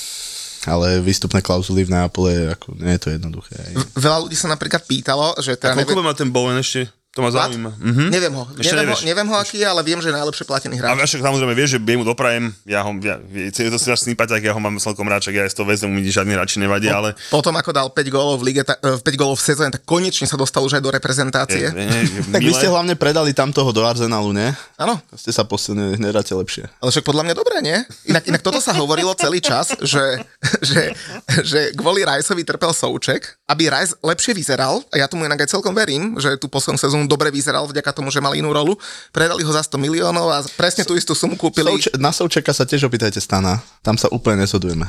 ale 0.67 1.03
výstupné 1.03 1.43
klauzuly 1.43 1.83
v 1.83 1.91
Neapole, 1.91 2.55
ako, 2.55 2.77
nie 2.79 2.95
je 2.95 3.01
to 3.01 3.09
jednoduché. 3.11 3.57
Veľa 3.99 4.17
ľudí 4.23 4.37
sa 4.37 4.47
napríklad 4.47 4.83
pýtalo, 4.87 5.35
že 5.39 5.55
A 5.55 5.75
teda 5.75 5.83
koľko 5.83 6.03
má 6.05 6.13
ten 6.15 6.31
Bowen 6.31 6.59
ešte? 6.59 6.87
To 7.13 7.21
ma 7.21 7.29
Plat? 7.29 7.45
zaujíma. 7.45 7.77
Mhm. 7.77 8.03
Neviem 8.09 8.33
ho. 8.33 8.43
Ešte 8.57 8.73
Neviem 8.73 8.89
ho, 8.89 8.97
neviem 9.05 9.27
ho, 9.29 9.35
aký 9.37 9.61
je, 9.61 9.67
ale 9.69 9.85
viem, 9.85 10.01
že 10.01 10.09
je 10.09 10.17
najlepšie 10.17 10.45
platený 10.49 10.81
A 10.81 10.97
hráč. 10.97 11.13
však 11.13 11.21
samozrejme 11.21 11.53
vieš, 11.53 11.77
že 11.77 11.79
jemu 11.79 12.01
doprajem, 12.01 12.49
ja 12.65 12.81
ho, 12.81 12.89
ja, 13.05 13.21
je 13.29 13.69
to 13.69 13.77
si 13.77 13.93
až 13.93 14.01
sympatiak, 14.01 14.41
ja 14.41 14.49
ho 14.49 14.57
mám 14.57 14.81
celkom 14.81 15.05
rád, 15.05 15.21
ja 15.29 15.45
aj 15.45 15.53
z 15.53 15.57
toho 15.61 15.69
väzem, 15.69 15.93
mi 15.93 16.01
žiadny 16.01 16.33
radši 16.33 16.57
nevadí, 16.57 16.89
ale 16.89 17.13
Potom, 17.29 17.53
ako 17.53 17.69
dal 17.69 17.87
5 17.93 18.01
gólov 18.09 18.41
v 18.41 18.49
lige, 18.49 18.65
ta, 18.65 18.81
eh, 18.81 18.97
5 18.97 19.13
gólov 19.13 19.37
v 19.37 19.45
sezóne, 19.45 19.69
tak 19.69 19.85
konečne 19.85 20.25
sa 20.25 20.33
dostal 20.33 20.65
už 20.65 20.73
aj 20.73 20.81
do 20.81 20.89
je, 20.89 20.97
reprezentácie. 20.97 21.65
je, 21.69 21.85
je, 21.85 22.21
Tak 22.33 22.41
vy 22.41 22.49
ste 22.49 22.65
hlavne 22.65 22.97
predali 22.97 23.29
tam 23.31 23.53
toho 23.53 23.69
do 23.69 23.85
Arsenalu, 23.85 24.33
nie? 24.33 24.49
Áno, 24.81 24.97
Ste 25.13 25.29
sa 25.29 25.45
posilnili, 25.45 26.01
hnedáte 26.01 26.33
lepšie. 26.33 26.65
ale 26.81 26.89
však 26.89 27.05
podľa 27.05 27.29
mňa 27.29 27.35
dobré, 27.37 27.61
nie? 27.61 27.77
Inak, 28.09 28.25
inak 28.25 28.41
toto 28.41 28.57
sa 28.57 28.73
hovorilo 28.73 29.13
celý 29.13 29.37
čas, 29.37 29.69
že, 29.85 30.17
že, 30.65 30.97
že 31.45 31.59
kvôli 31.77 32.01
Rajsovi 32.01 32.41
trpel 32.41 32.73
Souček, 32.73 33.37
aby 33.43 33.67
Rajs 33.67 33.99
lepšie 33.99 34.31
vyzeral, 34.31 34.79
a 34.87 34.95
ja 34.95 35.11
tomu 35.11 35.27
inak 35.27 35.43
aj 35.43 35.51
celkom 35.51 35.75
verím, 35.75 36.15
že 36.15 36.39
tú 36.39 36.47
poslednú 36.47 36.79
sezónu 36.79 37.05
dobre 37.11 37.27
vyzeral 37.27 37.67
vďaka 37.67 37.91
tomu, 37.91 38.07
že 38.07 38.23
mal 38.23 38.31
inú 38.39 38.55
rolu. 38.55 38.79
Predali 39.11 39.43
ho 39.43 39.51
za 39.51 39.59
100 39.67 39.75
miliónov 39.83 40.31
a 40.31 40.39
presne 40.55 40.87
tú 40.87 40.95
istú 40.95 41.11
sumu 41.11 41.35
kúpili. 41.35 41.67
Souče- 41.67 41.99
na 41.99 42.15
Součeka 42.15 42.55
sa 42.55 42.63
tiež 42.63 42.87
opýtajte 42.87 43.19
Stana. 43.19 43.59
Tam 43.83 43.99
sa 43.99 44.07
úplne 44.07 44.47
nesodujeme. 44.47 44.87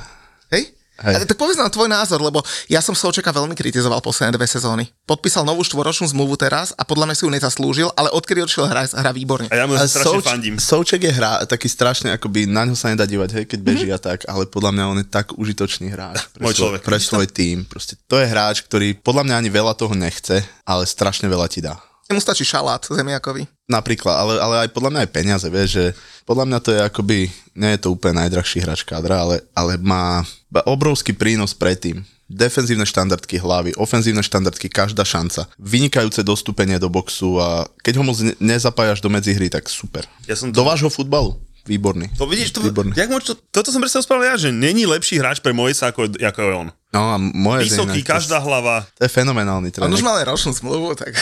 Hej? 0.54 0.70
Hej. 1.02 1.26
tak 1.26 1.34
povedz 1.34 1.58
nám 1.58 1.74
tvoj 1.74 1.90
názor, 1.90 2.22
lebo 2.22 2.38
ja 2.70 2.78
som 2.78 2.94
Součeka 2.94 3.34
veľmi 3.34 3.58
kritizoval 3.58 3.98
posledné 3.98 4.38
dve 4.38 4.46
sezóny. 4.46 4.86
Podpísal 5.10 5.42
novú 5.42 5.66
štvoročnú 5.66 6.06
zmluvu 6.14 6.38
teraz 6.38 6.70
a 6.78 6.86
podľa 6.86 7.10
mňa 7.10 7.16
si 7.18 7.22
ju 7.26 7.30
nezaslúžil, 7.34 7.88
ale 7.98 8.14
odkedy 8.14 8.46
odišiel 8.46 8.70
hrať, 8.70 8.94
hrá 8.94 9.10
výborne. 9.10 9.50
A 9.50 9.58
ja 9.58 9.66
mu 9.66 9.74
strašne 9.74 10.22
Souč- 10.22 10.26
fandím. 10.26 10.54
Souček 10.62 11.02
je 11.02 11.10
hra, 11.10 11.42
taký 11.50 11.66
strašne, 11.66 12.14
akoby 12.14 12.46
na 12.46 12.62
ňo 12.62 12.78
sa 12.78 12.94
nedá 12.94 13.02
dívať, 13.10 13.42
hej, 13.42 13.44
keď 13.50 13.58
beží 13.66 13.88
a 13.90 13.98
tak, 13.98 14.22
ale 14.30 14.46
podľa 14.46 14.70
mňa 14.70 14.84
on 14.86 14.98
je 15.02 15.06
tak 15.10 15.34
užitočný 15.34 15.90
hráč. 15.90 16.30
Pre 16.30 16.46
Môj 16.46 16.54
človek. 16.62 16.80
Pre 16.86 16.98
svoj 17.02 17.26
tým. 17.26 17.66
Proste 17.66 17.98
to 18.06 18.22
je 18.22 18.30
hráč, 18.30 18.62
ktorý 18.62 18.94
podľa 19.02 19.26
mňa 19.26 19.34
ani 19.42 19.50
veľa 19.50 19.74
toho 19.74 19.98
nechce, 19.98 20.46
ale 20.62 20.86
strašne 20.86 21.26
veľa 21.26 21.50
ti 21.50 21.58
dá. 21.58 21.74
Mu 22.12 22.20
stačí 22.20 22.44
šalát 22.44 22.84
zemiakovi. 22.84 23.48
Napríklad, 23.64 24.12
ale, 24.12 24.32
ale 24.36 24.54
aj 24.66 24.76
podľa 24.76 24.90
mňa 24.92 25.00
aj 25.02 25.10
peniaze, 25.10 25.46
vieš, 25.48 25.70
že 25.72 25.84
podľa 26.28 26.44
mňa 26.44 26.58
to 26.60 26.70
je 26.70 26.80
akoby, 26.84 27.18
nie 27.56 27.70
je 27.72 27.80
to 27.80 27.96
úplne 27.96 28.20
najdrahší 28.20 28.60
hráč 28.60 28.84
kádra, 28.84 29.24
ale, 29.24 29.36
ale 29.56 29.80
má 29.80 30.20
obrovský 30.68 31.16
prínos 31.16 31.56
predtým. 31.56 32.04
Defenzívne 32.24 32.84
štandardky 32.84 33.36
hlavy, 33.36 33.76
ofenzívne 33.76 34.20
štandardky, 34.20 34.68
každá 34.68 35.04
šanca. 35.04 35.48
Vynikajúce 35.56 36.20
dostúpenie 36.20 36.76
do 36.76 36.88
boxu 36.88 37.40
a 37.40 37.64
keď 37.80 38.00
ho 38.00 38.04
moc 38.04 38.16
ne- 38.20 38.36
nezapájaš 38.40 39.00
do 39.00 39.08
medzihry, 39.08 39.48
tak 39.48 39.68
super. 39.68 40.04
Ja 40.28 40.36
som 40.36 40.48
Do 40.52 40.60
to- 40.60 40.68
vášho 40.68 40.88
futbalu? 40.88 41.36
Výborný. 41.64 42.12
To 42.20 42.28
vidíš, 42.28 42.52
to, 42.52 42.60
Výborný. 42.60 42.92
jak 42.92 43.08
môž, 43.08 43.24
to, 43.24 43.34
toto 43.48 43.72
som 43.72 43.80
presne 43.80 44.04
spravil 44.04 44.28
ja, 44.28 44.36
že 44.36 44.52
není 44.52 44.84
lepší 44.84 45.16
hráč 45.16 45.40
pre 45.40 45.56
Mojsa 45.56 45.96
ako, 45.96 46.12
ako 46.12 46.38
je 46.44 46.52
on. 46.52 46.68
No 46.92 47.00
a 47.08 47.16
moje 47.16 47.72
Vysoký, 47.72 48.04
každá 48.04 48.36
hlava. 48.36 48.84
To 49.00 49.02
je 49.02 49.10
fenomenálny 49.10 49.72
On 49.80 49.88
tréner. 49.88 49.96
už 49.96 50.04
mal 50.04 50.20
aj 50.20 50.28
ročnú 50.28 50.52
zmluvu, 50.52 50.92
tak... 50.92 51.16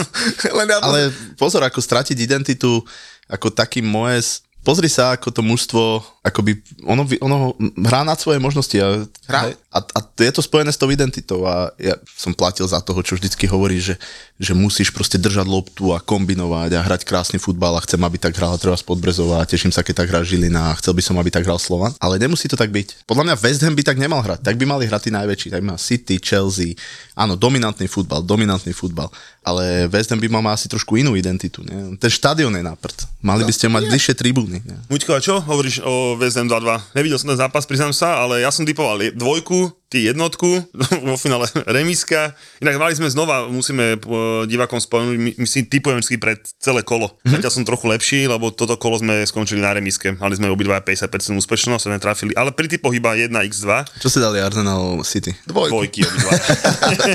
Len 0.58 0.66
ja 0.66 0.82
Ale 0.82 1.14
pozor, 1.38 1.62
ako 1.62 1.78
stratiť 1.78 2.18
identitu, 2.18 2.82
ako 3.30 3.54
taký 3.54 3.80
Moes, 3.86 4.42
pozri 4.64 4.88
sa, 4.88 5.12
ako 5.12 5.28
to 5.28 5.44
mužstvo, 5.44 6.00
akoby, 6.24 6.56
ono, 6.88 7.04
ono 7.20 7.52
hrá 7.84 8.00
nad 8.00 8.16
svoje 8.16 8.40
možnosti. 8.40 8.72
A, 8.80 9.04
Hrá. 9.28 9.52
a, 9.52 9.78
a 9.84 9.98
je 10.00 10.32
to 10.32 10.40
spojené 10.40 10.72
s 10.72 10.80
tou 10.80 10.88
identitou 10.88 11.44
a 11.44 11.68
ja 11.76 12.00
som 12.16 12.32
platil 12.32 12.64
za 12.64 12.80
toho, 12.80 13.04
čo 13.04 13.20
vždycky 13.20 13.44
hovorí, 13.44 13.76
že, 13.76 14.00
že 14.40 14.56
musíš 14.56 14.88
proste 14.88 15.20
držať 15.20 15.44
loptu 15.44 15.92
a 15.92 16.00
kombinovať 16.00 16.80
a 16.80 16.84
hrať 16.84 17.04
krásny 17.04 17.36
futbal 17.36 17.76
a 17.76 17.84
chcem, 17.84 18.00
aby 18.00 18.16
tak 18.16 18.32
hrala 18.40 18.56
treba 18.56 18.80
Podbrezová 18.84 19.40
a 19.40 19.48
teším 19.48 19.72
sa, 19.72 19.80
keď 19.80 20.04
tak 20.04 20.08
hrá 20.12 20.20
Žilina 20.20 20.70
a 20.72 20.76
chcel 20.76 20.92
by 20.92 21.02
som, 21.02 21.16
aby 21.16 21.32
tak 21.32 21.48
hral 21.48 21.56
Slovan. 21.56 21.96
Ale 21.98 22.20
nemusí 22.20 22.46
to 22.46 22.56
tak 22.56 22.68
byť. 22.68 23.08
Podľa 23.08 23.24
mňa 23.32 23.34
West 23.40 23.60
Ham 23.64 23.72
by 23.72 23.82
tak 23.82 23.96
nemal 23.96 24.20
hrať. 24.20 24.44
Tak 24.44 24.60
by 24.60 24.64
mali 24.68 24.84
hrať 24.84 25.08
tí 25.08 25.10
najväčší. 25.10 25.48
Tak 25.52 25.60
by 25.64 25.66
mal 25.72 25.80
City, 25.80 26.20
Chelsea. 26.20 26.76
Áno, 27.16 27.34
dominantný 27.34 27.88
futbal, 27.88 28.20
dominantný 28.20 28.76
futbal. 28.76 29.08
Ale 29.40 29.88
West 29.88 30.12
Ham 30.12 30.20
by 30.20 30.28
mal 30.28 30.44
asi 30.52 30.68
trošku 30.68 31.00
inú 31.00 31.16
identitu. 31.16 31.64
Nie? 31.64 31.96
Ten 31.96 32.12
štadión 32.12 32.52
je 32.52 32.62
na 32.62 32.76
prd. 32.76 33.08
Mali 33.24 33.42
by 33.48 33.52
ste 33.56 33.72
mať 33.72 33.88
bližšie 33.88 34.14
tribúny. 34.14 34.53
Nie? 34.62 34.78
Muťko, 34.86 35.10
a 35.16 35.20
čo 35.24 35.42
hovoríš 35.42 35.82
o 35.82 36.14
VSM 36.14 36.46
2-2? 36.46 36.94
Nevidel 36.94 37.18
som 37.18 37.34
ten 37.34 37.40
zápas, 37.40 37.66
priznám 37.66 37.90
sa, 37.90 38.22
ale 38.22 38.46
ja 38.46 38.54
som 38.54 38.62
typoval 38.62 39.02
dvojku, 39.16 39.72
ty 39.94 40.10
jednotku, 40.10 40.50
vo 41.06 41.14
finále 41.14 41.46
remiska. 41.70 42.34
Inak 42.58 42.82
mali 42.82 42.98
sme 42.98 43.06
znova, 43.06 43.46
musíme 43.46 44.02
po- 44.02 44.42
divákom 44.50 44.82
spomenúť, 44.82 45.14
my, 45.14 45.30
my 45.38 45.46
si 45.46 45.62
typujem 45.62 46.02
vždy 46.02 46.18
pred 46.18 46.42
celé 46.58 46.82
kolo. 46.82 47.14
Mm-hmm. 47.22 47.38
Zatiaľ 47.38 47.52
som 47.54 47.62
trochu 47.62 47.86
lepší, 47.86 48.20
lebo 48.26 48.50
toto 48.50 48.74
kolo 48.74 48.98
sme 48.98 49.22
skončili 49.22 49.62
na 49.62 49.70
remiske. 49.70 50.18
Mali 50.18 50.34
sme 50.34 50.50
obidva 50.50 50.82
50% 50.82 51.06
úspešnosť, 51.38 51.86
sa 51.86 51.90
netrafili, 51.94 52.34
ale 52.34 52.50
pri 52.50 52.66
typoch 52.66 52.90
iba 52.90 53.14
1x2, 53.14 54.02
Čo 54.02 54.08
si 54.10 54.18
dali 54.18 54.42
Arsenal 54.42 54.98
City? 55.06 55.30
Dvojku. 55.46 55.70
dvojky 55.70 56.00
obidva. 56.02 56.32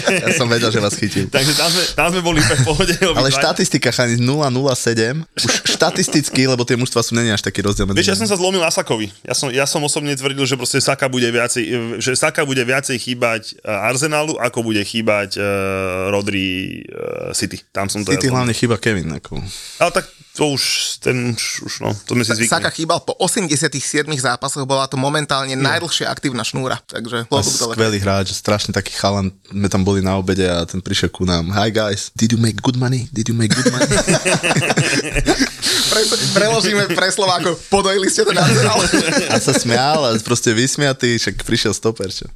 Ja 0.09 0.36
som 0.36 0.47
vedel, 0.47 0.71
že 0.71 0.80
vás 0.80 0.95
chytil. 0.95 1.27
Takže 1.27 1.53
tam 1.59 1.69
sme, 1.69 1.84
tam 1.95 2.07
sme 2.15 2.21
boli 2.23 2.39
v 2.39 2.49
pohode. 2.63 2.93
Ale 2.95 3.27
obidva. 3.27 3.39
štatistika 3.43 3.91
chani 3.91 4.15
007, 4.15 5.25
už 5.25 5.43
štatisticky, 5.75 6.47
lebo 6.47 6.63
tie 6.63 6.80
mužstva 6.80 7.03
sú 7.03 7.17
není 7.17 7.34
až 7.34 7.43
taký 7.43 7.65
rozdiel 7.65 7.89
Vieš, 7.89 8.13
ja 8.13 8.17
som 8.17 8.27
sa 8.30 8.38
zlomil 8.38 8.61
na 8.61 8.69
Sakovi. 8.69 9.09
Ja 9.25 9.34
som, 9.34 9.49
ja 9.49 9.65
som 9.65 9.82
osobne 9.82 10.13
tvrdil, 10.13 10.45
že 10.45 10.55
proste 10.59 10.80
Saka 10.80 11.09
bude 11.09 11.25
viacej, 11.25 11.63
že 11.97 12.13
Saka 12.13 12.45
bude 12.45 12.61
viacej 12.70 12.97
chýbať 13.01 13.57
e, 13.57 13.65
Arsenalu, 13.65 14.38
ako 14.38 14.61
bude 14.61 14.86
chýbať 14.86 15.41
uh, 15.41 16.13
Rodri 16.13 16.86
uh, 16.86 17.34
City. 17.34 17.57
Tam 17.74 17.89
som 17.89 18.05
to 18.05 18.13
City 18.13 18.30
ja 18.30 18.38
hlavne 18.38 18.53
chyba 18.53 18.78
Kevin. 18.78 19.09
Ako. 19.17 19.41
Ale 19.82 19.91
tak 19.91 20.05
to 20.39 20.55
už, 20.55 20.63
ten 21.03 21.36
už, 21.36 21.67
už 21.67 21.74
no, 21.84 21.91
to 21.91 22.15
sme 22.15 22.24
si 22.24 22.32
zvykli. 22.32 22.53
Saka 22.53 22.72
chýbal 22.72 23.03
po 23.03 23.11
87 23.20 24.07
zápasoch, 24.15 24.63
bola 24.63 24.88
to 24.88 24.95
momentálne 24.95 25.51
najdlhšia 25.57 26.07
aktívna 26.07 26.47
šnúra. 26.47 26.80
Takže 26.88 27.28
skvelý 27.28 27.99
hráč, 27.99 28.32
strašne 28.32 28.72
taký 28.72 28.95
chalan. 28.95 29.36
My 29.51 29.67
tam 29.67 29.84
boli 29.84 29.99
na 29.99 30.15
obede 30.15 30.47
a 30.47 30.63
ten 30.63 30.80
prišiel 30.80 31.11
ku 31.11 31.28
nám. 31.28 31.51
Hi 31.51 31.74
guys, 31.74 32.13
did 32.15 32.32
you 32.32 32.39
make 32.39 32.61
good 32.63 32.80
money? 32.80 33.11
Did 33.11 33.28
you 33.28 33.36
make 33.36 33.51
good 33.51 33.67
money? 33.67 33.89
Pre, 35.89 36.01
preložíme 36.38 36.86
pre 36.93 37.09
Slovákov, 37.09 37.65
podojili 37.74 38.05
ste 38.13 38.22
ten 38.22 38.38
Arsenal. 38.38 38.78
a 39.34 39.38
sa 39.41 39.53
smial 39.57 40.05
a 40.05 40.13
proste 40.22 40.53
vysmiatý, 40.53 41.17
však 41.17 41.41
prišiel 41.41 41.74
stoper, 41.74 42.13
čo. 42.13 42.30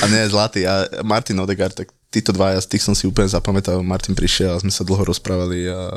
A 0.00 0.04
nie, 0.10 0.26
zlatý. 0.28 0.66
A 0.66 1.02
Martin 1.04 1.38
Odegaard, 1.40 1.74
tak 1.74 1.88
títo 2.10 2.34
dvaja, 2.34 2.58
z 2.60 2.76
tých 2.76 2.84
som 2.84 2.94
si 2.94 3.06
úplne 3.06 3.30
zapamätal. 3.30 3.80
Martin 3.86 4.18
prišiel 4.18 4.56
a 4.56 4.62
sme 4.62 4.72
sa 4.72 4.82
dlho 4.82 5.06
rozprávali 5.06 5.70
a 5.70 5.94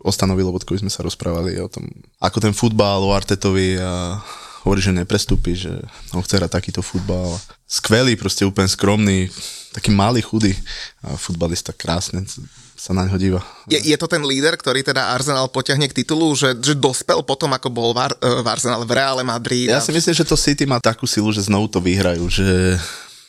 o 0.00 0.10
Stanovi 0.12 0.46
Lobotkovi 0.46 0.86
sme 0.86 0.92
sa 0.92 1.02
rozprávali 1.02 1.58
o 1.58 1.66
tom, 1.66 1.88
ako 2.22 2.38
ten 2.38 2.54
futbal, 2.54 3.02
o 3.02 3.10
Artetovi 3.10 3.80
a 3.80 4.20
hovorí, 4.62 4.78
že 4.82 4.94
neprestúpi, 4.94 5.58
že 5.58 5.72
on 6.14 6.22
chce 6.22 6.38
hrať 6.38 6.52
takýto 6.52 6.82
futbal. 6.82 7.38
Skvelý, 7.66 8.14
proste 8.14 8.46
úplne 8.46 8.70
skromný, 8.70 9.30
taký 9.74 9.90
malý, 9.90 10.22
chudý 10.22 10.54
a 11.02 11.18
futbalista 11.18 11.74
krásne 11.74 12.22
sa 12.76 12.92
na 12.92 13.08
ňo 13.08 13.16
díva. 13.16 13.40
Je, 13.66 13.80
je 13.80 13.96
to 13.96 14.06
ten 14.06 14.20
líder, 14.20 14.54
ktorý 14.54 14.84
teda 14.84 15.16
Arsenal 15.16 15.48
potiahne 15.48 15.88
k 15.88 16.04
titulu, 16.04 16.36
že, 16.36 16.52
že 16.60 16.76
dospel 16.76 17.24
potom, 17.24 17.50
ako 17.56 17.68
bol 17.72 17.90
v, 17.96 18.04
Ar- 18.04 18.20
eh, 18.20 18.40
v 18.44 18.46
Arsenal, 18.46 18.84
v 18.84 18.92
Reále 18.92 19.24
Madrid. 19.24 19.72
Ja 19.72 19.80
si 19.80 19.90
myslím, 19.90 20.14
že 20.14 20.28
to 20.28 20.36
City 20.36 20.68
má 20.68 20.76
takú 20.78 21.08
silu, 21.08 21.32
že 21.32 21.42
znovu 21.42 21.72
to 21.72 21.80
vyhrajú, 21.80 22.28
že 22.28 22.76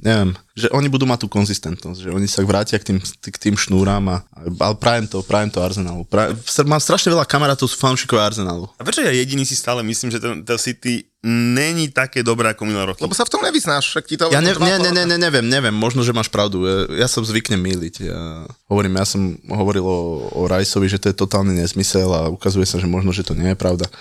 neviem, 0.03 0.37
že 0.53 0.69
oni 0.69 0.87
budú 0.89 1.09
mať 1.09 1.25
tú 1.25 1.27
konzistentnosť, 1.31 1.99
že 2.05 2.09
oni 2.13 2.27
sa 2.29 2.45
vrátia 2.45 2.77
k 2.77 2.93
tým, 2.93 2.99
k 3.01 3.37
tým 3.37 3.55
šnúram 3.57 4.05
a, 4.13 4.21
ale 4.37 4.75
prajem 4.77 5.09
to, 5.09 5.25
prajem 5.25 5.49
to 5.49 5.57
Arsenalu. 5.61 6.05
Prajem, 6.05 6.37
mám 6.69 6.81
strašne 6.81 7.13
veľa 7.13 7.25
kamarátov 7.25 7.65
z 7.65 7.79
fanúšikov 7.81 8.21
Arsenalu. 8.21 8.69
A 8.77 8.85
prečo 8.85 9.01
ja 9.01 9.13
jediný 9.13 9.41
si 9.47 9.57
stále 9.57 9.81
myslím, 9.81 10.13
že 10.13 10.21
ten, 10.21 10.45
ten 10.45 10.57
City 10.61 11.09
není 11.27 11.91
také 11.91 12.23
dobré 12.23 12.55
ako 12.55 12.63
minulé 12.63 12.95
roky. 12.95 13.03
Lebo 13.03 13.11
sa 13.11 13.27
v 13.27 13.31
tom 13.35 13.43
nevyznáš, 13.43 13.91
však 13.91 14.03
ti 14.07 14.15
to... 14.15 14.31
Ja 14.31 14.39
ne, 14.39 14.55
ne, 14.55 14.75
ne, 14.79 14.91
ne, 14.95 15.03
ne, 15.03 15.17
neviem, 15.19 15.43
neviem, 15.43 15.75
možno, 15.75 15.99
že 15.99 16.15
máš 16.15 16.31
pravdu. 16.31 16.63
Ja, 16.63 17.05
ja 17.05 17.07
som 17.11 17.27
zvyknem 17.27 17.59
míliť. 17.59 17.95
Ja 18.07 18.47
hovorím, 18.71 18.95
ja 18.95 19.05
som 19.05 19.35
hovoril 19.51 19.83
o, 19.83 20.31
o 20.31 20.41
Rajsovi, 20.47 20.87
že 20.87 21.03
to 21.03 21.11
je 21.11 21.19
totálny 21.19 21.59
nezmysel 21.59 22.07
a 22.15 22.31
ukazuje 22.31 22.63
sa, 22.63 22.79
že 22.79 22.87
možno, 22.87 23.11
že 23.11 23.27
to 23.27 23.35
nie 23.35 23.51
je 23.51 23.59
pravda. 23.59 23.91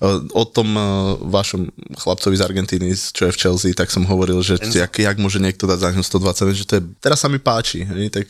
E, 0.00 0.06
O 0.32 0.44
tom 0.48 0.72
e, 0.72 0.82
vašom 1.28 1.68
chlapcovi 2.00 2.40
z 2.40 2.42
Argentíny, 2.42 2.96
čo 2.96 3.28
je 3.28 3.32
v 3.36 3.40
Chelsea, 3.40 3.76
tak 3.76 3.92
som 3.92 4.08
hovoril, 4.08 4.40
že 4.40 4.56
jak, 4.72 4.96
jak 4.96 5.16
môže 5.20 5.36
niekto 5.36 5.68
dať 5.68 5.78
za 5.78 5.90
ňu 5.92 6.02
120, 6.02 6.56
že 6.56 6.64
to 6.64 6.72
je, 6.80 6.82
teraz 7.04 7.20
sa 7.20 7.28
mi 7.28 7.36
páči. 7.36 7.84
Hej, 7.84 8.08
tak 8.08 8.26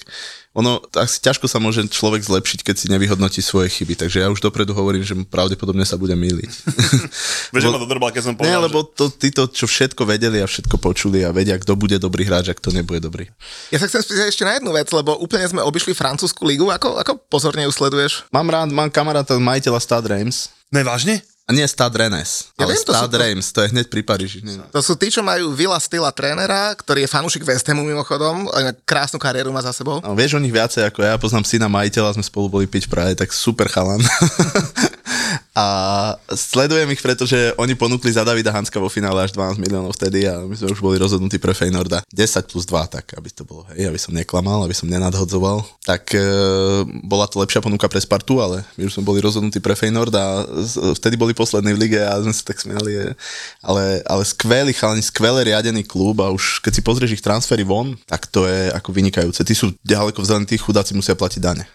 ono, 0.51 0.83
asi 0.99 1.23
ťažko 1.23 1.47
sa 1.47 1.62
môže 1.62 1.87
človek 1.87 2.27
zlepšiť, 2.27 2.66
keď 2.66 2.75
si 2.75 2.87
nevyhodnotí 2.91 3.39
svoje 3.39 3.71
chyby, 3.71 3.95
takže 3.95 4.18
ja 4.18 4.27
už 4.35 4.43
dopredu 4.43 4.75
hovorím, 4.75 5.07
že 5.07 5.14
pravdepodobne 5.31 5.87
sa 5.87 5.95
bude 5.95 6.18
míliť. 6.18 6.51
Vieš, 7.55 7.71
ma 7.71 7.79
to 7.79 7.87
drbal, 7.87 8.11
keď 8.11 8.23
som 8.27 8.35
Nie, 8.35 8.59
povedal, 8.59 8.62
lebo 8.66 8.83
to, 8.83 9.14
títo, 9.14 9.47
čo 9.47 9.71
všetko 9.71 10.03
vedeli 10.03 10.43
a 10.43 10.51
všetko 10.51 10.75
počuli 10.83 11.23
a 11.23 11.31
vedia, 11.31 11.55
kto 11.55 11.79
bude 11.79 12.03
dobrý 12.03 12.27
hráč 12.27 12.51
a 12.51 12.59
kto 12.59 12.75
nebude 12.75 12.99
dobrý. 12.99 13.31
Ja 13.71 13.79
sa 13.79 13.87
chcem 13.87 14.03
spýtať 14.03 14.27
ešte 14.27 14.43
na 14.43 14.59
jednu 14.59 14.75
vec, 14.75 14.91
lebo 14.91 15.23
úplne 15.23 15.47
sme 15.47 15.62
obišli 15.62 15.95
francúzsku 15.95 16.43
ligu. 16.43 16.66
Ako, 16.66 16.99
ako 16.99 17.23
pozorne 17.31 17.62
ju 17.62 17.71
sleduješ? 17.71 18.27
Mám 18.35 18.51
rád, 18.51 18.75
mám 18.75 18.91
kamaráta 18.91 19.39
majiteľa 19.39 19.79
Stade 19.79 20.11
Reims. 20.11 20.51
že... 20.75 21.30
A 21.51 21.53
nie 21.53 21.66
Stade 21.66 21.98
Rennes, 21.98 22.55
Ja 22.55 22.62
ale 22.62 22.78
viem, 22.78 22.86
to 22.86 22.94
Stade 22.94 23.11
to- 23.11 23.18
Reims, 23.18 23.46
to 23.51 23.59
je 23.66 23.74
hneď 23.74 23.90
pri 23.90 24.07
Paríži. 24.07 24.38
Nie. 24.46 24.62
To 24.70 24.78
sú 24.78 24.94
tí, 24.94 25.11
čo 25.11 25.18
majú 25.18 25.51
Vila 25.51 25.74
styla 25.82 26.14
trénera, 26.14 26.70
ktorý 26.78 27.03
je 27.03 27.11
fanúšik 27.11 27.42
West 27.42 27.66
Hamu 27.66 27.82
mimochodom, 27.82 28.46
krásnu 28.86 29.18
kariéru 29.18 29.51
má 29.51 29.59
za 29.59 29.74
sebou. 29.74 29.98
No, 29.98 30.14
vieš 30.14 30.38
o 30.38 30.40
nich 30.40 30.55
viacej 30.55 30.86
ako 30.86 31.03
ja, 31.03 31.18
poznám 31.18 31.42
syna 31.42 31.66
majiteľa, 31.66 32.14
sme 32.14 32.22
spolu 32.22 32.46
boli 32.46 32.70
piť 32.70 32.86
v 32.86 32.90
Prahe, 32.94 33.12
tak 33.18 33.34
super 33.34 33.66
chalan. 33.66 33.98
a 35.51 35.66
sledujem 36.30 36.86
ich, 36.94 37.03
pretože 37.03 37.51
oni 37.59 37.74
ponúkli 37.74 38.07
za 38.14 38.22
Davida 38.22 38.55
Hanska 38.55 38.78
vo 38.78 38.86
finále 38.86 39.26
až 39.26 39.34
12 39.34 39.59
miliónov 39.59 39.98
vtedy 39.98 40.22
a 40.30 40.46
my 40.46 40.55
sme 40.55 40.70
už 40.70 40.78
boli 40.78 40.94
rozhodnutí 40.94 41.42
pre 41.42 41.51
Feynorda. 41.51 42.07
10 42.07 42.46
plus 42.46 42.62
2, 42.70 42.86
tak 42.86 43.18
aby 43.18 43.28
to 43.34 43.42
bolo, 43.42 43.66
hej, 43.74 43.90
aby 43.90 43.98
som 43.98 44.14
neklamal, 44.14 44.62
aby 44.62 44.78
som 44.78 44.86
nenadhodzoval. 44.86 45.66
Tak 45.82 46.14
e, 46.14 46.22
bola 47.03 47.26
to 47.26 47.42
lepšia 47.42 47.59
ponuka 47.59 47.90
pre 47.90 47.98
Spartu, 47.98 48.38
ale 48.38 48.62
my 48.78 48.86
už 48.86 48.94
sme 48.94 49.03
boli 49.03 49.18
rozhodnutí 49.18 49.59
pre 49.59 49.74
Feynord 49.74 50.14
a 50.14 50.46
vtedy 50.94 51.18
boli 51.18 51.34
poslední 51.34 51.74
v 51.74 51.82
lige 51.82 51.98
a 51.98 52.14
sme 52.22 52.30
sa 52.30 52.46
tak 52.46 52.62
smiali. 52.62 52.90
je. 52.94 53.07
Ale, 53.66 54.07
ale 54.07 54.22
skvelý 54.22 54.70
chalani, 54.70 55.03
skvelé 55.03 55.51
riadený 55.51 55.82
klub 55.82 56.22
a 56.22 56.30
už 56.30 56.62
keď 56.62 56.72
si 56.78 56.82
pozrieš 56.86 57.18
ich 57.18 57.26
transfery 57.26 57.66
von, 57.66 57.98
tak 58.07 58.30
to 58.30 58.46
je 58.46 58.70
ako 58.70 58.94
vynikajúce. 58.94 59.42
Tí 59.42 59.59
sú 59.59 59.74
ďaleko 59.82 60.22
vzdelení, 60.22 60.46
tí 60.46 60.62
chudáci 60.62 60.94
musia 60.94 61.18
platiť 61.18 61.42
dane. 61.42 61.66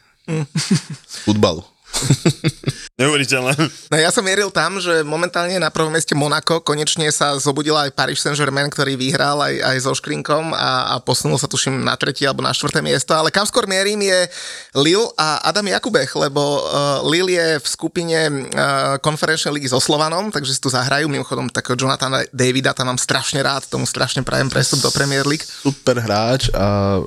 Z 1.12 1.28
futbalu. 1.28 1.75
Neuveriteľné. 3.00 3.54
No 3.92 3.96
ja 4.00 4.08
som 4.08 4.24
mieril 4.24 4.48
tam, 4.56 4.80
že 4.80 5.04
momentálne 5.04 5.60
na 5.60 5.68
prvom 5.68 5.92
mieste 5.92 6.16
Monako, 6.16 6.64
konečne 6.64 7.12
sa 7.12 7.36
zobudila 7.36 7.84
aj 7.84 7.92
Paris 7.92 8.24
Saint-Germain, 8.24 8.72
ktorý 8.72 8.96
vyhral 8.96 9.36
aj, 9.44 9.56
aj 9.60 9.78
so 9.84 9.92
Škrinkom 9.92 10.56
a, 10.56 10.96
a 10.96 11.04
posunul 11.04 11.36
sa 11.36 11.52
tuším 11.52 11.84
na 11.84 12.00
tretie 12.00 12.24
alebo 12.24 12.40
na 12.40 12.56
štvrté 12.56 12.80
miesto, 12.80 13.12
ale 13.12 13.36
kam 13.36 13.44
skôr 13.44 13.68
mierim 13.68 14.00
je 14.00 14.32
Lille 14.80 15.12
a 15.20 15.44
Adam 15.44 15.68
Jakubech, 15.68 16.16
lebo 16.16 16.40
uh, 16.40 17.04
Lille 17.04 17.36
je 17.36 17.48
v 17.60 17.68
skupine 17.68 18.18
uh, 18.32 18.96
konferenčnej 19.04 19.60
ligy 19.60 19.68
so 19.68 19.84
Slovanom, 19.84 20.32
takže 20.32 20.56
si 20.56 20.64
tu 20.64 20.72
zahrajú, 20.72 21.12
mimochodom 21.12 21.52
takého 21.52 21.76
Jonathana 21.76 22.24
Davida, 22.32 22.72
tam 22.72 22.96
mám 22.96 23.00
strašne 23.00 23.44
rád, 23.44 23.68
tomu 23.68 23.84
strašne 23.84 24.24
prajem 24.24 24.48
prestup 24.48 24.80
do 24.80 24.90
Premier 24.96 25.28
League. 25.28 25.44
Super 25.44 26.00
hráč 26.00 26.48
a 26.56 27.00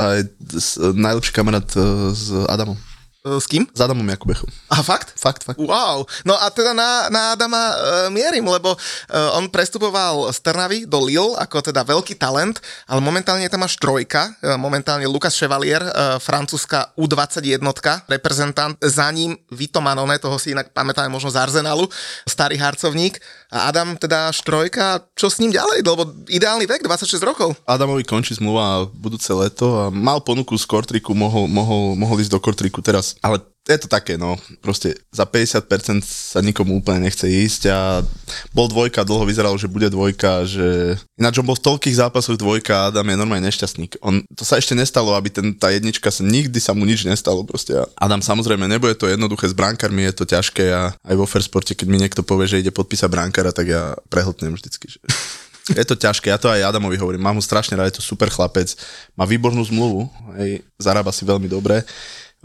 aj 0.00 0.18
s- 0.56 0.80
najlepší 0.80 1.32
kamarát 1.36 1.68
e, 1.76 1.80
s 2.16 2.32
Adamom. 2.48 2.89
Uh, 3.20 3.36
s 3.36 3.44
kým? 3.44 3.68
S 3.68 3.80
Adamom 3.84 4.08
Jakubechom. 4.08 4.48
A 4.72 4.80
fakt? 4.80 5.12
Fakt, 5.12 5.44
fakt. 5.44 5.60
Wow. 5.60 6.08
No 6.24 6.40
a 6.40 6.48
teda 6.48 6.72
na, 6.72 7.12
na 7.12 7.36
Adama 7.36 7.60
uh, 7.60 7.74
mierim, 8.08 8.48
lebo 8.48 8.72
uh, 8.72 9.36
on 9.36 9.52
prestupoval 9.52 10.32
z 10.32 10.40
Trnavy 10.40 10.88
do 10.88 11.04
Lille 11.04 11.36
ako 11.36 11.60
teda 11.60 11.84
veľký 11.84 12.16
talent, 12.16 12.64
ale 12.88 13.04
momentálne 13.04 13.44
je 13.44 13.52
tam 13.52 13.60
až 13.60 13.76
trojka, 13.76 14.32
uh, 14.40 14.56
momentálne 14.56 15.04
Lucas 15.04 15.36
Chevalier, 15.36 15.84
uh, 15.84 16.16
francúzska 16.16 16.96
U21 16.96 17.60
reprezentant, 18.08 18.80
za 18.80 19.12
ním 19.12 19.36
Vito 19.52 19.84
Manone, 19.84 20.16
toho 20.16 20.40
si 20.40 20.56
inak 20.56 20.72
pamätáme 20.72 21.12
možno 21.12 21.28
z 21.28 21.44
Arsenalu, 21.44 21.92
starý 22.24 22.56
harcovník 22.56 23.20
a 23.50 23.68
Adam 23.68 23.98
teda 23.98 24.30
až 24.30 24.40
trojka, 24.46 25.04
čo 25.18 25.26
s 25.26 25.42
ním 25.42 25.50
ďalej, 25.50 25.82
lebo 25.82 26.06
ideálny 26.30 26.64
vek, 26.70 26.86
26 26.86 27.20
rokov. 27.20 27.52
Adamovi 27.66 28.06
končí 28.06 28.32
zmluva 28.38 28.86
budúce 28.94 29.28
leto 29.34 29.66
a 29.76 29.84
mal 29.90 30.22
ponuku 30.22 30.54
z 30.54 30.64
Kortriku, 30.64 31.12
mohol, 31.12 31.50
mohol, 31.50 31.98
mohol 31.98 32.22
ísť 32.22 32.32
do 32.32 32.40
Kortriku 32.40 32.78
teraz, 32.78 33.09
ale 33.18 33.42
je 33.70 33.86
to 33.86 33.88
také, 33.88 34.18
no, 34.18 34.34
proste 34.58 34.98
za 35.14 35.22
50% 35.22 36.02
sa 36.02 36.40
nikomu 36.42 36.82
úplne 36.82 37.06
nechce 37.06 37.28
ísť 37.28 37.62
a 37.70 38.02
bol 38.50 38.66
dvojka, 38.66 39.06
dlho 39.06 39.22
vyzeralo, 39.28 39.54
že 39.54 39.70
bude 39.70 39.86
dvojka, 39.86 40.48
že 40.48 40.98
ináč 41.14 41.38
on 41.38 41.46
bol 41.46 41.54
v 41.54 41.66
toľkých 41.70 42.00
zápasoch 42.00 42.40
dvojka 42.40 42.90
Adam 42.90 43.06
je 43.06 43.20
normálne 43.20 43.46
nešťastník. 43.46 44.02
On, 44.02 44.24
to 44.34 44.42
sa 44.42 44.58
ešte 44.58 44.74
nestalo, 44.74 45.14
aby 45.14 45.30
ten, 45.30 45.54
tá 45.54 45.70
jednička 45.70 46.10
sa, 46.10 46.26
nikdy 46.26 46.58
sa 46.58 46.74
mu 46.74 46.82
nič 46.82 47.06
nestalo 47.06 47.46
proste. 47.46 47.78
Adam 47.94 48.24
samozrejme 48.24 48.66
nebude 48.66 48.98
to 48.98 49.06
jednoduché 49.06 49.46
s 49.46 49.54
brankármi, 49.54 50.08
je 50.08 50.14
to 50.18 50.24
ťažké 50.26 50.64
a 50.74 50.90
aj 51.06 51.14
vo 51.14 51.28
Fairsporte, 51.28 51.78
keď 51.78 51.86
mi 51.86 52.00
niekto 52.00 52.26
povie, 52.26 52.50
že 52.50 52.60
ide 52.64 52.74
podpísať 52.74 53.06
brankára, 53.06 53.54
tak 53.54 53.70
ja 53.70 53.94
prehltnem 54.10 54.56
vždycky, 54.56 54.90
že 54.90 54.98
je 55.78 55.84
to 55.86 55.94
ťažké, 55.94 56.32
ja 56.32 56.40
to 56.40 56.50
aj 56.50 56.74
Adamovi 56.74 56.98
hovorím, 56.98 57.22
mám 57.22 57.38
ho 57.38 57.44
strašne 57.44 57.78
rád, 57.78 57.94
je 57.94 58.02
to 58.02 58.04
super 58.04 58.26
chlapec, 58.32 58.74
má 59.14 59.28
výbornú 59.28 59.62
zmluvu, 59.62 60.10
hej, 60.40 60.66
zarába 60.80 61.14
si 61.14 61.22
veľmi 61.22 61.46
dobre. 61.46 61.86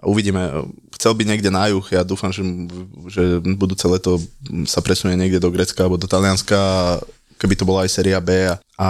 Uvidíme, 0.06 0.70
chcel 0.94 1.18
byť 1.18 1.28
niekde 1.28 1.50
na 1.50 1.66
juh, 1.74 1.86
ja 1.90 2.06
dúfam, 2.06 2.30
že, 2.30 2.46
že 3.10 3.42
budúce 3.58 3.90
leto 3.90 4.22
sa 4.70 4.80
presunie 4.80 5.18
niekde 5.18 5.42
do 5.42 5.50
Grecka 5.50 5.82
alebo 5.82 5.98
do 5.98 6.06
Talianska, 6.06 6.56
keby 7.42 7.54
to 7.58 7.68
bola 7.68 7.84
aj 7.84 7.92
séria 7.92 8.22
B 8.22 8.48
a, 8.48 8.56
a 8.78 8.90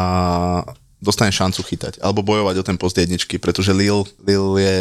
dostane 0.99 1.31
šancu 1.31 1.63
chytať, 1.63 2.03
alebo 2.03 2.25
bojovať 2.25 2.55
o 2.59 2.67
ten 2.67 2.77
post 2.77 2.99
jedničky, 2.99 3.39
pretože 3.39 3.73
Lille, 3.73 4.05
Lille 4.21 4.59
je 4.61 4.77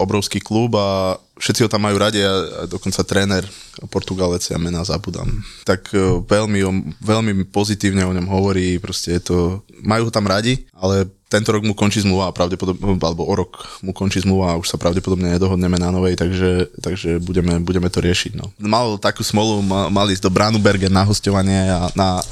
obrovský 0.00 0.40
klub 0.40 0.74
a 0.78 1.18
všetci 1.38 1.66
ho 1.66 1.72
tam 1.72 1.84
majú 1.84 1.96
radi 2.00 2.24
a, 2.24 2.64
dokonca 2.70 3.04
tréner 3.04 3.44
Portugalec, 3.90 4.42
ja 4.46 4.56
mená 4.56 4.86
zabudám. 4.86 5.28
Tak 5.66 5.92
e, 5.92 6.22
veľmi, 6.24 6.60
veľmi 7.02 7.32
pozitívne 7.50 8.06
o 8.06 8.14
ňom 8.14 8.26
hovorí, 8.30 8.78
proste 8.78 9.18
je 9.18 9.22
to, 9.22 9.38
majú 9.82 10.08
ho 10.08 10.12
tam 10.14 10.24
radi, 10.24 10.64
ale 10.72 11.10
tento 11.34 11.50
rok 11.50 11.66
mu 11.66 11.74
končí 11.74 11.98
zmluva 11.98 12.30
a 12.30 12.36
pravdepodobne, 12.36 12.94
alebo 13.02 13.26
o 13.26 13.34
rok 13.34 13.82
mu 13.82 13.90
končí 13.90 14.22
zmluva 14.22 14.54
a 14.54 14.58
už 14.62 14.70
sa 14.70 14.78
pravdepodobne 14.78 15.34
nedohodneme 15.34 15.74
na 15.74 15.90
novej, 15.90 16.14
takže, 16.14 16.70
takže 16.78 17.18
budeme, 17.18 17.58
budeme 17.58 17.90
to 17.90 17.98
riešiť. 17.98 18.38
No. 18.38 18.54
Mal 18.62 18.94
takú 19.02 19.26
smolu, 19.26 19.58
mal, 19.66 19.90
mal 19.90 20.06
ísť 20.06 20.22
do 20.22 20.30
Branubergen 20.30 20.94
na 20.94 21.02
hostovanie 21.02 21.66
a 21.66 21.90
na 21.98 22.22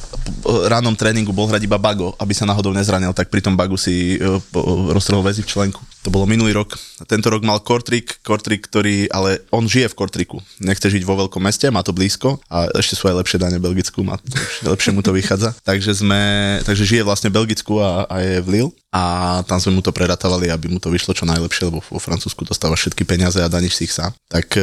ránom 0.71 0.95
tréningu 0.95 1.35
bol 1.35 1.51
hrať 1.51 1.67
iba 1.67 1.83
Bago, 1.83 2.15
aby 2.23 2.31
sa 2.31 2.47
náhodou 2.47 2.71
nezranil, 2.71 3.11
tak 3.11 3.27
pri 3.27 3.43
tom 3.43 3.59
Bagu 3.59 3.75
si 3.75 4.17
e, 4.17 4.39
po- 4.55 4.95
roztrhol 4.95 5.27
väzy 5.27 5.43
v 5.43 5.51
členku. 5.51 5.83
To 6.03 6.11
bolo 6.11 6.27
minulý 6.27 6.51
rok. 6.59 6.75
Tento 7.07 7.31
rok 7.31 7.47
mal 7.47 7.63
Kortrik, 7.63 8.19
Kortrik, 8.27 8.67
ktorý, 8.67 9.07
ale 9.15 9.47
on 9.55 9.71
žije 9.71 9.95
v 9.95 9.99
Kortriku. 10.03 10.37
Nechce 10.59 10.91
žiť 10.91 11.07
vo 11.07 11.15
veľkom 11.15 11.39
meste, 11.39 11.71
má 11.71 11.87
to 11.87 11.95
blízko 11.95 12.43
a 12.51 12.67
ešte 12.75 12.99
sú 12.99 13.07
aj 13.07 13.23
lepšie 13.23 13.39
dane 13.39 13.63
Belgicku, 13.63 14.03
má, 14.03 14.19
lepšie, 14.19 14.67
lepšie 14.67 14.91
mu 14.91 15.07
to 15.07 15.15
vychádza. 15.15 15.55
Takže 15.69 16.03
sme, 16.03 16.23
takže 16.67 16.83
žije 16.83 17.07
vlastne 17.07 17.31
v 17.31 17.39
Belgicku 17.39 17.79
a, 17.79 18.11
a 18.11 18.19
je 18.19 18.43
v 18.43 18.49
Lille 18.51 18.73
a 18.93 19.03
tam 19.49 19.57
sme 19.57 19.79
mu 19.79 19.81
to 19.81 19.95
preratávali, 19.95 20.53
aby 20.53 20.69
mu 20.69 20.77
to 20.77 20.93
vyšlo 20.93 21.17
čo 21.17 21.25
najlepšie, 21.25 21.71
lebo 21.71 21.81
vo 21.81 21.97
Francúzsku 22.03 22.45
dostávaš 22.45 22.85
všetky 22.85 23.09
peniaze 23.09 23.41
a 23.41 23.49
daníš 23.49 23.81
si 23.81 23.89
ich 23.89 23.95
sám. 23.97 24.13
Tak 24.29 24.53
e, 24.59 24.63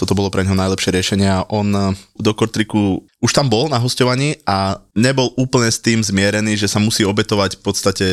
toto 0.00 0.16
bolo 0.16 0.32
pre 0.32 0.40
neho 0.40 0.56
najlepšie 0.56 0.96
riešenie 0.96 1.28
a 1.28 1.44
on 1.52 1.68
e, 1.68 1.92
do 2.16 2.32
Kortriku 2.32 3.04
už 3.20 3.36
tam 3.36 3.52
bol 3.52 3.68
na 3.68 3.76
hostovaní 3.76 4.40
a 4.48 4.80
nebol 4.96 5.36
úplne 5.36 5.68
s 5.68 5.76
tým 5.76 6.00
zmierený, 6.00 6.56
že 6.56 6.72
sa 6.72 6.80
musí 6.80 7.04
obetovať 7.04 7.60
v 7.60 7.62
podstate 7.62 8.06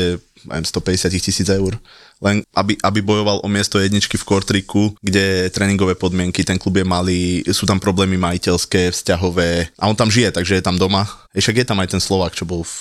neviem, 0.43 0.68
150 0.68 1.16
tisíc 1.16 1.47
eur 1.47 1.80
len 2.22 2.41
aby, 2.57 2.78
aby 2.82 2.99
bojoval 3.01 3.41
o 3.43 3.49
miesto 3.51 3.78
jedničky 3.78 4.18
v 4.18 4.28
Kortriku, 4.28 4.84
kde 5.01 5.49
tréningové 5.53 5.93
podmienky, 5.93 6.41
ten 6.41 6.57
klub 6.57 6.78
je 6.78 6.86
malý, 6.86 7.45
sú 7.53 7.70
tam 7.70 7.78
problémy 7.78 8.18
majiteľské, 8.18 8.89
vzťahové 8.89 9.74
a 9.78 9.84
on 9.86 9.97
tam 9.97 10.09
žije, 10.09 10.34
takže 10.34 10.57
je 10.57 10.63
tam 10.65 10.82
doma. 10.82 11.05
Ej, 11.34 11.45
však 11.45 11.57
je 11.61 11.68
tam 11.68 11.80
aj 11.82 11.89
ten 11.93 12.01
Slovák, 12.01 12.34
čo 12.34 12.49
bol 12.49 12.65
v, 12.65 12.78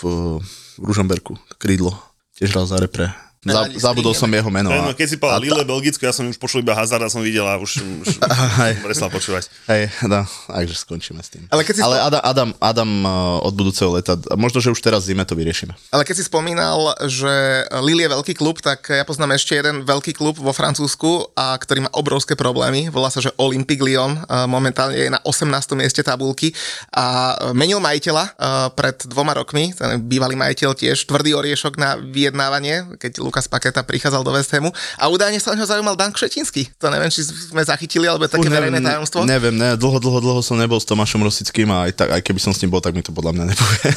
v 0.80 0.82
Ružomberku, 0.82 1.36
krídlo, 1.60 1.92
tiež 2.36 2.52
hral 2.56 2.68
za 2.68 2.80
repre. 2.80 3.25
Za, 3.46 3.90
zabudol 3.90 4.12
som 4.12 4.26
jeho 4.26 4.50
meno. 4.50 4.68
No, 4.68 4.90
a- 4.90 4.96
keď 4.96 5.06
si 5.06 5.16
povedal 5.16 5.38
Lille, 5.38 5.62
Belgicko, 5.62 6.02
ja 6.02 6.10
som 6.10 6.26
už 6.26 6.36
počul 6.36 6.66
iba 6.66 6.74
Hazard 6.74 7.02
a 7.02 7.10
som 7.10 7.22
videl 7.22 7.46
a 7.46 7.56
už, 7.56 7.78
už 8.02 8.18
prestal 8.86 9.08
počúvať. 9.08 9.46
Hej, 9.70 9.90
no, 10.06 10.26
takže 10.50 10.74
skončíme 10.74 11.22
s 11.22 11.30
tým. 11.30 11.46
Ale 11.50 11.62
keď 11.62 11.74
si 11.78 11.82
Ale 11.82 11.96
Adam, 12.02 12.22
Adam, 12.22 12.50
Adam 12.58 12.90
uh, 13.06 13.46
od 13.46 13.54
budúceho 13.54 13.94
leta, 13.94 14.18
možno, 14.34 14.58
že 14.58 14.74
už 14.74 14.80
teraz 14.82 15.06
zime 15.06 15.22
to 15.22 15.38
vyriešime. 15.38 15.72
Ale 15.94 16.02
keď 16.02 16.14
si 16.18 16.24
spomínal, 16.26 16.94
že 17.06 17.64
Lille 17.82 18.06
je 18.06 18.10
veľký 18.12 18.34
klub, 18.34 18.58
tak 18.58 18.90
ja 18.90 19.06
poznám 19.06 19.38
ešte 19.38 19.54
jeden 19.54 19.86
veľký 19.86 20.12
klub 20.12 20.36
vo 20.36 20.50
Francúzsku, 20.50 21.32
a 21.36 21.54
ktorý 21.56 21.86
má 21.86 21.90
obrovské 21.94 22.34
problémy. 22.34 22.88
Volá 22.90 23.12
sa, 23.12 23.22
že 23.22 23.30
Olympique 23.38 23.82
Lyon. 23.84 24.18
A 24.26 24.48
Momentálne 24.50 24.96
je 24.96 25.10
na 25.12 25.20
18. 25.22 25.52
mieste 25.76 26.00
tabulky 26.00 26.50
a 26.90 27.36
menil 27.52 27.78
majiteľa 27.78 28.24
pred 28.72 28.96
dvoma 29.06 29.36
rokmi. 29.36 29.70
Ten 29.76 30.00
bývalý 30.00 30.34
majiteľ 30.34 30.72
tiež 30.72 31.04
tvrdý 31.06 31.36
oriešok 31.36 31.76
na 31.76 32.00
vyjednávanie, 32.00 32.96
keď 32.96 33.20
Lukas 33.36 33.52
Paketa 33.52 33.84
prichádzal 33.84 34.24
do 34.24 34.32
West 34.32 34.48
Hamu 34.56 34.72
a 34.96 35.12
údajne 35.12 35.36
sa 35.36 35.52
o 35.52 35.56
neho 35.60 35.68
zaujímal 35.68 35.92
Dan 35.92 36.08
Kšetinský. 36.08 36.72
To 36.80 36.88
neviem, 36.88 37.12
či 37.12 37.20
sme 37.20 37.60
zachytili, 37.60 38.08
alebo 38.08 38.24
také 38.24 38.48
Fú, 38.48 38.56
verejné 38.56 38.80
tajomstvo. 38.80 39.28
Neviem, 39.28 39.52
ne, 39.52 39.76
dlho, 39.76 40.00
dlho, 40.00 40.24
dlho 40.24 40.40
som 40.40 40.56
nebol 40.56 40.80
s 40.80 40.88
Tomášom 40.88 41.20
Rosickým 41.20 41.68
a 41.68 41.84
aj, 41.84 42.00
tak, 42.00 42.08
aj 42.16 42.24
keby 42.24 42.40
som 42.40 42.56
s 42.56 42.64
ním 42.64 42.72
bol, 42.72 42.80
tak 42.80 42.96
mi 42.96 43.04
to 43.04 43.12
podľa 43.12 43.36
mňa 43.36 43.44
nepovie. 43.52 43.88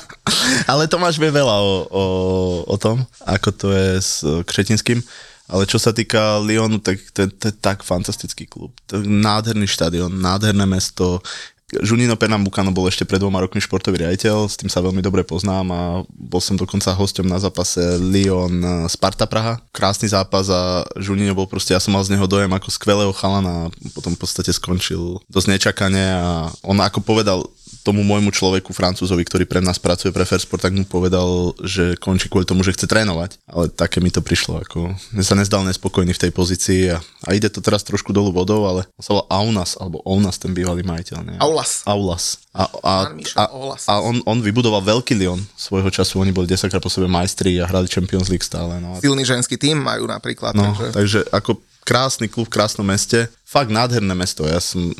Ale 0.72 0.88
Tomáš 0.88 1.20
vie 1.20 1.28
veľa 1.28 1.60
o, 1.60 1.74
o, 1.92 2.04
o 2.72 2.76
tom, 2.80 3.04
ako 3.28 3.48
to 3.52 3.68
je 3.68 3.88
s 4.00 4.24
Kšetinským. 4.24 5.04
Ale 5.52 5.68
čo 5.68 5.76
sa 5.76 5.92
týka 5.92 6.40
Lyonu, 6.40 6.80
tak 6.80 7.04
to 7.12 7.28
je 7.28 7.52
tak 7.60 7.84
fantastický 7.84 8.48
klub. 8.48 8.72
To 8.88 8.96
je 8.96 9.04
nádherný 9.04 9.68
štadión, 9.68 10.08
nádherné 10.08 10.64
mesto. 10.64 11.20
Junino 11.78 12.18
Pernambucano 12.18 12.74
bol 12.74 12.90
ešte 12.90 13.06
pred 13.06 13.22
dvoma 13.22 13.38
rokmi 13.38 13.62
športový 13.62 14.02
riaditeľ, 14.02 14.50
s 14.50 14.58
tým 14.58 14.66
sa 14.66 14.82
veľmi 14.82 14.98
dobre 14.98 15.22
poznám 15.22 15.66
a 15.70 15.82
bol 16.10 16.42
som 16.42 16.58
dokonca 16.58 16.90
hosťom 16.90 17.30
na 17.30 17.38
zápase 17.38 17.78
Lyon 18.02 18.86
Sparta 18.90 19.30
Praha. 19.30 19.62
Krásny 19.70 20.10
zápas 20.10 20.50
a 20.50 20.82
Junino 20.98 21.38
bol 21.38 21.46
proste, 21.46 21.70
ja 21.70 21.82
som 21.82 21.94
mal 21.94 22.02
z 22.02 22.18
neho 22.18 22.26
dojem 22.26 22.50
ako 22.50 22.68
skvelého 22.74 23.12
chalana 23.14 23.68
a 23.68 23.72
potom 23.94 24.18
v 24.18 24.20
podstate 24.20 24.50
skončil 24.50 25.22
dosť 25.30 25.46
nečakane 25.54 26.04
a 26.18 26.50
on 26.66 26.82
ako 26.82 27.02
povedal, 27.06 27.46
tomu 27.80 28.04
môjmu 28.04 28.28
človeku, 28.30 28.76
Francúzovi, 28.76 29.24
ktorý 29.24 29.44
pre 29.48 29.64
nás 29.64 29.80
pracuje 29.80 30.12
pre 30.12 30.28
Fairsport, 30.28 30.60
tak 30.60 30.76
mu 30.76 30.84
povedal, 30.84 31.56
že 31.64 31.96
končí 31.96 32.28
kvôli 32.28 32.44
tomu, 32.44 32.60
že 32.60 32.76
chce 32.76 32.84
trénovať. 32.84 33.40
Ale 33.48 33.72
také 33.72 34.04
mi 34.04 34.12
to 34.12 34.20
prišlo. 34.20 34.60
Ako, 34.62 34.92
mne 35.16 35.24
sa 35.24 35.34
nezdal 35.36 35.64
nespokojný 35.64 36.12
v 36.12 36.22
tej 36.28 36.32
pozícii 36.32 36.92
a, 36.92 37.00
a 37.00 37.28
ide 37.32 37.48
to 37.48 37.64
teraz 37.64 37.80
trošku 37.82 38.12
dolu 38.12 38.30
vodou, 38.30 38.68
ale 38.68 38.84
on 38.96 39.02
sa 39.02 39.10
volal 39.16 39.28
Aunas, 39.32 39.80
alebo 39.80 40.04
Aunas, 40.04 40.36
ten 40.36 40.52
bývalý 40.52 40.84
majiteľ. 40.84 41.18
Nie? 41.24 41.38
Aulas. 41.40 41.82
Aulas. 41.88 42.24
A, 42.50 42.66
a, 42.82 42.94
a, 43.14 43.44
a 43.86 43.94
on, 44.02 44.20
on 44.26 44.38
vybudoval 44.42 44.82
veľký 44.82 45.14
Lyon 45.14 45.38
svojho 45.54 45.86
času, 45.86 46.18
oni 46.18 46.34
boli 46.34 46.50
10 46.50 46.66
krát 46.66 46.82
po 46.82 46.90
sebe 46.90 47.06
majstri 47.06 47.62
a 47.62 47.70
hrali 47.70 47.86
Champions 47.86 48.26
League 48.26 48.42
stále. 48.42 48.82
No. 48.82 48.98
Silný 48.98 49.22
ženský 49.22 49.54
tým 49.54 49.78
majú 49.78 50.10
napríklad. 50.10 50.52
No, 50.58 50.74
takže... 50.74 50.90
takže 50.92 51.20
ako 51.30 51.62
krásny 51.90 52.30
klub 52.30 52.46
v 52.46 52.54
krásnom 52.54 52.86
meste. 52.86 53.26
Fakt 53.42 53.72
nádherné 53.72 54.14
mesto. 54.14 54.46
Ja 54.46 54.62
som 54.62 54.94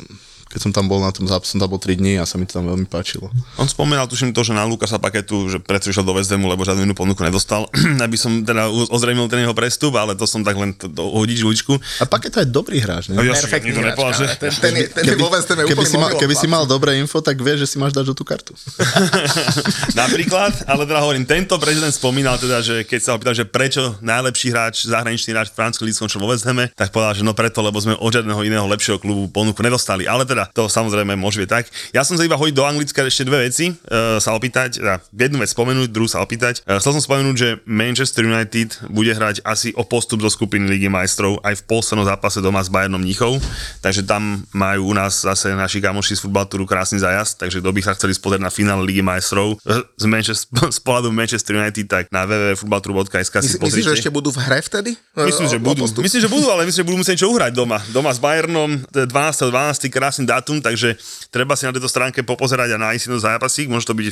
keď 0.51 0.59
som 0.67 0.71
tam 0.75 0.85
bol 0.91 0.99
na 0.99 1.15
tom 1.15 1.25
zápase, 1.25 1.55
som 1.55 1.59
tam 1.63 1.71
bol 1.71 1.79
3 1.79 1.95
dní 1.95 2.19
a 2.19 2.27
sa 2.27 2.35
mi 2.35 2.43
to 2.43 2.59
tam 2.59 2.67
veľmi 2.67 2.85
páčilo. 2.85 3.31
On 3.55 3.67
spomínal 3.67 4.05
tuším 4.11 4.35
to, 4.35 4.43
že 4.43 4.51
na 4.51 4.67
Lukasa 4.67 4.99
Paketu, 4.99 5.47
že 5.47 5.57
preto 5.63 5.87
išiel 5.87 6.03
do 6.03 6.11
Vezdemu, 6.11 6.43
lebo 6.45 6.67
žiadnu 6.67 6.83
inú 6.83 6.95
ponuku 6.95 7.23
nedostal, 7.23 7.71
aby 8.05 8.17
som 8.19 8.43
teda 8.43 8.67
ozrejmil 8.91 9.31
ten 9.31 9.47
jeho 9.47 9.55
prestup, 9.55 9.95
ale 9.95 10.13
to 10.19 10.27
som 10.27 10.43
tak 10.43 10.59
len 10.59 10.75
hodiť 10.95 11.37
žuličku. 11.39 11.73
A 12.01 12.05
Paketo 12.05 12.43
je 12.43 12.47
dobrý 12.51 12.83
hráč, 12.83 13.09
ne? 13.09 13.17
Ja 13.23 13.33
si 13.33 13.47
Perfektný 13.47 13.71
hráč, 13.79 13.95
nepovedal, 13.95 14.19
že... 14.19 14.25
ten, 14.37 14.51
ten, 14.51 14.73
je, 14.75 14.85
ten 14.91 15.03
je 15.07 15.15
vo 15.15 15.31
West 15.31 15.47
Hame 15.47 15.63
keby, 15.63 15.85
si 15.87 15.97
mal, 15.97 16.11
keby 16.19 16.35
si 16.35 16.47
mal 16.51 16.63
dobré 16.67 16.99
info, 16.99 17.23
tak 17.23 17.39
vieš, 17.39 17.65
že 17.65 17.67
si 17.71 17.77
máš 17.79 17.95
dať 17.95 18.11
žltú 18.11 18.23
kartu. 18.27 18.53
Napríklad, 20.01 20.67
ale 20.67 20.83
teda 20.83 20.99
hovorím, 21.01 21.23
tento 21.23 21.55
prezident 21.61 21.91
spomínal 21.93 22.35
teda, 22.37 22.59
že 22.63 22.83
keď 22.83 22.99
sa 22.99 23.09
ho 23.13 23.17
pýtal, 23.21 23.35
že 23.35 23.45
prečo 23.47 23.95
najlepší 24.01 24.47
hráč, 24.51 24.75
zahraničný 24.87 25.31
hráč 25.35 25.53
Francúzsky 25.53 25.87
líd 25.87 25.95
skončil 25.97 26.19
vo 26.21 26.31
Hame, 26.31 26.71
tak 26.73 26.89
povedal, 26.89 27.21
že 27.21 27.23
no 27.23 27.37
preto, 27.37 27.61
lebo 27.61 27.77
sme 27.77 27.97
od 27.97 28.11
žiadneho 28.11 28.41
iného 28.41 28.65
lepšieho 28.65 28.97
klubu 28.97 29.29
ponuku 29.29 29.61
nedostali. 29.61 30.07
Ale 30.09 30.25
teda 30.25 30.40
to 30.49 30.65
samozrejme 30.65 31.13
môže 31.13 31.37
byť 31.37 31.49
tak. 31.49 31.65
Ja 31.93 32.01
som 32.01 32.17
sa 32.17 32.25
iba 32.25 32.37
hodiť 32.37 32.55
do 32.55 32.65
Anglicka 32.65 33.05
ešte 33.05 33.27
dve 33.27 33.45
veci, 33.45 33.69
uh, 33.69 34.17
sa 34.17 34.33
opýtať, 34.33 34.81
teda 34.81 34.97
jednu 35.13 35.41
vec 35.41 35.49
spomenúť, 35.51 35.89
druhú 35.91 36.09
sa 36.09 36.23
opýtať. 36.23 36.65
Uh, 36.65 36.81
chcel 36.81 36.97
som 36.97 37.03
spomenúť, 37.03 37.35
že 37.35 37.49
Manchester 37.65 38.25
United 38.25 38.89
bude 38.89 39.11
hrať 39.11 39.43
asi 39.43 39.73
o 39.75 39.83
postup 39.83 40.21
do 40.21 40.29
skupiny 40.29 40.65
Ligy 40.67 40.87
majstrov 40.87 41.37
aj 41.41 41.61
v 41.61 41.63
poslednom 41.67 42.05
zápase 42.05 42.39
doma 42.39 42.61
s 42.61 42.69
Bayernom 42.69 43.01
Mnichov, 43.01 43.37
takže 43.81 44.05
tam 44.05 44.43
majú 44.51 44.91
u 44.91 44.93
nás 44.93 45.21
zase 45.21 45.53
naši 45.53 45.81
kamoši 45.81 46.17
z 46.17 46.21
futbaltúru 46.23 46.63
krásny 46.65 46.97
zajazd, 47.01 47.41
takže 47.41 47.59
kto 47.59 47.69
by 47.71 47.81
sa 47.81 47.93
chceli 47.97 48.13
spodať 48.13 48.39
na 48.39 48.49
finále 48.53 48.81
Ligy 48.85 49.01
majstrov 49.01 49.57
eh, 49.65 49.81
z, 49.97 50.05
Manchester, 50.05 50.47
z 50.77 50.79
pohľadu 50.81 51.09
Manchester 51.11 51.57
United, 51.57 51.85
tak 51.87 52.03
na 52.09 52.23
www.futbalturu.sk 52.25 53.35
si 53.41 53.57
Myslí- 53.57 53.59
Myslíš, 53.61 53.83
že 53.83 53.91
pozrite. 53.91 53.99
ešte 53.99 54.11
budú 54.11 54.29
v 54.31 54.39
hre 54.41 54.59
vtedy? 54.61 54.91
Myslím, 55.17 55.47
že 55.49 55.57
budú. 55.59 55.83
Myslím, 55.99 56.21
že 56.21 56.29
budú, 56.29 56.47
ale 56.47 56.63
myslím, 56.67 56.81
že 56.83 56.87
budú 56.87 56.97
musieť 57.01 57.13
niečo 57.17 57.29
uhrať 57.31 57.51
doma. 57.53 57.77
Doma 57.91 58.11
s 58.13 58.19
Bayernom, 58.21 58.69
to 58.89 59.03
je 59.03 59.07
12. 59.07 59.51
12. 59.51 59.91
krásny 59.91 60.23
dátum, 60.31 60.57
takže 60.57 60.95
treba 61.27 61.53
si 61.53 61.63
na 61.63 61.71
tejto 61.71 61.85
stránke 61.85 62.23
popozerať 62.23 62.73
a 62.73 62.81
nájsť 62.81 63.01
si 63.01 63.07
to 63.07 63.17
zápasík. 63.17 63.67
Môže 63.67 63.83
to 63.83 63.93
byť, 63.93 64.05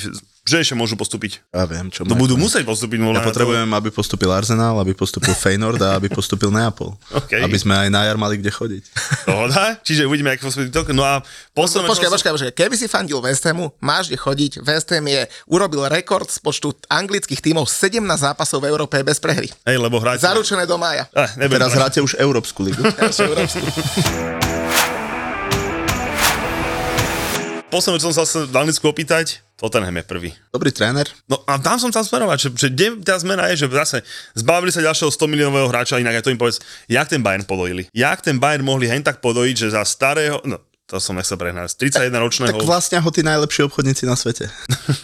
že 0.43 0.55
ešte 0.57 0.75
môžu 0.75 0.93
postúpiť. 0.93 1.39
Ja 1.49 1.63
viem, 1.63 1.87
čo 1.87 2.03
To 2.03 2.11
majú. 2.11 2.27
budú 2.27 2.35
musieť 2.35 2.63
postúpiť. 2.63 2.99
Ja 2.99 3.21
potrebujem, 3.21 3.69
aby 3.69 3.89
postupil 3.89 4.27
Arsenal, 4.29 4.75
aby 4.77 4.91
postupil 4.91 5.31
Feyenoord 5.31 5.79
a 5.79 5.95
aby 5.95 6.07
postupil 6.07 6.49
Neapol. 6.49 6.99
OK. 7.09 7.39
Aby 7.39 7.55
sme 7.55 7.73
aj 7.77 7.87
na 7.87 8.03
jar 8.03 8.15
mali 8.15 8.35
kde 8.35 8.49
chodiť. 8.49 8.83
Dohoda? 9.23 9.79
Čiže 9.79 10.03
uvidíme, 10.03 10.33
ako 10.33 10.43
postupí 10.45 10.67
to. 10.67 10.83
No 10.91 11.01
a 11.01 11.23
posledné, 11.53 11.87
Počkaj, 11.87 12.05
čo- 12.05 12.13
počkaj, 12.13 12.31
počkaj. 12.35 12.51
Keby 12.53 12.75
si 12.75 12.85
fandil 12.85 13.21
West 13.21 13.45
Hamu, 13.45 13.71
máš 13.79 14.09
kde 14.09 14.17
chodiť. 14.17 14.51
West 14.59 14.89
Ham 14.89 15.05
je, 15.05 15.21
urobil 15.45 15.87
rekord 15.87 16.25
z 16.25 16.39
počtu 16.39 16.73
anglických 16.89 17.39
tímov 17.39 17.69
17 17.69 18.01
zápasov 18.19 18.59
v 18.59 18.67
Európe 18.67 18.97
bez 18.99 19.21
prehry. 19.21 19.47
Hej, 19.63 19.77
lebo 19.77 19.97
hrať... 19.97 20.19
Zaručené 20.19 20.65
do 20.65 20.75
mája. 20.75 21.05
Eh, 21.13 21.47
Teraz 21.47 21.71
hráte 21.71 21.99
už 21.99 22.17
Európsku 22.17 22.63
ligu. 22.63 22.81
Posledné, 27.69 28.01
čo 28.01 28.09
som 28.09 28.17
sa 28.17 28.25
chcel 28.25 28.49
v 28.49 28.57
Anglicku 28.57 28.89
opýtať, 28.89 29.45
Tottenham 29.53 29.93
je 29.93 30.01
prvý. 30.01 30.29
Dobrý 30.49 30.73
tréner. 30.73 31.05
No 31.29 31.37
a 31.45 31.61
tam 31.61 31.77
som 31.77 31.93
chcel 31.93 32.01
smerovať, 32.01 32.37
že, 32.41 32.49
že 32.57 32.67
kde 32.73 32.87
tá 33.05 33.13
zmena 33.21 33.45
je, 33.53 33.61
že 33.61 33.69
zase 33.69 34.01
zbavili 34.33 34.73
sa 34.73 34.81
ďalšieho 34.81 35.13
100 35.13 35.29
miliónového 35.29 35.69
hráča, 35.69 36.01
inak 36.01 36.17
aj 36.17 36.25
to 36.25 36.33
im 36.33 36.41
povedz, 36.41 36.57
jak 36.89 37.05
ten 37.05 37.21
Bayern 37.21 37.45
podojili. 37.45 37.85
Jak 37.93 38.25
ten 38.25 38.41
Bayern 38.41 38.65
mohli 38.65 38.89
hen 38.89 39.05
tak 39.05 39.21
podojiť, 39.21 39.55
že 39.69 39.77
za 39.77 39.85
starého, 39.85 40.41
no 40.49 40.57
to 40.90 40.98
som 40.98 41.14
nechcel 41.14 41.38
prehnať, 41.38 41.78
z 41.78 41.94
31 41.94 42.18
ročného. 42.18 42.57
Tak 42.57 42.66
vlastne 42.66 42.98
ho 42.98 43.10
tí 43.14 43.22
najlepší 43.22 43.70
obchodníci 43.70 44.10
na 44.10 44.18
svete. 44.18 44.49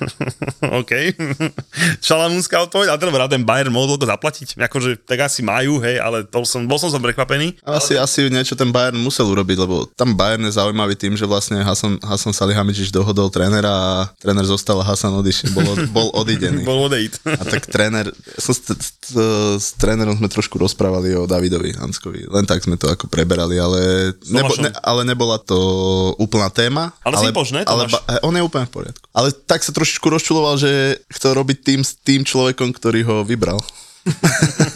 OK. 0.81 1.13
Šalamúnska 2.09 2.57
odpoveď, 2.65 2.89
a 2.89 2.97
teda 2.97 3.29
ten 3.29 3.45
Bayern 3.45 3.69
mohol 3.69 3.93
to 4.01 4.09
zaplatiť. 4.09 4.57
Akože 4.57 5.05
tak 5.05 5.29
asi 5.29 5.45
majú, 5.45 5.77
hej, 5.85 6.01
ale 6.01 6.25
to 6.25 6.41
som, 6.41 6.65
bol 6.65 6.81
som 6.81 6.89
som 6.89 6.97
prekvapený. 6.97 7.61
Asi, 7.61 7.93
asi 7.93 8.25
niečo 8.33 8.57
ten 8.57 8.73
Bayern 8.73 8.97
musel 8.97 9.29
urobiť, 9.29 9.57
lebo 9.61 9.85
tam 9.93 10.17
Bayern 10.17 10.49
je 10.49 10.57
zaujímavý 10.57 10.97
tým, 10.97 11.13
že 11.13 11.29
vlastne 11.29 11.61
Hasan, 11.61 12.01
Hasan 12.01 12.33
Salihamidzic 12.33 12.89
dohodol 12.89 13.29
trénera 13.29 13.69
a 13.69 13.93
tréner 14.17 14.49
zostal 14.49 14.81
a 14.81 14.85
Hasan 14.89 15.13
odišiel, 15.21 15.53
bol, 15.53 15.69
bol 15.93 16.07
odidený. 16.17 16.65
Bol 16.69 16.89
odejít. 16.89 17.21
A 17.29 17.45
tak 17.45 17.69
tréner, 17.69 18.09
som 18.41 18.57
s, 18.57 18.73
s, 18.73 19.13
s 19.61 19.67
trénerom 19.77 20.17
sme 20.17 20.25
trošku 20.25 20.57
rozprávali 20.57 21.13
o 21.13 21.29
Davidovi 21.29 21.77
Hanskovi, 21.77 22.25
len 22.25 22.49
tak 22.49 22.65
sme 22.65 22.73
to 22.73 22.89
ako 22.89 23.05
preberali, 23.05 23.61
ale, 23.61 24.11
nebo, 24.33 24.49
ne, 24.57 24.73
ale 24.81 25.05
nebola 25.05 25.37
to 25.37 25.74
úplná 26.19 26.49
téma. 26.51 26.93
Ale 27.05 27.15
si 27.17 27.31
pož, 27.31 27.55
ne, 27.55 27.61
ale 27.63 27.87
ba, 27.87 27.99
on 28.25 28.35
je 28.35 28.43
úplne 28.43 28.65
v 28.67 28.73
poriadku. 28.73 29.05
Ale 29.15 29.31
tak 29.31 29.63
sa 29.63 29.71
trošičku 29.71 30.05
rozčuloval, 30.05 30.59
že 30.59 30.99
chcel 31.13 31.37
robiť 31.37 31.57
tým 31.63 31.81
s 31.81 31.95
tým 32.01 32.21
človekom, 32.27 32.75
ktorý 32.75 33.01
ho 33.07 33.15
vybral. 33.23 33.59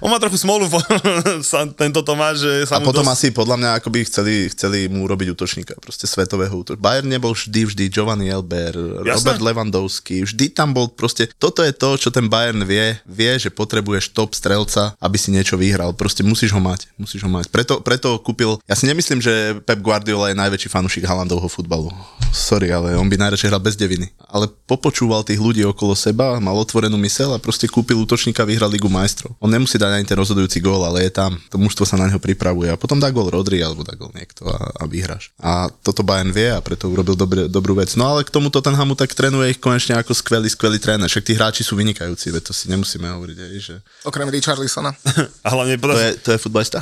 On 0.00 0.08
má 0.08 0.16
trochu 0.16 0.40
smolu, 0.40 0.64
sa, 1.50 1.68
tento 1.76 2.00
Tomáš, 2.00 2.44
že 2.44 2.52
sa 2.68 2.80
A 2.80 2.84
potom 2.84 3.04
dosť... 3.04 3.14
asi 3.14 3.26
podľa 3.36 3.56
mňa 3.60 3.70
akoby 3.80 3.98
chceli, 4.08 4.34
chceli 4.48 4.88
mu 4.88 5.04
urobiť 5.04 5.36
útočníka, 5.36 5.76
proste 5.76 6.08
svetového 6.08 6.52
útočníka. 6.56 6.80
Bayern 6.80 7.12
nebol 7.12 7.36
vždy, 7.36 7.68
vždy 7.68 7.84
Giovanni 7.92 8.32
Elber, 8.32 8.72
Jasné. 9.04 9.12
Robert 9.12 9.40
Lewandowski, 9.44 10.24
vždy 10.24 10.56
tam 10.56 10.72
bol 10.72 10.88
proste, 10.88 11.28
toto 11.36 11.60
je 11.60 11.76
to, 11.76 12.00
čo 12.00 12.08
ten 12.08 12.32
Bayern 12.32 12.64
vie, 12.64 12.96
vie, 13.04 13.32
že 13.36 13.52
potrebuješ 13.52 14.16
top 14.16 14.32
strelca, 14.32 14.96
aby 14.96 15.20
si 15.20 15.28
niečo 15.28 15.60
vyhral, 15.60 15.92
proste 15.92 16.24
musíš 16.24 16.56
ho 16.56 16.60
mať, 16.64 16.88
musíš 16.96 17.20
ho 17.20 17.30
mať. 17.30 17.52
Preto, 17.52 17.84
preto 17.84 18.16
kúpil, 18.24 18.56
ja 18.64 18.74
si 18.74 18.88
nemyslím, 18.88 19.20
že 19.20 19.60
Pep 19.68 19.84
Guardiola 19.84 20.32
je 20.32 20.40
najväčší 20.40 20.72
fanúšik 20.72 21.04
Haalandovho 21.04 21.46
futbalu. 21.52 21.92
Sorry, 22.32 22.72
ale 22.72 22.96
on 22.96 23.10
by 23.10 23.18
najradšej 23.18 23.50
hral 23.52 23.60
bez 23.60 23.74
deviny. 23.76 24.08
Ale 24.30 24.46
popočúval 24.64 25.26
tých 25.26 25.42
ľudí 25.42 25.66
okolo 25.66 25.98
seba, 25.98 26.38
mal 26.38 26.54
otvorenú 26.54 26.94
mysel 27.02 27.34
a 27.34 27.42
proste 27.42 27.66
kúpil 27.66 27.98
útočníka, 27.98 28.46
vyhral 28.46 28.70
Ligu 28.70 28.86
majstrov. 28.86 29.34
On 29.42 29.50
nemusí 29.50 29.74
dať 29.74 29.89
ani 29.92 30.06
ten 30.06 30.18
rozhodujúci 30.18 30.62
gól, 30.62 30.86
ale 30.86 31.08
je 31.08 31.12
tam. 31.12 31.34
To 31.50 31.56
mužstvo 31.58 31.84
sa 31.86 31.98
na 31.98 32.06
neho 32.06 32.22
pripravuje 32.22 32.70
a 32.70 32.78
potom 32.78 33.02
dá 33.02 33.10
gól 33.10 33.30
Rodri 33.30 33.58
alebo 33.58 33.82
dá 33.82 33.98
gól 33.98 34.14
niekto 34.14 34.46
a, 34.46 34.70
a 34.80 34.84
vyhráš. 34.86 35.34
A 35.42 35.68
toto 35.82 36.06
Bayern 36.06 36.30
vie 36.30 36.50
a 36.50 36.62
preto 36.62 36.86
urobil 36.88 37.18
dobré, 37.18 37.46
dobrú 37.50 37.74
vec. 37.74 37.94
No 37.98 38.16
ale 38.16 38.26
k 38.26 38.30
tomu 38.30 38.48
Tottenhamu 38.48 38.94
tak 38.94 39.12
trénuje 39.12 39.56
ich 39.56 39.60
konečne 39.60 39.98
ako 39.98 40.14
skvelý, 40.14 40.48
skvelý 40.48 40.78
tréner. 40.78 41.10
Však 41.10 41.26
tí 41.26 41.32
hráči 41.34 41.62
sú 41.66 41.74
vynikajúci, 41.76 42.30
veď 42.30 42.42
to 42.50 42.52
si 42.54 42.70
nemusíme 42.70 43.06
hovoriť, 43.10 43.36
aj, 43.38 43.52
že 43.60 43.74
Okrem 44.06 44.28
Richarlisona. 44.32 44.94
A 45.46 45.48
hlavne, 45.52 45.76
to 45.76 45.98
je, 45.98 46.10
to 46.20 46.28
je 46.34 46.38
futbalista. 46.38 46.80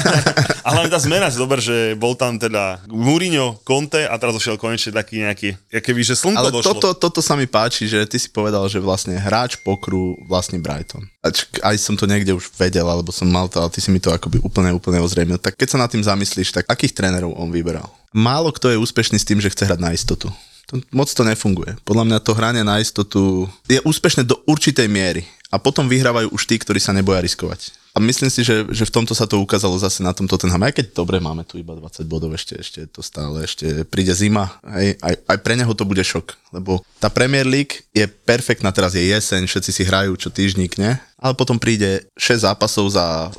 a 0.66 0.68
hlavne 0.74 0.90
tá 0.90 1.00
zmena, 1.02 1.30
že 1.30 1.38
dober, 1.38 1.58
že 1.58 1.94
bol 1.98 2.14
tam 2.14 2.38
teda 2.38 2.82
Mourinho, 2.90 3.58
Conte 3.66 4.06
a 4.06 4.14
teraz 4.18 4.34
došiel 4.36 4.58
konečne 4.58 4.94
taký 4.94 5.22
nejaký, 5.22 5.48
keby, 5.70 6.00
že 6.02 6.14
slnko 6.18 6.38
Ale 6.38 6.50
došlo. 6.54 6.78
toto, 6.78 6.88
toto 6.94 7.20
sa 7.22 7.34
mi 7.34 7.46
páči, 7.46 7.86
že 7.86 8.06
ty 8.06 8.18
si 8.18 8.30
povedal, 8.30 8.66
že 8.70 8.82
vlastne 8.82 9.18
hráč 9.18 9.58
pokru 9.62 10.18
vlastne 10.26 10.58
Brighton. 10.62 11.06
Ač, 11.20 11.44
aj 11.60 11.76
som 11.76 12.00
to 12.00 12.08
niekde 12.08 12.32
už 12.32 12.48
vedel, 12.56 12.88
alebo 12.88 13.12
som 13.12 13.28
mal 13.28 13.44
to, 13.44 13.60
ale 13.60 13.68
ty 13.68 13.84
si 13.84 13.92
mi 13.92 14.00
to 14.00 14.08
akoby 14.08 14.40
úplne, 14.40 14.72
úplne 14.72 15.04
ozrejmil. 15.04 15.36
Tak 15.36 15.52
keď 15.52 15.76
sa 15.76 15.80
nad 15.80 15.92
tým 15.92 16.00
zamyslíš, 16.00 16.56
tak 16.56 16.64
akých 16.64 16.96
trénerov 16.96 17.36
on 17.36 17.52
vyberal? 17.52 17.92
Málo 18.16 18.48
kto 18.50 18.72
je 18.72 18.80
úspešný 18.80 19.20
s 19.20 19.28
tým, 19.28 19.36
že 19.36 19.52
chce 19.52 19.68
hrať 19.68 19.80
na 19.84 19.92
istotu. 19.92 20.32
To, 20.72 20.80
moc 20.96 21.12
to 21.12 21.20
nefunguje. 21.20 21.76
Podľa 21.84 22.04
mňa 22.08 22.18
to 22.24 22.32
hranie 22.32 22.64
na 22.64 22.80
istotu 22.80 23.44
je 23.68 23.84
úspešné 23.84 24.24
do 24.24 24.40
určitej 24.48 24.88
miery. 24.88 25.28
A 25.50 25.58
potom 25.58 25.90
vyhrávajú 25.90 26.30
už 26.30 26.46
tí, 26.46 26.56
ktorí 26.56 26.78
sa 26.78 26.94
neboja 26.94 27.18
riskovať. 27.20 27.74
A 27.90 27.98
myslím 27.98 28.30
si, 28.30 28.46
že, 28.46 28.62
že 28.70 28.86
v 28.86 28.94
tomto 28.94 29.18
sa 29.18 29.26
to 29.26 29.42
ukázalo 29.42 29.74
zase 29.74 29.98
na 29.98 30.14
tomto 30.14 30.38
Tottenham. 30.38 30.62
Aj 30.62 30.70
keď 30.70 30.94
dobre, 30.94 31.18
máme 31.18 31.42
tu 31.42 31.58
iba 31.58 31.74
20 31.74 32.06
bodov, 32.06 32.30
ešte, 32.38 32.54
ešte 32.54 32.80
to 32.86 33.02
stále, 33.02 33.42
ešte 33.42 33.82
príde 33.82 34.14
zima. 34.14 34.46
Hej, 34.62 34.94
aj, 35.02 35.14
aj 35.26 35.38
pre 35.42 35.58
neho 35.58 35.74
to 35.74 35.82
bude 35.82 35.98
šok, 36.06 36.38
lebo 36.54 36.86
tá 37.02 37.10
Premier 37.10 37.42
League 37.42 37.82
je 37.90 38.06
perfektná, 38.06 38.70
teraz 38.70 38.94
je 38.94 39.02
jeseň, 39.02 39.50
všetci 39.50 39.70
si 39.74 39.82
hrajú 39.82 40.14
čo 40.14 40.30
týždník, 40.30 40.78
ne? 40.78 41.02
Ale 41.20 41.36
potom 41.36 41.60
príde 41.60 42.08
6 42.16 42.48
zápasov 42.48 42.88
za 42.90 43.30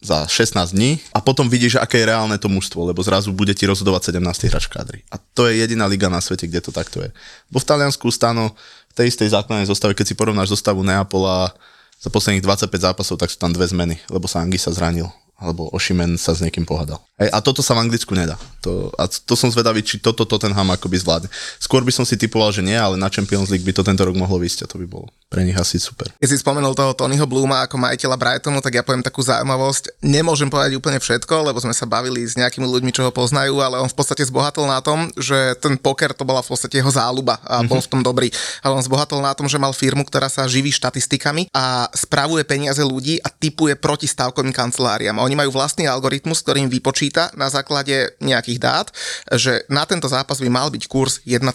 za 0.00 0.24
16 0.24 0.72
dní 0.72 0.96
a 1.12 1.20
potom 1.20 1.44
vidíš, 1.44 1.76
aké 1.76 2.00
je 2.00 2.08
reálne 2.08 2.32
to 2.40 2.48
mužstvo, 2.48 2.88
lebo 2.88 3.04
zrazu 3.04 3.36
bude 3.36 3.52
ti 3.52 3.68
rozhodovať 3.68 4.16
17. 4.16 4.48
hráč 4.48 4.66
kadry. 4.72 5.04
A 5.12 5.20
to 5.20 5.44
je 5.44 5.60
jediná 5.60 5.84
liga 5.84 6.08
na 6.08 6.24
svete, 6.24 6.48
kde 6.48 6.64
to 6.64 6.72
takto 6.72 7.04
je. 7.04 7.12
Bo 7.52 7.60
v 7.60 7.68
Taliansku 7.68 8.08
stano 8.08 8.56
v 8.90 8.94
tej 8.96 9.12
istej 9.12 9.36
základnej 9.36 9.68
zostave, 9.68 9.92
keď 9.92 10.06
si 10.08 10.14
porovnáš 10.16 10.56
zostavu 10.56 10.80
Neapola 10.80 11.52
za 12.00 12.08
posledných 12.08 12.40
25 12.40 12.72
zápasov, 12.80 13.20
tak 13.20 13.28
sú 13.28 13.36
tam 13.36 13.52
dve 13.52 13.68
zmeny, 13.68 14.00
lebo 14.08 14.24
sa 14.24 14.40
Angi 14.40 14.56
sa 14.56 14.72
zranil 14.72 15.04
alebo 15.40 15.72
Ošimen 15.72 16.20
sa 16.20 16.36
s 16.36 16.44
niekým 16.44 16.68
pohádal. 16.68 17.00
Hej, 17.16 17.32
a 17.32 17.40
toto 17.40 17.64
sa 17.64 17.72
v 17.72 17.88
Anglicku 17.88 18.12
nedá. 18.12 18.36
To, 18.64 18.92
a 19.00 19.08
to 19.08 19.34
som 19.36 19.48
zvedavý, 19.48 19.80
či 19.80 19.96
toto 19.96 20.28
Tottenham 20.28 20.68
akoby 20.72 21.00
zvládne. 21.00 21.28
Skôr 21.56 21.80
by 21.80 21.92
som 21.92 22.04
si 22.04 22.20
typoval, 22.20 22.52
že 22.52 22.60
nie, 22.60 22.76
ale 22.76 23.00
na 23.00 23.08
Champions 23.08 23.48
League 23.48 23.64
by 23.64 23.72
to 23.72 23.80
tento 23.80 24.04
rok 24.04 24.12
mohlo 24.16 24.36
vysť 24.36 24.64
a 24.64 24.70
to 24.70 24.76
by 24.76 24.84
bolo 24.84 25.08
pre 25.30 25.46
nich 25.46 25.54
asi 25.54 25.78
super. 25.78 26.10
Keď 26.18 26.28
si 26.28 26.42
spomenul 26.42 26.74
toho 26.74 26.90
Tonyho 26.90 27.22
Bluma 27.22 27.62
ako 27.62 27.78
majiteľa 27.78 28.18
Brightonu, 28.18 28.58
tak 28.58 28.74
ja 28.74 28.82
poviem 28.82 29.00
takú 29.00 29.22
zaujímavosť. 29.22 30.02
Nemôžem 30.02 30.50
povedať 30.50 30.74
úplne 30.74 30.98
všetko, 30.98 31.46
lebo 31.46 31.62
sme 31.62 31.70
sa 31.70 31.86
bavili 31.86 32.26
s 32.26 32.34
nejakými 32.34 32.66
ľuďmi, 32.66 32.90
čo 32.90 33.06
ho 33.06 33.14
poznajú, 33.14 33.62
ale 33.62 33.78
on 33.78 33.86
v 33.86 33.94
podstate 33.94 34.26
zbohatol 34.26 34.66
na 34.66 34.82
tom, 34.82 35.06
že 35.14 35.54
ten 35.62 35.78
poker 35.78 36.10
to 36.18 36.26
bola 36.26 36.42
v 36.42 36.50
podstate 36.50 36.82
jeho 36.82 36.90
záľuba 36.90 37.38
a 37.46 37.62
bol 37.62 37.78
v 37.78 37.86
tom 37.88 38.02
dobrý. 38.02 38.34
Ale 38.58 38.74
on 38.74 38.82
zbohatol 38.82 39.22
na 39.22 39.30
tom, 39.38 39.46
že 39.46 39.54
mal 39.54 39.70
firmu, 39.70 40.02
ktorá 40.02 40.26
sa 40.26 40.50
živí 40.50 40.74
štatistikami 40.74 41.46
a 41.54 41.86
spravuje 41.94 42.42
peniaze 42.42 42.82
ľudí 42.82 43.22
a 43.22 43.30
typuje 43.30 43.78
proti 43.78 44.10
stavkovým 44.10 44.50
kanceláriám. 44.50 45.22
A 45.30 45.38
oni 45.38 45.46
majú 45.46 45.54
vlastný 45.54 45.86
algoritmus, 45.86 46.42
ktorým 46.42 46.66
vypočíta 46.66 47.30
na 47.38 47.46
základe 47.46 48.18
nejakých 48.18 48.58
dát, 48.58 48.90
že 49.30 49.62
na 49.70 49.86
tento 49.86 50.10
zápas 50.10 50.42
by 50.42 50.50
mal 50.50 50.74
byť 50.74 50.90
kurz 50.90 51.22
1,5. 51.22 51.46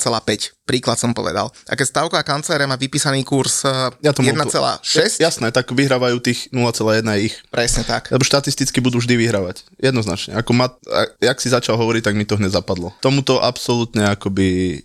Príklad 0.64 0.96
som 0.96 1.12
povedal. 1.12 1.52
A 1.68 1.76
keď 1.76 1.92
stavková 1.92 2.24
kancelária 2.24 2.72
má 2.72 2.80
vypísaný 2.80 3.28
kurz 3.28 3.68
ja 4.00 4.16
1,6? 4.16 5.20
Jasné, 5.20 5.52
tak 5.52 5.70
vyhrávajú 5.76 6.24
tých 6.24 6.48
0,1 6.56 7.04
ich. 7.20 7.36
Presne 7.52 7.84
tak. 7.84 8.14
Lebo 8.16 8.24
štatisticky 8.24 8.80
budú 8.80 9.04
vždy 9.04 9.18
vyhrávať. 9.18 9.68
Jednoznačne. 9.78 10.40
Ako 10.40 10.56
mat, 10.56 10.80
jak 11.20 11.38
si 11.44 11.52
začal 11.52 11.76
hovoriť, 11.76 12.08
tak 12.08 12.16
mi 12.16 12.24
to 12.24 12.40
hneď 12.40 12.56
zapadlo. 12.56 12.96
Tomuto 13.04 13.44
absolútne 13.44 14.08
akoby... 14.14 14.82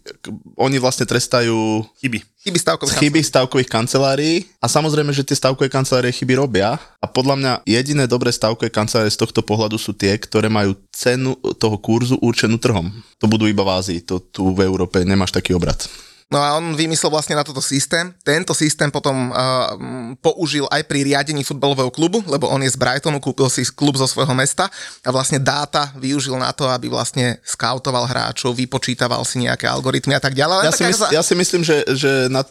Oni 0.59 0.83
vlastne 0.83 1.07
trestajú... 1.07 1.87
Chyby. 2.03 2.27
Chyby 2.41 2.57
stavkových, 2.57 2.97
chyby 2.97 3.21
stavkových 3.21 3.69
kancelárií 3.69 4.49
a 4.65 4.67
samozrejme, 4.67 5.13
že 5.13 5.29
tie 5.29 5.37
stavkové 5.37 5.69
kancelárie 5.69 6.09
chyby 6.09 6.41
robia 6.41 6.81
a 6.97 7.05
podľa 7.05 7.37
mňa 7.37 7.53
jediné 7.69 8.09
dobré 8.09 8.33
stavkové 8.33 8.73
kancelárie 8.73 9.13
z 9.13 9.21
tohto 9.21 9.45
pohľadu 9.45 9.77
sú 9.77 9.93
tie, 9.93 10.17
ktoré 10.17 10.49
majú 10.49 10.73
cenu 10.89 11.37
toho 11.61 11.77
kurzu 11.77 12.17
určenú 12.25 12.57
trhom. 12.57 12.89
To 13.21 13.29
budú 13.29 13.45
iba 13.45 13.61
v 13.61 13.77
Ázii, 13.77 14.01
to 14.01 14.25
tu 14.25 14.57
v 14.57 14.65
Európe 14.65 15.05
nemáš 15.05 15.37
taký 15.37 15.53
obrad. 15.53 15.85
No 16.31 16.39
a 16.39 16.55
on 16.55 16.79
vymyslel 16.79 17.11
vlastne 17.11 17.35
na 17.35 17.43
toto 17.43 17.59
systém. 17.59 18.15
Tento 18.23 18.55
systém 18.55 18.87
potom 18.87 19.35
uh, 19.35 19.75
použil 20.23 20.63
aj 20.71 20.87
pri 20.87 21.03
riadení 21.03 21.43
futbalového 21.43 21.91
klubu, 21.91 22.23
lebo 22.31 22.47
on 22.47 22.63
je 22.63 22.71
z 22.71 22.79
Brightonu, 22.79 23.19
kúpil 23.19 23.51
si 23.51 23.67
klub 23.67 23.99
zo 23.99 24.07
svojho 24.07 24.31
mesta 24.31 24.71
a 25.03 25.11
vlastne 25.11 25.43
dáta 25.43 25.91
využil 25.99 26.39
na 26.39 26.55
to, 26.55 26.71
aby 26.71 26.87
vlastne 26.87 27.43
skautoval 27.43 28.07
hráčov, 28.07 28.55
vypočítaval 28.55 29.27
si 29.27 29.43
nejaké 29.43 29.67
algoritmy 29.67 30.15
a 30.15 30.23
tak 30.23 30.39
ďalej. 30.39 30.71
Ja, 30.71 30.73
si, 30.73 30.87
mysl, 30.87 31.07
ja 31.11 31.23
si 31.27 31.35
myslím, 31.35 31.63
že, 31.67 31.83
že 31.99 32.31
na, 32.31 32.47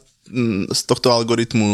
z 0.76 0.82
tohto 0.84 1.16
algoritmu 1.16 1.72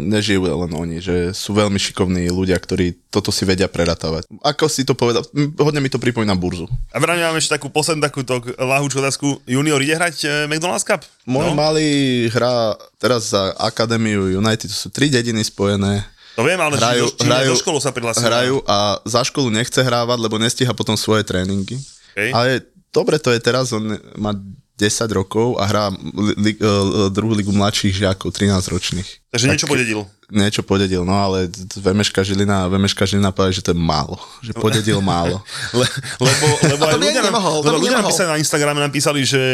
nežijú 0.00 0.44
len 0.44 0.72
oni, 0.72 0.96
že 1.00 1.32
sú 1.32 1.56
veľmi 1.56 1.80
šikovní 1.80 2.28
ľudia, 2.28 2.56
ktorí 2.56 2.96
toto 3.08 3.32
si 3.32 3.48
vedia 3.48 3.66
preratávať. 3.70 4.28
Ako 4.44 4.68
si 4.68 4.84
to 4.84 4.92
povedal, 4.92 5.24
hodne 5.60 5.80
mi 5.80 5.88
to 5.88 6.00
pripomína 6.00 6.36
burzu. 6.36 6.68
A 6.92 7.00
vrajme 7.00 7.24
mám 7.24 7.38
ešte 7.40 7.56
takú 7.56 7.72
poslednú 7.72 8.04
takúto 8.04 8.40
lahúčku 8.60 9.00
otázku. 9.00 9.40
Junior 9.48 9.80
ide 9.80 9.96
hrať 9.96 10.16
e, 10.22 10.28
McDonald's 10.46 10.84
Cup? 10.84 11.04
Môj 11.24 11.52
no? 11.52 11.56
malý 11.56 12.28
hrá 12.28 12.76
teraz 13.00 13.32
za 13.32 13.56
Akadémiu 13.56 14.28
United, 14.28 14.68
to 14.68 14.76
sú 14.76 14.88
tri 14.92 15.08
dediny 15.08 15.40
spojené. 15.40 16.04
To 16.36 16.44
viem, 16.44 16.60
ale 16.60 16.76
hrajú, 16.76 17.08
či, 17.16 17.24
či 17.24 17.28
hrajú, 17.32 17.50
do 17.56 17.60
školu 17.64 17.78
sa 17.80 17.90
prihlásil. 17.96 18.28
Hrajú 18.28 18.56
a 18.68 19.00
za 19.08 19.24
školu 19.24 19.48
nechce 19.48 19.80
hrávať, 19.80 20.18
lebo 20.20 20.36
nestíha 20.36 20.76
potom 20.76 20.92
svoje 20.92 21.24
tréningy. 21.24 21.80
Okay. 22.12 22.28
Ale 22.28 22.60
dobre 22.92 23.16
to 23.16 23.32
je 23.32 23.40
teraz, 23.40 23.72
on 23.72 23.96
má 24.20 24.36
10 24.76 25.08
rokov 25.16 25.56
a 25.56 25.64
hrá 25.64 25.88
li, 25.96 26.34
li, 26.36 26.52
uh, 26.60 27.08
druhú 27.08 27.32
ligu 27.32 27.48
mladších 27.48 28.04
žiakov, 28.04 28.28
13 28.28 28.52
ročných. 28.68 29.08
Takže 29.36 29.52
niečo 29.52 29.68
podedil. 29.68 30.00
Niečo 30.26 30.62
podedil, 30.66 31.06
no 31.06 31.14
ale 31.14 31.46
Vemeška 31.78 32.26
Žilina, 32.26 32.66
Vemeška 32.66 33.06
Žilina 33.06 33.30
povedal, 33.30 33.54
že 33.54 33.62
to 33.62 33.70
je 33.70 33.78
málo. 33.78 34.18
Že 34.42 34.58
podedil 34.58 34.98
málo. 34.98 35.38
Le, 35.76 35.86
lebo, 36.18 36.46
lebo 36.72 36.82
aj 36.88 36.96
ľudia, 36.98 37.22
nemohol, 37.22 37.60
lebo 37.62 37.78
ľudia 37.78 38.00
napísali 38.00 38.32
na 38.32 38.40
Instagrame, 38.40 38.80
napísali, 38.80 39.22
že, 39.22 39.44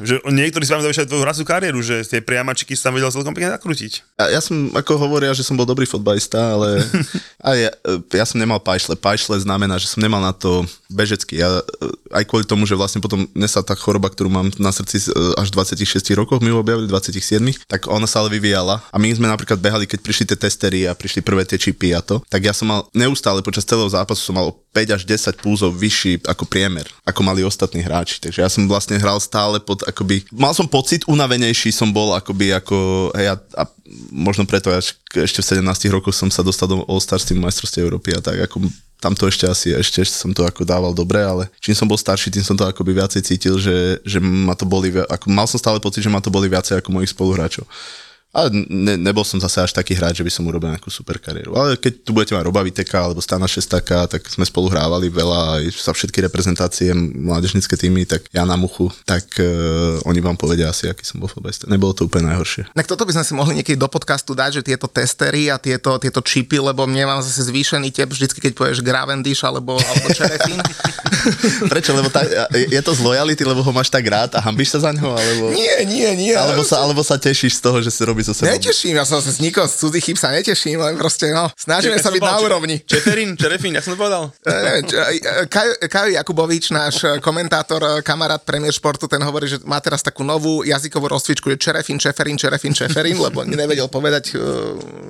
že 0.00 0.22
niektorí 0.24 0.62
si 0.62 0.70
pamätajú 0.70 0.92
ešte 0.94 1.10
tvoju 1.10 1.24
hraciu 1.26 1.44
kariéru, 1.44 1.82
že 1.82 2.06
tie 2.06 2.22
priamačiky 2.22 2.78
sa 2.78 2.88
tam 2.88 2.96
vedel 2.96 3.10
celkom 3.10 3.34
pekne 3.34 3.58
nakrútiť. 3.58 4.16
Ja, 4.16 4.38
ja, 4.38 4.40
som, 4.40 4.70
ako 4.72 4.96
hovoria, 4.96 5.34
že 5.34 5.42
som 5.42 5.58
bol 5.58 5.66
dobrý 5.66 5.84
fotbalista, 5.84 6.56
ale 6.56 6.80
a 7.46 7.58
ja, 7.58 7.70
ja, 8.14 8.24
som 8.24 8.38
nemal 8.38 8.62
pajšle. 8.62 8.96
Pajšle 8.96 9.42
znamená, 9.42 9.76
že 9.76 9.90
som 9.90 10.00
nemal 10.00 10.22
na 10.22 10.32
to 10.32 10.62
bežecky. 10.88 11.42
Ja, 11.42 11.50
aj 12.14 12.24
kvôli 12.24 12.46
tomu, 12.46 12.64
že 12.64 12.78
vlastne 12.78 13.02
potom 13.02 13.26
dnes 13.34 13.52
sa 13.52 13.66
tá 13.66 13.74
choroba, 13.74 14.08
ktorú 14.08 14.30
mám 14.30 14.48
na 14.56 14.70
srdci 14.70 15.10
až 15.36 15.50
26 15.50 16.00
rokov, 16.14 16.38
mi 16.40 16.54
objavili 16.54 16.86
27, 16.86 17.66
tak 17.66 17.90
ona 17.90 18.06
sa 18.06 18.22
ale 18.22 18.32
vyvíjala. 18.32 18.80
A 18.88 18.96
my 18.96 19.10
sme 19.10 19.23
sme 19.24 19.32
napríklad 19.32 19.56
behali, 19.56 19.88
keď 19.88 20.04
prišli 20.04 20.24
tie 20.28 20.36
testery 20.36 20.84
a 20.84 20.92
prišli 20.92 21.24
prvé 21.24 21.48
tie 21.48 21.56
čipy 21.56 21.96
a 21.96 22.04
to, 22.04 22.20
tak 22.28 22.44
ja 22.44 22.52
som 22.52 22.68
mal 22.68 22.84
neustále 22.92 23.40
počas 23.40 23.64
celého 23.64 23.88
zápasu 23.88 24.20
som 24.20 24.36
mal 24.36 24.52
5 24.76 25.00
až 25.00 25.02
10 25.08 25.40
púzov 25.40 25.72
vyšší 25.72 26.28
ako 26.28 26.44
priemer, 26.44 26.84
ako 27.08 27.24
mali 27.24 27.40
ostatní 27.40 27.80
hráči. 27.80 28.20
Takže 28.20 28.44
ja 28.44 28.52
som 28.52 28.68
vlastne 28.68 29.00
hral 29.00 29.16
stále 29.24 29.64
pod 29.64 29.80
akoby, 29.88 30.28
mal 30.28 30.52
som 30.52 30.68
pocit, 30.68 31.08
unavenejší 31.08 31.72
som 31.72 31.88
bol 31.88 32.12
akoby 32.12 32.52
ako, 32.52 32.76
hej, 33.16 33.32
a, 33.32 33.36
a 33.56 33.62
možno 34.12 34.44
preto 34.44 34.68
až 34.68 34.92
ešte 35.16 35.40
v 35.40 35.64
17 35.64 35.96
rokoch 35.96 36.12
som 36.12 36.28
sa 36.28 36.44
dostal 36.44 36.68
do 36.68 36.84
All-Stars 36.84 37.24
tým 37.24 37.40
majstrovstiev 37.40 37.88
Európy 37.88 38.12
a 38.12 38.20
tak 38.20 38.44
ako 38.44 38.68
tam 39.00 39.12
to 39.12 39.28
ešte 39.28 39.44
asi, 39.44 39.68
ešte 39.76 40.00
som 40.04 40.32
to 40.32 40.48
ako 40.48 40.64
dával 40.64 40.96
dobre, 40.96 41.20
ale 41.20 41.52
čím 41.60 41.76
som 41.76 41.84
bol 41.84 42.00
starší, 42.00 42.32
tým 42.32 42.44
som 42.44 42.56
to 42.56 42.64
akoby 42.64 42.96
viacej 42.96 43.20
cítil, 43.20 43.60
že, 43.60 44.00
že 44.00 44.16
ma 44.20 44.56
to 44.56 44.64
boli, 44.64 44.88
ako 44.88 45.28
mal 45.28 45.44
som 45.44 45.60
stále 45.60 45.76
pocit, 45.76 46.00
že 46.00 46.08
ma 46.08 46.24
to 46.24 46.32
boli 46.32 46.48
viacej 46.48 46.80
ako 46.80 46.88
mojich 46.88 47.12
spoluhráčov. 47.12 47.68
Ale 48.34 48.50
ne, 48.50 48.98
nebol 48.98 49.22
som 49.22 49.38
zase 49.38 49.62
až 49.62 49.70
taký 49.70 49.94
hráč, 49.94 50.18
že 50.18 50.26
by 50.26 50.32
som 50.34 50.42
urobil 50.50 50.74
nejakú 50.74 50.90
super 50.90 51.22
kariéru. 51.22 51.54
Ale 51.54 51.78
keď 51.78 52.02
tu 52.02 52.10
budete 52.10 52.34
mať 52.34 52.42
Roba 52.42 52.66
Viteka 52.66 52.98
alebo 52.98 53.22
Stana 53.22 53.46
Šestaka, 53.46 54.10
tak 54.10 54.26
sme 54.26 54.42
spolu 54.42 54.74
hrávali 54.74 55.06
veľa 55.06 55.62
aj 55.62 55.70
sa 55.78 55.94
všetky 55.94 56.18
reprezentácie, 56.26 56.90
mládežnické 56.98 57.78
týmy, 57.78 58.02
tak 58.10 58.26
ja 58.34 58.42
na 58.42 58.58
muchu, 58.58 58.90
tak 59.06 59.22
uh, 59.38 60.02
oni 60.02 60.18
vám 60.18 60.34
povedia 60.34 60.66
asi, 60.66 60.90
aký 60.90 61.06
som 61.06 61.22
bol 61.22 61.30
futbalista. 61.30 61.70
Nebolo 61.70 61.94
to 61.94 62.10
úplne 62.10 62.34
najhoršie. 62.34 62.74
Tak 62.74 62.90
toto 62.90 63.06
by 63.06 63.14
sme 63.14 63.24
si 63.24 63.32
mohli 63.38 63.52
niekedy 63.62 63.78
do 63.78 63.86
podcastu 63.86 64.34
dať, 64.34 64.58
že 64.58 64.74
tieto 64.74 64.90
testery 64.90 65.54
a 65.54 65.56
tieto, 65.62 65.94
tieto 66.02 66.18
čipy, 66.18 66.58
lebo 66.58 66.90
mne 66.90 67.06
mám 67.06 67.20
zase 67.22 67.46
zvýšený 67.46 67.94
tep 67.94 68.10
vždycky, 68.10 68.42
keď 68.50 68.52
povieš 68.58 68.82
Gravendish 68.82 69.46
alebo, 69.46 69.78
alebo 69.78 70.06
Čerefín. 70.10 70.58
Prečo? 71.72 71.94
Lebo 71.94 72.10
tá, 72.10 72.26
je 72.50 72.82
to 72.82 72.90
z 72.90 73.00
lojality, 73.00 73.46
lebo 73.46 73.62
ho 73.62 73.70
máš 73.70 73.94
tak 73.94 74.02
rád 74.10 74.34
a 74.34 74.42
hambíš 74.42 74.74
sa 74.74 74.88
za 74.88 74.90
ňo? 74.90 75.14
Alebo... 75.14 75.54
Nie, 75.54 75.86
nie, 75.86 76.10
nie. 76.18 76.34
Alebo 76.34 76.66
sa, 76.66 76.82
alebo 76.82 77.06
sa 77.06 77.14
tešíš 77.14 77.60
z 77.60 77.62
toho, 77.62 77.78
že 77.78 77.94
si 77.94 78.02
robí 78.02 78.23
so 78.24 78.32
sebou. 78.32 78.48
Neteším, 78.48 78.96
ja 78.96 79.04
sa 79.04 79.20
z 79.20 79.38
nikoho 79.44 79.68
z 79.68 79.74
cudzích 79.76 80.04
chyb 80.04 80.16
sa 80.16 80.32
neteším, 80.32 80.80
len 80.80 80.96
proste, 80.96 81.28
no, 81.28 81.52
snažíme 81.52 82.00
sa 82.00 82.08
byť 82.08 82.22
na 82.24 82.40
úrovni. 82.40 82.80
Čeferín, 82.88 83.36
Čerefín, 83.36 83.76
ja 83.76 83.84
som 83.84 83.92
to 83.92 84.00
povedal. 84.00 84.32
Kajo 85.92 86.10
Jakubovič, 86.16 86.72
náš 86.72 87.04
komentátor, 87.20 88.00
kamarát 88.00 88.40
premiér 88.40 88.72
športu, 88.72 89.04
ten 89.04 89.20
hovorí, 89.20 89.52
že 89.52 89.60
má 89.68 89.76
teraz 89.84 90.00
takú 90.00 90.24
novú 90.24 90.64
jazykovú 90.64 91.12
rozcvičku, 91.12 91.52
že 91.52 91.60
Čerefín, 91.60 92.00
Čeferín, 92.00 92.40
Čerefín, 92.40 92.72
Čeferín, 92.72 93.20
lebo 93.20 93.44
nevedel 93.44 93.86
povedať 93.92 94.34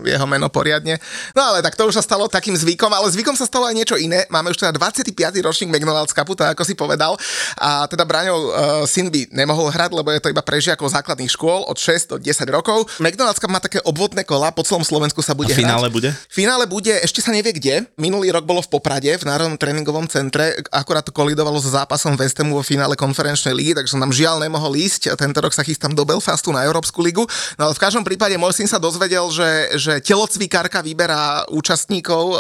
jeho 0.02 0.26
meno 0.26 0.50
poriadne. 0.50 0.98
No 1.32 1.54
ale 1.54 1.62
tak 1.62 1.78
to 1.78 1.86
už 1.86 1.94
sa 1.94 2.04
stalo 2.04 2.26
takým 2.26 2.58
zvykom, 2.58 2.90
ale 2.90 3.06
zvykom 3.14 3.38
sa 3.38 3.46
stalo 3.46 3.70
aj 3.70 3.74
niečo 3.76 3.96
iné. 3.96 4.26
Máme 4.28 4.50
už 4.50 4.58
teda 4.58 4.74
25. 4.74 5.14
ročník 5.44 5.70
McDonald's 5.70 6.10
Cupu, 6.10 6.34
tak 6.34 6.58
ako 6.58 6.62
si 6.66 6.74
povedal. 6.74 7.14
A 7.60 7.86
teda 7.86 8.02
Braňov 8.02 8.40
uh, 8.40 8.50
syn 8.88 9.12
by 9.12 9.30
nemohol 9.30 9.70
hrať, 9.70 9.90
lebo 9.94 10.10
je 10.10 10.20
to 10.20 10.32
iba 10.32 10.42
pre 10.42 10.58
žiakov 10.58 10.90
základných 10.90 11.30
škôl 11.30 11.66
od 11.68 11.76
6 11.76 12.10
do 12.10 12.16
10 12.18 12.48
rokov. 12.50 12.88
McDonald's 13.04 13.36
Cup 13.36 13.52
má 13.52 13.60
také 13.60 13.84
obvodné 13.84 14.24
kola, 14.24 14.48
po 14.48 14.64
celom 14.64 14.80
Slovensku 14.80 15.20
sa 15.20 15.36
bude 15.36 15.52
A 15.52 15.56
finále 15.56 15.92
hrať. 15.92 15.92
bude? 15.92 16.10
Finále 16.32 16.64
bude, 16.64 16.96
ešte 17.04 17.20
sa 17.20 17.36
nevie 17.36 17.52
kde. 17.52 17.84
Minulý 18.00 18.32
rok 18.32 18.48
bolo 18.48 18.64
v 18.64 18.72
Poprade, 18.72 19.12
v 19.12 19.24
Národnom 19.28 19.60
tréningovom 19.60 20.08
centre, 20.08 20.56
akorát 20.72 21.04
to 21.04 21.12
kolidovalo 21.12 21.60
so 21.60 21.68
zápasom 21.68 22.16
West 22.16 22.40
Hamu 22.40 22.56
vo 22.56 22.64
finále 22.64 22.96
konferenčnej 22.96 23.52
ligy, 23.52 23.76
takže 23.76 23.92
som 23.92 24.00
tam 24.00 24.08
žiaľ 24.08 24.40
nemohol 24.40 24.72
ísť. 24.72 25.12
Tento 25.20 25.38
rok 25.44 25.52
sa 25.52 25.60
chystám 25.60 25.92
do 25.92 26.08
Belfastu 26.08 26.48
na 26.48 26.64
Európsku 26.64 27.04
ligu. 27.04 27.28
No 27.60 27.68
ale 27.68 27.76
v 27.76 27.82
každom 27.84 28.06
prípade 28.06 28.40
môj 28.40 28.56
syn 28.56 28.68
sa 28.70 28.80
dozvedel, 28.80 29.28
že, 29.28 29.76
že 29.76 29.92
telocvikárka 30.00 30.80
vyberá 30.80 31.44
účastníkov 31.52 32.22
uh, 32.32 32.38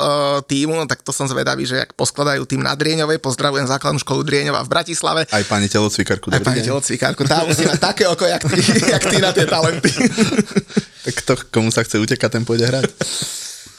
týmu, 0.48 0.72
no 0.72 0.88
tak 0.88 1.04
to 1.04 1.12
som 1.12 1.28
zvedavý, 1.28 1.68
že 1.68 1.84
ak 1.84 1.92
poskladajú 1.92 2.48
tým 2.48 2.64
na 2.64 2.72
Drieňovej, 2.72 3.20
pozdravujem 3.20 3.68
základnú 3.68 4.00
školu 4.00 4.24
Drieňova 4.24 4.64
v 4.64 4.72
Bratislave. 4.72 5.20
Aj 5.28 5.44
pani 5.44 5.68
telocvikárku. 5.68 6.32
Aj 6.32 6.40
pani 6.40 6.64
telocvikárku, 6.64 7.28
tá 7.28 7.44
musí 7.44 7.68
mať 7.68 7.80
také 7.82 8.04
oko, 8.08 8.24
jak 8.24 8.42
ty, 8.46 8.60
jak 8.94 9.02
ty 9.04 9.16
na 9.20 9.30
tie 9.34 9.44
talenty. 9.44 9.92
Tak 11.04 11.14
kto, 11.20 11.32
komu 11.52 11.68
sa 11.68 11.84
chce 11.84 12.00
utekať, 12.00 12.32
ten 12.32 12.44
pôjde 12.48 12.64
hrať. 12.64 12.88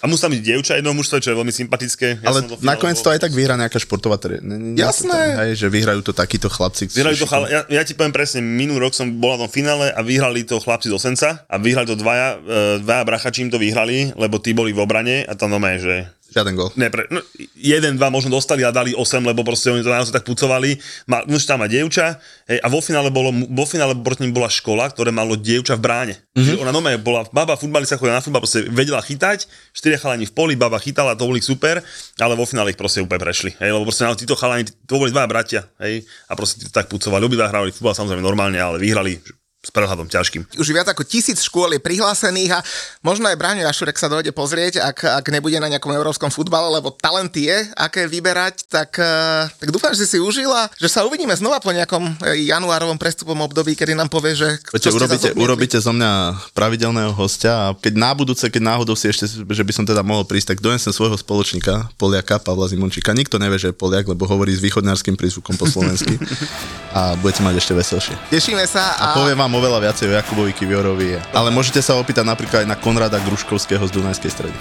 A 0.02 0.06
musí 0.06 0.22
tam 0.22 0.30
byť 0.30 0.44
dievča 0.46 0.78
jedno 0.78 0.94
mužstvo, 0.94 1.18
čo 1.18 1.34
je 1.34 1.38
veľmi 1.42 1.50
sympatické. 1.50 2.22
Ja 2.22 2.30
Ale 2.30 2.46
do 2.46 2.62
nakoniec 2.62 3.02
to 3.02 3.10
aj 3.10 3.18
tak 3.18 3.34
vyhrá 3.34 3.58
nejaká 3.58 3.82
športová 3.82 4.22
to 4.22 4.30
Jasné. 4.78 5.10
tam, 5.10 5.42
Hej, 5.42 5.66
že 5.66 5.68
vyhrajú 5.74 6.06
to 6.06 6.14
takíto 6.14 6.46
chlapci. 6.46 6.86
Vyhrali 6.94 7.18
to 7.18 7.26
chala, 7.26 7.50
ja, 7.50 7.66
ja, 7.66 7.82
ti 7.82 7.98
poviem 7.98 8.14
presne, 8.14 8.46
minulý 8.46 8.86
rok 8.86 8.94
som 8.94 9.10
bol 9.18 9.34
na 9.34 9.42
tom 9.42 9.50
finále 9.50 9.90
a 9.90 10.06
vyhrali 10.06 10.46
to 10.46 10.62
chlapci 10.62 10.94
z 10.94 11.02
Osenca 11.02 11.42
a 11.50 11.56
vyhrali 11.58 11.90
to 11.90 11.98
dvaja, 11.98 12.38
e, 12.38 12.86
dvaja 12.86 13.02
brachačím 13.02 13.50
to 13.50 13.58
vyhrali, 13.58 14.14
lebo 14.14 14.38
tí 14.38 14.54
boli 14.54 14.78
v 14.78 14.86
obrane 14.86 15.26
a 15.26 15.34
tam 15.34 15.58
doma 15.58 15.74
je, 15.74 15.90
že 15.90 15.96
Žiaden 16.36 16.52
gol. 16.60 16.68
ne, 16.76 16.92
pre, 16.92 17.08
no, 17.08 17.24
jeden, 17.56 17.96
dva 17.96 18.12
možno 18.12 18.36
dostali 18.36 18.68
a 18.68 18.76
dali 18.76 18.92
8, 18.92 19.24
lebo 19.24 19.48
proste 19.48 19.72
oni 19.72 19.80
to 19.80 19.88
naozaj 19.88 20.20
tak 20.20 20.28
pucovali. 20.28 20.76
Má, 21.08 21.24
muž 21.32 21.48
tam 21.48 21.64
má 21.64 21.72
dievča 21.72 22.20
hej, 22.52 22.60
a 22.60 22.68
vo 22.68 22.84
finále, 22.84 23.08
bolo, 23.08 23.32
vo 23.32 23.64
finále 23.64 23.96
proti 23.96 24.28
nim 24.28 24.36
bola 24.36 24.52
škola, 24.52 24.92
ktoré 24.92 25.16
malo 25.16 25.40
dievča 25.40 25.80
v 25.80 25.82
bráne. 25.88 26.16
Mhm. 26.36 26.44
Mm-hmm. 26.44 26.62
Ona 26.68 26.72
nome 26.76 26.92
bola, 27.00 27.24
baba 27.32 27.56
futbalista 27.56 27.96
chodila 27.96 28.20
na 28.20 28.26
futbal, 28.26 28.44
proste 28.44 28.68
vedela 28.68 29.00
chytať, 29.00 29.48
štyria 29.72 29.96
chalani 29.96 30.28
v 30.28 30.34
poli, 30.36 30.60
baba 30.60 30.76
chytala, 30.76 31.16
to 31.16 31.24
boli 31.24 31.40
super, 31.40 31.80
ale 32.20 32.34
vo 32.36 32.44
finále 32.44 32.76
ich 32.76 32.80
proste 32.80 33.00
úplne 33.00 33.24
prešli. 33.24 33.56
Hej, 33.56 33.72
lebo 33.72 33.88
proste 33.88 34.04
títo 34.20 34.36
chalani, 34.36 34.68
to 34.68 35.00
boli 35.00 35.16
dva 35.16 35.24
bratia, 35.32 35.64
hej, 35.80 36.04
a 36.28 36.36
proste 36.36 36.68
tak 36.68 36.92
pucovali. 36.92 37.24
Obidva 37.24 37.48
hrali 37.48 37.72
futbal 37.72 37.96
samozrejme 37.96 38.20
normálne, 38.20 38.60
ale 38.60 38.76
vyhrali 38.76 39.24
s 39.66 39.74
prehľadom 39.74 40.06
ťažkým. 40.06 40.62
Už 40.62 40.70
viac 40.70 40.86
ako 40.86 41.02
tisíc 41.02 41.42
škôl 41.42 41.74
je 41.74 41.82
prihlásených 41.82 42.52
a 42.54 42.60
možno 43.02 43.26
aj 43.26 43.40
Braňo 43.42 43.66
Jašurek 43.66 43.98
sa 43.98 44.06
dojde 44.06 44.30
pozrieť, 44.30 44.78
ak, 44.86 45.26
ak 45.26 45.26
nebude 45.34 45.58
na 45.58 45.66
nejakom 45.66 45.90
európskom 45.90 46.30
futbale, 46.30 46.70
lebo 46.70 46.94
talent 46.94 47.34
je, 47.34 47.66
aké 47.74 48.06
vyberať, 48.06 48.70
tak, 48.70 49.02
eh, 49.02 49.50
tak 49.50 49.74
dúfam, 49.74 49.98
že 49.98 50.06
si 50.06 50.22
užila, 50.22 50.70
že 50.78 50.86
sa 50.86 51.02
uvidíme 51.02 51.34
znova 51.34 51.58
po 51.58 51.74
nejakom 51.74 52.04
eh, 52.22 52.46
januárovom 52.46 53.02
prestupom 53.02 53.42
období, 53.42 53.74
kedy 53.74 53.98
nám 53.98 54.14
povie, 54.14 54.38
že 54.38 54.50
Viete, 54.70 54.94
urobíte, 54.94 55.30
urobíte 55.34 55.78
zo 55.82 55.90
mňa 55.90 56.12
pravidelného 56.54 57.16
hostia 57.18 57.54
a 57.56 57.66
keď 57.74 57.94
na 57.98 58.12
budúce, 58.14 58.46
keď 58.52 58.62
náhodou 58.62 58.94
si 58.94 59.10
ešte, 59.10 59.26
že 59.26 59.64
by 59.66 59.74
som 59.74 59.86
teda 59.88 60.06
mohol 60.06 60.28
prísť, 60.28 60.54
tak 60.54 60.62
donesem 60.62 60.94
svojho 60.94 61.18
spoločníka, 61.18 61.90
Poliaka, 61.98 62.38
Pavla 62.38 62.70
Zimončíka. 62.70 63.16
Nikto 63.16 63.42
nevie, 63.42 63.58
že 63.58 63.72
je 63.72 63.76
Poliak, 63.76 64.06
lebo 64.06 64.28
hovorí 64.30 64.54
s 64.54 64.62
východňarským 64.62 65.18
prízvukom 65.18 65.56
po 65.58 65.66
slovensky 65.66 66.20
a 66.98 67.16
budete 67.18 67.42
mať 67.42 67.56
ešte 67.58 67.74
veselšie. 67.74 68.16
Tešíme 68.30 68.64
sa 68.68 68.94
a, 69.00 69.04
A 69.12 69.18
poviem 69.18 69.40
vám 69.40 69.55
oveľa 69.56 69.80
viacej 69.80 70.12
o 70.12 70.14
Jakubovi 70.20 70.52
Kiviorovi, 70.52 71.16
ale 71.32 71.50
môžete 71.50 71.80
sa 71.80 71.96
opýtať 71.96 72.28
napríklad 72.28 72.64
aj 72.64 72.70
na 72.70 72.78
Konrada 72.78 73.18
Gruškovského 73.24 73.84
z 73.88 73.92
Dunajskej 73.96 74.32
stredy. 74.32 74.58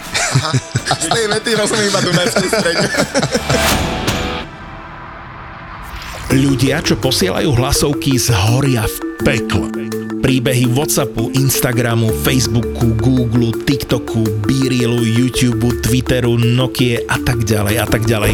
a 0.91 0.95
z 0.95 1.07
tej 1.17 1.27
vety 1.31 1.51
rozumiem 1.59 1.91
iba 1.91 2.01
Dunajskej 2.01 2.49
strede. 2.49 2.87
Ľudia, 6.35 6.83
čo 6.83 6.99
posielajú 6.99 7.51
hlasovky, 7.55 8.19
zhoria 8.19 8.83
v 8.87 8.97
pekle. 9.23 10.04
Príbehy 10.25 10.73
Whatsappu, 10.73 11.37
Instagramu, 11.37 12.09
Facebooku, 12.25 12.97
Google, 12.97 13.53
TikToku, 13.69 14.25
Beerilu, 14.49 15.05
YouTube, 15.05 15.69
Twitteru, 15.85 16.41
Nokie 16.41 17.05
a 17.05 17.21
tak 17.21 17.45
ďalej 17.45 17.77
a 17.77 17.85
tak 17.85 18.09
ďalej. 18.09 18.33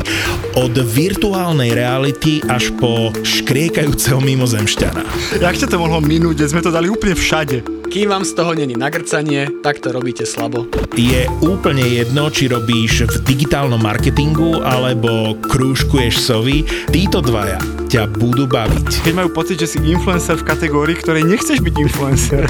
Od 0.54 0.70
virtuálnej 0.70 1.74
reality 1.74 2.46
až 2.46 2.70
po 2.78 3.10
škriekajúceho 3.26 4.22
mimozemšťana. 4.22 5.02
Jak 5.42 5.58
ťa 5.58 5.66
to 5.66 5.82
mohlo 5.82 5.98
minúť, 5.98 6.46
sme 6.46 6.62
to 6.62 6.70
dali 6.70 6.86
úplne 6.86 7.18
všade. 7.18 7.82
Kým 7.90 8.14
vám 8.14 8.22
z 8.22 8.38
toho 8.38 8.54
není 8.54 8.78
nagrcanie, 8.78 9.50
tak 9.66 9.82
to 9.82 9.90
robíte 9.90 10.22
slabo. 10.22 10.70
Je 10.94 11.26
úplne 11.42 11.82
jedno, 11.82 12.30
či 12.30 12.46
robíš 12.46 13.02
v 13.18 13.34
digitálnom 13.34 13.82
marketingu 13.82 14.62
alebo 14.62 15.34
krúžkuješ 15.42 16.14
sovy, 16.22 16.62
títo 16.94 17.18
dvaja 17.18 17.58
ťa 17.90 18.06
budú 18.06 18.46
baviť. 18.46 19.02
Keď 19.02 19.12
majú 19.18 19.34
pocit, 19.34 19.58
že 19.58 19.74
si 19.74 19.82
influencer 19.82 20.38
v 20.38 20.46
kategórii, 20.46 20.94
ktorej 20.94 21.26
nechceš 21.26 21.58
byť 21.58 21.74
influencer. 21.80 22.44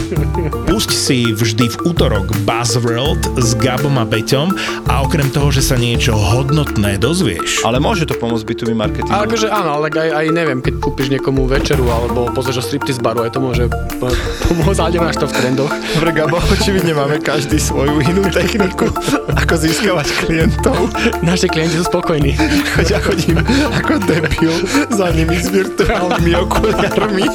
Pusť 0.66 0.90
si 0.90 1.30
vždy 1.30 1.66
v 1.70 1.76
útorok 1.86 2.30
Buzzworld 2.42 3.38
s 3.38 3.54
Gabom 3.56 3.96
a 3.98 4.04
Beťom 4.04 4.48
a 4.86 5.02
okrem 5.02 5.30
toho, 5.30 5.50
že 5.50 5.62
sa 5.62 5.78
niečo 5.78 6.14
hodnotné 6.14 6.98
dozvieš, 6.98 7.62
Ale 7.62 7.78
môže 7.78 8.06
to 8.06 8.14
pomôcť 8.18 8.44
B2B 8.44 8.74
marketingu. 8.74 9.12
Ale 9.12 9.26
akože 9.26 9.48
áno, 9.48 9.78
ale 9.78 9.90
aj, 9.90 10.10
aj 10.10 10.26
neviem, 10.34 10.58
keď 10.58 10.74
kúpiš 10.82 11.08
niekomu 11.10 11.46
večeru 11.46 11.86
alebo 11.86 12.30
pozrieš 12.30 12.62
o 12.62 12.64
striptease 12.66 12.98
baru, 12.98 13.26
aj 13.26 13.32
to 13.34 13.40
môže 13.40 13.64
po- 13.98 14.14
pomôcť, 14.50 14.80
ale 14.82 14.90
nemáš 14.98 15.16
to 15.18 15.26
v 15.26 15.34
trendoch. 15.34 15.72
Dobre, 15.94 16.10
Gabo, 16.14 16.38
očividne 16.50 16.92
máme 16.94 17.20
každý 17.20 17.58
svoju 17.60 18.02
inú 18.02 18.26
techniku, 18.28 18.90
ako 19.30 19.54
získavať 19.54 20.08
klientov. 20.26 20.90
Naši 21.20 21.46
klienti 21.46 21.78
sú 21.78 21.84
spokojní. 21.86 22.34
Choď 22.74 22.86
ja 22.90 23.00
chodím 23.00 23.38
ako 23.70 23.94
debil 24.02 24.54
za 24.90 25.12
nimi 25.12 25.36
s 25.36 25.52
virtuálnymi 25.52 26.32
okuliarmi. 26.34 27.26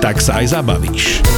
tak 0.00 0.18
sa 0.18 0.40
aj 0.40 0.56
zabavíš. 0.56 1.35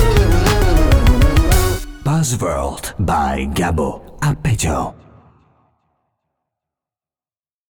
Buzzworld 2.09 2.97
by 3.05 3.53
Gabo 3.53 4.01
a 4.25 4.33
Peťo. 4.33 5.08